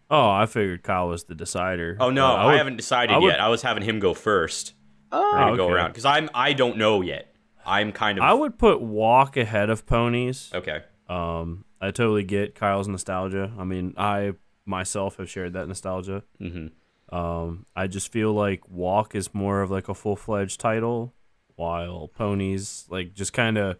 Oh, 0.09 0.29
I 0.29 0.45
figured 0.45 0.83
Kyle 0.83 1.09
was 1.09 1.25
the 1.25 1.35
decider. 1.35 1.97
Oh 1.99 2.09
no, 2.09 2.27
But 2.27 2.35
I, 2.35 2.45
would- 2.47 2.57
haven't 2.57 2.77
decided 2.77 3.13
I 3.13 3.17
would- 3.17 3.27
yet. 3.27 3.39
I 3.41 3.49
was 3.49 3.61
having 3.61 3.83
him 3.83 3.99
go 3.99 4.13
first. 4.13 4.73
Oh, 5.11 5.21
We're 5.33 5.39
gonna 5.39 5.57
go 5.57 5.69
around 5.69 5.89
because 5.91 6.05
I'm 6.05 6.29
I 6.33 6.53
don't 6.53 6.77
know 6.77 7.01
yet. 7.01 7.33
I'm 7.65 7.91
kind 7.91 8.17
of 8.17 8.23
I 8.23 8.33
would 8.33 8.57
put 8.57 8.81
walk 8.81 9.35
ahead 9.37 9.69
of 9.69 9.85
ponies. 9.85 10.49
okay. 10.53 10.83
Um, 11.09 11.63
I 11.79 11.91
totally 11.91 12.23
get 12.23 12.55
Kyle's 12.55 12.87
nostalgia. 12.89 13.51
I 13.57 13.63
mean, 13.63 13.93
I 13.97 14.33
myself 14.65 15.17
have 15.17 15.29
shared 15.29 15.53
that 15.53 15.67
nostalgia. 15.67 16.23
Mm-hmm. 16.41 17.15
Um, 17.15 17.65
I 17.75 17.87
just 17.87 18.11
feel 18.11 18.33
like 18.33 18.67
Walk 18.69 19.15
is 19.15 19.33
more 19.33 19.61
of 19.61 19.71
like 19.71 19.87
a 19.87 19.93
full 19.93 20.17
fledged 20.17 20.59
title, 20.59 21.13
while 21.55 22.09
Ponies 22.09 22.85
like 22.89 23.13
just 23.13 23.31
kind 23.31 23.57
of 23.57 23.77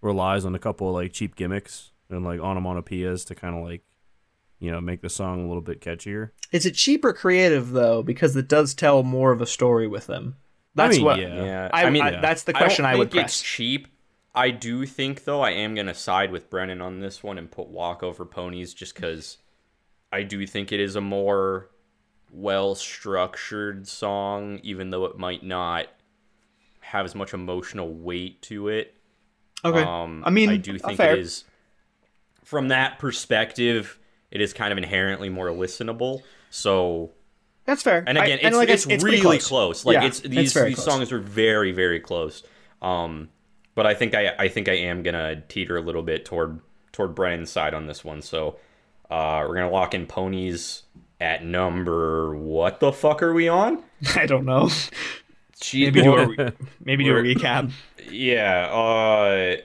relies 0.00 0.44
on 0.44 0.54
a 0.54 0.58
couple 0.60 0.88
of 0.88 0.94
like 0.94 1.12
cheap 1.12 1.34
gimmicks 1.34 1.90
and 2.08 2.24
like 2.24 2.38
onomatopoeias 2.40 3.26
to 3.26 3.34
kind 3.34 3.56
of 3.56 3.64
like 3.64 3.82
you 4.60 4.70
know 4.70 4.80
make 4.80 5.02
the 5.02 5.08
song 5.08 5.44
a 5.44 5.48
little 5.48 5.62
bit 5.62 5.80
catchier. 5.80 6.30
is 6.52 6.64
it 6.66 6.72
cheap 6.72 7.04
or 7.04 7.12
creative 7.12 7.70
though? 7.70 8.02
Because 8.02 8.36
it 8.36 8.48
does 8.48 8.74
tell 8.74 9.02
more 9.02 9.32
of 9.32 9.40
a 9.40 9.46
story 9.46 9.88
with 9.88 10.06
them. 10.06 10.36
That's 10.74 10.96
mean, 10.96 11.04
what. 11.04 11.18
yeah. 11.18 11.44
Yeah, 11.44 11.70
I, 11.72 11.84
I 11.86 11.90
mean, 11.90 12.02
I- 12.02 12.20
that's 12.20 12.44
the 12.44 12.52
question 12.52 12.84
I, 12.84 12.92
don't 12.92 13.00
would 13.00 13.10
think 13.10 13.22
press. 13.24 13.40
it's 13.40 13.42
cheap. 13.42 13.88
I 14.32 14.50
do 14.50 14.86
think 14.86 15.24
though 15.24 15.40
I 15.40 15.50
am 15.50 15.74
gonna 15.74 15.94
side 15.94 16.30
with 16.30 16.48
Brennan 16.48 16.80
on 16.80 17.00
this 17.00 17.22
one 17.22 17.38
and 17.38 17.50
put 17.50 17.66
Walk 17.68 18.04
over 18.04 18.24
Ponies 18.24 18.72
just 18.72 18.94
because 18.94 19.38
I 20.12 20.22
do 20.22 20.46
think 20.46 20.70
it 20.70 20.78
is 20.78 20.94
a 20.94 21.00
more 21.00 21.70
well 22.32 22.74
structured 22.76 23.88
song, 23.88 24.60
even 24.62 24.90
though 24.90 25.04
it 25.06 25.18
might 25.18 25.42
not 25.42 25.88
have 26.80 27.04
as 27.04 27.14
much 27.14 27.34
emotional 27.34 27.92
weight 27.92 28.40
to 28.42 28.68
it. 28.68 28.94
Okay. 29.64 29.82
Um, 29.82 30.22
I 30.24 30.30
mean, 30.30 30.48
I 30.48 30.56
do 30.56 30.78
think 30.78 30.96
fair. 30.96 31.14
it 31.14 31.20
is 31.20 31.44
from 32.44 32.68
that 32.68 32.98
perspective. 32.98 33.98
It 34.30 34.40
is 34.40 34.52
kind 34.52 34.72
of 34.72 34.78
inherently 34.78 35.28
more 35.28 35.48
listenable. 35.48 36.22
So, 36.50 37.10
That's 37.64 37.82
fair. 37.82 38.04
and 38.06 38.18
I- 38.18 38.24
again, 38.24 38.38
it's, 38.42 38.56
like, 38.56 38.68
it's, 38.68 38.86
pretty 38.86 39.20
really 39.20 39.38
close. 39.38 39.84
Like 39.84 39.94
Yeah, 39.94 40.04
it's 40.04 40.20
these 40.20 40.52
very 40.52 40.68
these 40.70 40.76
close. 40.76 40.84
songs 40.86 41.12
are 41.12 41.18
very 41.20 41.72
very 41.72 42.00
close. 42.00 42.42
Um, 42.82 43.28
but 43.74 43.86
I 43.86 43.94
think 43.94 44.14
I 44.14 44.34
I 44.38 44.48
think 44.48 44.68
I 44.68 44.74
am 44.74 45.02
gonna 45.02 45.42
teeter 45.48 45.76
a 45.76 45.80
little 45.82 46.02
bit 46.02 46.24
toward 46.24 46.60
toward 46.92 47.14
Brennan's 47.14 47.50
side 47.50 47.72
on 47.74 47.86
this 47.86 48.04
one. 48.04 48.20
So, 48.22 48.56
uh, 49.10 49.44
we're 49.48 49.54
gonna 49.54 49.70
lock 49.70 49.94
in 49.94 50.06
ponies 50.06 50.82
at 51.20 51.44
number 51.44 52.34
what 52.36 52.80
the 52.80 52.92
fuck 52.92 53.22
are 53.22 53.32
we 53.34 53.48
on? 53.48 53.82
I 54.16 54.26
don't 54.26 54.44
know. 54.46 54.68
Gee, 55.60 55.84
Maybe 55.84 56.02
do 56.02 56.16
a 56.16 56.26
re- 56.26 56.52
maybe 56.84 57.04
do 57.04 57.16
a 57.16 57.22
recap. 57.22 57.70
Yeah, 58.10 58.66
uh 58.72 59.56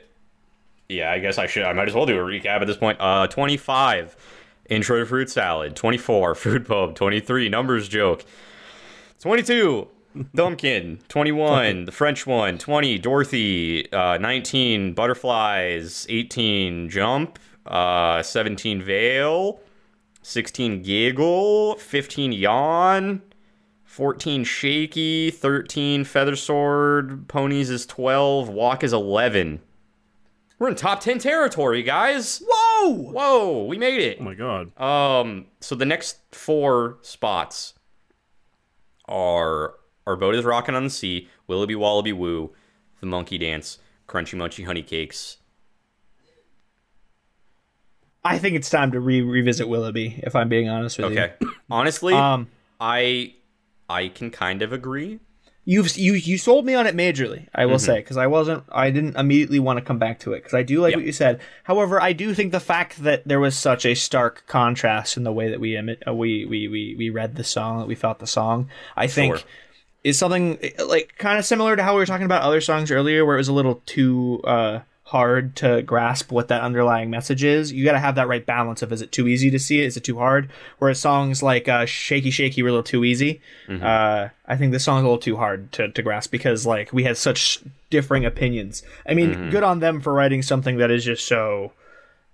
Yeah, 0.89 1.11
I 1.11 1.20
guess 1.20 1.38
I 1.38 1.47
should 1.47 1.63
I 1.63 1.74
might 1.74 1.88
as 1.88 1.93
well 1.95 2.05
do 2.05 2.18
a 2.20 2.22
recap 2.24 2.61
at 2.61 2.68
this 2.68 2.78
point. 2.78 2.97
Uh 2.99 3.28
25 3.28 4.16
Intro 4.70 4.99
to 4.99 5.05
Fruit 5.05 5.30
Salad, 5.30 5.76
24 5.76 6.36
Food 6.36 6.66
Pub, 6.66 6.95
23 6.95 7.49
Numbers 7.49 7.88
Joke. 7.88 8.26
22 9.20 9.88
Dumpkin, 10.36 10.99
21 11.07 11.86
The 11.86 11.91
French 11.91 12.26
One, 12.26 12.57
20 12.57 12.97
Dorothy, 12.99 13.91
uh 13.91 14.18
19 14.18 14.93
Butterflies, 14.93 16.05
18 16.09 16.89
Jump, 16.89 17.39
uh 17.66 18.22
17 18.22 18.82
Veil, 18.82 19.59
16 20.22 20.82
Giggle, 20.84 21.76
15 21.76 22.32
Yawn, 22.32 23.22
14 23.95 24.43
shaky 24.43 25.32
13 25.32 26.03
feather 26.03 26.36
sword 26.36 27.28
ponies 27.30 27.70
is 27.70 27.86
12 27.86 28.49
walk 28.49 28.84
is 28.84 28.91
11 28.91 29.61
We're 30.58 30.70
in 30.70 30.76
top 30.76 31.01
10 31.01 31.20
territory, 31.20 31.84
guys. 31.84 32.41
Whoa! 32.47 32.91
Whoa, 33.12 33.66
we 33.66 33.78
made 33.78 33.99
it. 34.01 34.18
Oh 34.20 34.24
my 34.24 34.36
god. 34.36 34.78
Um, 34.80 35.47
so 35.60 35.76
the 35.76 35.86
next 35.86 36.18
four 36.32 36.97
spots 37.01 37.74
are 39.08 39.76
Our 40.08 40.16
Boat 40.16 40.36
is 40.36 40.45
Rocking 40.45 40.76
on 40.76 40.86
the 40.86 40.89
Sea, 40.89 41.28
Willoughby 41.47 41.76
Wallaby 41.76 42.14
Woo, 42.14 42.53
The 43.01 43.06
Monkey 43.06 43.38
Dance, 43.38 43.80
Crunchy 44.08 44.36
Munchy 44.38 44.66
Honey 44.66 44.82
Cakes. 44.84 45.38
I 48.24 48.39
think 48.39 48.56
it's 48.56 48.70
time 48.70 48.91
to 48.93 48.99
re- 48.99 49.22
revisit 49.22 49.68
Willoughby. 49.68 50.20
If 50.24 50.36
I'm 50.36 50.49
being 50.49 50.68
honest 50.68 50.97
with 50.97 51.14
you. 51.14 51.20
Okay. 51.20 51.34
Honestly. 51.70 52.14
Um, 52.14 52.47
I 52.80 53.36
I 53.88 54.08
can 54.08 54.32
kind 54.32 54.62
of 54.64 54.74
agree. 54.74 55.20
You've 55.66 55.97
you 55.97 56.13
you 56.13 56.38
sold 56.38 56.66
me 56.66 56.76
on 56.76 56.88
it 56.88 56.95
majorly. 56.95 57.47
I 57.53 57.66
will 57.66 57.80
say 57.80 57.95
because 57.95 58.18
I 58.18 58.28
wasn't. 58.28 58.63
I 58.72 58.91
didn't 58.91 59.18
immediately 59.18 59.59
want 59.59 59.78
to 59.78 59.86
come 59.86 59.97
back 59.99 60.20
to 60.20 60.34
it 60.34 60.38
because 60.39 60.53
I 60.53 60.63
do 60.63 60.82
like 60.82 60.95
what 60.95 61.03
you 61.03 61.11
said. 61.11 61.41
However, 61.63 61.99
I 61.99 62.13
do 62.13 62.34
think 62.34 62.51
the 62.51 62.59
fact 62.59 63.03
that 63.03 63.28
there 63.28 63.39
was 63.39 63.57
such 63.57 63.86
a 63.86 63.95
stark 63.95 64.45
contrast 64.47 65.18
in 65.18 65.24
the 65.24 65.34
way 65.34 65.49
that 65.49 65.59
we 65.59 65.76
emit, 65.76 66.03
uh, 66.07 66.13
we, 66.13 66.45
we 66.45 66.68
we 66.68 66.95
we 66.97 67.09
read 67.09 67.36
the 67.36 67.43
song, 67.43 67.80
that 67.80 67.88
we 67.88 67.95
felt 67.95 68.20
the 68.20 68.28
song, 68.28 68.70
I 68.95 69.07
think. 69.07 69.38
Sure. 69.38 69.47
Is 70.03 70.20
something 70.20 70.59
like 70.86 71.16
kind 71.18 71.39
of 71.39 71.45
similar 71.45 71.76
to 71.76 71.82
how 71.82 71.95
we 71.95 71.99
were 71.99 72.05
talking 72.05 72.28
about 72.28 72.43
other 72.43 72.61
songs 72.61 72.91
earlier, 72.91 73.26
where 73.26 73.38
it 73.38 73.39
was 73.39 73.47
a 73.47 73.53
little 73.53 73.82
too 73.88 74.39
uh, 74.43 74.82
hard 75.06 75.56
to 75.56 75.84
grasp 75.84 76.32
what 76.32 76.47
that 76.47 76.62
underlying 76.62 77.12
message 77.12 77.43
is. 77.43 77.72
You 77.72 77.86
got 77.86 77.91
to 77.91 77.99
have 77.99 78.16
that 78.16 78.28
right 78.28 78.43
balance 78.43 78.82
of 78.82 78.91
is 78.91 79.03
it 79.03 79.12
too 79.12 79.28
easy 79.28 79.51
to 79.51 79.60
see 79.60 79.82
it, 79.82 79.86
is 79.86 79.97
it 79.97 80.03
too 80.03 80.18
hard? 80.18 80.49
Whereas 80.80 80.99
songs 80.99 81.43
like 81.43 81.68
uh, 81.68 81.86
"Shaky 81.86 82.32
Shaky" 82.32 82.64
were 82.64 82.70
a 82.70 82.72
little 82.72 82.84
too 82.84 83.03
eeasy. 83.03 83.39
Uh, 83.70 84.30
I 84.47 84.58
think 84.58 84.72
this 84.72 84.84
song's 84.84 85.01
a 85.01 85.06
little 85.06 85.20
too 85.20 85.38
hard 85.38 85.72
to, 85.74 85.89
to 85.89 86.01
grasp 86.01 86.32
because 86.32 86.66
like 86.66 86.91
we 86.91 87.03
had 87.03 87.18
such 87.18 87.60
differing 87.91 88.26
opinions. 88.26 88.82
I 89.08 89.14
mean, 89.14 89.51
good 89.51 89.64
on 89.64 89.80
them 89.80 90.01
for 90.01 90.12
writing 90.12 90.41
something 90.41 90.78
that 90.78 90.89
is 90.89 91.06
just 91.06 91.28
so 91.28 91.72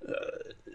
uh, 0.07 0.13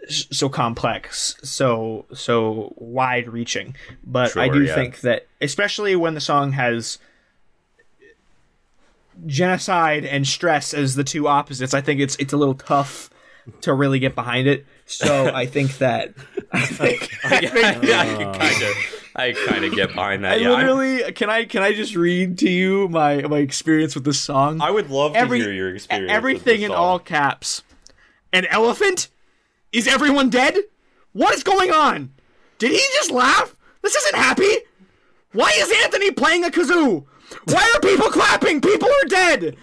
so 0.07 0.49
complex, 0.49 1.35
so 1.41 2.05
so 2.13 2.73
wide 2.77 3.27
reaching. 3.27 3.75
But 4.03 4.37
I 4.37 4.49
do 4.49 4.63
yeah. 4.63 4.75
think 4.75 5.01
that 5.01 5.25
especially 5.41 5.95
when 5.95 6.13
the 6.13 6.21
song 6.21 6.51
has 6.51 6.99
genocide 9.25 10.05
and 10.05 10.27
stress 10.27 10.73
as 10.73 10.95
the 10.95 11.03
two 11.03 11.27
opposites, 11.27 11.73
I 11.73 11.81
think 11.81 11.99
it's 11.99 12.15
it's 12.17 12.33
a 12.33 12.37
little 12.37 12.53
tough 12.55 13.09
to 13.61 13.73
really 13.73 13.99
get 13.99 14.15
behind 14.15 14.47
it. 14.47 14.65
So 14.85 15.31
I 15.33 15.45
think 15.45 15.77
that 15.79 16.13
I 16.51 16.65
think, 16.65 17.09
I 17.25 17.39
think 17.39 17.55
I 17.55 18.23
kind 18.37 18.63
of 18.63 19.03
I 19.15 19.31
kind 19.47 19.65
of 19.65 19.73
get 19.73 19.89
behind 19.89 20.23
that. 20.23 20.33
I 20.33 20.35
yeah, 20.35 20.51
I'm- 20.51 20.57
literally 20.67 21.11
can 21.13 21.29
I 21.29 21.45
can 21.45 21.63
I 21.63 21.73
just 21.73 21.95
read 21.95 22.37
to 22.39 22.49
you 22.49 22.87
my 22.89 23.21
my 23.23 23.39
experience 23.39 23.95
with 23.95 24.03
this 24.05 24.19
song? 24.19 24.61
I 24.61 24.69
would 24.71 24.89
love 24.89 25.13
to 25.13 25.19
Every- 25.19 25.39
hear 25.41 25.51
your 25.51 25.73
experience. 25.75 26.11
Everything 26.11 26.61
in 26.61 26.71
all 26.71 26.99
caps. 26.99 27.63
An 28.33 28.45
elephant? 28.47 29.07
Is 29.71 29.87
everyone 29.87 30.29
dead? 30.29 30.57
What 31.13 31.33
is 31.33 31.43
going 31.43 31.71
on? 31.71 32.13
Did 32.57 32.71
he 32.71 32.77
just 32.93 33.11
laugh? 33.11 33.55
This 33.81 33.95
isn't 33.95 34.15
happy. 34.15 34.57
Why 35.33 35.51
is 35.57 35.71
Anthony 35.83 36.11
playing 36.11 36.43
a 36.43 36.49
kazoo? 36.49 37.05
Why 37.45 37.71
are 37.75 37.79
people 37.81 38.09
clapping? 38.09 38.61
People 38.61 38.87
are 38.89 39.07
dead. 39.07 39.55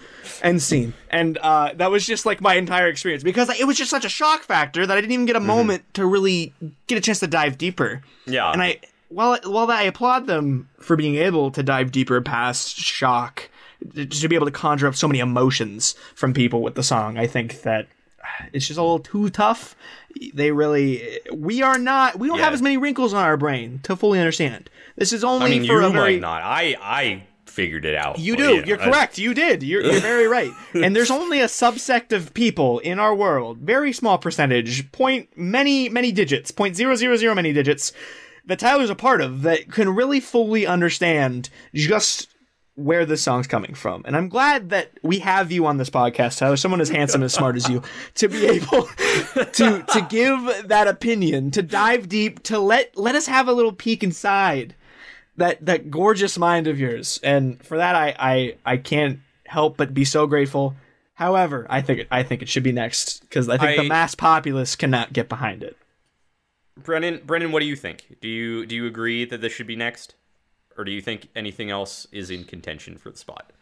End 0.43 0.63
scene. 0.63 0.93
And 1.11 1.39
uh, 1.39 1.73
that 1.77 1.91
was 1.91 2.07
just 2.07 2.27
like 2.27 2.41
my 2.41 2.55
entire 2.55 2.89
experience 2.89 3.23
because 3.23 3.49
it 3.51 3.67
was 3.67 3.77
just 3.79 3.91
such 3.91 4.05
a 4.05 4.09
shock 4.09 4.43
factor 4.43 4.87
that 4.87 4.97
I 4.97 5.01
didn't 5.01 5.13
even 5.13 5.27
get 5.27 5.37
a 5.37 5.41
moment 5.41 5.83
to 5.95 6.07
really 6.07 6.53
get 6.87 6.99
a 6.99 7.01
chance 7.01 7.21
to 7.21 7.27
dive 7.27 7.57
deeper. 7.57 8.03
Yeah. 8.27 8.51
And 8.53 8.63
I, 8.63 8.81
while 9.09 9.39
while 9.45 9.71
I 9.71 9.83
applaud 9.83 10.27
them 10.27 10.69
for 10.81 10.97
being 10.97 11.15
able 11.17 11.51
to 11.53 11.63
dive 11.63 11.93
deeper 11.93 12.21
past 12.21 12.77
shock, 12.77 13.49
to 13.95 14.29
be 14.29 14.35
able 14.35 14.47
to 14.47 14.53
conjure 14.53 14.87
up 14.87 14.95
so 14.97 15.07
many 15.09 15.21
emotions 15.21 15.95
from 16.15 16.35
people 16.35 16.63
with 16.63 16.75
the 16.75 16.83
song, 16.83 17.17
I 17.17 17.27
think 17.27 17.63
that 17.63 17.87
it's 18.53 18.67
just 18.67 18.79
a 18.79 18.83
little 18.83 18.99
too 18.99 19.31
tough. 19.31 19.77
They 20.33 20.51
really, 20.53 21.21
we 21.33 21.63
are 21.63 21.79
not, 21.79 22.19
we 22.19 22.29
don't 22.29 22.39
Yeah. 22.39 22.45
have 22.45 22.55
as 22.55 22.63
many 22.63 22.77
wrinkles 22.77 23.13
on 23.13 23.23
our 23.25 23.37
brain 23.37 23.81
to 23.85 23.95
fully 23.97 24.19
understand. 24.19 24.71
This 24.97 25.13
is 25.13 25.23
only 25.25 25.47
I 25.47 25.59
mean, 25.59 25.67
for 25.67 25.81
you 25.81 25.87
a 25.87 25.91
very. 25.91 26.15
might 26.15 26.21
not. 26.21 26.43
I 26.43 26.77
I 26.81 27.25
figured 27.55 27.85
it 27.85 27.95
out. 27.95 28.19
You 28.19 28.35
but, 28.37 28.43
do. 28.43 28.55
yeah, 28.57 28.65
You're 28.67 28.81
I- 28.81 28.85
correct. 28.85 29.19
You 29.19 29.33
did. 29.33 29.63
You're, 29.63 29.83
you're 29.83 30.01
very 30.01 30.27
right. 30.27 30.51
And 30.75 30.95
there's 30.95 31.11
only 31.11 31.41
a 31.41 31.47
subsect 31.47 32.13
of 32.13 32.35
people 32.35 32.81
in 32.81 32.99
our 32.99 33.15
world, 33.15 33.59
very 33.59 33.93
small 33.93 34.19
percentage, 34.19 34.91
point 34.93 35.29
many 35.37 35.89
many 35.89 36.11
digits, 36.13 36.51
point 36.51 36.77
zero 36.77 36.97
zero 36.97 37.17
zero 37.17 37.35
many 37.35 37.53
digits, 37.53 37.93
that 38.45 38.59
Tyler's 38.59 38.91
a 38.91 38.95
part 38.95 39.21
of 39.21 39.43
that 39.43 39.71
can 39.71 39.95
really 39.95 40.21
fully 40.21 40.67
understand 40.67 41.49
just 41.75 42.29
where 42.75 43.07
this 43.07 43.23
song's 43.23 43.47
coming 43.47 43.73
from. 43.73 44.03
And 44.05 44.17
I'm 44.17 44.29
glad 44.29 44.71
that 44.71 44.91
we 45.03 45.21
have 45.21 45.53
you 45.53 45.65
on 45.67 45.77
this 45.77 45.91
podcast, 45.91 46.39
Tyler, 46.39 46.57
someone 46.57 46.81
as 46.81 46.89
handsome 46.89 47.21
and 47.21 47.27
as 47.27 47.33
smart 47.33 47.55
as 47.55 47.69
you, 47.69 47.83
to 48.17 48.29
be 48.29 48.47
able 48.47 48.89
to 49.53 49.85
to 49.87 50.07
give 50.11 50.69
that 50.69 50.89
opinion, 50.89 51.53
to 51.53 51.63
dive 51.63 52.09
deep, 52.09 52.43
to 52.45 52.59
let 52.59 52.99
let 52.99 53.15
us 53.15 53.27
have 53.27 53.47
a 53.49 53.53
little 53.53 53.73
peek 53.73 54.03
inside 54.03 54.75
that 55.37 55.65
that 55.65 55.91
gorgeous 55.91 56.39
mind 56.39 56.67
of 56.67 56.79
yours 56.79 57.21
and 57.23 57.63
for 57.65 57.77
that 57.79 57.95
i 57.95 58.15
i 58.19 58.57
i 58.65 58.77
can't 58.77 59.19
help 59.47 59.77
but 59.77 59.93
be 59.95 60.05
so 60.05 60.27
grateful 60.27 60.75
however 61.15 61.67
i 61.71 61.81
think 61.81 62.01
it, 62.01 62.09
i 62.11 62.23
think 62.23 62.43
it 62.43 62.49
should 62.49 62.63
be 62.63 62.73
next 62.73 63.21
because 63.23 63.49
i 63.49 63.57
think 63.59 63.71
I- 63.79 63.83
the 63.83 63.89
mass 63.89 64.15
populace 64.15 64.77
cannot 64.77 65.13
get 65.13 65.29
behind 65.29 65.63
it 65.63 65.77
Brennan, 66.77 67.21
Brennan, 67.25 67.53
what 67.53 67.61
do 67.61 67.67
you 67.67 67.77
think? 67.77 68.17
Do 68.21 68.27
you 68.27 68.67
do 68.67 68.75
you 68.75 68.85
agree 68.85 69.25
that 69.27 69.41
this 69.41 69.53
should 69.53 69.69
be 69.69 69.77
next, 69.77 70.17
or 70.77 70.83
do 70.83 70.91
you 70.91 71.01
think 71.01 71.29
anything 71.37 71.71
else 71.71 72.09
is 72.11 72.31
in 72.31 72.43
contention 72.43 72.99
for 72.99 73.11
the 73.13 73.17
spot? 73.17 73.53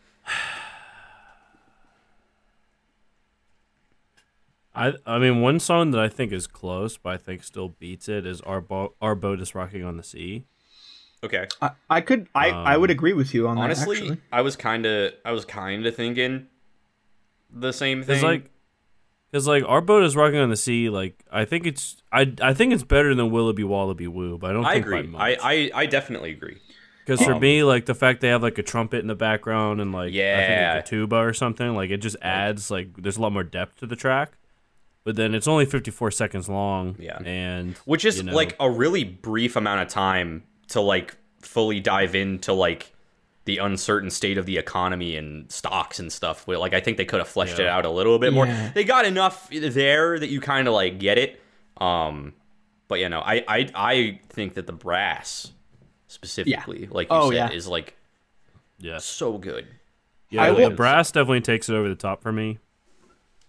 I 4.75 4.95
I 5.07 5.18
mean 5.18 5.43
one 5.43 5.61
song 5.61 5.91
that 5.91 6.01
I 6.01 6.09
think 6.09 6.33
is 6.33 6.47
close, 6.47 6.97
but 6.97 7.11
I 7.11 7.16
think 7.18 7.45
still 7.45 7.68
beats 7.68 8.09
it 8.09 8.27
is 8.27 8.41
our 8.43 8.61
Bo- 8.61 8.95
our 9.03 9.14
boat 9.14 9.41
is 9.41 9.55
rocking 9.55 9.85
on 9.85 9.97
the 9.99 10.03
sea. 10.03 10.47
Okay. 11.25 11.47
i, 11.61 11.70
I 11.89 12.01
could 12.01 12.27
i 12.35 12.49
i 12.51 12.77
would 12.77 12.91
agree 12.91 13.12
with 13.12 13.33
you 13.35 13.47
on 13.49 13.57
Honestly, 13.59 13.97
that 13.97 14.03
actually. 14.05 14.20
I 14.33 14.41
was 14.43 14.57
kind 14.57 14.87
of 14.87 15.12
I 15.25 15.33
was 15.33 15.45
kind 15.45 15.87
of 15.87 15.95
thinking 15.95 16.47
the 17.55 17.73
same 17.73 18.03
thing. 18.03 18.16
Cause 18.16 18.23
like, 18.25 18.51
cause 19.33 19.47
like 19.47 19.62
our 19.66 19.81
boat 19.81 20.03
is 20.05 20.16
rocking 20.16 20.39
on 20.39 20.49
the 20.51 20.57
sea. 20.57 20.89
Like 20.89 21.23
I 21.31 21.45
think 21.45 21.66
it's 21.66 22.03
I 22.12 22.33
I 22.41 22.55
think 22.55 22.73
it's 22.73 22.83
better 22.83 23.14
than 23.14 23.31
Willoughby 23.31 23.64
Wallaby 23.64 24.07
Woo, 24.09 24.39
but 24.39 24.51
I 24.51 24.53
don't. 24.55 24.64
I 24.64 24.73
think 24.75 24.87
agree. 24.87 25.03
By 25.03 25.18
I, 25.18 25.31
much. 25.33 25.39
I 25.43 25.70
I 25.75 25.87
definitely 25.87 26.31
agree. 26.33 26.59
Because 27.05 27.20
for 27.25 27.35
Um, 27.35 27.41
me, 27.41 27.62
like 27.64 27.87
the 27.87 27.95
fact 27.95 28.20
they 28.20 28.29
have 28.29 28.43
like 28.43 28.59
a 28.59 28.62
trumpet 28.62 29.01
in 29.01 29.07
the 29.09 29.14
background 29.14 29.81
and 29.81 29.93
like 29.93 30.09
I 30.09 30.12
think 30.12 30.16
Yeah. 30.16 30.73
like 30.77 30.85
a 30.85 30.87
tuba 30.87 31.16
or 31.16 31.33
something, 31.35 31.75
like 31.75 31.91
it 31.91 31.99
just 31.99 32.16
adds 32.23 32.70
like 32.70 32.97
there's 32.97 33.16
a 33.16 33.20
lot 33.20 33.33
more 33.33 33.43
depth 33.45 33.79
to 33.81 33.87
the 33.87 33.97
track. 33.97 34.33
But 35.05 35.16
then 35.16 35.35
it's 35.35 35.49
only 35.49 35.66
54 35.66 36.12
seconds 36.12 36.49
long. 36.49 36.95
Yeah. 36.99 37.18
and 37.25 37.77
which 37.85 38.05
is 38.05 38.18
you 38.18 38.23
know, 38.23 38.35
like 38.35 38.57
a 38.61 38.70
really 38.70 39.03
brief 39.05 39.57
amount 39.57 39.83
of 39.83 39.89
time 39.89 40.45
to 40.73 40.81
like 40.81 41.16
fully 41.41 41.81
dive 41.81 42.14
into 42.14 42.53
like 42.53 42.93
the 43.45 43.59
uncertain 43.59 44.11
state 44.11 44.39
of 44.39 44.47
the 44.47 44.57
economy 44.59 45.16
and 45.16 45.51
stocks 45.51 45.99
and 45.99 46.12
stuff. 46.12 46.47
Where, 46.47 46.59
Like 46.59 46.75
I 46.75 46.81
think 46.81 46.97
they 46.97 47.05
could 47.05 47.18
have 47.20 47.29
fleshed 47.29 47.59
it 47.59 47.66
out 47.66 47.85
a 47.85 47.91
little 47.91 48.18
bit 48.18 48.33
more. 48.33 48.47
Yeah. 48.47 48.70
They 48.75 48.85
got 48.85 49.05
enough 49.05 49.49
there 49.51 50.18
that 50.18 50.29
you 50.29 50.41
kind 50.41 50.68
of 50.68 50.75
like 50.75 50.99
get 50.99 51.18
it. 51.18 51.41
Um, 51.79 52.35
but 52.89 53.01
you 53.01 53.09
know, 53.09 53.20
I 53.20 53.45
I 53.49 53.68
I 53.75 54.20
think 54.29 54.55
that 54.55 54.66
the 54.66 54.73
brass 54.73 55.51
specifically, 56.07 56.87
like 56.91 57.09
you 57.11 57.17
Oh, 57.17 57.30
said, 57.30 57.37
yeah. 57.37 57.51
is 57.51 57.67
like 57.67 57.96
yeah, 58.79 58.99
so 58.99 59.38
good. 59.38 59.67
yeah. 60.30 60.42
I 60.42 60.49
like, 60.51 60.59
will- 60.59 60.71
the 60.71 60.76
brass 60.76 61.11
definitely 61.11 61.41
takes 61.41 61.68
it 61.68 61.75
over 61.75 61.88
the 61.88 61.95
top 61.95 62.22
for 62.22 62.33
me. 62.33 62.59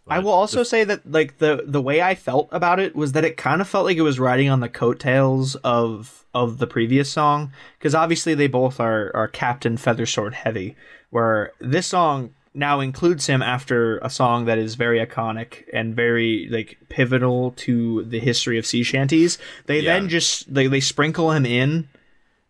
I 0.07 0.19
will 0.19 0.31
also 0.31 0.63
say 0.63 0.83
that 0.83 1.09
like 1.09 1.37
the 1.37 1.63
the 1.65 1.81
way 1.81 2.01
I 2.01 2.15
felt 2.15 2.49
about 2.51 2.79
it 2.79 2.95
was 2.95 3.13
that 3.13 3.23
it 3.23 3.37
kind 3.37 3.61
of 3.61 3.69
felt 3.69 3.85
like 3.85 3.97
it 3.97 4.01
was 4.01 4.19
riding 4.19 4.49
on 4.49 4.59
the 4.59 4.69
coattails 4.69 5.55
of 5.55 6.25
of 6.33 6.57
the 6.57 6.67
previous 6.67 7.09
song 7.09 7.51
because 7.79 7.95
obviously 7.95 8.33
they 8.33 8.47
both 8.47 8.79
are 8.79 9.11
are 9.15 9.27
Captain 9.27 9.77
Feathersword 9.77 10.33
heavy 10.33 10.75
where 11.09 11.53
this 11.59 11.87
song 11.87 12.33
now 12.53 12.81
includes 12.81 13.27
him 13.27 13.41
after 13.41 13.97
a 13.99 14.09
song 14.09 14.45
that 14.45 14.57
is 14.57 14.75
very 14.75 15.03
iconic 15.03 15.63
and 15.73 15.95
very 15.95 16.47
like 16.51 16.77
pivotal 16.89 17.51
to 17.51 18.03
the 18.03 18.19
history 18.19 18.57
of 18.59 18.65
sea 18.65 18.83
shanties. 18.83 19.37
They 19.67 19.79
Yeah. 19.79 19.93
then 19.99 20.09
just 20.09 20.53
they, 20.53 20.67
they 20.67 20.79
sprinkle 20.81 21.31
him 21.31 21.45
in 21.45 21.87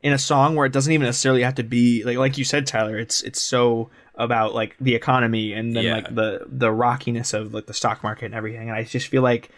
in 0.01 0.11
a 0.11 0.17
song 0.17 0.55
where 0.55 0.65
it 0.65 0.73
doesn't 0.73 0.91
even 0.91 1.05
necessarily 1.05 1.43
have 1.43 1.55
to 1.55 1.63
be 1.63 2.03
like 2.03 2.17
like 2.17 2.38
you 2.38 2.43
said 2.43 2.65
Tyler 2.67 2.97
it's 2.97 3.21
it's 3.21 3.41
so 3.41 3.89
about 4.15 4.53
like 4.53 4.76
the 4.80 4.95
economy 4.95 5.53
and 5.53 5.76
then 5.76 5.84
Yeah. 5.85 5.95
like 5.95 6.14
the 6.14 6.45
the 6.48 6.72
rockiness 6.72 7.34
of 7.34 7.53
like 7.53 7.65
the 7.65 7.73
stock 7.73 8.03
market 8.03 8.26
and 8.26 8.35
everything. 8.35 8.69
And 8.69 8.77
I 8.77 8.84
just 8.84 9.07
feel 9.07 9.22
like 9.23 9.49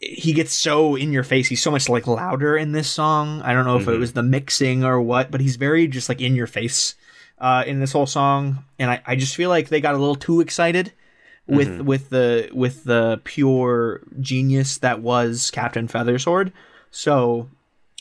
he 0.00 0.32
gets 0.32 0.52
so 0.52 0.94
in 0.96 1.12
your 1.12 1.22
face. 1.22 1.48
He's 1.48 1.62
so 1.62 1.70
much 1.70 1.88
like 1.88 2.06
louder 2.06 2.56
in 2.56 2.72
this 2.72 2.88
song. 2.90 3.40
I 3.42 3.52
don't 3.52 3.64
know 3.64 3.78
if 3.78 3.88
it 3.88 3.98
was 3.98 4.12
the 4.12 4.22
mixing 4.22 4.84
or 4.84 5.00
what 5.00 5.30
but 5.30 5.40
he's 5.40 5.56
very 5.56 5.86
just 5.88 6.08
like 6.08 6.20
in 6.20 6.34
your 6.36 6.46
face 6.46 6.94
uh 7.38 7.64
in 7.66 7.80
this 7.80 7.92
whole 7.92 8.06
song. 8.06 8.64
And 8.78 8.90
I, 8.90 9.02
I 9.06 9.16
just 9.16 9.36
feel 9.36 9.50
like 9.50 9.68
they 9.68 9.80
got 9.80 9.94
a 9.94 9.98
little 9.98 10.16
too 10.16 10.40
excited 10.40 10.92
with 11.46 11.80
with 11.82 12.10
the 12.10 12.48
with 12.52 12.84
the 12.84 13.20
pure 13.24 14.02
genius 14.20 14.78
that 14.78 15.00
was 15.00 15.50
Captain 15.50 15.86
Feathersword. 15.86 16.52
So 16.90 17.48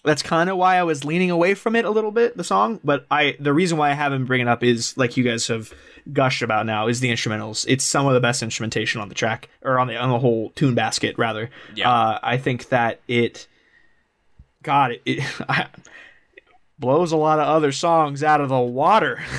that's 0.06 0.22
kind 0.22 0.50
of 0.50 0.58
why 0.58 0.78
I 0.78 0.84
was 0.84 1.04
leaning 1.04 1.32
away 1.32 1.54
from 1.54 1.76
it 1.76 1.86
a 1.86 1.90
little 1.90 2.12
bit, 2.12 2.38
the 2.38 2.44
song. 2.44 2.80
But 2.84 3.06
I, 3.10 3.36
the 3.40 3.54
reason 3.54 3.78
why 3.78 3.92
I 3.92 3.94
haven't 3.94 4.26
bring 4.26 4.42
it 4.42 4.48
up 4.48 4.64
is 4.64 4.98
like 4.98 5.18
you 5.18 5.24
guys 5.24 5.48
have 5.48 5.74
gushed 6.14 6.42
about 6.42 6.66
now 6.66 6.88
is 6.88 7.00
the 7.00 7.12
instrumentals. 7.12 7.66
It's 7.68 7.84
some 7.84 8.06
of 8.08 8.14
the 8.14 8.20
best 8.20 8.44
instrumentation 8.44 9.02
on 9.02 9.10
the 9.10 9.16
track 9.16 9.50
or 9.62 9.80
on 9.80 9.88
the 9.88 9.98
on 9.98 10.10
the 10.10 10.20
whole 10.20 10.52
tune 10.52 10.76
basket 10.76 11.18
rather. 11.18 11.50
Yeah. 11.76 11.92
Uh, 11.92 12.20
I 12.22 12.38
think 12.38 12.70
that 12.70 13.02
it, 13.08 13.48
God, 14.64 14.92
it, 14.92 15.02
it 15.06 15.24
I, 15.50 15.68
blows 16.78 17.12
a 17.12 17.18
lot 17.18 17.40
of 17.40 17.48
other 17.48 17.72
songs 17.72 18.24
out 18.24 18.42
of 18.42 18.50
the 18.50 18.60
water. 18.60 19.20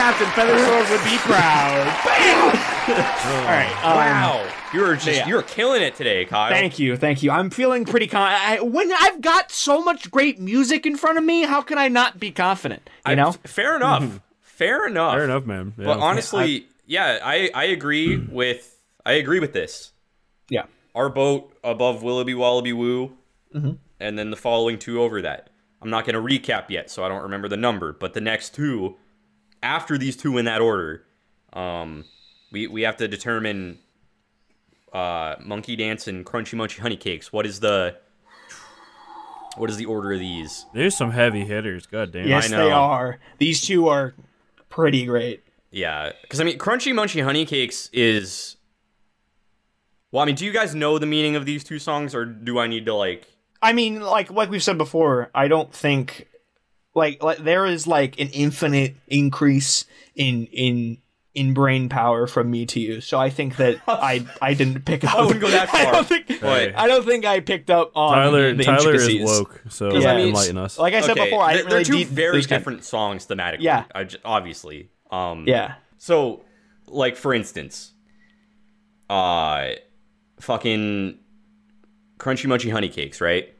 Captain 0.00 0.26
Feathersword 0.28 0.90
would 0.90 1.04
be 1.04 1.16
proud. 1.18 2.76
All 2.90 3.44
right. 3.44 3.80
um, 3.84 3.96
wow, 3.96 4.52
You're 4.74 4.94
just 4.96 5.06
yeah. 5.18 5.26
you 5.28 5.34
were 5.34 5.42
killing 5.42 5.82
it 5.82 5.94
today, 5.94 6.24
Kyle. 6.24 6.50
Thank 6.50 6.78
you, 6.78 6.96
thank 6.96 7.22
you. 7.22 7.30
I'm 7.30 7.50
feeling 7.50 7.84
pretty 7.84 8.06
con. 8.06 8.22
I, 8.22 8.60
when 8.60 8.90
I've 8.92 9.20
got 9.20 9.50
so 9.50 9.82
much 9.82 10.10
great 10.10 10.38
music 10.40 10.86
in 10.86 10.96
front 10.96 11.18
of 11.18 11.24
me, 11.24 11.42
how 11.42 11.62
can 11.62 11.78
I 11.78 11.88
not 11.88 12.18
be 12.20 12.30
confident? 12.30 12.88
You 13.06 13.12
I- 13.12 13.14
know? 13.14 13.32
fair 13.44 13.76
enough. 13.76 14.20
Fair 14.40 14.86
enough. 14.86 15.14
Fair 15.14 15.24
enough, 15.24 15.46
man. 15.46 15.72
Yeah. 15.78 15.84
But 15.86 15.98
honestly, 16.00 16.66
yeah, 16.86 17.18
I 17.22 17.50
I 17.54 17.64
agree 17.64 18.16
with 18.16 18.76
I 19.06 19.12
agree 19.12 19.40
with 19.40 19.52
this. 19.52 19.92
Yeah. 20.48 20.64
Our 20.94 21.08
boat 21.08 21.56
above 21.64 22.02
Willoughby 22.02 22.34
Wallaby 22.34 22.72
Woo, 22.72 23.16
Mm-hmm. 23.54 23.72
and 24.00 24.18
then 24.18 24.30
the 24.30 24.36
following 24.36 24.78
two 24.78 25.00
over 25.00 25.22
that. 25.22 25.50
I'm 25.82 25.88
not 25.90 26.04
going 26.04 26.14
to 26.14 26.20
recap 26.20 26.68
yet, 26.68 26.90
so 26.90 27.02
I 27.04 27.08
don't 27.08 27.22
remember 27.22 27.48
the 27.48 27.56
number. 27.56 27.92
But 27.94 28.12
the 28.14 28.20
next 28.20 28.54
two, 28.54 28.96
after 29.62 29.96
these 29.96 30.14
two 30.16 30.36
in 30.36 30.44
that 30.44 30.60
order, 30.60 31.04
um, 31.54 32.04
we 32.52 32.66
we 32.66 32.82
have 32.82 32.96
to 32.98 33.08
determine 33.08 33.78
uh, 34.92 35.36
Monkey 35.40 35.76
Dance 35.76 36.08
and 36.08 36.24
Crunchy 36.24 36.54
Munchy 36.54 36.78
Honey 36.78 36.96
Cakes. 36.96 37.32
What 37.32 37.46
is 37.46 37.60
the 37.60 37.96
what 39.56 39.70
is 39.70 39.76
the 39.76 39.86
order 39.86 40.12
of 40.12 40.20
these? 40.20 40.66
There's 40.74 40.96
some 40.96 41.10
heavy 41.10 41.44
hitters. 41.44 41.86
God 41.86 42.12
damn. 42.12 42.28
Yes, 42.28 42.52
I 42.52 42.56
they 42.56 42.70
are. 42.70 43.18
These 43.38 43.62
two 43.62 43.88
are 43.88 44.14
pretty 44.68 45.04
great. 45.04 45.42
Yeah, 45.70 46.12
because 46.22 46.40
I 46.40 46.44
mean, 46.44 46.58
Crunchy 46.58 46.92
Munchy 46.92 47.22
Honey 47.22 47.46
Cakes 47.46 47.88
is. 47.92 48.56
Well, 50.12 50.22
I 50.22 50.26
mean, 50.26 50.34
do 50.34 50.44
you 50.44 50.52
guys 50.52 50.74
know 50.74 50.98
the 50.98 51.06
meaning 51.06 51.36
of 51.36 51.46
these 51.46 51.62
two 51.62 51.78
songs, 51.78 52.14
or 52.14 52.24
do 52.24 52.58
I 52.58 52.66
need 52.66 52.86
to 52.86 52.94
like? 52.94 53.26
I 53.62 53.72
mean, 53.72 54.00
like 54.00 54.30
like 54.30 54.50
we've 54.50 54.62
said 54.62 54.78
before, 54.78 55.30
I 55.34 55.46
don't 55.46 55.72
think 55.72 56.28
like 56.94 57.22
like 57.22 57.38
there 57.38 57.66
is 57.66 57.86
like 57.86 58.18
an 58.18 58.28
infinite 58.28 58.96
increase 59.06 59.84
in 60.16 60.46
in 60.46 60.98
in 61.34 61.54
brain 61.54 61.88
power 61.88 62.26
from 62.26 62.50
me 62.50 62.66
to 62.66 62.80
you. 62.80 63.00
So 63.00 63.18
I 63.18 63.30
think 63.30 63.56
that 63.56 63.80
I 63.88 64.24
I 64.42 64.54
didn't 64.54 64.84
pick 64.84 65.04
up. 65.04 65.14
I 65.14 65.22
wouldn't 65.22 65.40
go 65.40 65.50
that 65.50 65.68
far. 65.70 65.80
I 65.86 65.92
don't 65.92 66.06
think 66.06 66.40
But- 66.40 66.76
I 66.76 66.86
don't 66.88 67.04
think 67.06 67.24
I 67.24 67.40
picked 67.40 67.70
up 67.70 67.92
on 67.94 68.14
Tyler, 68.14 68.52
the 68.54 68.64
Tyler 68.64 68.94
is 68.94 69.08
woke, 69.22 69.62
so 69.68 69.94
Yeah. 69.96 70.12
I 70.12 70.16
mean, 70.16 70.28
enlighten 70.28 70.58
us. 70.58 70.78
Like 70.78 70.94
I 70.94 71.00
said 71.02 71.14
before, 71.14 71.42
I 71.42 71.54
they're, 71.54 71.56
didn't 71.62 71.72
really 71.72 71.84
they're 71.84 71.92
two 71.92 71.98
deep 71.98 72.08
very 72.08 72.36
those 72.38 72.46
kind- 72.46 72.60
different 72.60 72.84
songs 72.84 73.26
thematically. 73.26 73.58
Yeah. 73.60 73.84
I 73.94 74.04
j- 74.04 74.18
obviously. 74.24 74.90
Um, 75.10 75.44
Yeah. 75.46 75.74
So, 75.98 76.44
like 76.88 77.16
for 77.16 77.32
instance, 77.34 77.92
uh, 79.08 79.70
fucking 80.40 81.18
Crunchy 82.18 82.46
Munchy 82.46 82.70
Honey 82.72 82.88
Cakes, 82.88 83.20
right? 83.20 83.54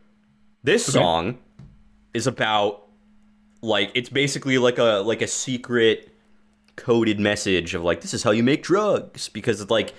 This 0.62 0.84
song 0.84 1.38
is 2.14 2.26
about 2.26 2.86
like 3.62 3.90
it's 3.94 4.08
basically 4.08 4.58
like 4.58 4.78
a 4.78 5.02
like 5.04 5.22
a 5.22 5.26
secret 5.26 6.09
coded 6.76 7.20
message 7.20 7.74
of 7.74 7.82
like 7.82 8.00
this 8.00 8.14
is 8.14 8.22
how 8.22 8.30
you 8.30 8.42
make 8.42 8.62
drugs 8.62 9.28
because 9.28 9.60
it's 9.60 9.70
like 9.70 9.92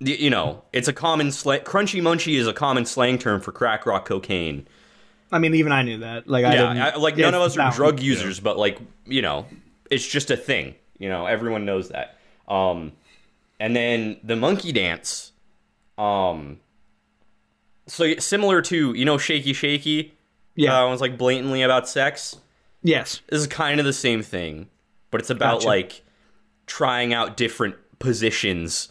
you 0.00 0.30
know 0.30 0.62
it's 0.72 0.88
a 0.88 0.92
common 0.92 1.30
slang 1.30 1.60
crunchy 1.60 2.02
munchy 2.02 2.36
is 2.38 2.46
a 2.46 2.52
common 2.52 2.84
slang 2.84 3.18
term 3.18 3.40
for 3.40 3.52
crack 3.52 3.86
rock 3.86 4.06
cocaine 4.06 4.66
I 5.34 5.40
mean, 5.40 5.54
even 5.54 5.72
I 5.72 5.82
knew 5.82 5.98
that. 5.98 6.28
Like, 6.28 6.44
I 6.44 6.54
yeah, 6.54 6.74
didn't, 6.74 6.82
I, 6.82 6.96
like 6.96 7.16
none 7.16 7.34
of 7.34 7.42
us 7.42 7.56
are 7.56 7.72
drug 7.72 7.98
users, 7.98 8.38
but 8.38 8.56
like 8.56 8.78
you 9.04 9.20
know, 9.20 9.46
it's 9.90 10.06
just 10.06 10.30
a 10.30 10.36
thing. 10.36 10.76
You 10.96 11.08
know, 11.08 11.26
everyone 11.26 11.64
knows 11.64 11.88
that. 11.88 12.16
Um, 12.46 12.92
and 13.58 13.74
then 13.74 14.18
the 14.22 14.36
monkey 14.36 14.70
dance, 14.70 15.32
um, 15.98 16.60
so 17.88 18.14
similar 18.16 18.62
to 18.62 18.94
you 18.94 19.04
know, 19.04 19.18
shaky 19.18 19.52
shaky. 19.52 20.14
Yeah. 20.54 20.84
uh, 20.84 20.86
one's 20.86 21.00
like 21.00 21.18
blatantly 21.18 21.62
about 21.62 21.88
sex. 21.88 22.36
Yes. 22.84 23.20
This 23.28 23.40
is 23.40 23.46
kind 23.48 23.80
of 23.80 23.86
the 23.86 23.92
same 23.92 24.22
thing, 24.22 24.68
but 25.14 25.20
it's 25.20 25.30
about 25.30 25.58
Gotcha. 25.60 25.68
like 25.68 26.02
trying 26.66 27.14
out 27.14 27.36
different 27.36 27.76
positions 28.00 28.88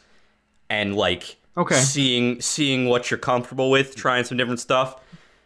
and 0.69 0.95
like 0.95 1.35
Okay. 1.57 1.75
seeing 1.75 2.39
seeing 2.39 2.87
what 2.87 3.11
you're 3.11 3.17
comfortable 3.17 3.69
with, 3.69 3.93
trying 3.95 4.23
some 4.23 4.37
different 4.37 4.61
stuff. 4.61 4.95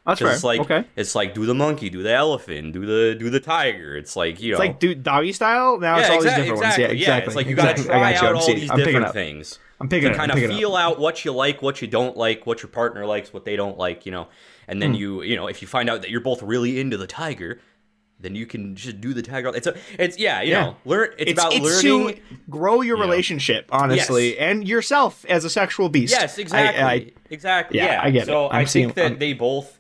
That's 0.06 0.22
fair. 0.22 0.32
It's 0.32 0.44
like 0.44 0.62
okay. 0.62 0.86
it's 0.95 1.16
like 1.16 1.34
do 1.34 1.48
the 1.48 1.56
monkey, 1.56 1.90
do 1.90 2.04
the 2.04 2.14
elephant, 2.14 2.74
do 2.74 2.86
the 2.86 3.16
do 3.20 3.32
the 3.32 3.40
tiger. 3.40 3.98
It's 3.98 4.16
like 4.16 4.40
you 4.40 4.52
know, 4.52 4.58
It's 4.58 4.60
like 4.68 4.80
do 4.80 4.94
doggy 4.94 5.34
style. 5.34 5.80
Now 5.80 5.98
it's 5.98 6.08
yeah, 6.08 6.14
all 6.16 6.22
these 6.22 6.30
different 6.32 6.52
exactly. 6.52 6.84
ones. 6.86 6.94
Yeah, 6.94 6.98
exactly. 7.02 7.28
It's 7.28 7.36
like 7.36 7.45
you 7.48 7.54
exactly. 7.54 7.84
gotta 7.86 7.99
try 7.99 8.14
got 8.14 8.22
you. 8.22 8.28
out 8.28 8.30
I'm 8.30 8.36
all 8.38 8.41
seeing- 8.44 8.60
these 8.60 8.70
I'm 8.72 8.78
picking 8.78 8.94
different 8.94 9.14
things 9.14 9.60
I'm 9.82 9.90
picking 9.90 10.08
to 10.10 10.14
up. 10.14 10.18
kind 10.18 10.32
of 10.32 10.36
picking 10.36 10.52
up. 10.52 10.58
feel 10.58 10.76
out 10.78 10.99
what 10.99 11.26
you 11.26 11.34
like, 11.34 11.62
what 11.64 11.82
you 11.82 11.88
don't 11.90 12.16
like, 12.16 12.45
what 12.45 12.62
your 12.62 12.70
partner 12.70 13.06
likes, 13.06 13.34
what 13.34 13.44
they 13.45 13.56
don't 13.58 13.78
like. 13.80 14.06
You 14.06 14.12
know, 14.14 14.28
and 14.68 14.78
Hmm. 14.78 14.80
then 14.82 14.94
you 14.94 15.24
you 15.24 15.36
know 15.36 15.48
if 15.48 15.62
you 15.62 15.68
find 15.68 15.90
out 15.90 16.02
that 16.04 16.10
you're 16.12 16.22
both 16.22 16.41
really 16.41 16.80
into 16.80 16.95
the 16.95 17.08
tiger, 17.08 17.60
then 18.19 18.35
you 18.35 18.45
can 18.45 18.76
just 18.76 18.99
do 19.02 19.14
the 19.14 19.22
tiger. 19.22 19.52
It's 19.56 19.68
a 19.68 19.76
it's 19.99 20.18
yeah 20.18 20.41
you 20.41 20.52
Yeah. 20.52 20.61
know 20.65 20.77
learn. 20.85 21.10
It's, 21.18 21.31
It's, 21.31 21.39
about 21.39 21.53
it's 21.53 21.84
learning. 21.84 22.15
to 22.15 22.22
grow 22.49 22.81
your 22.81 22.98
relationship, 22.98 23.69
honestly, 23.72 24.30
Yes. 24.34 24.38
and 24.39 24.68
yourself 24.68 25.26
as 25.30 25.45
a 25.45 25.49
sexual 25.49 25.89
beast. 25.89 26.11
Yes, 26.14 26.38
exactly. 26.38 26.81
I, 26.81 26.91
I, 26.94 27.11
exactly. 27.30 27.77
yeah, 27.77 27.85
Yeah, 27.94 28.02
I 28.03 28.10
get 28.11 28.26
so 28.26 28.45
it. 28.48 28.53
I 28.53 28.64
seeing- 28.65 28.88
think 28.88 28.95
that 28.95 29.06
I'm- 29.06 29.19
they 29.19 29.34
both. 29.34 29.73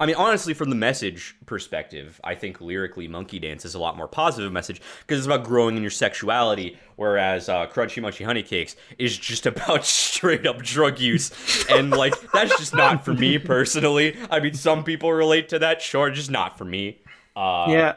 I 0.00 0.06
mean, 0.06 0.14
honestly, 0.14 0.54
from 0.54 0.70
the 0.70 0.76
message 0.76 1.34
perspective, 1.44 2.20
I 2.22 2.36
think 2.36 2.60
lyrically, 2.60 3.08
Monkey 3.08 3.40
Dance 3.40 3.64
is 3.64 3.74
a 3.74 3.80
lot 3.80 3.96
more 3.96 4.06
positive 4.06 4.52
message 4.52 4.80
because 5.00 5.18
it's 5.18 5.26
about 5.26 5.42
growing 5.42 5.76
in 5.76 5.82
your 5.82 5.90
sexuality, 5.90 6.78
whereas 6.94 7.48
uh, 7.48 7.66
Crunchy 7.66 8.00
Munchy 8.00 8.24
Honey 8.24 8.44
Cakes 8.44 8.76
is 8.96 9.18
just 9.18 9.44
about 9.52 9.84
straight 9.84 10.46
up 10.46 10.62
drug 10.62 11.00
use, 11.00 11.32
and 11.68 11.90
like 11.90 12.14
that's 12.32 12.56
just 12.58 12.76
not 12.76 13.04
for 13.04 13.12
me 13.12 13.38
personally. 13.38 14.16
I 14.30 14.38
mean, 14.38 14.54
some 14.54 14.84
people 14.84 15.12
relate 15.12 15.48
to 15.48 15.58
that, 15.58 15.82
sure, 15.82 16.10
just 16.12 16.30
not 16.30 16.56
for 16.56 16.64
me. 16.64 17.00
Uh, 17.38 17.66
yeah. 17.68 17.94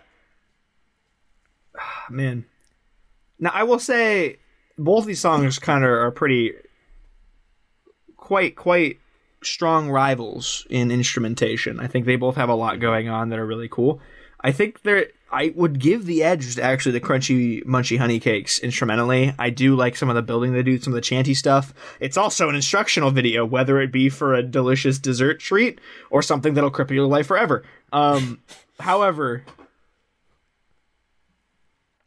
Ah, 1.78 2.06
Man. 2.12 2.46
Now 3.40 3.52
I 3.54 3.64
will 3.64 3.80
say 3.80 4.38
both 4.78 5.06
these 5.06 5.20
songs 5.20 5.58
kind 5.58 5.84
of 5.84 5.90
are 5.90 6.12
pretty 6.12 6.54
quite 8.18 8.56
quite 8.56 9.00
strong 9.44 9.90
rivals 9.90 10.68
in 10.70 10.92
instrumentation. 10.92 11.80
I 11.80 11.88
think 11.88 12.06
they 12.06 12.18
both 12.18 12.36
have 12.36 12.50
a 12.50 12.56
lot 12.56 12.80
going 12.80 13.10
on 13.10 13.30
that 13.30 13.40
are 13.40 13.46
really 13.46 13.68
cool. 13.68 14.00
I 14.42 14.52
think 14.52 14.84
they're 14.84 15.08
I 15.32 15.54
would 15.56 15.80
give 15.80 16.06
the 16.06 16.24
edge 16.24 16.56
to 16.56 16.62
actually 16.62 16.92
the 16.92 17.02
crunchy 17.02 17.64
munchy 17.66 17.98
honey 17.98 18.20
cakes 18.20 18.60
instrumentally. 18.60 19.34
I 19.40 19.50
do 19.50 19.76
like 19.76 19.96
some 19.96 20.10
of 20.10 20.16
the 20.16 20.22
building 20.22 20.54
they 20.54 20.62
do, 20.62 20.78
some 20.78 20.94
of 20.94 20.96
the 20.96 21.02
chanty 21.02 21.34
stuff. 21.34 21.74
It's 22.00 22.18
also 22.18 22.50
an 22.50 22.56
instructional 22.56 23.12
video, 23.12 23.46
whether 23.46 23.80
it 23.80 23.92
be 23.92 24.10
for 24.10 24.36
a 24.36 24.44
delicious 24.44 25.00
dessert 25.00 25.40
treat 25.40 25.80
or 26.10 26.22
something 26.22 26.54
that'll 26.54 26.70
cripple 26.70 26.92
your 26.92 27.08
life 27.08 27.28
forever. 27.28 27.64
Um, 27.94 28.42
however, 28.82 29.44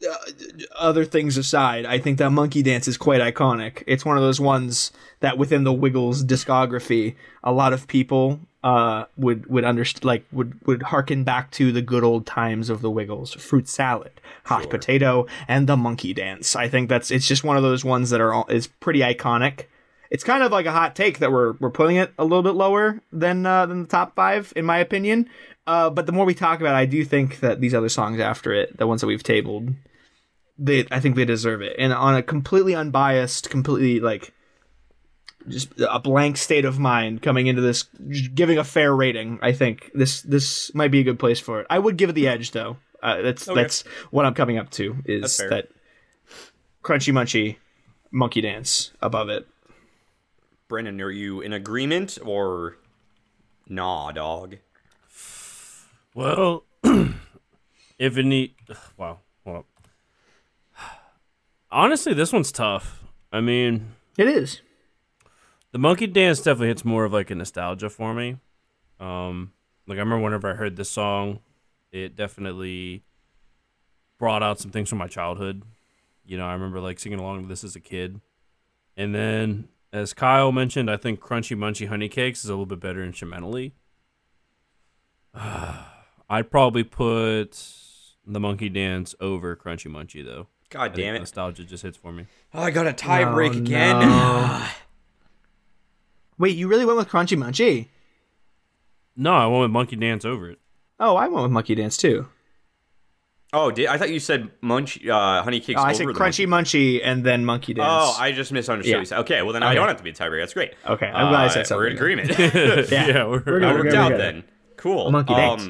uh, 0.07 0.15
other 0.75 1.05
things 1.05 1.37
aside, 1.37 1.85
I 1.85 1.99
think 1.99 2.17
that 2.17 2.29
monkey 2.29 2.61
dance 2.61 2.87
is 2.87 2.97
quite 2.97 3.21
iconic. 3.21 3.83
It's 3.87 4.05
one 4.05 4.17
of 4.17 4.23
those 4.23 4.39
ones 4.39 4.91
that 5.21 5.37
within 5.37 5.63
the 5.63 5.73
Wiggles 5.73 6.23
discography, 6.23 7.15
a 7.43 7.51
lot 7.51 7.73
of 7.73 7.87
people 7.87 8.39
uh, 8.63 9.05
would 9.15 9.45
would 9.47 9.63
underst- 9.63 10.03
like 10.03 10.25
would 10.31 10.59
would 10.65 10.83
harken 10.83 11.23
back 11.23 11.51
to 11.51 11.71
the 11.71 11.81
good 11.81 12.03
old 12.03 12.25
times 12.25 12.69
of 12.69 12.81
the 12.81 12.89
Wiggles, 12.91 13.33
fruit 13.33 13.67
salad, 13.67 14.19
hot 14.45 14.69
potato, 14.69 15.27
and 15.47 15.67
the 15.67 15.77
monkey 15.77 16.13
dance. 16.13 16.55
I 16.55 16.67
think 16.67 16.89
that's 16.89 17.11
it's 17.11 17.27
just 17.27 17.43
one 17.43 17.57
of 17.57 17.63
those 17.63 17.85
ones 17.85 18.09
that 18.09 18.21
are 18.21 18.33
all, 18.33 18.47
is 18.47 18.67
pretty 18.67 18.99
iconic. 18.99 19.65
It's 20.09 20.23
kind 20.23 20.43
of 20.43 20.51
like 20.51 20.65
a 20.65 20.71
hot 20.71 20.95
take 20.95 21.19
that 21.19 21.31
we're 21.31 21.53
we're 21.53 21.69
putting 21.69 21.97
it 21.97 22.11
a 22.17 22.23
little 22.23 22.43
bit 22.43 22.55
lower 22.55 23.01
than 23.11 23.45
uh, 23.45 23.65
than 23.65 23.83
the 23.83 23.87
top 23.87 24.15
five 24.15 24.51
in 24.55 24.65
my 24.65 24.79
opinion. 24.79 25.29
Uh, 25.67 25.89
but 25.89 26.05
the 26.05 26.11
more 26.11 26.25
we 26.25 26.35
talk 26.35 26.59
about, 26.59 26.75
it, 26.75 26.77
I 26.77 26.85
do 26.85 27.03
think 27.03 27.39
that 27.39 27.59
these 27.59 27.73
other 27.73 27.89
songs 27.89 28.19
after 28.19 28.53
it, 28.53 28.77
the 28.77 28.85
ones 28.85 29.01
that 29.01 29.07
we've 29.07 29.23
tabled, 29.23 29.69
they 30.57 30.85
I 30.91 30.99
think 30.99 31.15
they 31.15 31.25
deserve 31.25 31.61
it. 31.61 31.75
And 31.79 31.91
on 31.91 32.15
a 32.15 32.21
completely 32.23 32.75
unbiased, 32.75 33.49
completely 33.49 33.99
like 33.99 34.31
just 35.47 35.69
a 35.79 35.99
blank 35.99 36.37
state 36.37 36.65
of 36.65 36.79
mind 36.79 37.21
coming 37.21 37.47
into 37.47 37.61
this, 37.61 37.83
giving 38.33 38.57
a 38.57 38.63
fair 38.63 38.95
rating, 38.95 39.39
I 39.41 39.53
think 39.53 39.91
this 39.93 40.21
this 40.21 40.73
might 40.73 40.91
be 40.91 40.99
a 40.99 41.03
good 41.03 41.19
place 41.19 41.39
for 41.39 41.61
it. 41.61 41.67
I 41.69 41.79
would 41.79 41.97
give 41.97 42.09
it 42.09 42.13
the 42.13 42.27
edge 42.27 42.51
though. 42.51 42.77
Uh, 43.01 43.21
that's 43.21 43.47
Okay. 43.47 43.61
that's 43.61 43.81
what 44.11 44.25
I'm 44.25 44.33
coming 44.33 44.57
up 44.57 44.69
to 44.71 44.97
is 45.05 45.37
that 45.37 45.67
Crunchy 46.83 47.13
Munchy 47.13 47.57
Monkey 48.11 48.41
Dance 48.41 48.91
above 49.01 49.29
it. 49.29 49.47
Brennan, 50.67 50.99
are 51.01 51.11
you 51.11 51.41
in 51.41 51.53
agreement 51.53 52.17
or 52.23 52.77
nah, 53.67 54.11
dog? 54.11 54.57
Well, 56.15 56.63
if 57.99 58.17
it 58.17 58.23
need, 58.23 58.55
wow, 58.95 59.19
well, 59.43 59.65
honestly, 61.69 62.13
this 62.13 62.31
one's 62.31 62.53
tough. 62.53 63.03
I 63.33 63.41
mean, 63.41 63.95
It 64.17 64.29
is. 64.29 64.61
The 65.73 65.77
monkey 65.77 66.07
dance 66.07 66.37
definitely 66.37 66.69
hits 66.69 66.85
more 66.85 67.03
of 67.03 67.11
like 67.11 67.31
a 67.31 67.35
nostalgia 67.35 67.89
for 67.89 68.13
me. 68.13 68.37
Um, 68.97 69.51
like 69.87 69.97
I 69.97 69.99
remember 69.99 70.23
whenever 70.23 70.49
I 70.49 70.55
heard 70.55 70.77
this 70.77 70.89
song, 70.89 71.39
it 71.91 72.15
definitely 72.15 73.03
brought 74.17 74.41
out 74.41 74.57
some 74.57 74.71
things 74.71 74.87
from 74.87 74.99
my 74.99 75.07
childhood. 75.07 75.63
You 76.25 76.37
know, 76.37 76.45
I 76.45 76.53
remember 76.53 76.79
like 76.79 76.97
singing 76.97 77.19
along 77.19 77.41
to 77.41 77.49
this 77.49 77.65
as 77.65 77.75
a 77.75 77.81
kid. 77.81 78.21
And 78.95 79.13
then, 79.13 79.67
as 79.91 80.13
Kyle 80.13 80.53
mentioned, 80.53 80.89
I 80.89 80.95
think 80.95 81.19
Crunchy 81.19 81.57
Munchy 81.57 81.89
Honey 81.89 82.07
Cakes 82.07 82.45
is 82.45 82.49
a 82.49 82.53
little 82.53 82.65
bit 82.65 82.79
better 82.79 83.03
instrumentally. 83.03 83.73
I'd 86.29 86.49
probably 86.49 86.83
put 86.83 87.51
the 88.25 88.39
Monkey 88.39 88.69
Dance 88.69 89.13
over 89.19 89.55
Crunchy 89.55 89.91
Munchy 89.91 90.23
though. 90.25 90.47
God 90.69 90.81
I 90.91 90.95
damn 90.95 91.15
it! 91.15 91.19
nostalgia 91.19 91.63
just 91.63 91.83
hits 91.83 91.97
for 91.97 92.11
me. 92.11 92.25
Oh, 92.53 92.61
I 92.63 92.71
got 92.71 92.87
a 92.87 92.93
tie 92.93 93.23
No, 93.23 93.33
break 93.33 93.53
again. 93.53 93.99
no. 93.99 94.65
Wait, 96.37 96.55
you 96.57 96.67
really 96.67 96.85
went 96.85 96.97
with 96.97 97.07
Crunchy 97.07 97.37
Munchy? 97.37 97.87
No, 99.15 99.33
I 99.33 99.47
went 99.47 99.61
with 99.61 99.71
Monkey 99.71 99.95
Dance 99.95 100.25
over 100.25 100.49
it. 100.49 100.59
Oh, 100.99 101.15
I 101.15 101.27
went 101.27 101.43
with 101.43 101.51
Monkey 101.51 101.75
Dance 101.75 101.95
too. 101.97 102.27
oh, 103.53 103.71
did, 103.71 103.87
I 103.87 103.97
thought 103.97 104.09
you 104.09 104.19
said 104.19 104.49
munch 104.61 105.05
uh, 105.07 105.41
honey 105.43 105.59
cakes. 105.61 105.79
Oh, 105.79 105.83
I 105.83 105.87
over 105.89 105.95
said 105.95 106.07
the 106.07 106.13
Crunchy 106.13 106.45
Munchy 106.47 106.99
and 107.03 107.23
then 107.23 107.45
Monkey 107.45 107.73
Dance. 107.73 107.87
Oh, 107.89 108.17
I 108.19 108.31
just 108.33 108.51
misunderstood. 108.51 108.91
Yeah. 108.91 108.99
you 108.99 109.05
said. 109.05 109.19
Okay, 109.19 109.41
well 109.43 109.53
then 109.53 109.63
I 109.63 109.73
don't 109.75 109.87
have 109.87 109.97
to 109.97 110.03
be 110.03 110.09
a 110.09 110.13
tiebreaker. 110.13 110.41
That's 110.41 110.53
great. 110.53 110.73
Okay, 110.85 111.07
I'm 111.07 111.29
glad 111.29 111.45
I 111.45 111.47
said 111.49 111.71
Uh, 111.71 111.75
We're 111.77 111.87
in 111.87 111.97
something. 111.97 112.19
agreement. 112.19 112.89
yeah, 112.91 113.25
we're, 113.25 113.29
We're 113.29 113.39
That 113.39 113.43
good, 113.45 113.61
we're 113.61 113.73
worked 113.75 113.83
good, 113.83 113.95
out 113.95 114.11
we're 114.11 114.17
good. 114.17 114.35
then. 114.35 114.43
Cool. 114.77 115.11
Monkey 115.11 115.33
dance. 115.35 115.69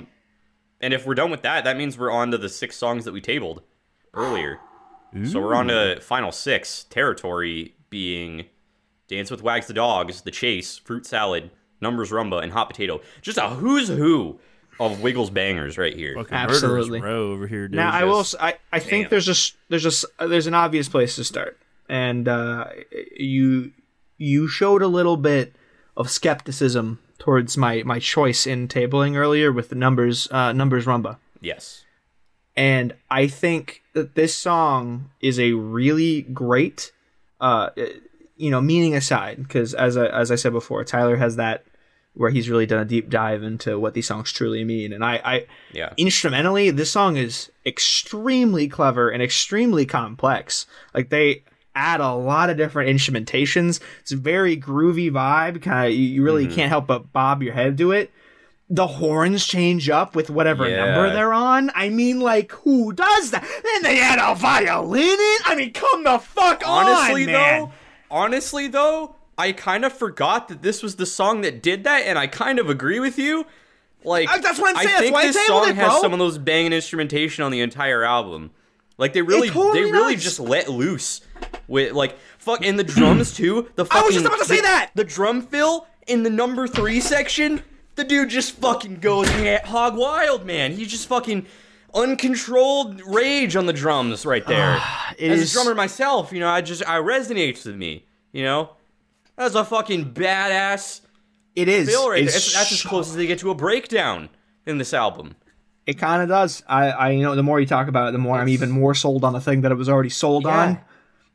And 0.81 0.93
if 0.93 1.05
we're 1.05 1.15
done 1.15 1.31
with 1.31 1.41
that, 1.43 1.63
that 1.63 1.77
means 1.77 1.97
we're 1.97 2.11
on 2.11 2.31
to 2.31 2.37
the 2.37 2.49
six 2.49 2.75
songs 2.77 3.05
that 3.05 3.13
we 3.13 3.21
tabled 3.21 3.61
earlier. 4.13 4.59
So 5.31 5.39
we're 5.39 5.55
on 5.55 5.69
to 5.69 6.01
final 6.01 6.33
six 6.33 6.83
territory 6.89 7.75
being 7.89 8.47
Dance 9.07 9.31
with 9.31 9.41
Wags 9.41 9.67
the 9.67 9.73
Dogs, 9.73 10.23
The 10.23 10.31
Chase, 10.31 10.77
Fruit 10.77 11.05
Salad, 11.05 11.51
Numbers 11.79 12.11
Rhumba, 12.11 12.39
and 12.43 12.51
Hot 12.51 12.69
Potato. 12.69 12.99
Just 13.21 13.37
a 13.37 13.47
who's 13.47 13.87
who 13.87 14.39
of 14.77 15.01
Wiggles 15.01 15.29
bangers 15.29 15.77
right 15.77 15.95
here. 15.95 16.15
fucking 16.15 16.33
Absolutely. 16.33 16.99
row 16.99 17.31
over 17.31 17.47
here, 17.47 17.69
dude. 17.69 17.77
Now 17.77 17.91
I 17.91 18.03
will. 18.03 18.17
I 18.17 18.19
s- 18.19 18.35
I, 18.41 18.53
I 18.73 18.79
think 18.79 19.09
there's 19.09 19.25
just 19.25 19.55
there's 19.69 19.83
just 19.83 20.03
there's 20.19 20.47
an 20.47 20.53
obvious 20.53 20.89
place 20.89 21.15
to 21.15 21.23
start, 21.23 21.57
and 21.87 22.27
uh, 22.27 22.65
you 23.15 23.71
you 24.17 24.49
showed 24.49 24.81
a 24.81 24.87
little 24.87 25.15
bit 25.15 25.55
of 25.95 26.09
skepticism 26.09 26.99
towards 27.19 27.57
my 27.57 27.83
my 27.83 27.99
choice 27.99 28.45
in 28.47 28.67
tabling 28.67 29.15
earlier 29.15 29.51
with 29.51 29.69
the 29.69 29.75
numbers 29.75 30.27
uh, 30.31 30.51
numbers 30.53 30.85
rhumba, 30.85 31.17
Yes. 31.41 31.83
and 32.55 32.93
I 33.09 33.27
think 33.27 33.81
that 33.93 34.15
this 34.15 34.35
song 34.35 35.09
is 35.21 35.39
a 35.39 35.53
really 35.53 36.21
great, 36.23 36.91
uh, 37.39 37.69
you 38.37 38.51
know, 38.51 38.61
meaning 38.61 38.95
aside, 38.95 39.37
because 39.43 39.73
as 39.73 39.95
I, 39.97 40.07
as 40.07 40.31
I 40.31 40.35
said 40.35 40.51
before, 40.53 40.83
Tyler 40.83 41.15
has 41.17 41.35
that 41.37 41.65
where 42.13 42.29
he's 42.31 42.49
really 42.49 42.65
done 42.65 42.79
a 42.79 42.85
deep 42.85 43.09
dive 43.09 43.43
into 43.43 43.77
what 43.77 43.93
these 43.93 44.07
songs 44.07 44.31
truly 44.31 44.63
mean, 44.63 44.93
and 44.93 45.03
I, 45.03 45.21
I 45.23 45.45
Yeah. 45.73 45.93
instrumentally 45.97 46.69
this 46.71 46.89
song 46.91 47.17
is 47.17 47.51
extremely 47.65 48.67
clever 48.67 49.09
and 49.09 49.21
extremely 49.21 49.85
complex 49.85 50.65
like 50.93 51.09
they 51.09 51.43
add 51.75 51.99
a 51.99 52.13
lot 52.13 52.49
of 52.49 52.57
different 52.57 52.89
instrumentations 52.89 53.79
it's 54.01 54.11
a 54.11 54.17
very 54.17 54.55
groovy 54.57 55.11
vibe 55.11 55.61
kind 55.61 55.87
of 55.87 55.93
you, 55.93 56.23
really 56.23 56.45
Mm-hmm. 56.45 56.55
can't 56.55 56.69
help 56.69 56.87
but 56.87 57.11
bob 57.13 57.43
your 57.43 57.53
head 57.53 57.77
to 57.77 57.91
it 57.91 58.11
the 58.69 58.87
horns 58.87 59.45
change 59.45 59.89
up 59.89 60.15
with 60.15 60.29
whatever 60.29 60.67
Yeah. 60.67 60.85
number 60.85 61.13
they're 61.13 61.33
on 61.33 61.69
i 61.75 61.89
mean 61.89 62.19
like 62.19 62.51
who 62.51 62.93
does 62.93 63.31
that 63.31 63.43
then 63.63 63.83
they 63.83 63.99
add 64.01 64.19
a 64.19 64.35
violin 64.35 65.01
in 65.03 65.37
i 65.45 65.53
mean 65.55 65.71
come 65.73 66.03
the 66.03 66.17
fuck 66.19 66.63
Honestly, 66.65 67.23
on 67.25 67.31
man. 67.31 67.59
though, 67.61 67.71
honestly 68.09 68.67
though, 68.67 69.15
I 69.37 69.51
kind 69.51 69.83
of 69.83 69.91
forgot 69.91 70.47
that 70.47 70.61
this 70.61 70.81
was 70.81 70.95
the 70.95 71.05
song 71.05 71.41
that 71.41 71.61
did 71.61 71.83
that, 71.83 72.03
and 72.03 72.17
I 72.17 72.25
kind 72.27 72.57
of 72.57 72.69
agree 72.69 73.01
with 73.01 73.19
you. 73.19 73.45
Like 74.05 74.29
Uh, 74.31 74.37
that's 74.37 74.57
what 74.57 74.69
I'm 74.69 74.75
saying, 74.77 74.87
I 74.87 74.91
that's 75.01 75.09
think 75.11 75.33
this 75.33 75.45
song 75.47 75.67
it, 75.69 75.75
has 75.75 75.99
some 75.99 76.13
of 76.13 76.19
those 76.19 76.37
banging 76.37 76.71
instrumentation 76.71 77.43
on 77.43 77.51
the 77.51 77.59
entire 77.59 78.03
album. 78.05 78.51
Like 78.97 79.11
they 79.11 79.21
really, 79.21 79.49
totally 79.49 79.83
they 79.83 79.91
really 79.91 80.13
does. 80.15 80.23
just 80.23 80.39
let 80.39 80.69
loose 80.69 81.19
with 81.67 81.93
like 81.93 82.17
fuck 82.37 82.65
and 82.65 82.77
the 82.77 82.83
drums 82.83 83.33
too. 83.33 83.69
The 83.75 83.85
fucking, 83.85 84.01
I 84.01 84.05
was 84.05 84.13
just 84.15 84.25
about 84.25 84.39
to 84.39 84.45
say 84.45 84.57
the- 84.57 84.61
that! 84.63 84.91
the 84.95 85.03
drum 85.03 85.41
fill 85.41 85.87
in 86.07 86.23
the 86.23 86.29
number 86.29 86.67
three 86.67 86.99
section. 86.99 87.61
The 87.95 88.03
dude 88.03 88.29
just 88.29 88.51
fucking 88.57 88.97
goes 88.99 89.29
hog 89.63 89.95
wild, 89.95 90.45
man. 90.45 90.73
He's 90.73 90.89
just 90.89 91.07
fucking 91.07 91.45
uncontrolled 91.93 93.01
rage 93.05 93.55
on 93.55 93.65
the 93.65 93.73
drums 93.73 94.25
right 94.25 94.45
there. 94.45 94.75
Ah, 94.79 95.13
it 95.17 95.31
As 95.31 95.41
is- 95.41 95.51
a 95.51 95.53
drummer 95.53 95.75
myself, 95.75 96.31
you 96.31 96.39
know, 96.39 96.49
I 96.49 96.61
just 96.61 96.87
I 96.87 96.97
resonates 96.99 97.65
with 97.65 97.75
me. 97.75 98.05
You 98.31 98.43
know, 98.43 98.71
that's 99.37 99.55
a 99.55 99.63
fucking 99.63 100.13
badass 100.13 101.01
it 101.55 101.69
is 101.69 101.89
feel 101.89 102.09
right 102.09 102.17
there. 102.17 102.25
It's 102.25 102.33
That's, 102.33 102.53
that's 102.53 102.71
as 102.73 102.83
close 102.83 103.09
as 103.09 103.15
they 103.15 103.27
get 103.27 103.39
to 103.39 103.49
a 103.49 103.55
breakdown 103.55 104.27
in 104.65 104.77
this 104.77 104.93
album. 104.93 105.35
It 105.87 105.97
kind 105.97 106.21
of 106.21 106.27
does. 106.27 106.63
I, 106.67 106.89
I, 106.89 107.09
you 107.11 107.21
know, 107.23 107.33
the 107.35 107.43
more 107.43 107.59
you 107.61 107.65
talk 107.65 107.87
about 107.87 108.09
it, 108.09 108.11
the 108.11 108.17
more 108.17 108.37
I'm 108.37 108.49
even 108.49 108.71
more 108.71 108.93
sold 108.93 109.23
on 109.23 109.31
the 109.33 109.39
thing 109.39 109.61
that 109.61 109.71
it 109.71 109.75
was 109.75 109.87
already 109.87 110.09
sold 110.09 110.43
Yeah. 110.43 110.59
on. 110.65 110.79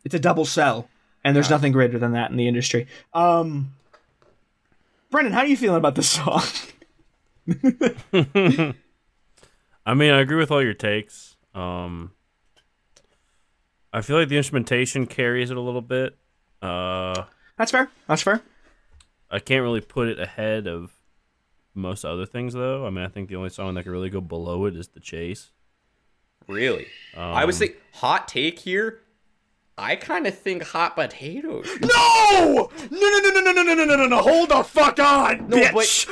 It's 0.04 0.14
a 0.14 0.18
double 0.18 0.44
sell, 0.44 0.88
and 1.24 1.36
there's 1.36 1.50
nothing 1.50 1.72
greater 1.72 1.98
than 1.98 2.12
that 2.12 2.30
in 2.30 2.36
the 2.36 2.48
industry. 2.48 2.86
Um, 3.12 3.74
Brennan, 5.10 5.32
how 5.32 5.40
are 5.40 5.46
you 5.46 5.56
feeling 5.56 5.78
about 5.78 5.94
this 5.94 6.08
song? 6.08 6.42
I 9.86 9.94
mean, 9.94 10.12
I 10.12 10.20
agree 10.20 10.36
with 10.36 10.50
all 10.50 10.62
your 10.62 10.74
takes. 10.74 11.36
Um, 11.54 12.12
I 13.92 14.02
feel 14.02 14.18
like 14.18 14.28
the 14.28 14.36
instrumentation 14.36 15.06
carries 15.06 15.50
it 15.50 15.56
a 15.56 15.60
little 15.60 15.82
bit. 15.82 16.16
Uh, 16.62 17.24
That's 17.56 17.72
fair. 17.72 17.90
That's 18.06 18.22
fair. 18.22 18.40
I 19.30 19.38
can't 19.38 19.62
really 19.62 19.80
put 19.80 20.08
it 20.08 20.18
ahead 20.18 20.66
of 20.66 20.92
most 21.74 22.04
other 22.04 22.26
things, 22.26 22.54
though. 22.54 22.86
I 22.86 22.90
mean, 22.90 23.04
I 23.04 23.08
think 23.08 23.28
the 23.28 23.36
only 23.36 23.50
song 23.50 23.74
that 23.74 23.84
could 23.84 23.92
really 23.92 24.10
go 24.10 24.20
below 24.20 24.66
it 24.66 24.76
is 24.76 24.88
"The 24.88 25.00
Chase." 25.00 25.50
Really, 26.46 26.86
I 27.16 27.44
would 27.44 27.54
say 27.54 27.74
hot 27.94 28.26
take 28.26 28.58
here. 28.58 29.00
I 29.80 29.96
kind 29.96 30.26
of 30.26 30.36
think 30.38 30.62
hot 30.62 30.94
potatoes. 30.94 31.66
No! 31.80 31.88
No! 31.88 32.70
No! 32.90 33.18
No! 33.18 33.30
No! 33.30 33.40
No! 33.40 33.52
No! 33.52 33.74
No! 33.74 33.84
No! 33.84 33.96
No! 33.96 34.06
No! 34.06 34.18
Hold 34.18 34.50
the 34.50 34.62
fuck 34.62 34.98
on, 35.00 35.48
No, 35.48 35.56
bitch! 35.56 36.06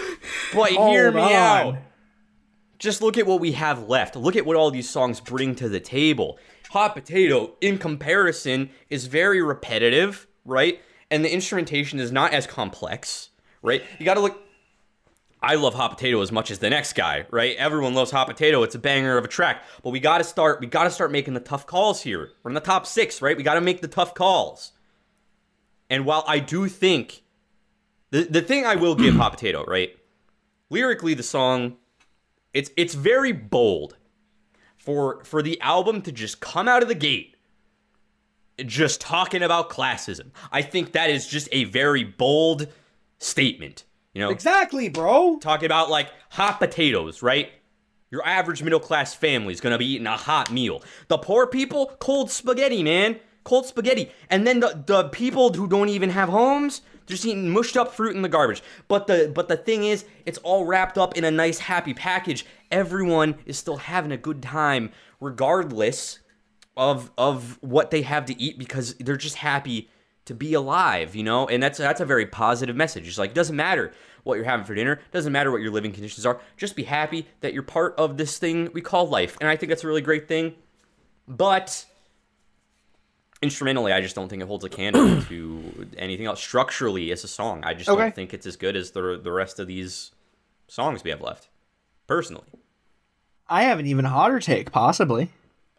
But 0.55 0.71
hear 0.71 1.13
me 1.13 1.21
on. 1.21 1.33
out. 1.33 1.77
Just 2.79 3.03
look 3.03 3.19
at 3.19 3.27
what 3.27 3.41
we 3.41 3.53
have 3.53 3.89
left. 3.89 4.17
Look 4.17 4.37
at 4.37 4.47
what 4.47 4.57
all 4.57 4.71
these 4.71 4.89
songs 4.89 5.21
bring 5.21 5.55
to 5.57 5.69
the 5.69 5.81
table. 5.81 6.39
Hot 6.71 6.95
Potato, 6.95 7.57
in 7.61 7.77
comparison, 7.79 8.71
is 8.89 9.07
very 9.07 9.43
repetitive, 9.43 10.27
right? 10.45 10.81
And 11.11 11.25
the 11.25 11.33
instrumentation 11.33 11.99
is 11.99 12.13
not 12.13 12.33
as 12.33 12.47
complex, 12.47 13.31
right? 13.63 13.83
You 13.99 14.05
gotta 14.05 14.21
look. 14.21 14.43
I 15.41 15.55
love 15.55 15.75
Hot 15.75 15.91
Potato 15.91 16.21
as 16.21 16.33
much 16.33 16.51
as 16.51 16.59
the 16.59 16.71
next 16.71 16.95
guy, 16.95 17.27
right? 17.31 17.57
Everyone 17.57 17.95
loves 17.95 18.11
Hot 18.11 18.27
Potato. 18.27 18.63
It's 18.63 18.75
a 18.75 18.79
banger 18.79 19.17
of 19.17 19.25
a 19.25 19.29
track. 19.29 19.63
But 19.83 19.91
we 19.91 20.01
gotta 20.01 20.25
start, 20.25 20.61
we 20.61 20.67
gotta 20.67 20.91
start 20.91 21.13
making 21.13 21.35
the 21.35 21.41
tough 21.41 21.67
calls 21.67 22.03
here. 22.03 22.33
We're 22.43 22.51
in 22.51 22.55
the 22.55 22.61
top 22.61 22.87
six, 22.87 23.23
right? 23.23 23.37
We 23.37 23.43
gotta 23.43 23.61
make 23.61 23.81
the 23.81 23.89
tough 23.89 24.15
calls. 24.15 24.73
And 25.89 26.05
while 26.05 26.25
I 26.27 26.39
do 26.39 26.69
think 26.69 27.23
the 28.11 28.25
the 28.25 28.43
thing 28.43 28.67
I 28.67 28.75
will 28.75 28.95
give 28.95 29.15
Hot 29.15 29.33
Potato, 29.33 29.65
right? 29.65 29.97
Lyrically, 30.71 31.15
the 31.15 31.23
song, 31.23 31.77
it's 32.53 32.71
it's 32.77 32.95
very 32.95 33.33
bold 33.33 33.97
for 34.77 35.23
for 35.25 35.43
the 35.43 35.61
album 35.61 36.03
to 36.03 36.13
just 36.13 36.41
come 36.41 36.69
out 36.69 36.83
of 36.83 36.89
the 36.89 36.95
gate 36.95 37.37
just 38.67 39.01
talking 39.01 39.43
about 39.43 39.71
classism. 39.71 40.31
I 40.51 40.63
think 40.63 40.93
that 40.93 41.11
is 41.11 41.27
just 41.27 41.49
a 41.53 41.65
very 41.65 42.05
bold 42.05 42.69
statement. 43.19 43.85
You 44.19 44.25
know, 44.25 44.31
Exactly, 44.31 44.89
bro. 44.89 45.39
talking 45.39 45.67
about 45.67 45.91
like 45.91 46.11
hot 46.31 46.59
potatoes, 46.59 47.23
right? 47.23 47.53
Your 48.11 48.27
average 48.27 48.65
middle 48.65 48.81
class 48.81 49.15
family 49.15 49.53
is 49.53 49.61
gonna 49.61 49.79
be 49.79 49.87
eating 49.87 50.09
a 50.09 50.17
hot 50.17 50.51
meal. 50.51 50.83
The 51.07 51.19
poor 51.19 51.47
people, 51.47 51.93
cold 52.01 52.29
spaghetti, 52.29 52.83
man. 52.83 53.21
Cold 53.45 53.67
spaghetti. 53.67 54.11
And 54.29 54.45
then 54.45 54.59
the, 54.59 54.83
the 54.85 55.05
people 55.11 55.53
who 55.53 55.69
don't 55.69 55.89
even 55.89 56.11
have 56.11 56.31
homes, 56.31 56.83
just 57.07 57.25
eating 57.25 57.51
mushed 57.51 57.77
up 57.77 57.95
fruit 57.95 58.17
in 58.17 58.23
the 58.23 58.29
garbage. 58.29 58.61
But 58.89 59.07
the 59.07 59.31
but 59.33 59.47
the 59.47 59.57
thing 59.57 59.85
is, 59.85 60.05
it's 60.27 60.39
all 60.39 60.65
wrapped 60.65 60.99
up 60.99 61.17
in 61.17 61.23
a 61.23 61.31
nice 61.31 61.61
happy 61.61 61.95
package. 61.95 62.45
Everyone 62.73 63.37
is 63.47 63.57
still 63.57 63.77
having 63.77 64.11
a 64.11 64.17
good 64.17 64.43
time, 64.43 64.91
regardless 65.21 66.19
of 66.77 67.13
of 67.17 67.57
what 67.61 67.93
they 67.93 68.03
have 68.03 68.25
to 68.25 68.43
eat 68.43 68.59
because 68.59 68.95
they're 68.97 69.17
just 69.17 69.37
happy 69.37 69.89
to 70.29 70.35
be 70.35 70.55
alive, 70.55 71.15
you 71.15 71.23
know? 71.25 71.47
And 71.49 71.63
that's 71.63 71.79
that's 71.79 72.01
a 72.01 72.07
very 72.07 72.25
positive 72.27 72.77
message. 72.77 73.07
It's 73.09 73.19
like 73.19 73.31
it 73.31 73.35
doesn't 73.35 73.57
matter 73.57 73.93
what 74.25 74.37
you're 74.37 74.45
having 74.45 74.65
for 74.65 74.75
dinner, 74.75 75.01
doesn't 75.13 75.33
matter 75.33 75.51
what 75.51 75.61
your 75.61 75.71
living 75.73 75.93
conditions 75.93 76.25
are. 76.25 76.41
Just 76.57 76.77
be 76.77 76.85
happy 76.85 77.27
that 77.41 77.53
you're 77.53 77.63
part 77.63 77.95
of 77.99 78.17
this 78.17 78.39
thing 78.39 78.71
we 78.73 78.81
call 78.81 79.09
life. 79.09 79.37
And 79.41 79.49
I 79.51 79.57
think 79.57 79.69
that's 79.71 79.85
a 79.85 79.87
really 79.87 80.01
great 80.03 80.29
thing. 80.29 80.55
But 81.27 81.85
instrumentally, 83.43 83.93
I 83.93 84.01
just 84.01 84.15
don't 84.15 84.29
think 84.29 84.43
it 84.43 84.49
holds 84.49 84.65
a 84.65 84.69
candle 84.69 85.23
to 85.29 85.89
anything 85.97 86.27
else. 86.27 86.41
Structurally, 86.41 87.11
as 87.13 87.25
a 87.25 87.29
song, 87.29 87.63
I 87.65 87.75
just 87.75 87.89
Okay. 87.89 88.03
don't 88.03 88.15
think 88.15 88.35
it's 88.35 88.47
as 88.47 88.57
good 88.57 88.77
as 88.77 88.93
the 88.93 89.19
the 89.23 89.33
rest 89.33 89.59
of 89.59 89.67
these 89.67 90.13
songs 90.69 91.03
we 91.05 91.11
have 91.11 91.21
left. 91.23 91.49
Personally. 92.07 92.47
I 93.49 93.63
have 93.65 93.79
an 93.79 93.87
even 93.87 94.05
hotter 94.05 94.41
take, 94.41 94.73
possibly. 94.73 95.31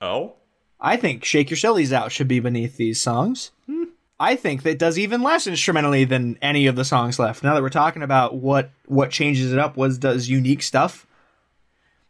Oh? 0.02 0.34
I 0.80 0.96
think 0.98 1.24
"Shake 1.26 1.50
Your 1.50 1.58
Sillies 1.58 1.92
Out" 1.94 2.12
should 2.12 2.28
be 2.28 2.40
beneath 2.40 2.78
these 2.78 3.02
songs. 3.02 3.52
Hmm. 3.66 3.79
I 4.20 4.36
think 4.36 4.64
that 4.64 4.78
does 4.78 5.00
even 5.00 5.22
less 5.24 5.48
instrumentally 5.48 6.04
than 6.04 6.38
any 6.42 6.68
of 6.68 6.76
the 6.76 6.84
songs 6.84 7.18
left. 7.20 7.42
Now 7.44 7.54
that 7.54 7.62
we're 7.62 7.70
talking 7.70 8.04
about 8.04 8.36
what 8.36 8.72
what 8.86 9.12
changes 9.12 9.54
it 9.54 9.60
up, 9.60 9.78
was 9.78 9.98
does 9.98 10.28
unique 10.30 10.62
stuff. 10.62 11.06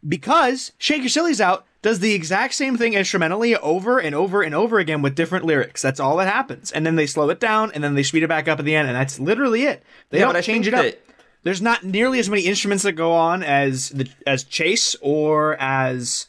Because 0.07 0.71
Shake 0.77 1.01
Your 1.01 1.09
Sillies 1.09 1.41
Out 1.41 1.65
does 1.81 1.99
the 1.99 2.13
exact 2.13 2.53
same 2.53 2.77
thing 2.77 2.93
instrumentally 2.93 3.55
over 3.57 3.99
and 3.99 4.15
over 4.15 4.41
and 4.41 4.55
over 4.55 4.79
again 4.79 5.01
with 5.01 5.13
different 5.15 5.45
lyrics. 5.45 5.81
That's 5.81 5.99
all 5.99 6.15
that 6.17 6.31
happens. 6.31 6.71
And 6.71 6.85
then 6.85 6.95
they 6.95 7.05
slow 7.05 7.29
it 7.29 7.39
down 7.39 7.71
and 7.73 7.83
then 7.83 7.95
they 7.95 8.03
speed 8.03 8.23
it 8.23 8.27
back 8.27 8.47
up 8.47 8.59
at 8.59 8.65
the 8.65 8.75
end, 8.75 8.87
and 8.87 8.95
that's 8.95 9.19
literally 9.19 9.63
it. 9.63 9.83
They 10.09 10.19
Yeah, 10.19 10.31
don't 10.31 10.41
change 10.43 10.67
it 10.67 10.73
up. 10.73 10.83
that- 10.85 11.01
There's 11.43 11.61
not 11.61 11.83
nearly 11.83 12.19
as 12.19 12.29
many 12.29 12.41
instruments 12.43 12.83
that 12.83 12.93
go 12.93 13.11
on 13.13 13.43
as 13.43 13.89
the 13.89 14.09
as 14.25 14.43
Chase 14.45 14.95
or 15.01 15.55
as 15.59 16.27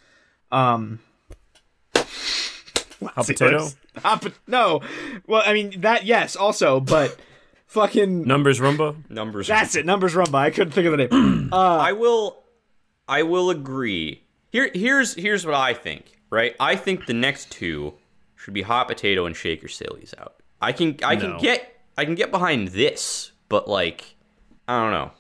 um 0.53 0.99
Hot 1.95 3.27
potato. 3.27 3.69
Hot 4.03 4.23
pot- 4.23 4.33
no. 4.47 4.81
Well, 5.27 5.43
I 5.45 5.53
mean 5.53 5.81
that 5.81 6.05
yes, 6.05 6.37
also, 6.37 6.81
but 6.81 7.17
fucking 7.67 8.23
Numbers 8.27 8.61
Rhumba. 8.61 8.97
Numbers. 9.11 9.47
that's 9.49 9.77
it. 9.77 9.87
Numbers 9.87 10.15
run 10.15 10.31
by. 10.31 10.47
I 10.47 10.51
couldn't 10.51 10.73
think 10.73 10.87
of 10.87 10.93
the 10.93 11.07
name. 11.09 11.51
Uh, 11.53 11.57
I 11.79 11.93
will 11.93 12.43
I 13.09 13.23
will 13.25 13.51
agree. 13.51 14.23
Here 14.51 14.71
here's 14.73 15.15
here's 15.15 15.45
what 15.45 15.55
I 15.55 15.75
think, 15.75 16.13
right? 16.31 16.55
I 16.61 16.77
think 16.77 17.07
the 17.07 17.13
next 17.15 17.51
two 17.51 17.95
should 18.37 18.55
be 18.55 18.63
hot 18.63 18.87
potato 18.89 19.27
and 19.27 19.35
shake 19.37 19.61
your 19.63 19.69
sillies 19.69 20.15
out. 20.19 20.37
I 20.61 20.73
can 20.73 20.97
I 21.03 21.17
can 21.17 21.39
get 21.39 21.77
I 21.99 22.05
can 22.05 22.15
get 22.15 22.31
behind 22.31 22.69
this, 22.69 23.33
but 23.49 23.69
like 23.69 24.15
I 24.69 24.81
don't 24.81 24.93
know. 24.93 25.11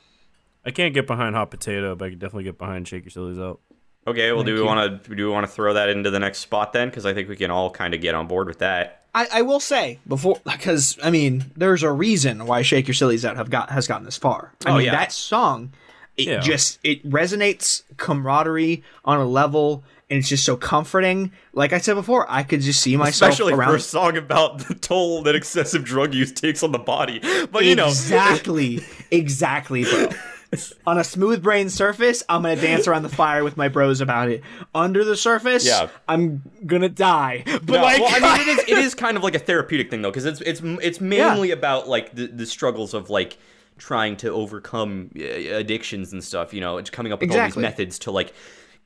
I 0.65 0.71
can't 0.71 0.95
get 0.95 1.07
behind 1.07 1.35
hot 1.35 1.51
potato, 1.51 1.97
but 1.97 2.05
I 2.05 2.11
can 2.11 2.19
definitely 2.19 2.45
get 2.45 2.59
behind 2.59 2.87
Shake 2.87 3.05
Your 3.05 3.11
Sillies 3.11 3.39
Out. 3.39 3.61
Okay, 4.07 4.33
well 4.33 4.43
do 4.43 4.55
we 4.55 4.63
want 4.63 5.05
to 5.05 5.15
do 5.15 5.27
we 5.27 5.33
want 5.33 5.47
to 5.47 5.53
throw 5.53 5.75
that 5.75 5.89
into 5.89 6.11
the 6.11 6.19
next 6.19 6.39
spot 6.39 6.73
then 6.73 6.91
cuz 6.91 7.05
I 7.07 7.13
think 7.15 7.29
we 7.29 7.37
can 7.37 7.51
all 7.51 7.71
kind 7.71 7.95
of 7.95 8.01
get 8.01 8.15
on 8.15 8.27
board 8.27 8.47
with 8.49 8.59
that. 8.61 8.97
I, 9.15 9.27
I 9.35 9.43
will 9.43 9.61
say 9.61 9.99
before 10.09 10.41
because 10.45 10.99
I 11.03 11.11
mean 11.11 11.51
there's 11.57 11.83
a 11.83 11.91
reason 11.93 12.47
why 12.47 12.63
Shake 12.63 12.87
Your 12.89 12.95
Sillies 12.95 13.25
Out 13.25 13.37
have 13.37 13.51
got 13.51 13.71
has 13.71 13.87
gotten 13.87 14.05
this 14.05 14.17
far. 14.17 14.53
I 14.65 14.71
Oh, 14.71 14.77
mean 14.77 14.87
yeah. 14.87 14.93
that 14.93 15.13
song, 15.13 15.73
it 16.17 16.27
Yeah. 16.29 16.41
just 16.41 16.79
it 16.83 17.09
resonates 17.09 17.83
camaraderie 17.99 18.83
on 19.05 19.19
a 19.19 19.25
level, 19.27 19.85
and 20.09 20.19
it's 20.21 20.29
just 20.29 20.45
so 20.45 20.57
comforting. 20.57 21.33
Like 21.53 21.73
I 21.73 21.79
said 21.79 21.95
before, 21.95 22.25
I 22.31 22.43
could 22.43 22.61
just 22.63 22.81
see 22.81 22.97
myself 22.97 23.33
Especially 23.33 23.53
around 23.53 23.71
for 23.71 23.77
a 23.77 23.81
song 23.81 24.17
about 24.17 24.61
the 24.67 24.75
toll 24.75 25.23
that 25.25 25.35
excessive 25.35 25.85
drug 25.85 26.15
use 26.15 26.33
takes 26.33 26.63
on 26.63 26.73
the 26.73 26.79
body. 26.79 27.21
But 27.53 27.65
you 27.65 27.75
know, 27.75 27.89
exactly, 27.89 28.81
exactly, 29.11 29.85
bro. 29.85 30.09
On 30.87 30.99
a 30.99 31.05
smooth 31.05 31.43
brain 31.43 31.71
surface, 31.71 32.23
I'm 32.29 32.43
gonna 32.43 32.57
dance 32.57 32.89
around 32.89 33.03
the 33.05 33.09
fire 33.09 33.45
with 33.45 33.57
my 33.57 33.69
bros 33.69 34.01
about 34.01 34.29
it. 34.29 34.43
Under 34.75 35.05
the 35.05 35.17
surface, 35.17 35.65
Yeah. 35.65 35.89
I'm 36.09 36.43
gonna 36.67 36.89
die. 36.89 37.45
But 37.47 37.69
No, 37.69 37.83
like, 37.83 38.01
well, 38.01 38.11
I 38.13 38.39
mean, 38.39 38.49
it 38.49 38.59
is 38.59 38.59
it 38.67 38.79
is 38.85 38.95
kind 38.95 39.17
of 39.17 39.23
like 39.23 39.35
a 39.37 39.39
therapeutic 39.39 39.91
thing 39.91 40.03
though, 40.03 40.11
because 40.11 40.25
it's 40.25 40.41
it's 40.41 40.61
it's 40.65 41.01
mainly 41.01 41.53
about 41.53 41.89
like 41.89 42.15
the, 42.15 42.27
the 42.27 42.47
struggles 42.47 42.95
of 42.95 43.11
like 43.11 43.39
trying 43.79 44.17
to 44.17 44.31
overcome 44.31 45.11
uh, 45.17 45.23
addictions 45.23 46.13
and 46.13 46.23
stuff. 46.25 46.53
You 46.53 46.61
know, 46.61 46.79
it's 46.79 46.91
coming 46.91 47.13
up 47.13 47.21
with 47.21 47.31
all 47.31 47.45
these 47.47 47.57
methods 47.57 48.01
to 48.01 48.11
like 48.11 48.33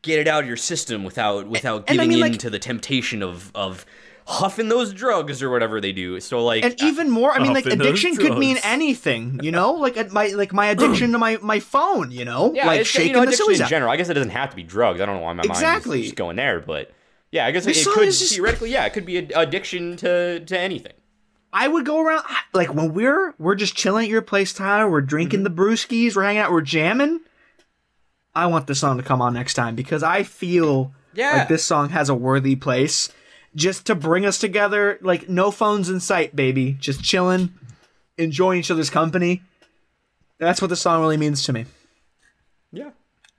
get 0.03 0.19
it 0.19 0.29
out 0.29 0.43
of 0.43 0.47
your 0.49 0.59
system 0.59 1.03
without 1.03 1.49
without 1.49 1.85
and 1.89 1.99
I 1.99 2.05
giving 2.05 2.09
mean, 2.19 2.27
in 2.27 2.33
like- 2.33 2.41
to 2.41 2.51
the 2.51 2.59
temptation 2.59 3.23
of 3.23 3.51
of 3.55 3.87
huffing 4.27 4.69
those 4.71 4.93
drugs 4.93 5.43
or 5.43 5.51
whatever 5.51 5.81
they 5.81 5.93
do. 5.93 6.19
So 6.21 6.43
like, 6.45 6.65
and 6.65 6.75
even 6.83 7.11
more 7.11 7.33
i 7.33 7.39
mean 7.43 7.53
like 7.53 7.67
addiction 7.67 8.17
could 8.17 8.39
mean 8.39 8.57
anything 8.65 9.39
you 9.43 9.53
know 9.53 9.73
like 9.73 10.11
my 10.13 10.29
like 10.29 10.53
my 10.53 10.67
addiction 10.67 11.13
to 11.13 11.19
my 11.19 11.37
my 11.43 11.61
phone 11.61 12.11
you 12.11 12.25
know 12.25 12.53
yeah, 12.55 12.67
like 12.67 12.87
shaking 12.87 13.09
you 13.09 13.13
know, 13.15 13.21
the 13.21 13.27
addiction 13.29 13.45
sillies 13.45 13.61
in 13.61 13.65
out 13.65 13.71
general. 13.71 13.91
I 13.93 13.97
guess 13.97 14.09
it 14.09 14.15
doesn't 14.15 14.31
have 14.31 14.51
to 14.51 14.57
be 14.57 14.63
drugs. 14.63 15.01
I 15.01 15.07
don't 15.07 15.17
know 15.17 15.23
why 15.23 15.33
my 15.35 15.43
Exactly. 15.43 15.91
mind 15.97 16.01
is 16.01 16.07
just 16.07 16.17
going 16.17 16.37
there, 16.37 16.61
but 16.61 16.91
yeah, 17.33 17.45
I 17.47 17.51
guess 17.51 17.67
it, 17.67 17.77
it 17.77 17.87
could 17.87 18.05
just- 18.07 18.33
theoretically, 18.35 18.71
yeah, 18.71 18.85
it 18.87 18.93
could 18.95 19.05
be 19.05 19.17
an 19.19 19.31
addiction 19.35 19.97
to 19.99 20.41
to 20.41 20.59
anything. 20.59 20.93
i 21.53 21.69
would 21.69 21.85
go 21.85 22.01
around 22.01 22.25
like 22.55 22.73
when 22.75 22.95
we're 22.95 23.35
we're 23.39 23.55
just 23.55 23.77
chilling 23.77 24.05
at 24.05 24.11
your 24.11 24.23
place 24.23 24.53
tyler 24.55 24.89
we're 24.91 25.01
drinking 25.03 25.41
Mm-hmm. 25.45 25.55
the 25.55 25.63
brewskis 25.63 26.17
we're 26.17 26.25
hanging 26.25 26.41
out 26.41 26.51
we're 26.51 26.61
jamming 26.63 27.21
i 28.35 28.47
want 28.47 28.67
this 28.67 28.81
song 28.81 28.97
to 28.97 29.03
come 29.05 29.21
on 29.23 29.35
next 29.35 29.55
time 29.55 29.75
because 29.75 30.03
i 30.03 30.23
feel 30.23 30.93
Yeah. 31.15 31.37
like 31.39 31.49
this 31.49 31.63
song 31.65 31.91
has 31.91 32.09
a 32.09 32.15
worthy 32.15 32.57
place 32.57 33.11
just 33.55 33.87
to 33.87 33.95
bring 33.95 34.27
us 34.27 34.39
together 34.39 34.99
like 35.01 35.29
no 35.29 35.51
phones 35.51 35.89
in 35.89 36.01
sight 36.01 36.35
baby 36.35 36.73
just 36.81 37.03
chilling 37.03 37.53
enjoying 38.19 38.59
each 38.61 38.71
other's 38.71 38.91
company 38.91 39.43
that's 40.39 40.61
what 40.61 40.69
the 40.69 40.77
song 40.77 41.01
really 41.01 41.17
means 41.17 41.45
to 41.45 41.53
me 41.53 41.65
Yeah. 42.73 42.91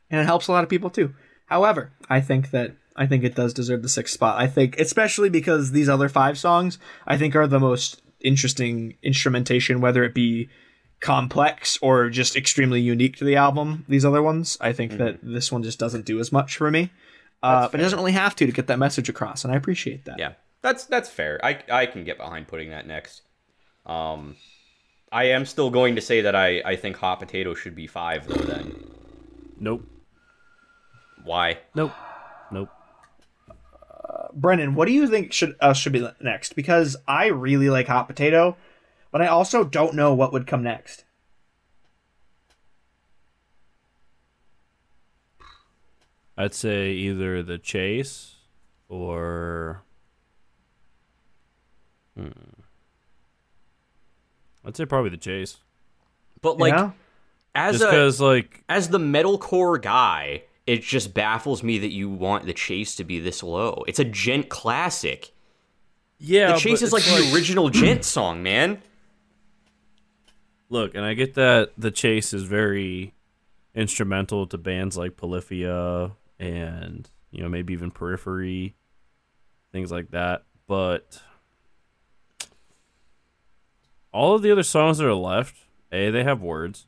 and 0.10 0.22
it 0.22 0.26
helps 0.26 0.48
a 0.48 0.52
lot 0.52 0.64
of 0.64 0.70
people 0.70 0.90
too. 0.90 1.14
However, 1.48 1.92
I 2.10 2.22
think 2.22 2.52
that 2.52 2.76
I 2.96 3.06
think 3.06 3.24
it 3.24 3.36
does 3.36 3.54
deserve 3.54 3.82
the 3.82 3.90
sixth 3.90 4.14
spot. 4.14 4.40
I 4.42 4.48
think, 4.48 4.80
especially 4.80 5.30
because 5.30 5.72
these 5.72 5.90
other 5.90 6.10
five 6.10 6.38
songs, 6.38 6.80
I 7.06 7.18
think 7.18 7.36
are 7.36 7.48
the 7.48 7.60
most 7.60 8.02
interesting 8.22 8.96
instrumentation, 9.04 9.82
whether 9.82 10.04
it 10.04 10.14
be 10.14 10.50
complex 11.02 11.78
or 11.82 12.10
just 12.10 12.36
extremely 12.36 12.80
unique 12.82 13.18
to 13.18 13.26
the 13.26 13.36
album. 13.36 13.86
These 13.88 14.06
other 14.06 14.24
ones, 14.24 14.58
I 14.62 14.72
think 14.72 14.94
mm-hmm. 14.94 15.04
that 15.04 15.20
this 15.22 15.52
one 15.52 15.62
just 15.62 15.78
doesn't 15.78 16.06
do 16.06 16.20
as 16.20 16.32
much 16.32 16.56
for 16.56 16.72
me. 16.72 16.90
Uh, 17.46 17.70
but 17.70 17.80
it 17.80 17.84
doesn't 17.84 18.00
really 18.00 18.12
have 18.14 18.36
to 18.38 18.46
to 18.46 18.52
get 18.52 18.68
that 18.68 18.80
message 18.80 19.10
across, 19.10 19.44
and 19.44 19.54
I 19.54 19.56
appreciate 19.58 20.06
that. 20.06 20.18
Yeah, 20.20 20.34
that's 20.62 20.86
that's 20.86 21.10
fair. 21.10 21.40
I 21.44 21.60
I 21.72 21.86
can 21.86 22.04
get 22.04 22.18
behind 22.18 22.48
putting 22.48 22.70
that 22.72 22.88
next. 22.88 23.22
Um, 23.86 24.36
I 25.12 25.26
am 25.26 25.46
still 25.46 25.70
going 25.70 25.96
to 25.96 26.02
say 26.02 26.22
that 26.22 26.36
I 26.36 26.62
I 26.66 26.76
think 26.76 26.98
hot 26.98 27.20
potato 27.20 27.54
should 27.54 27.76
be 27.76 27.88
five 27.88 28.28
though. 28.28 28.36
Then 28.36 28.92
Nope. 29.60 29.88
why? 31.24 31.60
Nope. 31.76 31.94
Nope. 32.52 32.70
Brennan, 34.34 34.76
what 34.76 34.86
do 34.86 34.92
you 34.92 35.08
think 35.08 35.32
should 35.32 35.56
uh, 35.62 35.74
should 35.74 35.94
be 35.94 36.06
next? 36.20 36.56
Because 36.56 36.98
I 37.08 37.28
really 37.28 37.70
like 37.70 37.88
hot 37.88 38.08
potato, 38.08 38.58
but 39.12 39.22
I 39.22 39.28
also 39.28 39.64
don't 39.64 39.96
know 39.96 40.14
what 40.14 40.34
would 40.34 40.46
come 40.46 40.62
next. 40.62 41.05
I'd 46.38 46.54
say 46.54 46.92
either 46.92 47.42
the 47.44 47.58
chase 47.58 48.36
or. 48.90 49.84
Hmm. 52.18 52.30
I'd 54.66 54.76
say 54.76 54.86
probably 54.86 55.12
the 55.12 55.18
chase. 55.18 55.58
But 56.42 56.58
like 56.58 56.74
yeah? 56.74 56.92
as 57.54 57.76
Just 57.76 57.86
a 57.86 57.88
because, 57.88 58.22
like, 58.22 58.64
as 58.68 58.90
the 58.90 58.98
metalcore 58.98 59.82
guy, 59.82 60.44
it 60.68 60.82
just 60.82 61.14
baffles 61.14 61.64
me 61.64 61.78
that 61.80 61.92
you 61.92 62.10
want 62.10 62.46
the 62.46 62.54
chase 62.54 62.96
to 62.96 63.04
be 63.04 63.20
this 63.20 63.44
low. 63.44 63.84
It's 63.88 64.00
a 64.00 64.06
djent 64.06 64.50
classic. 64.50 65.32
yeah, 66.20 66.54
The 66.54 66.60
chase 66.60 66.82
is 66.82 66.92
like 66.92 67.04
it's 67.06 67.30
the 67.30 67.34
original 67.36 67.70
djent 67.70 68.04
song, 68.04 68.44
man. 68.44 68.82
Look, 70.70 70.96
and 70.96 71.06
I 71.06 71.14
get 71.14 71.36
that 71.36 71.72
the 71.78 71.92
chase 71.92 72.34
is 72.34 72.44
very 72.44 73.14
instrumental 73.76 74.48
to 74.48 74.58
bands 74.58 74.98
like 74.98 75.16
Polyphia 75.16 76.12
and 76.40 77.10
you 77.32 77.42
know 77.42 77.50
maybe 77.50 77.74
even 77.74 77.92
Periphery, 77.92 78.76
things 79.72 79.92
like 79.92 80.12
that. 80.12 80.44
But 80.68 81.22
all 84.12 84.36
of 84.36 84.42
the 84.42 84.52
other 84.52 84.64
songs 84.64 84.98
that 84.98 85.06
are 85.06 85.14
left, 85.14 85.56
a 85.92 86.10
they 86.10 86.24
have 86.24 86.42
words, 86.42 86.88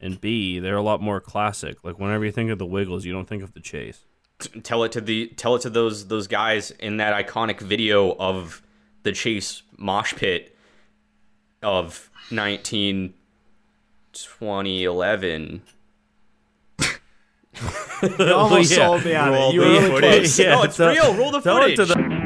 and 0.00 0.20
b 0.20 0.58
they're 0.58 0.76
a 0.76 0.82
lot 0.82 1.00
more 1.00 1.20
classic. 1.20 1.84
Like 1.84 1.98
whenever 1.98 2.24
you 2.24 2.32
think 2.32 2.50
of 2.50 2.58
the 2.58 2.66
Wiggles, 2.66 3.04
you 3.04 3.12
don't 3.12 3.28
think 3.28 3.42
of 3.42 3.54
the 3.54 3.60
chase. 3.60 4.04
Tell 4.62 4.82
it 4.82 4.92
to 4.92 5.00
the 5.00 5.28
tell 5.28 5.54
it 5.54 5.62
to 5.62 5.70
those 5.70 6.08
those 6.08 6.26
guys 6.26 6.72
in 6.72 6.96
that 6.96 7.26
iconic 7.26 7.60
video 7.60 8.12
of 8.16 8.62
the 9.04 9.12
chase 9.12 9.62
mosh 9.78 10.14
pit 10.14 10.56
of 11.62 12.10
19 12.30 13.14
2011 14.12 15.62
You 18.18 18.34
almost 18.34 18.70
Yeah. 18.70 18.76
sold 18.78 19.04
me 19.04 19.14
on 19.14 19.30
Roll 19.32 19.50
it. 19.50 19.54
You 19.54 19.60
were 19.60 19.66
really 19.66 19.88
footage. 19.90 20.18
close. 20.20 20.38
Yeah, 20.38 20.54
no, 20.54 20.62
it's 20.64 20.76
tell- 20.76 20.88
real. 20.88 21.14
Roll 21.14 21.30
the 21.30 21.40
Tell 21.40 21.58
it 21.58 21.76
footage. 21.76 21.76
to 21.76 21.84
the 21.86 22.22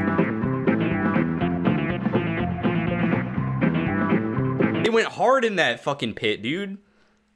They 4.82 4.90
went 4.90 5.08
hard 5.08 5.44
in 5.44 5.56
that 5.56 5.80
fucking 5.82 6.14
pit, 6.14 6.42
dude. 6.42 6.78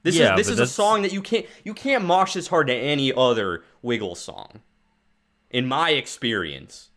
This 0.03 0.15
Yeah, 0.17 0.33
is 0.35 0.47
this 0.47 0.47
but 0.49 0.53
is 0.55 0.71
a 0.71 0.73
song 0.73 1.03
that 1.03 1.13
you 1.13 1.21
can't 1.21 1.47
you 1.65 1.75
can't 1.75 2.05
mosh 2.05 2.35
this 2.35 2.47
hard 2.49 2.69
to 2.69 2.75
any 2.75 3.13
other 3.13 3.65
Wiggle 3.83 4.15
song. 4.15 4.61
In 5.51 5.67
my 5.67 5.91
experience, 5.91 6.91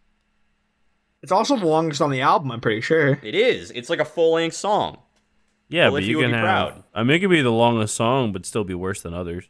It's 1.24 1.32
also 1.32 1.58
the 1.58 1.66
longest 1.66 2.02
on 2.02 2.12
the 2.12 2.22
album, 2.22 2.52
I'm 2.52 2.62
pretty 2.62 2.82
sure. 2.82 3.20
it 3.24 3.34
is. 3.36 3.72
It's 3.72 3.90
like 3.90 4.00
a 4.00 4.06
full 4.06 4.34
length 4.34 4.56
song. 4.56 5.00
Yeah, 5.70 5.86
Well, 5.86 5.94
but 5.94 6.04
if 6.04 6.06
you 6.06 6.12
you 6.12 6.18
would 6.18 6.24
can 6.26 6.32
be 6.32 6.36
have. 6.38 6.44
proud. 6.70 6.84
I 6.94 7.04
mean, 7.04 7.16
it 7.16 7.20
could 7.20 7.30
be 7.32 7.42
the 7.42 7.50
longest 7.52 7.96
song, 7.96 8.32
but 8.32 8.46
still 8.46 8.64
be 8.64 8.76
worse 8.76 9.02
than 9.02 9.14
others. 9.14 9.46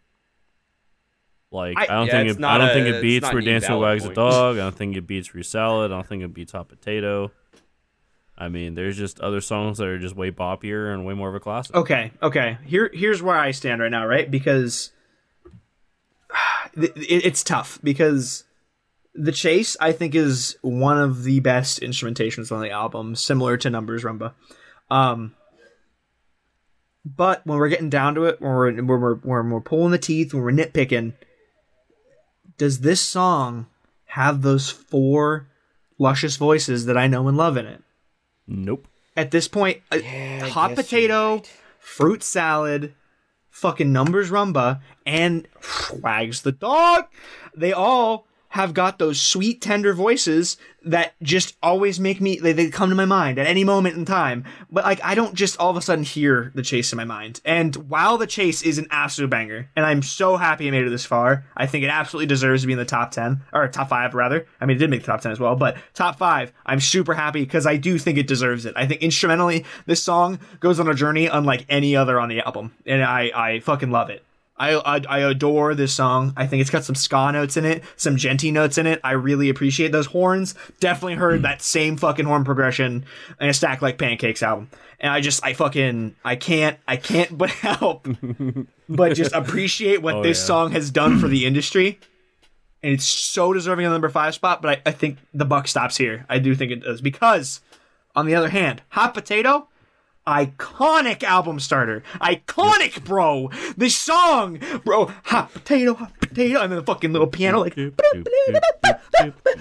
Like 1.54 1.78
I, 1.78 1.84
I- 1.84 1.88
don't 1.88 2.08
Yeah, 2.08 2.12
think 2.24 2.40
it. 2.40 2.44
I 2.44 2.58
don't 2.58 2.70
a- 2.70 2.74
think 2.74 2.88
it 2.88 3.02
beats 3.02 3.24
not 3.24 3.34
"Where 3.34 3.40
an 3.40 3.46
Dancing 3.46 3.72
invalid 3.74 3.82
Wags 4.02 4.06
a. 4.06 4.14
Dog." 4.14 4.56
I 4.58 4.60
don't 4.60 4.76
think 4.76 4.96
it 4.98 5.08
beats 5.08 5.28
"Free 5.30 5.44
Salad." 5.44 5.92
I 5.92 5.96
don't 5.96 6.08
think 6.08 6.24
it 6.24 6.34
beats 6.34 6.52
"Hot 6.54 6.68
Potato." 6.68 7.32
I 8.36 8.50
mean, 8.50 8.74
there's 8.74 8.98
just 8.98 9.20
other 9.20 9.42
songs 9.42 9.78
that 9.78 9.88
are 9.88 10.00
just 10.00 10.16
way 10.16 10.32
boppier 10.32 10.92
and 10.92 11.06
way 11.06 11.14
more 11.14 11.30
of 11.30 11.36
a 11.36 11.40
classic. 11.40 11.76
Okay, 11.76 12.12
okay. 12.22 12.58
Here, 12.66 12.90
here's 12.92 13.22
where 13.22 13.38
I 13.38 13.52
stand 13.52 13.80
right 13.80 13.92
now, 13.92 14.08
right? 14.08 14.30
Because 14.30 14.92
it, 16.76 16.92
it's 16.98 17.44
tough 17.44 17.78
because 17.84 18.44
The 19.14 19.32
Chase, 19.32 19.78
I 19.80 19.92
think, 19.92 20.16
is 20.16 20.58
one 20.64 20.98
of 21.00 21.24
the 21.24 21.42
best 21.42 21.80
instrumentations 21.82 22.52
on 22.52 22.60
the 22.62 22.72
album, 22.72 23.16
similar 23.16 23.56
to 23.58 23.70
Numbers 23.70 24.04
Rhumba. 24.04 24.34
Um, 24.90 25.36
but 27.06 27.46
when 27.46 27.60
we're 27.60 27.70
getting 27.70 27.90
down 27.92 28.16
to 28.16 28.24
it, 28.26 28.42
when 28.42 28.52
we're 28.52 28.72
when 28.74 28.88
we're 28.88 29.16
when 29.16 29.50
we're 29.52 29.62
pulling 29.62 29.92
the 29.92 29.98
teeth, 30.00 30.34
when 30.34 30.42
we're 30.42 30.52
nitpicking, 30.52 31.14
does 32.58 32.80
this 32.80 33.02
song 33.02 33.68
have 34.06 34.42
those 34.42 34.70
four 34.70 35.48
luscious 35.98 36.38
voices 36.38 36.86
that 36.86 36.98
I 36.98 37.08
know 37.08 37.28
and 37.28 37.38
love 37.38 37.58
in 37.58 37.66
it? 37.66 37.84
Nope. 38.48 38.88
At 39.16 39.32
this 39.32 39.48
point, 39.48 39.82
uh, 39.92 40.00
hot 40.50 40.76
potato, 40.76 41.44
fruit 41.80 42.24
salad, 42.24 42.94
fucking 43.50 43.94
numbers 43.94 44.30
rhumba, 44.32 44.82
and 45.06 45.48
wags 46.02 46.42
the 46.42 46.52
dog. 46.52 47.06
They 47.56 47.74
all 47.74 48.28
have 48.54 48.76
got 48.76 49.00
those 49.00 49.20
sweet, 49.20 49.60
tender 49.62 49.94
voices 49.94 50.58
that 50.86 51.16
just 51.24 51.58
always 51.64 52.00
make 52.00 52.22
me 52.22 52.38
they, 52.38 52.54
they 52.54 52.70
come 52.70 52.90
to 52.90 52.96
my 52.96 53.06
mind 53.06 53.40
at 53.40 53.48
any 53.48 53.64
moment 53.64 53.98
in 53.98 54.06
time. 54.06 54.44
But 54.70 54.84
like 54.84 55.04
I 55.04 55.16
don't 55.16 55.34
just 55.34 55.58
all 55.60 55.72
of 55.72 55.78
a 55.78 55.82
sudden 55.82 56.04
hear 56.04 56.52
the 56.54 56.62
chase 56.62 56.94
in 56.94 56.98
my 56.98 57.04
mind. 57.04 57.42
And 57.44 57.76
while 57.90 58.20
the 58.20 58.28
chase 58.28 58.62
is 58.62 58.78
an 58.78 58.86
absolute 58.92 59.32
banger, 59.32 59.72
and 59.76 59.88
I'm 59.88 60.04
so 60.04 60.38
happy 60.38 60.68
I 60.68 60.72
made 60.72 60.86
it 60.86 60.92
this 60.92 61.04
far, 61.04 61.46
I 61.58 61.66
think 61.66 61.84
it 61.84 61.88
absolutely 61.88 62.28
deserves 62.28 62.62
to 62.62 62.68
be 62.68 62.74
in 62.74 62.80
the 62.80 62.86
top 62.86 63.10
ten 63.10 63.42
or 63.52 63.68
top 63.70 63.90
five 63.90 64.14
rather. 64.14 64.46
I 64.62 64.68
mean, 64.68 64.78
it 64.78 64.80
did 64.80 64.92
make 64.92 65.02
the 65.02 65.08
top 65.08 65.22
ten 65.22 65.32
as 65.32 65.40
well, 65.40 65.56
but 65.56 65.78
top 65.96 66.20
five. 66.20 66.54
I'm 66.64 66.80
super 66.80 67.16
happy 67.16 67.42
because 67.42 67.66
I 67.66 67.78
do 67.78 67.98
think 67.98 68.20
it 68.20 68.28
deserves 68.28 68.68
it. 68.68 68.76
I 68.78 68.86
think 68.86 69.02
instrumentally, 69.02 69.66
this 69.88 70.04
song 70.04 70.38
goes 70.60 70.80
on 70.80 70.88
a 70.88 70.94
journey 70.94 71.26
unlike 71.26 71.66
any 71.70 71.96
other 71.96 72.20
on 72.20 72.30
the 72.30 72.42
album, 72.42 72.76
and 72.86 73.04
I 73.04 73.32
I 73.34 73.60
fucking 73.62 73.90
love 73.90 74.12
it. 74.12 74.24
I, 74.72 74.96
I, 74.98 75.02
I 75.10 75.20
adore 75.20 75.76
this 75.76 75.94
song. 75.94 76.34
I 76.38 76.48
think 76.48 76.62
it's 76.62 76.70
got 76.70 76.84
some 76.84 76.96
ska 76.96 77.32
notes 77.32 77.58
in 77.58 77.66
it, 77.66 77.84
some 77.98 78.16
djenty 78.16 78.52
notes 78.54 78.78
in 78.78 78.88
it. 78.88 79.00
I 79.04 79.12
really 79.12 79.50
appreciate 79.50 79.92
those 79.92 80.06
horns. 80.08 80.56
Definitely 80.80 81.16
heard 81.16 81.42
that 81.42 81.62
same 81.62 81.98
fucking 81.98 82.26
horn 82.26 82.44
progression 82.44 83.06
in 83.42 83.50
a 83.50 83.54
Stack 83.54 83.82
Like 83.82 83.98
Pancakes 83.98 84.42
album. 84.44 84.70
And 85.00 85.12
I 85.12 85.20
just 85.20 85.44
I 85.46 85.54
fucking 85.54 86.16
I 86.24 86.36
can't 86.38 86.78
I 86.88 86.96
can't 86.98 87.38
but 87.38 87.50
help 87.68 88.08
but 88.88 89.14
just 89.16 89.32
appreciate 89.34 90.02
what 90.02 90.16
Oh, 90.16 90.24
this 90.24 90.40
yeah. 90.40 90.46
song 90.46 90.72
has 90.72 90.92
done 90.92 91.20
for 91.20 91.28
the 91.28 91.46
industry. 91.46 92.00
And 92.82 92.94
it's 92.94 93.06
so 93.06 93.54
deserving 93.54 93.86
of 93.86 93.92
the 93.92 93.96
number 93.96 94.10
five 94.10 94.34
spot, 94.34 94.62
but 94.62 94.80
I, 94.86 94.90
I 94.90 94.92
think 94.92 95.18
the 95.34 95.46
buck 95.46 95.68
stops 95.68 95.98
here. 95.98 96.26
I 96.30 96.40
do 96.40 96.54
think 96.56 96.72
it 96.72 96.84
does. 96.84 97.02
Because 97.02 97.62
on 98.16 98.26
the 98.26 98.36
other 98.36 98.50
hand, 98.50 98.82
Hot 98.90 99.14
Potato, 99.14 99.68
iconic 100.28 101.24
album 101.24 101.60
starter. 101.60 102.04
Iconic, 102.22 103.04
bro. 103.04 103.50
This 103.78 103.96
song, 103.96 104.60
bro. 104.86 105.12
Hot 105.26 105.52
potato, 105.54 105.94
hot 105.96 106.20
potato, 106.20 106.62
and 106.62 106.72
then 106.72 106.80
the 106.80 106.86
fucking 106.86 107.12
little 107.12 107.28
piano, 107.28 107.60
like. 107.62 107.76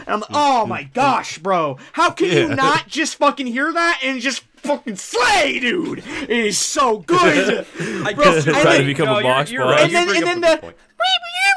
And 0.05 0.09
I'm 0.09 0.21
like, 0.21 0.31
oh 0.33 0.67
my 0.67 0.83
gosh, 0.85 1.39
bro. 1.39 1.79
How 1.93 2.11
can 2.11 2.27
you 2.29 2.49
not 2.55 2.89
just 2.89 3.17
fucking 3.17 3.47
hear 3.47 3.73
that 3.73 4.01
and 4.03 4.21
just 4.21 4.41
fucking 4.57 4.97
slay, 4.97 5.61
dude? 5.61 5.99
It 6.23 6.31
is 6.31 6.59
so 6.59 6.99
good. 6.99 7.67
I 7.81 8.13
Bro, 8.15 8.25
guess 8.25 8.49
I 8.49 8.51
Trying 8.51 8.65
to 8.65 8.71
think- 8.73 8.87
become 8.87 9.09
a 9.09 9.13
you're- 9.13 9.23
box 9.23 9.51
you're 9.53 9.65
right. 9.65 9.83
and 9.85 9.93
then, 9.95 10.09
and 10.17 10.27
then 10.27 10.41
the. 10.41 10.75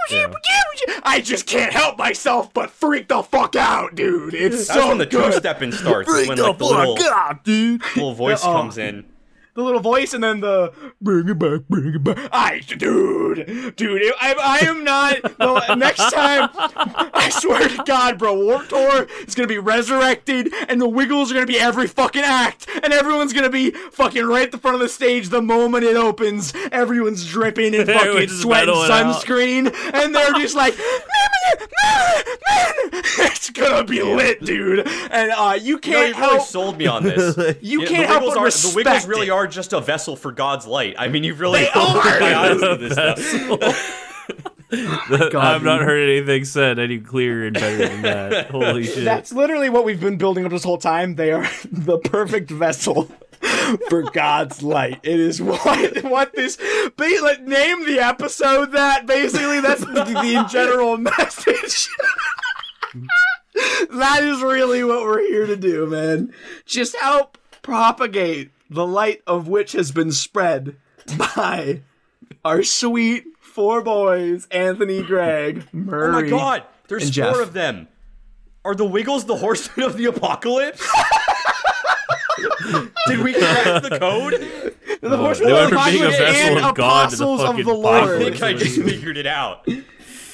Point. 0.10 0.36
I 1.03 1.22
just 1.22 1.45
can't 1.48 1.72
help 1.73 1.98
myself 1.98 2.53
but 2.53 2.69
freak 2.69 3.07
the 3.07 3.23
fuck 3.23 3.56
out, 3.56 3.95
dude. 3.95 4.34
It's 4.34 4.68
That's 4.68 4.80
so 4.80 4.90
when 4.90 4.98
the 4.98 5.06
good. 5.06 5.32
two 5.34 5.40
stepping 5.40 5.72
starts. 5.72 6.10
is 6.10 6.27
when 6.27 6.38
like 6.38 6.57
the 6.57 6.65
little, 6.65 6.95
God, 6.95 7.40
dude. 7.44 7.82
little 7.95 8.14
voice 8.14 8.41
Oh. 8.44 8.53
comes 8.53 8.77
in. 8.77 9.06
The 9.56 9.64
little 9.64 9.80
voice 9.80 10.14
and 10.14 10.23
then 10.23 10.41
the 10.41 10.72
bring 11.02 11.27
it 11.30 11.40
back, 11.40 11.61
bring 11.69 11.94
it 11.95 12.03
back. 12.03 12.30
I, 12.32 12.60
dude, 12.60 13.76
dude, 13.76 14.02
I, 14.22 14.36
I 14.61 14.65
am 14.68 14.84
not. 14.84 15.40
No, 15.40 15.60
next 15.76 16.11
time, 16.11 16.49
I 16.56 17.30
swear 17.32 17.68
to 17.69 17.84
God, 17.86 18.18
bro, 18.19 18.36
Warped 18.38 18.69
Tour 18.69 19.07
is 19.26 19.34
gonna 19.34 19.48
be 19.48 19.57
resurrected, 19.57 20.53
and 20.68 20.82
the 20.82 20.90
Wiggles 20.90 21.32
are 21.32 21.36
gonna 21.36 21.45
be 21.45 21.57
every 21.60 21.88
fucking 21.88 22.23
act, 22.23 22.68
and 22.84 22.91
everyone's 22.94 23.32
gonna 23.34 23.49
be 23.49 23.72
fucking 23.72 24.26
right 24.26 24.44
at 24.44 24.52
the 24.52 24.57
front 24.57 24.76
of 24.76 24.82
the 24.82 24.90
stage 24.90 25.30
the 25.30 25.41
moment 25.41 25.84
it 25.86 25.95
opens. 25.95 26.53
Everyone's 26.72 27.26
dripping 27.26 27.73
in 27.73 27.86
fucking 27.88 28.27
sweat 28.30 28.68
and 28.68 28.72
it 28.77 28.91
out. 28.91 29.15
sunscreen, 29.23 29.73
and 29.94 30.14
they're 30.14 30.34
just 30.34 30.56
like. 30.56 30.76
It's 33.18 33.49
gonna 33.49 33.84
be 33.84 34.02
lit, 34.02 34.44
dude, 34.44 34.88
and 34.88 35.32
uh, 35.32 35.57
you 35.60 35.76
You 35.76 35.77
can't 35.80 36.10
you 36.15 36.22
really 36.22 36.36
help. 36.36 36.48
sold 36.48 36.77
me 36.77 36.88
on 36.88 37.03
this. 37.03 37.38
You 37.61 37.82
Yeah, 37.82 37.88
can't 37.88 38.07
the 38.07 38.07
help 38.07 38.22
but 38.22 38.30
are, 38.30 38.49
The 38.49 38.72
Wiggles 38.76 38.76
respect 38.76 39.07
really 39.07 39.27
it. 39.27 39.32
Are 39.46 39.48
just 39.48 39.74
a 39.74 39.80
vessel 39.80 40.16
for 40.16 40.32
God's 40.32 40.66
light. 40.66 40.96
I 40.98 41.08
mean, 41.08 41.24
you 41.24 41.36
really 41.36 41.60
They 41.62 41.70
opened 41.70 41.98
are! 42.00 42.20
my 42.20 42.36
eyes 42.36 42.60
to 42.60 42.78
this 42.78 42.94
stuff. 42.94 44.02
I've 45.36 45.64
not 45.64 45.82
heard 45.82 46.10
anything 46.10 46.44
said 46.46 46.80
any 46.80 47.00
clearer 47.00 47.46
and 47.46 47.54
better 47.54 47.88
than 47.88 48.02
that. 48.02 48.48
Holy 48.52 48.84
shit. 48.84 49.06
That's 49.06 49.32
literally 49.32 49.70
what 49.70 49.86
we've 49.86 50.00
been 50.00 50.18
building 50.18 50.46
up 50.46 50.52
this 50.52 50.64
whole 50.64 50.80
time. 50.80 51.16
They 51.16 51.32
are 51.32 51.48
the 51.72 52.00
perfect 52.00 52.50
vessel 52.50 53.04
for 53.90 54.02
God's 54.02 54.64
light. 54.64 55.00
It 55.04 55.20
is 55.20 55.42
what 55.42 56.04
what 56.04 56.34
this. 56.34 56.58
Ba- 56.98 57.20
like, 57.22 57.44
name 57.44 57.86
the 57.86 58.00
episode 58.00 58.72
that. 58.72 59.06
Basically, 59.06 59.62
that's 59.62 59.82
the, 59.82 60.04
the 60.04 60.48
general 60.52 60.98
message. 60.98 61.88
that 63.92 64.24
is 64.24 64.42
really 64.42 64.84
what 64.84 65.04
we're 65.04 65.22
here 65.22 65.46
to 65.46 65.56
do, 65.56 65.86
man. 65.86 66.34
Just 66.66 66.96
help 66.98 67.38
propagate 67.62 68.52
the 68.76 68.86
light 68.86 69.22
of 69.26 69.48
which 69.48 69.72
has 69.72 69.92
been 69.92 70.12
spread 70.12 70.76
by 71.18 71.82
our 72.44 72.62
sweet 72.62 73.24
four 73.42 73.82
boys, 73.82 74.48
Anthony, 74.52 75.02
Greg, 75.02 75.64
Murray. 75.74 76.10
Oh 76.10 76.22
my 76.22 76.30
god, 76.30 76.64
there's 76.88 77.06
And 77.06 77.16
four 77.16 77.34
Jeff. 77.34 77.42
of 77.42 77.54
them. 77.54 77.88
Are 78.64 78.76
the 78.76 78.86
Wiggles 78.86 79.26
the 79.26 79.38
horsemen 79.38 79.86
of 79.86 79.96
the 79.96 80.06
apocalypse? 80.06 80.82
Did 83.08 83.22
we 83.22 83.34
crack 83.34 83.84
the 83.84 83.98
code? 84.00 84.34
The 84.34 84.74
oh, 85.04 85.18
horsemen 85.18 85.50
they 85.50 85.64
of 85.64 85.70
the 85.70 85.76
from 85.76 85.92
being 85.92 86.04
a 86.04 86.08
apocalypse 86.08 86.38
and 86.40 86.66
of 86.66 86.76
God 86.76 87.10
to 87.12 87.16
the 87.16 87.24
apostles 87.24 87.50
of 87.60 87.66
the 87.66 87.72
I 87.72 87.76
Lord. 87.76 87.84
Bible. 87.84 88.18
think 88.18 88.42
I 88.42 88.54
just 88.54 88.82
figured 88.82 89.18
it 89.18 89.28
out. 89.28 89.68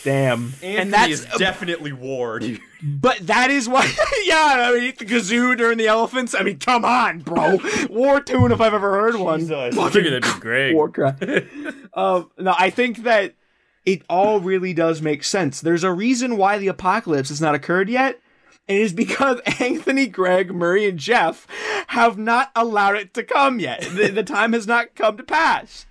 Damn. 0.04 0.46
Anthony 0.46 0.78
and 0.78 0.94
that's 0.94 1.12
is 1.12 1.26
definitely 1.38 1.92
Ward. 1.92 2.60
but 2.84 3.18
that 3.28 3.52
is 3.52 3.68
why 3.70 3.84
yeah, 4.26 4.70
I 4.70 4.74
mean 4.74 4.84
eat 4.84 4.98
the 4.98 5.06
kazoo 5.06 5.58
during 5.58 5.78
the 5.78 5.88
elephants. 5.88 6.34
I 6.34 6.44
mean, 6.44 6.60
come 6.60 6.86
on, 6.86 7.20
bro. 7.20 7.60
War 7.90 8.22
tune 8.22 8.52
if 8.52 8.62
I've 8.62 8.74
ever 8.74 8.91
heard 8.91 9.16
one. 9.16 9.41
Jesus. 9.41 9.78
I 9.78 9.90
figured 9.90 10.14
that'd 10.14 10.36
be 10.36 10.40
great. 10.40 10.74
War 10.74 10.90
cry. 10.90 11.16
um 11.94 12.32
no, 12.38 12.56
I 12.58 12.70
think 12.70 13.03
that 13.03 13.36
it 13.86 14.03
all 14.10 14.40
really 14.40 14.74
does 14.74 15.02
make 15.02 15.24
sense. 15.24 15.62
There's 15.62 15.84
a 15.84 15.91
reason 15.91 16.38
why 16.38 16.58
the 16.58 16.68
apocalypse 16.68 17.30
has 17.30 17.41
not 17.41 17.56
occurred 17.56 17.90
yet. 17.90 18.20
And 18.68 18.78
it 18.78 18.82
is 18.82 18.94
because 18.94 19.40
Anthony, 19.60 20.08
Greg, 20.08 20.53
Murray, 20.53 20.88
and 20.88 20.99
Jeff 20.99 21.48
have 21.88 22.18
not 22.18 22.52
allowed 22.56 22.95
it 22.95 23.14
to 23.16 23.24
come 23.24 23.60
yet. 23.60 23.82
The, 23.82 24.10
the 24.10 24.24
time 24.24 24.53
has 24.53 24.68
not 24.68 24.95
come 24.95 25.18
to 25.18 25.24
pass. 25.24 25.86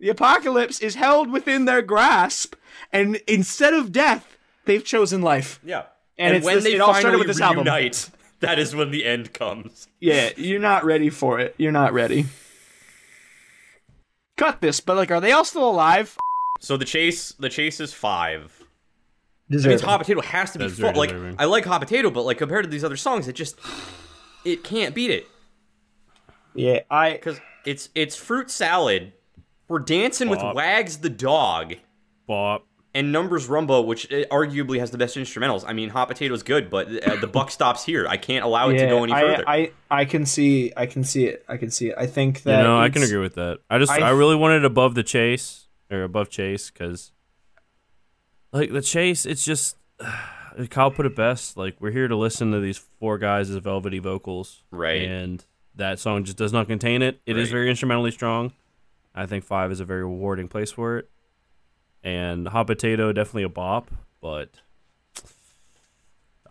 The 0.00 0.08
apocalypse 0.08 0.80
is 0.80 0.96
held 0.96 1.30
within 1.30 1.64
their 1.64 1.80
grasp, 1.80 2.56
and 2.92 3.16
instead 3.28 3.72
of 3.72 3.92
death, 3.92 4.36
they've 4.64 4.84
chosen 4.84 5.22
life. 5.22 5.60
Yeah. 5.64 5.84
And 6.18 6.28
And, 6.28 6.36
it's 6.36 6.44
when 6.46 6.54
this- 6.56 6.64
they 6.64 6.74
it 6.74 6.80
all 6.80 6.88
started 6.94 7.02
finally 7.08 7.18
with 7.18 7.26
this 7.28 7.40
album. 7.40 7.64
reunite, 7.64 8.10
that 8.40 8.58
is 8.58 8.74
when 8.74 8.90
the 8.90 9.04
end 9.04 9.32
comes. 9.34 9.88
Yeah, 10.00 10.30
you're 10.36 10.60
not 10.60 10.84
ready 10.84 11.10
for 11.10 11.40
it. 11.40 11.54
You're 11.58 11.72
not 11.72 11.92
ready. 11.92 12.26
Cut 14.36 14.60
this, 14.60 14.80
but 14.80 14.96
like, 14.96 15.10
are 15.10 15.20
they 15.20 15.32
all 15.32 15.44
still 15.44 15.68
alive? 15.68 16.16
So 16.60 16.76
the 16.76 16.84
chase, 16.84 17.32
the 17.32 17.48
chase 17.48 17.80
is 17.80 17.92
five. 17.92 18.52
I 19.52 19.56
mean, 19.56 19.78
hot 19.78 19.98
potato 20.00 20.22
has 20.22 20.52
to 20.52 20.58
be 20.58 20.66
That's 20.68 20.80
full. 20.80 20.92
Like. 20.94 21.14
I 21.38 21.44
like 21.44 21.64
hot 21.64 21.80
potato, 21.80 22.10
but 22.10 22.22
like 22.22 22.38
compared 22.38 22.64
to 22.64 22.70
these 22.70 22.82
other 22.82 22.96
songs, 22.96 23.28
it 23.28 23.34
just 23.34 23.58
it 24.44 24.64
can't 24.64 24.94
beat 24.94 25.10
it 25.10 25.26
Yeah, 26.54 26.80
I. 26.90 27.12
because 27.12 27.38
it's 27.66 27.90
it's 27.94 28.16
fruit 28.16 28.50
salad. 28.50 29.12
We're 29.68 29.80
dancing 29.80 30.28
with 30.28 30.40
Wags 30.42 30.98
the 30.98 31.10
dog 31.10 31.74
Bop. 32.26 32.66
And 32.96 33.10
Numbers 33.10 33.48
Rhumba, 33.48 33.82
which 33.84 34.10
uh, 34.12 34.24
arguably 34.30 34.78
has 34.78 34.92
the 34.92 34.98
best 34.98 35.16
instrumentals. 35.16 35.64
I 35.66 35.72
mean, 35.72 35.88
hot 35.88 36.06
Potato 36.06 36.32
is 36.32 36.44
good, 36.44 36.70
but 36.70 36.86
uh, 37.04 37.16
the 37.16 37.26
buck 37.26 37.50
stops 37.58 37.84
here. 37.84 38.06
I 38.06 38.16
can't 38.16 38.44
allow 38.44 38.68
it 38.70 38.78
to 38.78 38.86
go 38.86 39.02
any 39.02 39.12
I, 39.12 39.20
further. 39.20 39.44
I, 39.48 39.72
I 39.90 40.04
can 40.04 40.24
see, 40.24 40.72
I 40.76 40.86
can 40.86 41.02
see 41.02 41.26
it. 41.26 41.44
I 41.48 41.56
can 41.56 41.70
see 41.72 41.88
it. 41.88 41.96
I 41.98 42.06
think 42.06 42.42
that 42.44 42.50
You 42.52 42.56
that. 42.58 42.62
know, 42.62 42.78
I 42.78 42.90
can 42.90 43.02
agree 43.02 43.18
with 43.18 43.34
that. 43.34 43.58
I 43.68 43.78
just, 43.78 43.90
I- 43.90 43.98
I, 44.00 44.10
really 44.10 44.36
wanted 44.36 44.64
above 44.64 44.94
the 44.94 45.02
chase 45.02 45.66
or 45.90 46.04
above 46.04 46.30
chase 46.30 46.70
because, 46.70 47.10
like 48.52 48.72
the 48.72 48.80
chase, 48.82 49.26
it's 49.26 49.44
just 49.44 49.76
Kyle 50.70 50.90
put 50.90 51.06
it 51.06 51.16
best. 51.16 51.56
Like 51.56 51.76
we're 51.80 51.90
here 51.90 52.06
to 52.08 52.16
listen 52.16 52.52
to 52.52 52.60
these 52.60 52.78
four 52.78 53.18
guys' 53.18 53.50
velvety 53.50 53.98
vocals, 53.98 54.62
Right. 54.70 55.02
And 55.02 55.44
that 55.74 55.98
song 55.98 56.22
just 56.22 56.36
does 56.36 56.52
not 56.52 56.68
contain 56.68 57.02
it. 57.02 57.20
It 57.26 57.36
is 57.36 57.48
Right. 57.48 57.56
very 57.56 57.70
instrumentally 57.70 58.12
strong. 58.12 58.52
I 59.14 59.26
think 59.26 59.44
five 59.44 59.72
is 59.72 59.80
a 59.80 59.84
very 59.84 60.02
rewarding 60.04 60.46
place 60.48 60.70
for 60.72 60.98
it, 60.98 61.08
and 62.04 62.46
hot 62.46 62.68
potato 62.68 63.10
definitely 63.12 63.42
a 63.44 63.48
bop, 63.48 63.90
but. 64.20 64.50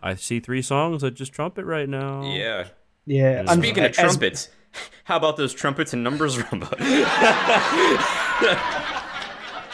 I 0.02 0.16
see 0.16 0.38
three 0.38 0.60
songs 0.60 1.00
that 1.00 1.12
just 1.12 1.32
trumpet 1.32 1.64
right 1.64 1.88
now. 1.88 2.30
yeah. 2.34 2.66
Yeah. 3.06 3.44
I'm- 3.48 3.58
Speaking 3.58 3.84
of 3.84 3.90
as- 3.92 3.96
trumpets, 3.96 4.50
how 5.04 5.16
about 5.16 5.38
those 5.38 5.54
trumpets 5.54 5.94
and 5.94 6.04
Numbers 6.04 6.36
rhumba? 6.36 6.68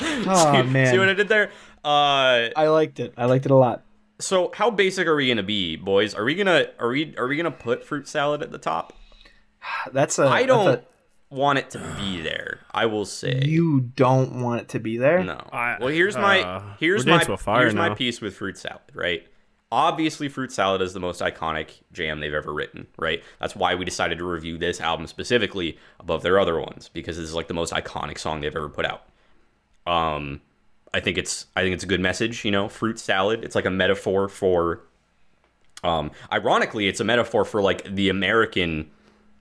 Oh 0.02 0.62
man, 0.66 0.92
See 0.92 0.98
what 0.98 1.08
I 1.10 1.14
did 1.14 1.28
there? 1.28 1.50
Uh, 1.84 2.48
I 2.56 2.68
liked 2.68 3.00
it. 3.00 3.12
I 3.18 3.26
liked 3.26 3.44
it 3.44 3.50
a 3.50 3.54
lot. 3.56 3.82
So 4.18 4.50
how 4.54 4.70
basic 4.70 5.06
are 5.06 5.14
we 5.14 5.28
gonna 5.28 5.42
be, 5.42 5.76
boys? 5.76 6.14
Are 6.14 6.24
we 6.24 6.34
gonna 6.34 6.66
are 6.78 6.88
we 6.88 7.14
are 7.18 7.26
we 7.26 7.36
gonna 7.36 7.50
put 7.50 7.84
fruit 7.84 8.08
salad 8.08 8.42
at 8.42 8.50
the 8.50 8.56
top? 8.58 8.94
That's 9.92 10.18
a. 10.18 10.24
I 10.26 10.46
don't 10.46 10.68
a- 10.68 10.82
want 11.30 11.58
it 11.60 11.70
to 11.70 11.78
be 11.96 12.20
there. 12.20 12.60
I 12.72 12.86
will 12.86 13.04
say. 13.04 13.42
you 13.44 13.80
don't 13.80 14.42
want 14.42 14.62
it 14.62 14.68
to 14.70 14.80
be 14.80 14.98
there. 14.98 15.22
No. 15.24 15.40
I- 15.52 15.76
well, 15.78 15.88
here's 15.88 16.16
my 16.16 16.42
uh, 16.42 16.62
here's 16.78 17.06
my 17.06 17.12
dancing 17.18 17.32
with 17.32 17.40
fire 17.40 17.62
here's 17.62 17.74
my 17.74 17.94
piece 17.94 18.20
with 18.20 18.34
fruit 18.36 18.58
salad, 18.58 18.80
right? 18.94 19.26
Obviously, 19.72 20.28
fruit 20.28 20.50
salad 20.50 20.82
is 20.82 20.94
the 20.94 21.00
most 21.00 21.20
iconic 21.20 21.68
jam 21.92 22.18
they've 22.18 22.34
ever 22.34 22.52
written, 22.52 22.88
right? 22.98 23.22
That's 23.38 23.54
why 23.54 23.76
we 23.76 23.84
decided 23.84 24.18
to 24.18 24.24
review 24.24 24.58
this 24.58 24.80
album 24.80 25.06
specifically 25.06 25.78
above 26.00 26.22
their 26.22 26.40
other 26.40 26.58
ones 26.58 26.90
because 26.92 27.16
this 27.16 27.24
is 27.28 27.34
like 27.36 27.46
the 27.46 27.54
most 27.54 27.72
iconic 27.72 28.18
song 28.18 28.40
they've 28.40 28.54
ever 28.56 28.68
put 28.68 28.84
out. 28.84 29.04
Um, 29.86 30.40
I 30.92 30.98
think 30.98 31.18
it's 31.18 31.46
I 31.54 31.62
think 31.62 31.74
it's 31.74 31.84
a 31.84 31.86
good 31.86 32.00
message. 32.00 32.44
You 32.44 32.50
know, 32.50 32.68
fruit 32.68 32.98
salad. 32.98 33.44
It's 33.44 33.54
like 33.54 33.64
a 33.66 33.70
metaphor 33.70 34.28
for. 34.28 34.80
Um, 35.84 36.10
ironically, 36.32 36.88
it's 36.88 37.00
a 37.00 37.04
metaphor 37.04 37.44
for 37.44 37.62
like 37.62 37.84
the 37.84 38.08
American 38.08 38.90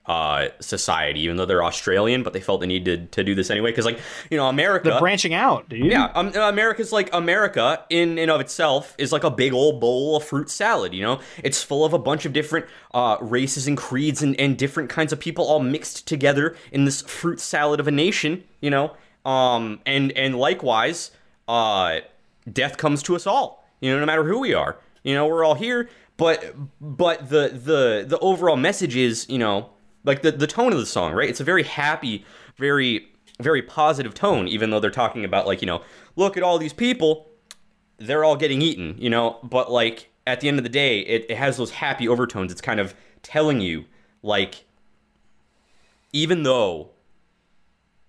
uh, 0.10 0.50
society, 0.60 1.20
even 1.20 1.38
though 1.38 1.46
they're 1.46 1.64
Australian, 1.64 2.24
but 2.24 2.34
they 2.34 2.40
felt 2.40 2.62
the 2.62 2.66
need 2.66 2.84
to, 2.86 3.06
to 3.06 3.24
do 3.24 3.36
this 3.36 3.52
anyway. 3.52 3.70
Because, 3.70 3.86
like, 3.86 4.00
you 4.32 4.38
know, 4.38 4.48
America. 4.48 4.90
They're 4.90 5.00
branching 5.00 5.36
out, 5.36 5.70
dude. 5.70 5.86
Yeah, 5.86 6.06
um, 6.16 6.34
America's 6.34 6.92
like 6.92 7.14
America 7.14 7.86
in 7.92 8.18
and 8.18 8.32
of 8.32 8.42
itself 8.42 8.96
is 8.98 9.12
like 9.12 9.24
a 9.24 9.30
big 9.30 9.54
old 9.54 9.80
bowl 9.80 10.18
of 10.18 10.24
fruit 10.24 10.50
salad. 10.50 10.96
You 10.96 11.04
know, 11.04 11.20
it's 11.44 11.62
full 11.62 11.86
of 11.86 11.94
a 11.94 12.00
bunch 12.00 12.26
of 12.26 12.34
different 12.34 12.66
uh, 12.92 13.18
races 13.22 13.68
and 13.68 13.78
creeds 13.78 14.24
and, 14.24 14.38
and 14.40 14.58
different 14.58 14.90
kinds 14.90 15.14
of 15.14 15.20
people 15.20 15.46
all 15.46 15.60
mixed 15.60 16.08
together 16.08 16.56
in 16.72 16.86
this 16.86 17.04
fruit 17.04 17.40
salad 17.40 17.80
of 17.80 17.88
a 17.88 17.92
nation. 17.92 18.44
You 18.62 18.72
know, 18.72 18.96
um, 19.26 19.80
and 19.86 20.12
and 20.14 20.36
likewise, 20.36 21.12
uh, 21.48 22.00
death 22.52 22.78
comes 22.78 23.04
to 23.04 23.16
us 23.16 23.28
all. 23.28 23.64
You 23.80 23.94
know, 23.94 24.00
no 24.00 24.08
matter 24.08 24.24
who 24.24 24.40
we 24.40 24.56
are. 24.56 24.78
You 25.04 25.14
know, 25.14 25.28
we're 25.28 25.46
all 25.46 25.54
here. 25.54 25.88
But 26.18 26.56
but 26.82 27.30
the 27.30 27.50
the 27.50 28.06
the 28.08 28.18
overall 28.20 28.58
message 28.58 28.96
is 28.96 29.28
you 29.30 29.38
know 29.38 29.70
like 30.04 30.22
the 30.22 30.32
the 30.32 30.48
tone 30.48 30.72
of 30.72 30.80
the 30.80 30.86
song, 30.86 31.14
right? 31.14 31.30
It's 31.30 31.40
a 31.40 31.44
very 31.44 31.64
happy, 31.64 32.26
very 32.58 33.08
very 33.40 33.62
positive 33.62 34.14
tone, 34.14 34.48
even 34.48 34.70
though 34.70 34.80
they're 34.80 34.92
talking 34.92 35.24
about 35.24 35.48
like 35.48 35.62
you 35.62 35.68
know, 35.68 35.82
look 36.16 36.38
at 36.38 36.44
all 36.44 36.58
these 36.58 36.74
people, 36.74 37.30
they're 37.98 38.24
all 38.24 38.36
getting 38.36 38.62
eaten, 38.62 38.96
you 38.98 39.10
know. 39.10 39.40
But 39.44 39.72
like 39.72 40.10
at 40.28 40.42
the 40.42 40.48
end 40.48 40.58
of 40.58 40.64
the 40.64 40.70
day, 40.70 41.00
it, 41.00 41.26
it 41.30 41.38
has 41.38 41.58
those 41.58 41.72
happy 41.72 42.08
overtones. 42.08 42.52
It's 42.52 42.62
kind 42.62 42.80
of 42.80 42.94
telling 43.24 43.62
you 43.62 43.86
like, 44.22 44.66
even 46.12 46.44
though 46.44 46.90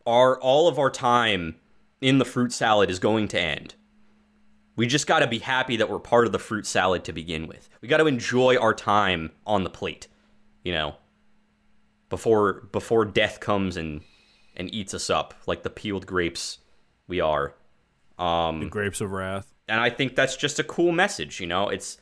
our 0.06 0.38
all 0.40 0.68
of 0.68 0.78
our 0.78 0.90
time 0.90 1.56
in 2.00 2.18
the 2.18 2.24
fruit 2.24 2.52
salad 2.52 2.90
is 2.90 2.98
going 2.98 3.28
to 3.28 3.40
end. 3.40 3.74
We 4.76 4.86
just 4.86 5.06
got 5.06 5.18
to 5.18 5.26
be 5.26 5.40
happy 5.40 5.76
that 5.76 5.90
we're 5.90 5.98
part 5.98 6.26
of 6.26 6.32
the 6.32 6.38
fruit 6.38 6.66
salad 6.66 7.04
to 7.04 7.12
begin 7.12 7.46
with. 7.46 7.68
We 7.82 7.88
got 7.88 7.98
to 7.98 8.06
enjoy 8.06 8.56
our 8.56 8.72
time 8.72 9.32
on 9.46 9.64
the 9.64 9.70
plate, 9.70 10.08
you 10.64 10.72
know, 10.72 10.94
before 12.10 12.68
before 12.72 13.06
death 13.06 13.40
comes 13.40 13.76
and 13.78 14.02
and 14.56 14.72
eats 14.74 14.92
us 14.92 15.08
up 15.08 15.32
like 15.46 15.62
the 15.62 15.70
peeled 15.70 16.06
grapes 16.06 16.58
we 17.08 17.20
are. 17.20 17.54
Um, 18.18 18.60
The 18.60 18.68
grapes 18.68 19.00
of 19.00 19.10
wrath. 19.12 19.54
and 19.66 19.80
I 19.80 19.88
think 19.88 20.14
that's 20.16 20.36
just 20.36 20.58
a 20.58 20.64
cool 20.64 20.92
message. 20.92 21.40
You 21.40 21.46
know, 21.46 21.68
it's 21.70 21.96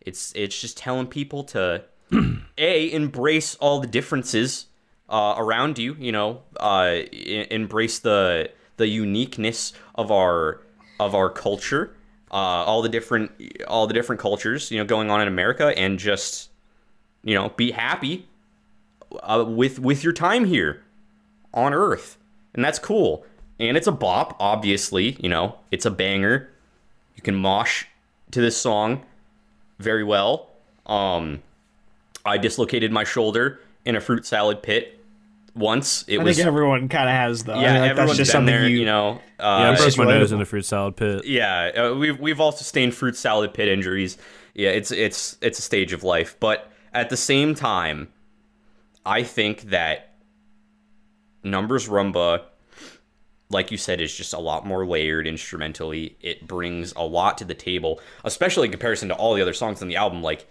it's 0.00 0.32
it's 0.34 0.60
just 0.60 0.76
telling 0.76 1.06
people 1.06 1.44
to 1.44 1.84
a 2.58 2.92
embrace 2.92 3.54
all 3.56 3.78
the 3.80 3.86
differences 3.86 4.66
uh, 5.08 5.34
around 5.36 5.78
you. 5.78 5.94
You 6.00 6.10
know, 6.12 6.42
uh, 6.58 6.96
e- 7.12 7.46
embrace 7.50 8.00
the 8.00 8.50
the 8.78 8.88
uniqueness 8.88 9.72
of 9.94 10.10
our 10.10 10.62
of 10.98 11.14
our 11.14 11.30
culture, 11.30 11.94
uh, 12.32 12.34
all 12.34 12.82
the 12.82 12.88
different 12.88 13.30
all 13.68 13.86
the 13.86 13.94
different 13.94 14.20
cultures 14.20 14.70
you 14.70 14.78
know 14.78 14.84
going 14.84 15.10
on 15.10 15.20
in 15.20 15.28
America, 15.28 15.66
and 15.78 15.98
just 15.98 16.50
you 17.22 17.34
know 17.34 17.50
be 17.50 17.70
happy 17.72 18.26
uh, 19.22 19.44
with 19.46 19.78
with 19.78 20.04
your 20.04 20.12
time 20.12 20.44
here 20.44 20.82
on 21.52 21.74
Earth, 21.74 22.16
and 22.54 22.64
that's 22.64 22.78
cool. 22.78 23.24
And 23.58 23.76
it's 23.76 23.86
a 23.86 23.92
bop, 23.92 24.36
obviously. 24.40 25.16
You 25.20 25.28
know, 25.28 25.56
it's 25.70 25.84
a 25.84 25.90
banger. 25.90 26.48
You 27.16 27.22
can 27.22 27.34
mosh 27.34 27.84
to 28.30 28.40
this 28.40 28.56
song 28.56 29.04
very 29.78 30.04
well. 30.04 30.48
Um, 30.86 31.42
I 32.24 32.38
dislocated 32.38 32.92
my 32.92 33.04
shoulder 33.04 33.60
in 33.84 33.96
a 33.96 34.00
fruit 34.00 34.24
salad 34.26 34.62
pit 34.62 34.98
once. 35.54 36.04
It 36.08 36.20
I 36.20 36.22
was 36.22 36.36
think 36.36 36.46
everyone 36.46 36.88
kind 36.88 37.08
of 37.08 37.14
has 37.14 37.44
though. 37.44 37.54
I 37.54 37.62
yeah, 37.62 37.72
mean, 37.72 37.80
like, 37.82 37.90
everyone's 37.90 38.10
that's 38.10 38.18
just 38.18 38.32
been 38.32 38.40
something 38.40 38.54
there. 38.54 38.68
you, 38.68 38.78
You, 38.80 38.86
know, 38.86 39.20
Yeah, 39.38 39.46
I 39.46 39.68
uh, 39.72 39.76
broke 39.76 39.98
my 39.98 40.04
nose 40.04 40.32
in 40.32 40.38
the 40.38 40.44
fruit 40.44 40.64
salad 40.64 40.96
pit. 40.96 41.26
yeah, 41.26 41.70
uh, 41.76 41.94
we've 41.94 42.18
we've 42.18 42.40
all 42.40 42.52
sustained 42.52 42.94
fruit 42.94 43.16
salad 43.16 43.54
pit 43.54 43.68
injuries. 43.68 44.18
Yeah, 44.54 44.70
it's 44.70 44.90
it's 44.90 45.36
it's 45.40 45.58
a 45.58 45.62
stage 45.62 45.92
of 45.92 46.04
life, 46.04 46.36
but 46.40 46.70
at 46.92 47.10
the 47.10 47.16
same 47.16 47.54
time, 47.54 48.08
I 49.10 49.24
think 49.24 49.62
that 49.70 50.14
numbers 51.42 51.88
rhumba, 51.88 52.44
like 53.48 53.72
you 53.72 53.76
said, 53.76 54.00
is 54.00 54.14
just 54.14 54.32
a 54.32 54.38
lot 54.38 54.64
more 54.64 54.86
layered 54.86 55.26
instrumentally. 55.26 56.16
It 56.20 56.46
brings 56.46 56.92
a 56.94 57.02
lot 57.02 57.36
to 57.38 57.44
the 57.44 57.54
table, 57.54 58.00
especially 58.22 58.66
in 58.66 58.70
comparison 58.70 59.08
to 59.08 59.16
all 59.16 59.34
the 59.34 59.42
other 59.42 59.52
songs 59.52 59.82
on 59.82 59.88
the 59.88 59.96
album. 59.96 60.22
Like 60.22 60.48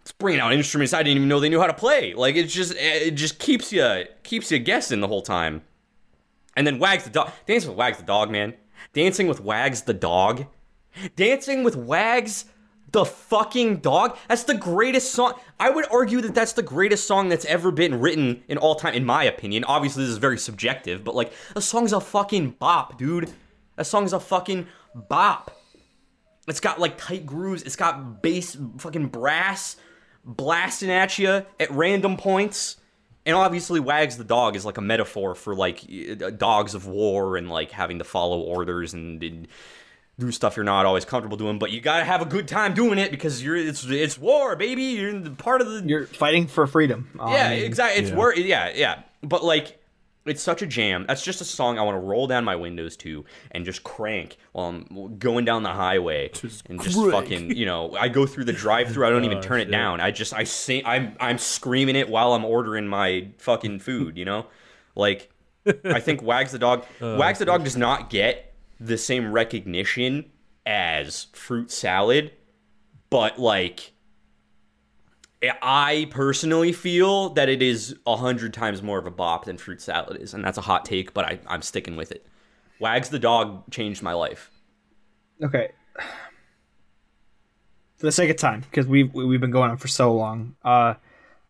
it's 0.00 0.12
bringing 0.12 0.40
out 0.40 0.52
instruments 0.52 0.92
I 0.92 1.02
didn't 1.02 1.16
even 1.16 1.28
know 1.28 1.40
they 1.40 1.48
knew 1.48 1.60
how 1.60 1.66
to 1.66 1.74
play. 1.74 2.14
Like 2.14 2.36
it's 2.36 2.54
just 2.54 2.72
it 2.76 3.16
just 3.16 3.40
keeps 3.40 3.72
you 3.72 4.04
keeps 4.22 4.52
you 4.52 4.60
guessing 4.60 5.00
the 5.00 5.08
whole 5.08 5.22
time. 5.22 5.62
And 6.54 6.64
then 6.64 6.78
Wags 6.78 7.02
the 7.02 7.10
dog, 7.10 7.32
dancing 7.48 7.70
with 7.70 7.78
Wags 7.78 7.98
the 7.98 8.04
dog, 8.04 8.30
man. 8.30 8.54
Dancing 8.92 9.26
with 9.26 9.40
Wags 9.40 9.82
the 9.82 9.94
dog, 9.94 10.46
dancing 11.16 11.64
with 11.64 11.74
Wags 11.74 12.44
the 12.92 13.04
fucking 13.04 13.78
dog. 13.78 14.16
That's 14.28 14.44
the 14.44 14.54
greatest 14.54 15.12
song. 15.12 15.34
I 15.58 15.70
would 15.70 15.86
argue 15.90 16.20
that 16.20 16.34
that's 16.34 16.52
the 16.52 16.62
greatest 16.62 17.06
song 17.06 17.28
that's 17.28 17.44
ever 17.46 17.70
been 17.70 18.00
written 18.00 18.42
in 18.48 18.58
all 18.58 18.74
time, 18.74 18.94
in 18.94 19.04
my 19.04 19.24
opinion. 19.24 19.64
Obviously, 19.64 20.04
this 20.04 20.10
is 20.10 20.18
very 20.18 20.38
subjective, 20.38 21.02
but 21.02 21.14
like 21.14 21.32
the 21.54 21.62
song's 21.62 21.92
a 21.92 22.00
fucking 22.00 22.50
bop, 22.50 22.98
dude. 22.98 23.32
That 23.76 23.84
song's 23.84 24.12
a 24.12 24.20
fucking 24.20 24.66
bop. 24.94 25.58
It's 26.46 26.60
got 26.60 26.78
like 26.78 26.98
tight 26.98 27.24
grooves. 27.24 27.62
It's 27.62 27.76
got 27.76 28.22
bass, 28.22 28.56
fucking 28.78 29.08
brass 29.08 29.76
blasting 30.24 30.90
at 30.90 31.18
you 31.18 31.44
at 31.58 31.70
random 31.70 32.16
points. 32.16 32.76
And 33.24 33.36
obviously, 33.36 33.78
Wags 33.78 34.16
the 34.16 34.24
dog 34.24 34.56
is 34.56 34.64
like 34.64 34.78
a 34.78 34.82
metaphor 34.82 35.34
for 35.34 35.54
like 35.54 35.80
dogs 36.38 36.74
of 36.74 36.86
war 36.86 37.36
and 37.36 37.48
like 37.48 37.70
having 37.70 37.98
to 37.98 38.04
follow 38.04 38.40
orders 38.40 38.94
and, 38.94 39.22
and 39.22 39.48
do 40.18 40.30
stuff 40.30 40.56
you're 40.56 40.64
not 40.64 40.86
always 40.86 41.04
comfortable 41.04 41.36
doing. 41.36 41.58
But 41.58 41.70
you 41.70 41.80
gotta 41.80 42.04
have 42.04 42.22
a 42.22 42.26
good 42.26 42.46
time 42.48 42.74
doing 42.74 42.98
it 42.98 43.10
because 43.10 43.42
you're 43.42 43.56
it's 43.56 43.84
it's 43.84 44.18
war, 44.18 44.56
baby. 44.56 44.82
You're 44.82 45.10
in 45.10 45.24
the 45.24 45.30
part 45.30 45.60
of 45.60 45.68
the 45.70 45.82
you're 45.88 46.06
fighting 46.06 46.46
for 46.46 46.66
freedom. 46.66 47.08
Uh, 47.18 47.30
yeah, 47.32 47.46
I 47.48 47.56
mean, 47.56 47.64
exactly. 47.64 48.00
It's 48.02 48.10
yeah. 48.10 48.16
wor 48.16 48.34
Yeah, 48.34 48.72
yeah. 48.74 49.02
But 49.22 49.42
like, 49.44 49.78
it's 50.26 50.42
such 50.42 50.62
a 50.62 50.66
jam. 50.66 51.04
That's 51.08 51.24
just 51.24 51.40
a 51.40 51.44
song 51.44 51.78
I 51.78 51.82
want 51.82 51.96
to 51.96 52.00
roll 52.00 52.26
down 52.26 52.44
my 52.44 52.56
windows 52.56 52.96
to 52.98 53.24
and 53.50 53.64
just 53.64 53.82
crank 53.84 54.36
while 54.52 54.66
I'm 54.68 55.16
going 55.18 55.44
down 55.44 55.62
the 55.62 55.70
highway 55.72 56.28
Just 56.28 56.68
and 56.68 56.80
just 56.80 56.96
crank. 56.96 57.12
fucking. 57.12 57.56
You 57.56 57.66
know, 57.66 57.94
I 57.96 58.08
go 58.08 58.26
through 58.26 58.44
the 58.44 58.52
drive-through. 58.52 59.06
I 59.06 59.10
don't 59.10 59.24
even 59.30 59.38
Oh, 59.38 59.42
turn 59.42 59.60
it 59.60 59.70
down. 59.70 60.00
I 60.00 60.10
just 60.10 60.34
I 60.34 60.44
sing. 60.44 60.82
I'm 60.84 61.16
I'm 61.18 61.38
screaming 61.38 61.96
it 61.96 62.08
while 62.08 62.34
I'm 62.34 62.44
ordering 62.44 62.86
my 62.86 63.28
fucking 63.38 63.80
food. 63.80 64.18
You 64.18 64.26
know, 64.26 64.46
like 64.94 65.30
I 65.84 66.00
think 66.00 66.22
Wags 66.22 66.52
the 66.52 66.58
dog. 66.58 66.84
Oh, 67.00 67.16
Wags 67.16 67.38
the 67.38 67.44
dog 67.46 67.64
does 67.64 67.76
not 67.76 68.10
get 68.10 68.51
the 68.84 68.98
same 68.98 69.32
recognition 69.32 70.30
as 70.66 71.26
fruit 71.32 71.70
salad, 71.70 72.32
but 73.10 73.38
like. 73.38 73.92
I 75.60 76.06
personally 76.10 76.72
feel 76.72 77.30
that 77.30 77.48
it 77.48 77.62
is 77.62 77.96
a 78.06 78.16
hundred 78.16 78.54
times 78.54 78.80
more 78.80 79.00
of 79.00 79.06
a 79.06 79.10
bop 79.10 79.46
than 79.46 79.58
fruit 79.58 79.82
salad 79.82 80.22
is, 80.22 80.34
and 80.34 80.44
that's 80.44 80.56
a 80.56 80.60
hot 80.60 80.84
take, 80.84 81.12
but 81.12 81.24
I, 81.24 81.40
I'm 81.48 81.62
sticking 81.62 81.96
with 81.96 82.12
it. 82.12 82.24
Wags 82.78 83.08
the 83.08 83.18
dog 83.18 83.68
changed 83.72 84.04
my 84.04 84.12
life. 84.12 84.52
Okay. 85.42 85.72
For 87.96 88.06
the 88.06 88.12
sake 88.12 88.30
of 88.30 88.36
time, 88.36 88.60
because 88.60 88.86
we've 88.86 89.12
we've 89.12 89.40
been 89.40 89.50
going 89.50 89.72
on 89.72 89.78
for 89.78 89.88
so 89.88 90.14
long, 90.14 90.54
uh, 90.64 90.94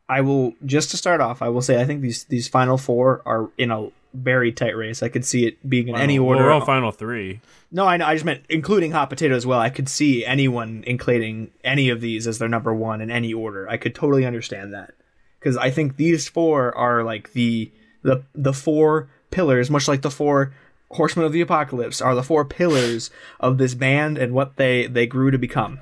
I 0.09 0.22
will 0.22 0.54
just 0.64 0.90
to 0.90 0.96
start 0.96 1.20
off. 1.20 1.42
I 1.42 1.48
will 1.48 1.62
say 1.62 1.80
I 1.80 1.84
think 1.84 2.00
these 2.00 2.24
these 2.24 2.48
final 2.48 2.78
four 2.78 3.22
are 3.26 3.50
in 3.59 3.70
a 3.70 3.88
very 4.14 4.52
tight 4.52 4.76
race. 4.76 5.02
I 5.02 5.09
could 5.09 5.24
see 5.24 5.47
it 5.47 5.68
being 5.68 5.89
in 5.89 5.97
any 5.97 6.18
order. 6.18 6.44
We're 6.44 6.52
on 6.52 6.66
final 6.66 6.93
three. 6.93 7.40
No, 7.70 7.86
I 7.86 7.97
know. 7.97 8.06
I 8.06 8.14
just 8.14 8.24
meant 8.24 8.44
including 8.48 8.93
hot 8.93 9.10
potato 9.10 9.34
as 9.34 9.47
well. 9.47 9.59
I 9.59 9.70
could 9.70 9.89
see 9.89 10.24
anyone 10.24 10.84
including 10.86 11.51
any 11.64 11.89
of 11.89 12.01
these 12.01 12.26
as 12.26 12.39
their 12.39 12.48
number 12.48 12.74
one 12.74 13.01
in 13.01 13.10
any 13.10 13.32
order. 13.32 13.68
I 13.68 13.76
could 13.76 13.94
totally 13.94 14.26
understand 14.26 14.72
that 14.74 14.94
because 15.39 15.56
I 15.56 15.70
think 15.70 15.97
these 15.97 16.28
four 16.28 16.76
are 16.76 17.02
like 17.02 17.32
the 17.32 17.72
the 18.02 18.24
the 18.34 18.52
four 18.52 19.09
pillars, 19.30 19.70
much 19.70 19.89
like 19.89 20.02
the 20.02 20.10
four 20.10 20.55
horsemen 20.93 21.24
of 21.24 21.32
the 21.32 21.40
apocalypse, 21.40 22.01
are 22.01 22.14
the 22.14 22.22
four 22.22 22.44
pillars 22.44 23.10
of 23.40 23.59
this 23.59 23.74
band 23.74 24.18
and 24.18 24.32
what 24.32 24.56
they 24.56 24.86
they 24.86 25.06
grew 25.06 25.30
to 25.30 25.39
become. 25.39 25.80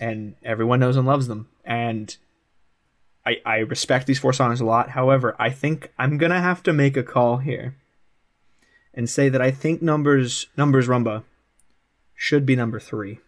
And 0.00 0.34
everyone 0.42 0.80
knows 0.80 0.96
and 0.96 1.06
loves 1.06 1.28
them. 1.28 1.48
And 1.64 2.16
I 3.24 3.40
I 3.44 3.58
respect 3.58 4.06
these 4.06 4.18
four 4.18 4.32
songs 4.32 4.60
a 4.60 4.64
lot. 4.64 4.90
However, 4.90 5.36
I 5.38 5.50
think 5.50 5.92
I'm 5.98 6.18
gonna 6.18 6.40
have 6.40 6.62
to 6.64 6.72
make 6.72 6.96
a 6.96 7.02
call 7.02 7.38
here 7.38 7.76
and 8.94 9.08
say 9.08 9.28
that 9.28 9.40
I 9.40 9.50
think 9.50 9.82
numbers 9.82 10.46
numbers 10.56 10.88
rhumba 10.88 11.24
should 12.14 12.46
be 12.46 12.56
number 12.56 12.80
three. 12.80 13.20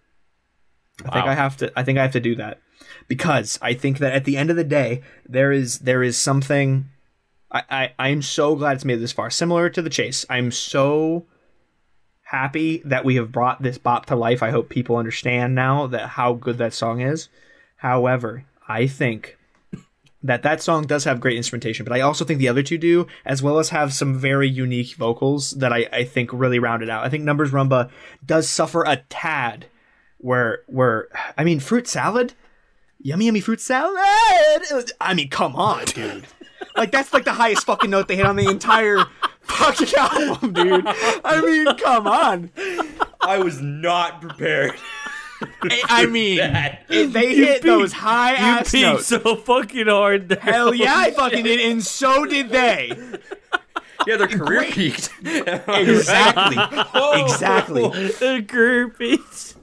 I 1.04 1.10
think 1.10 1.26
I 1.26 1.34
have 1.34 1.56
to. 1.58 1.72
I 1.76 1.82
think 1.82 1.98
I 1.98 2.02
have 2.02 2.12
to 2.12 2.20
do 2.20 2.36
that 2.36 2.60
because 3.08 3.58
I 3.60 3.74
think 3.74 3.98
that 3.98 4.12
at 4.12 4.24
the 4.24 4.36
end 4.36 4.50
of 4.50 4.56
the 4.56 4.64
day, 4.64 5.02
there 5.28 5.50
is 5.50 5.80
there 5.80 6.02
is 6.02 6.16
something. 6.16 6.86
I 7.50 7.62
I 7.70 7.92
I'm 7.98 8.22
so 8.22 8.54
glad 8.54 8.76
it's 8.76 8.84
made 8.84 9.00
this 9.00 9.12
far. 9.12 9.30
Similar 9.30 9.70
to 9.70 9.82
the 9.82 9.90
chase, 9.90 10.24
I'm 10.30 10.50
so 10.50 11.26
happy 12.22 12.82
that 12.84 13.04
we 13.04 13.16
have 13.16 13.32
brought 13.32 13.62
this 13.62 13.78
bop 13.78 14.06
to 14.06 14.16
life. 14.16 14.42
I 14.42 14.50
hope 14.50 14.68
people 14.68 14.96
understand 14.96 15.54
now 15.54 15.86
that 15.88 16.10
how 16.10 16.34
good 16.34 16.58
that 16.58 16.72
song 16.72 17.00
is. 17.00 17.28
However, 17.76 18.44
I 18.68 18.86
think 18.86 19.36
that 20.24 20.42
that 20.42 20.62
song 20.62 20.86
does 20.86 21.04
have 21.04 21.20
great 21.20 21.36
instrumentation, 21.36 21.84
but 21.84 21.92
I 21.92 22.00
also 22.00 22.24
think 22.24 22.38
the 22.38 22.48
other 22.48 22.62
two 22.62 22.78
do, 22.78 23.06
as 23.26 23.42
well 23.42 23.58
as 23.58 23.68
have 23.68 23.92
some 23.92 24.18
very 24.18 24.48
unique 24.48 24.94
vocals 24.96 25.50
that 25.52 25.70
I, 25.70 25.86
I 25.92 26.04
think 26.04 26.30
really 26.32 26.58
round 26.58 26.82
it 26.82 26.88
out. 26.88 27.04
I 27.04 27.10
think 27.10 27.24
Numbers 27.24 27.50
Rhumba 27.50 27.90
does 28.24 28.48
suffer 28.48 28.82
a 28.84 28.96
tad 29.10 29.66
where 30.16 30.62
where 30.66 31.08
I 31.36 31.44
mean 31.44 31.60
fruit 31.60 31.86
salad, 31.86 32.32
yummy 32.98 33.26
yummy 33.26 33.40
fruit 33.40 33.60
salad. 33.60 33.94
I 34.98 35.12
mean, 35.14 35.28
come 35.28 35.54
on, 35.54 35.84
dude. 35.84 36.26
Like 36.76 36.90
that's 36.90 37.12
like 37.12 37.24
the 37.24 37.32
highest 37.32 37.66
fucking 37.66 37.90
note 37.90 38.08
they 38.08 38.16
hit 38.16 38.26
on 38.26 38.34
the 38.34 38.48
entire 38.48 39.04
fucking 39.42 39.94
album, 39.96 40.52
dude. 40.54 40.84
I 41.24 41.40
mean, 41.40 41.76
come 41.76 42.08
on. 42.08 42.50
I 43.20 43.38
was 43.38 43.60
not 43.60 44.20
prepared. 44.20 44.74
I, 45.62 45.82
I 45.88 46.06
mean, 46.06 46.38
that. 46.38 46.84
it- 46.88 47.12
they 47.12 47.34
hit 47.34 47.62
those 47.62 47.92
high 47.92 48.32
You 48.32 48.36
ass 48.36 48.70
peaked 48.70 48.82
notes. 48.82 49.06
so 49.06 49.36
fucking 49.36 49.86
hard. 49.86 50.28
There. 50.28 50.38
Hell 50.40 50.74
yeah, 50.74 50.94
I 50.96 51.10
fucking 51.12 51.44
did, 51.44 51.60
and 51.60 51.82
so 51.84 52.24
did 52.26 52.50
they. 52.50 52.92
Yeah, 54.06 54.16
their 54.16 54.28
career 54.28 54.64
peaked. 54.64 55.10
Exactly. 55.24 56.56
Oh. 56.94 57.22
Exactly. 57.24 57.82
the 57.82 58.44
groupies. 58.46 59.54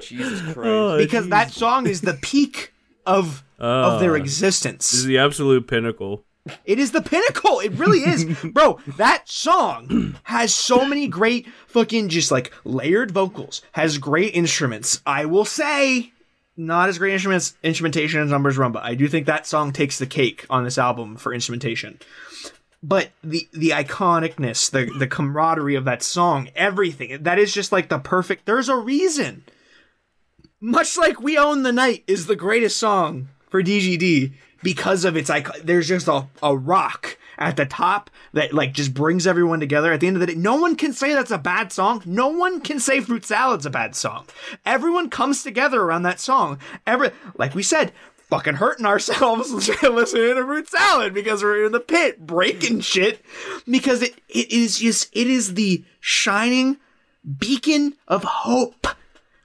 Jesus 0.00 0.40
oh, 0.48 0.52
Christ. 0.52 0.58
Oh, 0.66 0.96
Because 0.98 1.26
jeez. 1.26 1.30
that 1.30 1.50
song 1.50 1.86
is 1.86 2.00
the 2.00 2.14
peak 2.14 2.72
of 3.06 3.42
of 3.58 4.00
their 4.00 4.12
ah. 4.12 4.20
existence. 4.20 4.90
This 4.90 5.00
is 5.00 5.06
the 5.06 5.18
absolute 5.18 5.66
pinnacle. 5.66 6.24
It 6.64 6.78
is 6.78 6.92
the 6.92 7.02
pinnacle. 7.02 7.60
It 7.60 7.72
really 7.72 8.00
is. 8.00 8.24
Bro, 8.44 8.80
that 8.96 9.28
song 9.28 10.16
has 10.24 10.54
so 10.54 10.84
many 10.84 11.06
great 11.06 11.46
fucking 11.66 12.08
just 12.08 12.30
like 12.30 12.52
layered 12.64 13.10
vocals, 13.10 13.62
has 13.72 13.98
great 13.98 14.34
instruments. 14.34 15.02
I 15.06 15.26
will 15.26 15.44
say 15.44 16.12
not 16.56 16.88
as 16.88 16.98
great 16.98 17.12
instruments 17.12 17.56
instrumentation 17.62 18.20
as 18.20 18.30
Numbers 18.30 18.56
Rhumba. 18.56 18.80
I 18.82 18.94
do 18.94 19.08
think 19.08 19.26
that 19.26 19.46
song 19.46 19.72
takes 19.72 19.98
the 19.98 20.06
cake 20.06 20.46
on 20.50 20.64
this 20.64 20.78
album 20.78 21.16
for 21.16 21.32
instrumentation. 21.32 21.98
But 22.82 23.10
the 23.22 23.48
the 23.52 23.70
iconicness, 23.70 24.70
the 24.70 24.90
the 24.98 25.06
camaraderie 25.06 25.74
of 25.74 25.84
that 25.84 26.02
song, 26.02 26.48
everything 26.56 27.22
that 27.22 27.38
is 27.38 27.52
just 27.52 27.72
like 27.72 27.88
the 27.88 27.98
perfect. 27.98 28.46
There's 28.46 28.68
a 28.68 28.76
reason. 28.76 29.44
Much 30.60 30.96
like 30.96 31.20
"We 31.20 31.36
Own 31.36 31.62
the 31.62 31.72
Night" 31.72 32.04
is 32.06 32.26
the 32.26 32.36
greatest 32.36 32.78
song 32.78 33.28
for 33.50 33.62
DGD 33.62 34.32
because 34.62 35.04
of 35.04 35.16
its 35.16 35.30
icon. 35.30 35.56
There's 35.64 35.88
just 35.88 36.08
a 36.08 36.26
a 36.42 36.56
rock 36.56 37.16
at 37.38 37.56
the 37.56 37.66
top 37.66 38.10
that 38.32 38.52
like 38.52 38.74
just 38.74 38.94
brings 38.94 39.26
everyone 39.26 39.60
together. 39.60 39.92
At 39.92 40.00
the 40.00 40.06
end 40.06 40.16
of 40.16 40.20
the 40.20 40.26
day, 40.26 40.34
no 40.34 40.56
one 40.56 40.76
can 40.76 40.92
say 40.92 41.14
that's 41.14 41.30
a 41.30 41.38
bad 41.38 41.72
song. 41.72 42.02
No 42.04 42.28
one 42.28 42.60
can 42.60 42.78
say 42.78 43.00
"Fruit 43.00 43.24
Salad's" 43.24 43.66
a 43.66 43.70
bad 43.70 43.94
song. 43.94 44.26
Everyone 44.64 45.10
comes 45.10 45.42
together 45.42 45.80
around 45.80 46.02
that 46.02 46.20
song. 46.20 46.58
Every 46.86 47.10
like 47.36 47.54
we 47.54 47.62
said, 47.62 47.92
fucking 48.28 48.54
hurting 48.54 48.86
ourselves 48.86 49.50
listening 49.82 50.34
to 50.36 50.44
fruit 50.44 50.68
salad 50.68 51.12
because 51.12 51.42
we're 51.42 51.66
in 51.66 51.72
the 51.72 51.80
pit 51.80 52.24
breaking 52.26 52.80
shit 52.80 53.24
because 53.68 54.02
it, 54.02 54.14
it 54.28 54.50
is 54.52 54.78
just 54.78 55.08
it 55.12 55.26
is 55.26 55.54
the 55.54 55.84
shining 55.98 56.78
beacon 57.38 57.94
of 58.06 58.22
hope 58.24 58.86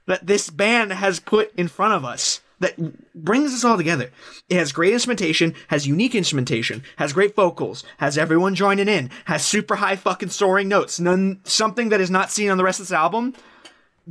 that 0.06 0.26
this 0.26 0.50
band 0.50 0.92
has 0.92 1.18
put 1.18 1.52
in 1.56 1.66
front 1.66 1.94
of 1.94 2.04
us 2.04 2.40
that 2.60 2.74
brings 3.16 3.52
us 3.52 3.64
all 3.64 3.76
together. 3.76 4.10
It 4.48 4.56
has 4.56 4.72
great 4.72 4.92
instrumentation, 4.92 5.54
has 5.68 5.86
unique 5.86 6.14
instrumentation, 6.14 6.84
has 6.96 7.12
great 7.12 7.34
vocals, 7.34 7.82
has 7.98 8.18
everyone 8.18 8.54
joining 8.54 8.88
in, 8.88 9.10
has 9.24 9.44
super 9.44 9.76
high 9.76 9.96
fucking 9.96 10.28
soaring 10.28 10.68
notes, 10.68 11.00
none 11.00 11.40
something 11.44 11.88
that 11.88 12.00
is 12.00 12.10
not 12.10 12.30
seen 12.30 12.50
on 12.50 12.58
the 12.58 12.64
rest 12.64 12.78
of 12.78 12.86
this 12.86 12.92
album. 12.92 13.34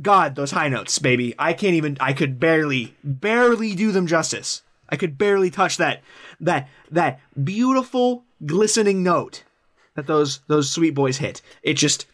God, 0.02 0.34
those 0.34 0.50
high 0.50 0.68
notes, 0.68 0.98
baby. 0.98 1.34
I 1.38 1.54
can't 1.54 1.74
even 1.74 1.96
I 2.00 2.12
could 2.12 2.38
barely 2.38 2.94
barely 3.02 3.74
do 3.74 3.92
them 3.92 4.06
justice. 4.06 4.62
I 4.88 4.96
could 4.96 5.16
barely 5.16 5.50
touch 5.50 5.78
that 5.78 6.02
that 6.40 6.68
that 6.90 7.20
beautiful 7.42 8.24
glistening 8.44 9.02
note 9.02 9.44
that 9.94 10.06
those 10.06 10.40
those 10.48 10.70
sweet 10.70 10.94
boys 10.94 11.18
hit. 11.18 11.40
It 11.62 11.74
just 11.74 12.06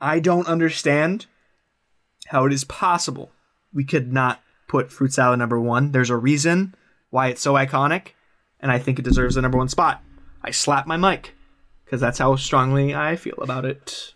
I 0.00 0.20
don't 0.20 0.46
understand 0.46 1.26
how 2.26 2.44
it 2.44 2.52
is 2.52 2.64
possible 2.64 3.30
we 3.72 3.84
could 3.84 4.12
not 4.12 4.42
put 4.66 4.92
fruit 4.92 5.12
salad 5.12 5.38
number 5.38 5.60
one. 5.60 5.92
There's 5.92 6.10
a 6.10 6.16
reason 6.16 6.74
why 7.10 7.28
it's 7.28 7.40
so 7.40 7.54
iconic, 7.54 8.08
and 8.60 8.70
I 8.70 8.78
think 8.78 8.98
it 8.98 9.04
deserves 9.04 9.34
the 9.36 9.42
number 9.42 9.58
one 9.58 9.68
spot. 9.68 10.02
I 10.42 10.50
slap 10.50 10.86
my 10.86 10.96
mic 10.96 11.34
because 11.84 12.00
that's 12.00 12.18
how 12.18 12.36
strongly 12.36 12.94
I 12.94 13.16
feel 13.16 13.38
about 13.38 13.64
it. 13.64 14.14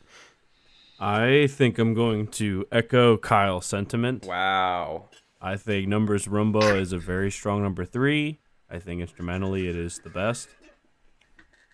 I 0.99 1.47
think 1.47 1.79
I'm 1.79 1.95
going 1.95 2.27
to 2.29 2.67
echo 2.71 3.17
Kyle's 3.17 3.67
sentiment. 3.67 4.27
Wow. 4.27 5.09
I 5.41 5.57
think 5.57 5.89
Numbers 5.89 6.27
Rhumba 6.27 6.79
is 6.79 6.93
a 6.93 6.99
very 6.99 7.31
strong 7.31 7.63
number 7.63 7.87
three. 7.87 8.41
I 8.71 8.79
think 8.79 9.01
instrumentally 9.01 9.69
it 9.69 9.77
is 9.77 10.01
the 10.01 10.11
best. 10.11 10.49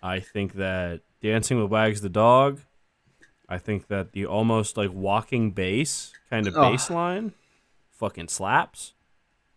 I 0.01 0.21
think 0.21 0.53
that 0.53 1.01
Dancing 1.21 1.61
with 1.61 1.69
Wags 1.69 2.01
the 2.01 2.09
Dog, 2.09 2.61
I 3.49 3.57
think 3.57 3.87
that 3.87 4.13
the 4.13 4.25
almost 4.25 4.77
like 4.77 4.93
walking 4.93 5.51
bass 5.51 6.13
kind 6.29 6.47
of 6.47 6.55
Ugh. 6.55 6.71
bass 6.71 6.89
line 6.89 7.33
fucking 7.97 8.27
slaps. 8.29 8.93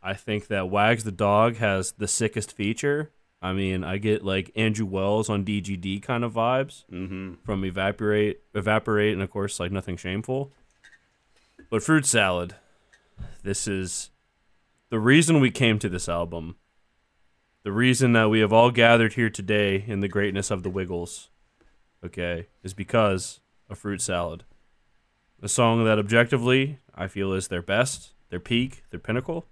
I 0.03 0.15
think 0.15 0.47
that 0.49 0.71
Wags 0.71 1.05
the 1.05 1.13
Dog 1.13 1.57
has 1.57 1.93
the 1.93 2.09
sickest 2.09 2.53
feature. 2.53 3.11
I 3.43 3.53
mean, 3.53 3.85
I 3.85 3.99
get 3.99 4.25
like 4.25 4.51
Andrew 4.57 4.87
Wells 4.87 5.29
on 5.31 5.45
DGD 5.45 6.03
kind 6.03 6.25
of 6.25 6.33
vibes 6.35 6.85
Mm-hmm. 6.91 7.35
from 7.45 7.65
Evaporate, 7.65 8.41
Evaporate, 8.55 9.13
and 9.15 9.23
of 9.23 9.31
course, 9.31 9.61
like 9.61 9.73
Nothing 9.73 9.97
Shameful. 9.97 10.53
But 11.71 11.83
Fruit 11.83 12.05
Salad, 12.07 12.55
this 13.43 13.67
is 13.69 14.11
the 14.91 14.99
reason 14.99 15.41
we 15.41 15.51
came 15.51 15.79
to 15.79 15.89
this 15.89 16.09
album. 16.09 16.57
The 17.63 17.73
reason 17.73 18.13
that 18.15 18.31
we 18.31 18.41
have 18.41 18.53
all 18.53 18.71
gathered 18.71 19.13
here 19.15 19.31
today 19.31 19.85
in 19.87 20.01
the 20.01 20.09
greatness 20.09 20.51
of 20.51 20.63
the 20.63 20.71
Wiggles, 20.71 21.29
okay, 22.05 22.47
is 22.63 22.73
because 22.75 23.41
of 23.69 23.79
Fruit 23.79 24.01
Salad. 24.01 24.45
A 25.43 25.49
song 25.49 25.85
that 25.85 25.99
objectively 25.99 26.79
I 26.95 27.07
feel 27.07 27.33
is 27.33 27.49
their 27.49 27.63
best, 27.63 28.13
their 28.31 28.41
peak, 28.41 28.85
their 28.91 29.01
pinnacle. 29.01 29.47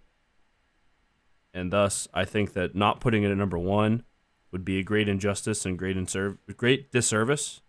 And 1.55 1.73
thus, 1.73 2.09
I 2.15 2.25
think 2.25 2.53
that 2.55 2.75
not 2.75 3.01
putting 3.01 3.23
it 3.23 3.31
at 3.31 3.37
number 3.37 3.59
one 3.59 4.05
would 4.53 4.65
be 4.65 4.79
a 4.79 4.83
great 4.83 5.09
injustice 5.09 5.67
and 5.67 5.79
great 5.79 5.97
inserv- 5.97 6.39
great 6.57 6.91
disservice 6.93 7.61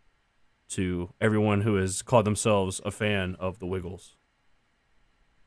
to 0.70 1.14
everyone 1.20 1.62
who 1.62 1.76
has 1.76 2.02
called 2.02 2.26
themselves 2.26 2.80
a 2.86 2.92
fan 2.92 3.36
of 3.40 3.60
the 3.60 3.66
Wiggles. 3.66 4.16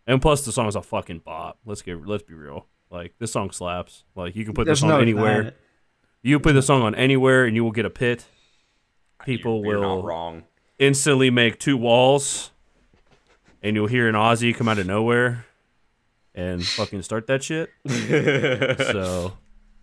And 0.07 0.21
plus, 0.21 0.45
the 0.45 0.51
song 0.53 0.67
is 0.67 0.75
a 0.75 0.83
fucking 0.83 1.21
bop. 1.21 1.59
Let's 1.65 1.83
get 1.83 2.05
let's 2.07 2.25
be 2.25 2.35
real. 2.35 2.67
Like 2.91 3.15
this 3.19 3.33
song 3.33 3.51
slaps. 3.53 4.05
Like 4.17 4.35
you 4.35 4.45
can 4.45 4.53
put 4.53 4.67
There's 4.67 4.79
this 4.79 4.81
song 4.81 4.91
no 4.91 4.99
anywhere. 4.99 5.35
denying 5.35 5.47
it. 5.49 5.57
You 6.23 6.41
put 6.41 6.53
the 6.55 6.63
song 6.63 6.83
on 6.83 6.95
anywhere, 6.95 7.45
and 7.45 7.55
you 7.57 7.65
will 7.65 7.73
get 7.73 7.85
a 7.85 7.91
pit. 7.91 8.25
People 9.25 9.63
You're, 9.65 9.75
you're 9.75 9.81
will 9.81 9.97
not 9.99 10.05
wrong. 10.05 10.43
instantly 10.79 11.31
make 11.31 11.59
two 11.59 11.77
walls, 11.77 12.51
and 13.63 13.77
you'll 13.77 13.87
hear 13.87 14.09
an 14.09 14.15
Aussie 14.17 14.55
come 14.55 14.69
out 14.69 14.79
of 14.79 14.87
nowhere 14.87 15.47
and 16.35 16.65
fucking 16.65 17.03
start 17.03 17.27
that 17.27 17.43
shit. 17.43 17.71
so 17.89 19.33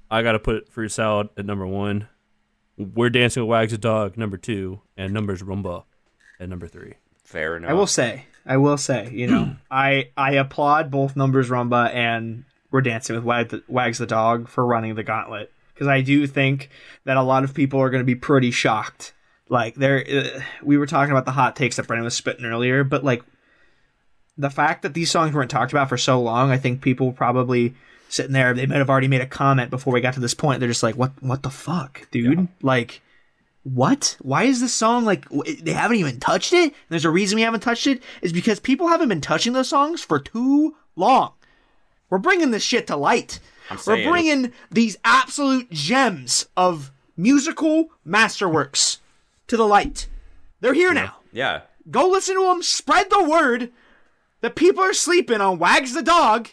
I 0.10 0.22
got 0.24 0.34
to 0.34 0.40
put 0.40 0.70
Fruit 0.70 0.90
Salad 0.90 1.30
at 1.38 1.46
number 1.46 1.68
one. 1.68 2.08
We're 2.78 3.10
Dancing 3.10 3.44
with 3.44 3.50
Wags 3.50 3.74
a 3.74 3.78
Dog, 3.78 4.18
number 4.18 4.38
two, 4.38 4.82
and 4.96 5.14
Numbers 5.14 5.44
Rhumba 5.44 5.84
at 6.40 6.50
number 6.50 6.68
three. 6.68 6.94
Fair 7.24 7.58
enough. 7.58 7.70
I 7.70 7.74
will 7.74 7.88
say, 7.88 8.26
I 8.46 8.58
will 8.58 8.78
say, 8.78 9.10
you 9.12 9.28
know, 9.28 9.56
I 9.72 10.10
I 10.18 10.34
applaud 10.34 10.90
both 10.90 11.16
Numbers 11.16 11.50
Rhumba 11.50 11.94
and 11.94 12.46
We're 12.72 12.82
Dancing 12.82 13.16
with 13.16 13.26
Wag 13.26 13.50
the, 13.50 13.64
Wags 13.68 13.98
the 13.98 14.06
Dog 14.06 14.48
for 14.48 14.66
running 14.66 14.96
the 14.96 15.04
gauntlet 15.04 15.52
because 15.74 15.88
I 15.88 16.02
do 16.02 16.26
think 16.26 16.70
that 17.06 17.18
a 17.18 17.22
lot 17.22 17.44
of 17.44 17.54
people 17.54 17.80
are 17.80 17.90
going 17.90 18.02
to 18.02 18.06
be 18.06 18.16
pretty 18.16 18.52
shocked. 18.52 19.14
Like 19.48 19.76
there, 19.76 20.04
uh, 20.10 20.42
we 20.64 20.78
were 20.78 20.86
talking 20.86 21.12
about 21.12 21.26
the 21.26 21.32
hot 21.32 21.56
takes 21.56 21.76
that 21.78 21.88
Brennan 21.88 22.06
was 22.06 22.16
spitting 22.16 22.46
earlier, 22.46 22.84
but 22.84 23.04
like 23.04 23.24
the 24.40 24.50
fact 24.50 24.82
that 24.82 24.96
these 24.96 25.12
songs 25.12 25.34
weren't 25.34 25.52
talked 25.52 25.72
about 25.72 25.90
for 25.90 25.98
so 25.98 26.20
long, 26.20 26.50
I 26.50 26.58
think 26.58 26.82
people 26.82 27.12
probably 27.12 27.76
sitting 28.08 28.32
there, 28.32 28.54
they 28.56 28.66
might 28.66 28.78
have 28.78 28.90
already 28.90 29.08
made 29.08 29.22
a 29.22 29.28
comment 29.28 29.70
before 29.70 29.94
we 29.94 30.02
got 30.02 30.16
to 30.16 30.20
this 30.20 30.34
point. 30.34 30.60
They're 30.60 30.70
just 30.70 30.82
like, 30.82 30.96
"What? 30.96 31.12
What 31.22 31.44
the 31.44 31.52
fuck, 31.52 32.10
dude? 32.10 32.48
Like." 32.62 33.02
what? 33.64 34.16
Why 34.22 34.44
is 34.44 34.62
this 34.62 34.74
song 34.74 35.06
like 35.06 35.28
they 35.30 35.74
haven't 35.74 35.98
even 35.98 36.20
touched 36.20 36.54
it? 36.54 36.64
And 36.64 36.74
there's 36.90 37.06
a 37.06 37.10
reason 37.10 37.36
we 37.36 37.42
haven't 37.42 37.60
touched 37.60 37.88
it 37.88 38.02
is 38.22 38.34
because 38.34 38.60
people 38.60 38.88
haven't 38.88 39.10
been 39.10 39.22
touching 39.22 39.54
those 39.54 39.70
songs 39.70 40.02
for 40.02 40.20
too 40.20 40.76
long. 40.96 41.34
We're 42.10 42.18
bringing 42.18 42.52
this 42.52 42.64
shit 42.64 42.88
to 42.88 42.96
light. 42.96 43.40
We're 43.86 44.10
bringing 44.10 44.54
these 44.72 44.98
absolute 45.06 45.70
gems 45.72 46.48
of 46.58 46.92
musical 47.16 47.90
masterworks 48.08 48.98
to 49.48 49.58
the 49.58 49.68
light. 49.68 50.08
They're 50.62 50.74
here 50.74 50.94
now. 50.94 51.18
Yeah. 51.32 51.62
Go 51.92 52.08
listen 52.08 52.36
to 52.36 52.46
them. 52.46 52.64
Spread 52.64 53.10
the 53.10 53.24
word. 53.24 53.72
That 54.42 54.56
people 54.56 54.84
are 54.84 54.94
sleeping 54.94 55.42
on 55.42 55.60
Wags 55.60 55.94
the 55.94 56.02
Dog 56.02 56.50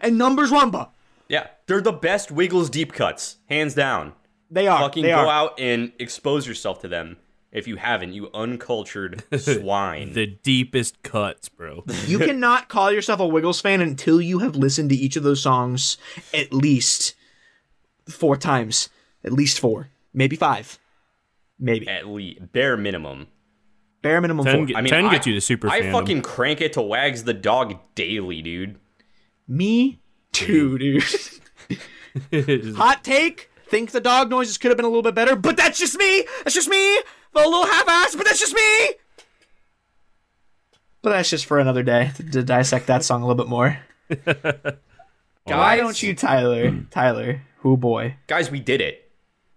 and 0.00 0.18
Numbers 0.18 0.50
Rhumba. 0.50 0.90
Yeah, 1.28 1.46
they're 1.66 1.80
the 1.80 1.92
best 1.92 2.30
Wiggles 2.30 2.68
deep 2.68 2.92
cuts, 2.92 3.36
hands 3.48 3.74
down. 3.74 4.12
They 4.50 4.66
are. 4.66 4.80
Fucking 4.80 5.02
they 5.02 5.08
go 5.10 5.16
are. 5.16 5.28
out 5.28 5.58
and 5.58 5.92
expose 5.98 6.46
yourself 6.46 6.80
to 6.82 6.88
them. 6.88 7.16
If 7.50 7.66
you 7.66 7.76
haven't, 7.76 8.12
you 8.12 8.30
uncultured 8.32 9.24
swine. 9.38 10.12
The 10.12 10.26
deepest 10.42 11.02
cuts, 11.02 11.48
bro. 11.48 11.84
You 12.06 12.18
cannot 12.18 12.68
call 12.68 12.90
yourself 12.92 13.20
a 13.20 13.26
Wiggles 13.26 13.60
fan 13.60 13.80
until 13.80 14.20
you 14.20 14.38
have 14.40 14.56
listened 14.56 14.90
to 14.90 14.96
each 14.96 15.16
of 15.16 15.22
those 15.22 15.42
songs 15.42 15.96
at 16.34 16.52
least 16.52 17.14
four 18.08 18.36
times. 18.36 18.88
At 19.24 19.32
least 19.32 19.60
four. 19.60 19.88
Maybe 20.12 20.36
five. 20.36 20.78
Maybe. 21.58 21.88
At 21.88 22.06
least 22.08 22.52
bare 22.52 22.76
minimum. 22.76 23.28
Bare 24.02 24.20
minimum 24.20 24.44
Ten, 24.44 24.56
four. 24.56 24.66
get- 24.66 24.76
I 24.76 24.80
mean, 24.82 24.90
ten 24.90 25.06
I, 25.06 25.12
gets 25.12 25.26
you 25.26 25.34
to 25.34 25.40
super 25.40 25.68
I 25.68 25.80
fandom. 25.80 25.92
fucking 25.92 26.22
crank 26.22 26.60
it 26.60 26.72
to 26.74 26.82
Wags 26.82 27.24
the 27.24 27.32
dog 27.34 27.78
daily, 27.94 28.42
dude. 28.42 28.78
Me 29.48 30.00
too, 30.32 30.76
dude. 30.78 31.04
Hot 32.76 33.02
take. 33.04 33.48
Think 33.68 33.92
the 33.92 34.00
dog 34.00 34.28
noises 34.28 34.58
could 34.58 34.70
have 34.70 34.76
been 34.76 34.84
a 34.84 34.88
little 34.88 35.02
bit 35.02 35.14
better, 35.14 35.34
but 35.36 35.56
that's 35.56 35.78
just 35.78 35.96
me. 35.96 36.24
That's 36.44 36.54
just 36.54 36.68
me. 36.68 36.96
A 36.98 37.02
little 37.36 37.64
half-assed, 37.64 38.16
but 38.18 38.26
that's 38.26 38.40
just 38.40 38.54
me. 38.54 38.90
But 41.00 41.10
that's 41.10 41.30
just 41.30 41.46
for 41.46 41.58
another 41.58 41.82
day 41.82 42.10
to, 42.16 42.22
to 42.30 42.42
dissect 42.42 42.86
that 42.88 43.02
song 43.02 43.22
a 43.22 43.26
little 43.26 43.42
bit 43.42 43.48
more. 43.48 43.78
Why 45.44 45.76
don't 45.76 46.00
you, 46.02 46.14
Tyler? 46.14 46.84
Tyler, 46.90 47.42
who 47.58 47.76
boy? 47.76 48.16
guys, 48.26 48.50
we 48.50 48.60
did 48.60 48.80
it. 48.80 49.01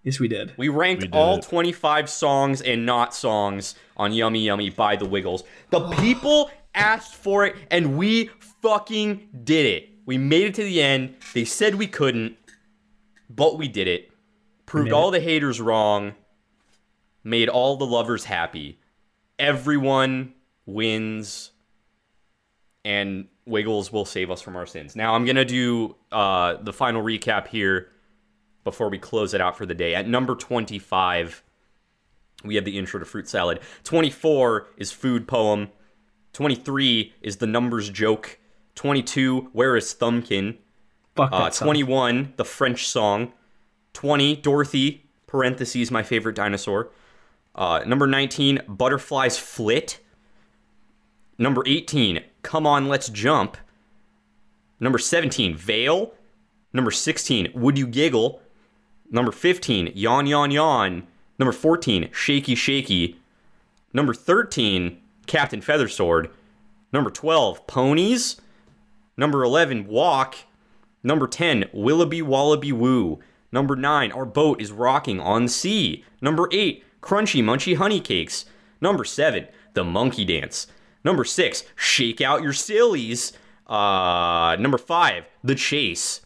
Yes, 0.06 0.20
we 0.20 0.28
did. 0.28 0.54
We 0.56 0.70
ranked 0.70 1.02
We 1.02 1.08
did 1.08 1.18
all 1.18 1.40
it. 1.40 1.42
25 1.42 2.10
songs 2.12 2.62
and 2.62 2.86
not 2.86 3.16
songs 3.16 3.74
on 3.98 4.14
Yummy 4.14 4.46
Yummy 4.46 4.70
by 4.70 4.96
the 4.96 5.06
Wiggles. 5.06 5.44
The 5.72 5.90
people 5.94 6.52
asked 6.76 7.16
for 7.16 7.44
it, 7.48 7.56
and 7.72 7.98
we 7.98 8.30
fucking 8.62 9.28
did 9.44 9.66
it. 9.66 9.90
We 10.06 10.20
made 10.20 10.44
it 10.44 10.54
to 10.56 10.64
the 10.64 10.80
end. 10.80 11.16
They 11.34 11.44
said 11.44 11.74
we 11.74 11.88
couldn't, 11.88 12.38
but 13.32 13.58
we 13.58 13.68
did 13.68 13.88
it. 13.88 14.12
Proved 14.68 14.90
made 14.90 14.94
all 14.94 15.10
the 15.10 15.20
haters 15.20 15.60
wrong. 15.60 16.14
Made 17.24 17.50
all 17.50 17.76
the 17.76 17.88
lovers 17.88 18.26
happy. 18.26 18.80
Everyone 19.40 20.36
wins. 20.68 21.50
And 22.84 23.28
Wiggles 23.48 23.92
will 23.92 24.06
save 24.06 24.30
us 24.30 24.44
from 24.44 24.56
our 24.56 24.68
sins. 24.68 24.96
Now 24.96 25.16
I'm 25.16 25.26
gonna 25.26 25.46
do 25.46 25.96
uh, 26.12 26.58
the 26.62 26.72
final 26.72 27.02
recap 27.02 27.48
here 27.48 27.90
before 28.66 28.90
we 28.90 28.98
close 28.98 29.34
it 29.34 29.40
out 29.40 29.58
for 29.58 29.66
the 29.66 29.74
day. 29.74 29.96
At 29.96 30.10
number 30.10 30.36
25, 30.36 31.42
we 32.44 32.56
have 32.56 32.66
the 32.66 32.78
intro 32.78 33.00
to 33.00 33.06
Fruit 33.06 33.30
Salad. 33.30 33.62
24 33.86 34.68
is 34.76 34.92
Food 34.92 35.26
Poem. 35.28 35.70
23 36.34 37.14
is 37.22 37.38
The 37.38 37.48
Numbers 37.48 37.90
Joke. 37.90 38.38
22, 38.76 39.50
Where 39.54 39.78
is 39.78 39.94
Thumbkin? 39.96 40.58
Fuck 41.16 41.30
Uh, 41.32 41.50
song. 41.50 41.68
21, 41.68 42.34
The 42.36 42.44
French 42.44 42.86
Song. 42.88 43.32
20, 43.94 44.36
Dorothy, 44.36 45.06
parentheses, 45.28 45.90
my 45.90 46.04
favorite 46.04 46.36
dinosaur. 46.36 46.92
Uh, 47.56 47.80
number 47.88 48.06
19, 48.06 48.62
Butterflies 48.68 49.38
Flit. 49.38 50.00
Number 51.38 51.64
18, 51.66 52.22
Come 52.42 52.68
On, 52.68 52.90
Let's 52.90 53.08
Jump. 53.08 53.56
Number 54.80 54.98
17, 54.98 55.56
Veil. 55.56 56.14
Number 56.74 56.92
16, 56.92 57.52
Would 57.56 57.78
You 57.78 57.88
Giggle. 57.88 58.42
Number 59.12 59.32
15, 59.32 59.92
Yawn 59.96 60.26
Yawn 60.28 60.52
Yawn. 60.52 61.08
Number 61.38 61.52
14, 61.52 62.10
Shaky 62.12 62.56
Shaky. 62.56 63.20
Number 63.94 64.14
13, 64.14 64.98
Captain 65.28 65.62
Feathersword. 65.62 66.30
Number 66.92 67.10
12, 67.10 67.68
Ponies. 67.68 68.42
Number 69.18 69.44
11, 69.44 69.88
Walk. 69.88 70.36
Number 71.04 71.28
10, 71.28 71.66
Willoughby 71.74 72.22
Wallaby 72.22 72.72
Woo. 72.72 73.20
Number 73.52 73.76
9, 73.76 74.12
Our 74.12 74.26
Boat 74.26 74.62
is 74.62 74.72
Rocking 74.72 75.20
on 75.20 75.48
Sea. 75.48 76.04
Number 76.20 76.50
8, 76.52 76.84
Crunchy 77.02 77.44
Munchy 77.44 77.76
Honey 77.78 78.00
Cakes. 78.00 78.46
Number 78.82 79.04
7, 79.04 79.48
The 79.74 79.84
Monkey 79.84 80.26
Dance. 80.26 80.68
Number 81.04 81.24
6, 81.24 81.64
Shake 81.76 82.22
Out 82.22 82.42
Your 82.42 82.54
Sillies. 82.54 83.34
Uh, 83.68 84.56
number 84.60 84.78
5, 84.78 85.26
The 85.44 85.56
Chase. 85.56 86.22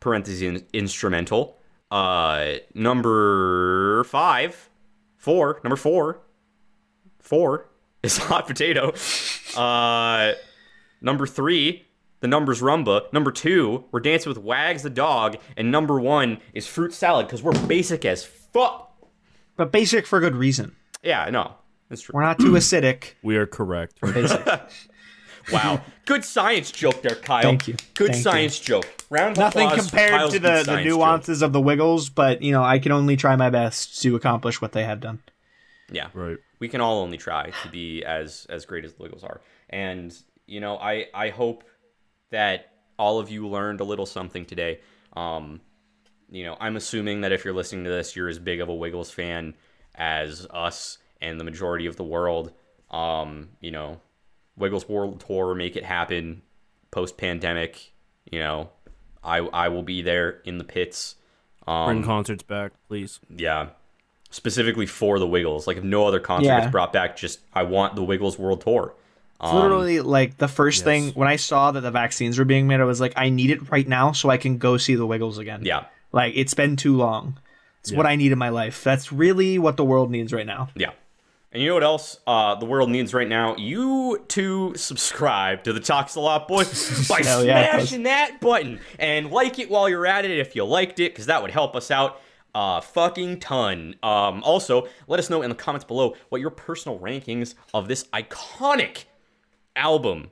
Parentheses 0.00 0.42
in- 0.42 0.66
instrumental. 0.72 1.58
Uh, 1.92 2.54
number 2.74 4.04
5, 4.04 4.70
4, 5.18 5.60
number 5.62 5.76
4, 5.76 6.20
4 7.20 7.68
is 8.02 8.16
Hot 8.18 8.46
Potato. 8.46 8.92
Uh, 9.56 10.32
Number 11.04 11.26
three, 11.26 11.84
the 12.20 12.28
numbers 12.28 12.62
rhumba. 12.62 13.12
Number 13.12 13.32
two, 13.32 13.84
we're 13.90 13.98
dancing 13.98 14.30
with 14.30 14.38
Wags 14.38 14.84
the 14.84 14.90
dog. 14.90 15.36
And 15.56 15.72
number 15.72 16.00
one 16.00 16.38
is 16.54 16.66
fruit 16.66 16.94
salad 16.94 17.26
because 17.26 17.42
we're 17.42 17.58
basic 17.66 18.04
as 18.04 18.24
fuck. 18.24 18.94
but 19.56 19.72
basic 19.72 20.06
for 20.06 20.20
good 20.20 20.36
reason. 20.36 20.76
Yeah, 21.02 21.28
no, 21.30 21.54
that's 21.88 22.02
true. 22.02 22.12
We're 22.14 22.22
not 22.22 22.38
too 22.38 22.52
acidic. 22.52 23.14
We 23.24 23.36
are 23.36 23.46
correct. 23.46 24.00
Basic. 24.00 24.40
Wow, 25.52 25.80
good 26.04 26.24
science 26.24 26.70
joke 26.70 27.02
there, 27.02 27.14
Kyle. 27.16 27.42
Thank 27.42 27.68
you. 27.68 27.74
Good 27.94 28.08
Thank 28.08 28.16
you. 28.16 28.22
science 28.22 28.58
joke. 28.60 28.86
Round 29.10 29.32
of 29.32 29.38
Nothing 29.38 29.70
compared 29.70 30.10
Kyle's 30.10 30.32
to 30.34 30.38
the, 30.38 30.48
the 30.48 30.64
science 30.64 30.84
joke. 30.84 30.98
nuances 30.98 31.42
of 31.42 31.52
the 31.52 31.60
Wiggles, 31.60 32.08
but 32.10 32.42
you 32.42 32.52
know 32.52 32.62
I 32.62 32.78
can 32.78 32.92
only 32.92 33.16
try 33.16 33.36
my 33.36 33.50
best 33.50 34.00
to 34.02 34.14
accomplish 34.16 34.60
what 34.60 34.72
they 34.72 34.84
have 34.84 35.00
done. 35.00 35.20
Yeah, 35.90 36.08
Right. 36.14 36.38
we 36.58 36.68
can 36.68 36.80
all 36.80 37.00
only 37.02 37.18
try 37.18 37.50
to 37.62 37.68
be 37.68 38.04
as 38.04 38.46
as 38.48 38.64
great 38.64 38.84
as 38.84 38.94
the 38.94 39.02
Wiggles 39.02 39.24
are. 39.24 39.40
And 39.70 40.16
you 40.46 40.60
know, 40.60 40.76
I 40.78 41.06
I 41.14 41.28
hope 41.30 41.64
that 42.30 42.72
all 42.98 43.18
of 43.18 43.30
you 43.30 43.48
learned 43.48 43.80
a 43.80 43.84
little 43.84 44.06
something 44.06 44.44
today. 44.44 44.80
Um, 45.14 45.60
you 46.30 46.44
know, 46.44 46.56
I'm 46.60 46.76
assuming 46.76 47.20
that 47.22 47.32
if 47.32 47.44
you're 47.44 47.52
listening 47.52 47.84
to 47.84 47.90
this, 47.90 48.16
you're 48.16 48.28
as 48.28 48.38
big 48.38 48.60
of 48.60 48.68
a 48.70 48.74
Wiggles 48.74 49.10
fan 49.10 49.54
as 49.94 50.46
us 50.50 50.96
and 51.20 51.38
the 51.38 51.44
majority 51.44 51.86
of 51.86 51.96
the 51.96 52.04
world. 52.04 52.52
Um, 52.90 53.50
you 53.60 53.70
know, 53.70 54.00
Wiggles 54.56 54.88
World 54.88 55.20
Tour, 55.26 55.54
make 55.54 55.76
it 55.76 55.84
happen 55.84 56.42
post 56.90 57.16
pandemic. 57.16 57.92
You 58.30 58.38
know, 58.40 58.70
I 59.24 59.38
I 59.38 59.68
will 59.68 59.82
be 59.82 60.02
there 60.02 60.40
in 60.44 60.58
the 60.58 60.64
pits. 60.64 61.16
Um, 61.66 61.86
Bring 61.86 62.02
concerts 62.04 62.42
back, 62.42 62.72
please. 62.88 63.20
yeah. 63.34 63.68
Specifically 64.30 64.86
for 64.86 65.18
the 65.18 65.26
Wiggles. 65.26 65.66
Like 65.66 65.76
if 65.76 65.84
no 65.84 66.06
other 66.06 66.18
concert 66.18 66.46
Yeah. 66.48 66.60
gets 66.60 66.72
brought 66.72 66.92
back, 66.92 67.16
just 67.16 67.40
I 67.52 67.64
want 67.64 67.96
the 67.96 68.02
Wiggles 68.02 68.38
World 68.38 68.62
Tour. 68.62 68.94
Um, 69.40 69.56
literally 69.56 70.00
like 70.00 70.38
the 70.38 70.48
first 70.48 70.84
thing 70.84 71.10
when 71.10 71.28
I 71.28 71.36
saw 71.36 71.70
that 71.72 71.80
the 71.82 71.90
vaccines 71.90 72.38
were 72.38 72.44
being 72.44 72.66
made, 72.66 72.80
I 72.80 72.84
was 72.84 73.00
like, 73.00 73.12
I 73.16 73.28
need 73.28 73.50
it 73.50 73.70
right 73.70 73.86
now 73.86 74.12
so 74.12 74.30
I 74.30 74.38
can 74.38 74.56
go 74.58 74.76
see 74.78 74.94
the 74.94 75.06
Wiggles 75.06 75.36
again. 75.38 75.62
Yeah. 75.64 75.84
Like 76.12 76.32
it's 76.36 76.54
been 76.54 76.76
too 76.76 76.96
long. 76.96 77.38
It's 77.80 77.92
what 77.92 78.06
I 78.06 78.14
need 78.16 78.30
in 78.32 78.38
my 78.38 78.48
life. 78.50 78.82
That's 78.84 79.12
really 79.12 79.58
what 79.58 79.76
the 79.76 79.84
world 79.84 80.10
needs 80.10 80.32
right 80.32 80.46
now. 80.46 80.68
Yeah. 80.76 80.92
And 81.52 81.62
you 81.62 81.68
know 81.68 81.74
what 81.74 81.84
else 81.84 82.18
uh, 82.26 82.54
the 82.54 82.64
world 82.64 82.88
needs 82.88 83.12
right 83.12 83.28
now? 83.28 83.54
You 83.56 84.24
to 84.28 84.72
subscribe 84.74 85.64
to 85.64 85.74
the 85.74 85.80
Talks 85.80 86.14
a 86.14 86.20
Lot 86.20 86.48
Boys 86.48 87.06
by 87.08 87.18
yeah, 87.18 87.76
smashing 87.76 88.04
that 88.04 88.40
button 88.40 88.80
and 88.98 89.30
like 89.30 89.58
it 89.58 89.68
while 89.68 89.86
you're 89.86 90.06
at 90.06 90.24
it 90.24 90.30
if 90.30 90.56
you 90.56 90.64
liked 90.64 90.98
it, 90.98 91.12
because 91.12 91.26
that 91.26 91.42
would 91.42 91.50
help 91.50 91.76
us 91.76 91.90
out 91.90 92.22
a 92.54 92.80
fucking 92.80 93.40
ton. 93.40 93.96
Um, 94.02 94.42
also, 94.42 94.88
let 95.06 95.20
us 95.20 95.28
know 95.28 95.42
in 95.42 95.50
the 95.50 95.54
comments 95.54 95.84
below 95.84 96.16
what 96.30 96.40
your 96.40 96.50
personal 96.50 96.98
rankings 96.98 97.54
of 97.74 97.86
this 97.86 98.04
iconic 98.14 99.04
album 99.76 100.30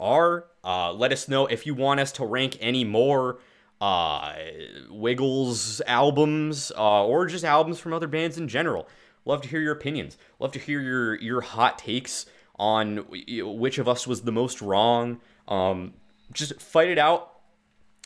are. 0.00 0.46
Uh, 0.64 0.94
let 0.94 1.12
us 1.12 1.28
know 1.28 1.46
if 1.46 1.66
you 1.66 1.74
want 1.74 2.00
us 2.00 2.10
to 2.12 2.24
rank 2.24 2.56
any 2.60 2.84
more 2.84 3.38
uh, 3.82 4.32
Wiggles 4.88 5.82
albums 5.86 6.72
uh, 6.74 7.04
or 7.04 7.26
just 7.26 7.44
albums 7.44 7.78
from 7.78 7.92
other 7.92 8.06
bands 8.06 8.38
in 8.38 8.48
general. 8.48 8.88
Love 9.24 9.42
to 9.42 9.48
hear 9.48 9.60
your 9.60 9.72
opinions. 9.72 10.16
Love 10.38 10.52
to 10.52 10.58
hear 10.58 10.80
your 10.80 11.14
your 11.16 11.40
hot 11.40 11.78
takes 11.78 12.26
on 12.56 12.98
which 13.08 13.78
of 13.78 13.88
us 13.88 14.06
was 14.06 14.22
the 14.22 14.32
most 14.32 14.60
wrong. 14.62 15.20
Um, 15.48 15.94
just 16.32 16.60
fight 16.60 16.88
it 16.88 16.98
out. 16.98 17.30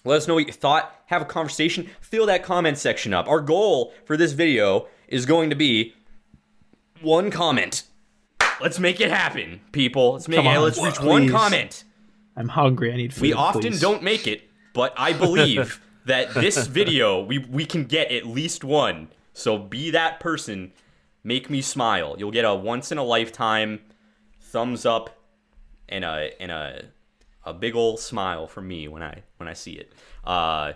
Let 0.05 0.17
us 0.17 0.29
know 0.29 0.35
what 0.35 0.47
you 0.47 0.53
thought. 0.53 0.95
Have 1.07 1.23
a 1.23 1.27
conversation. 1.27 1.91
Fill 2.01 2.27
that 2.27 2.43
comment 2.43 2.79
section 2.79 3.13
up. 3.13 3.29
Our 3.29 3.41
goal 3.41 3.93
for 4.05 4.17
this 4.17 4.33
video 4.33 4.87
is 5.09 5.27
going 5.27 5.51
to 5.51 5.57
be 5.57 5.95
one 7.01 7.31
comment. 7.31 7.83
Let's 8.61 8.79
make 8.79 9.01
it 9.01 9.11
happen, 9.11 9.61
people. 9.73 10.15
Let's 10.15 10.29
make 10.29 10.39
Come 10.39 10.47
it. 10.47 10.57
on, 10.57 10.63
Let's 10.63 10.83
reach 10.83 11.01
one 11.01 11.29
comment. 11.29 11.85
I'm 12.37 12.49
hungry. 12.49 12.93
I 12.93 12.97
need 12.97 13.13
food. 13.13 13.23
We 13.23 13.33
often 13.33 13.63
please. 13.63 13.81
don't 13.81 14.03
make 14.03 14.27
it, 14.27 14.49
but 14.73 14.95
I 14.97 15.13
believe 15.13 15.81
that 16.07 16.33
this 16.35 16.67
video 16.67 17.21
we 17.23 17.39
we 17.39 17.67
can 17.67 17.85
get 17.85 18.11
at 18.11 18.27
least 18.27 18.65
one. 18.65 19.09
So 19.33 19.59
be 19.59 19.91
that 19.91 20.21
person. 20.21 20.73
Make 21.25 21.51
me 21.51 21.61
smile. 21.61 22.17
You'll 22.19 22.31
get 22.31 22.45
a 22.45 22.55
once 22.55 22.93
in 22.93 22.99
a 22.99 23.03
lifetime 23.05 23.81
thumbs 24.41 24.87
up 24.87 25.19
and 25.89 26.05
a 26.05 26.31
and 26.41 26.51
a 26.51 26.85
a 27.45 27.55
big 27.55 27.75
old 27.75 27.99
smile 27.99 28.47
from 28.47 28.69
me 28.69 28.89
when 28.89 29.03
I 29.03 29.23
when 29.37 29.49
I 29.49 29.53
see 29.53 29.73
it. 29.73 29.93
Uh, 30.25 30.73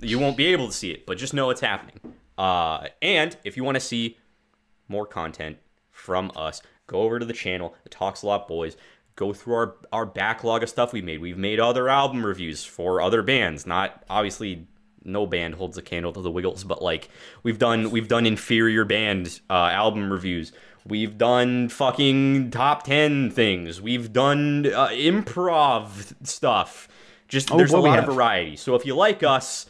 you 0.00 0.18
won't 0.18 0.36
be 0.36 0.46
able 0.46 0.66
to 0.66 0.72
see 0.72 0.90
it, 0.90 1.06
but 1.06 1.18
just 1.18 1.34
know 1.34 1.50
it's 1.50 1.60
happening. 1.60 2.00
Uh, 2.36 2.88
and 3.00 3.36
if 3.44 3.56
you 3.56 3.64
want 3.64 3.76
to 3.76 3.80
see 3.80 4.18
more 4.88 5.06
content 5.06 5.58
from 5.90 6.30
us, 6.36 6.60
go 6.86 7.02
over 7.02 7.18
to 7.18 7.24
the 7.24 7.32
channel, 7.32 7.74
the 7.84 7.88
Talks 7.88 8.22
a 8.22 8.26
Lot 8.26 8.48
Boys. 8.48 8.76
go 9.16 9.32
through 9.32 9.54
our 9.54 9.76
our 9.92 10.06
backlog 10.06 10.62
of 10.62 10.68
stuff 10.68 10.92
we 10.92 11.02
made. 11.02 11.20
We've 11.20 11.38
made 11.38 11.60
other 11.60 11.88
album 11.88 12.24
reviews 12.24 12.64
for 12.64 13.00
other 13.00 13.22
bands, 13.22 13.66
not 13.66 14.04
obviously 14.10 14.66
no 15.04 15.26
band 15.26 15.54
holds 15.54 15.78
a 15.78 15.82
candle 15.82 16.12
to 16.12 16.20
the 16.20 16.30
Wiggles, 16.30 16.64
but 16.64 16.82
like 16.82 17.08
we've 17.42 17.58
done 17.58 17.90
we've 17.90 18.08
done 18.08 18.26
inferior 18.26 18.84
band 18.84 19.40
uh, 19.48 19.52
album 19.52 20.12
reviews. 20.12 20.52
We've 20.86 21.16
done 21.16 21.70
fucking 21.70 22.50
top 22.50 22.82
10 22.84 23.30
things. 23.30 23.80
We've 23.80 24.12
done 24.12 24.66
uh, 24.66 24.88
improv 24.88 26.14
stuff. 26.26 26.88
Just 27.26 27.50
Oh, 27.50 27.56
there's 27.56 27.72
a 27.72 27.78
lot 27.78 27.98
of 27.98 28.04
variety. 28.04 28.56
So 28.56 28.74
if 28.74 28.84
you 28.84 28.94
like 28.94 29.22
us 29.22 29.66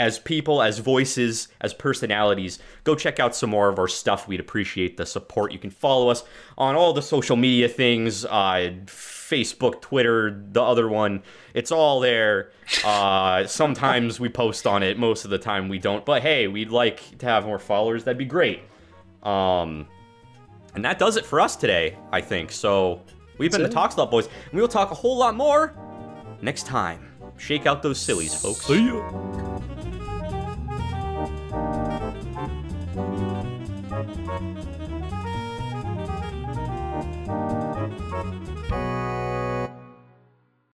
as 0.00 0.18
people, 0.18 0.62
as 0.62 0.78
voices, 0.78 1.48
as 1.60 1.74
personalities, 1.74 2.58
go 2.84 2.94
check 2.94 3.20
out 3.20 3.36
some 3.36 3.50
more 3.50 3.68
of 3.68 3.78
our 3.78 3.86
stuff. 3.86 4.26
We'd 4.26 4.40
appreciate 4.40 4.96
the 4.96 5.04
support. 5.04 5.52
You 5.52 5.58
can 5.58 5.68
follow 5.68 6.08
us 6.08 6.24
on 6.56 6.74
all 6.74 6.94
the 6.94 7.02
social 7.02 7.36
media 7.36 7.68
things, 7.68 8.24
uh, 8.24 8.72
Facebook, 8.86 9.82
Twitter, 9.82 10.42
the 10.52 10.62
other 10.62 10.88
one. 10.88 11.22
It's 11.52 11.70
all 11.70 12.00
there. 12.00 12.50
Uh, 12.82 13.46
sometimes 13.46 14.18
we 14.18 14.30
post 14.30 14.66
on 14.66 14.82
it. 14.82 14.98
Most 14.98 15.26
of 15.26 15.30
the 15.30 15.38
time 15.38 15.68
we 15.68 15.78
don't. 15.78 16.06
But 16.06 16.22
hey, 16.22 16.48
we'd 16.48 16.70
like 16.70 17.18
to 17.18 17.26
have 17.26 17.44
more 17.44 17.58
followers. 17.58 18.04
That'd 18.04 18.16
be 18.16 18.24
great. 18.24 18.62
Um, 19.22 19.86
and 20.74 20.82
that 20.82 20.98
does 20.98 21.18
it 21.18 21.26
for 21.26 21.42
us 21.42 21.56
today, 21.56 21.98
I 22.10 22.22
think. 22.22 22.52
So 22.52 23.02
we've 23.36 23.52
been 23.52 23.62
the 23.62 23.68
Talks 23.68 23.96
a 23.96 23.98
Lot 23.98 24.10
Boys, 24.10 24.30
we 24.54 24.62
will 24.62 24.68
talk 24.68 24.92
a 24.92 24.94
whole 24.94 25.18
lot 25.18 25.34
more 25.34 25.74
next 26.40 26.64
time. 26.64 27.06
Shake 27.36 27.66
out 27.66 27.82
those 27.82 28.00
sillies, 28.00 28.34
folks. 28.34 28.64
See 28.64 28.86
ya. 28.86 29.49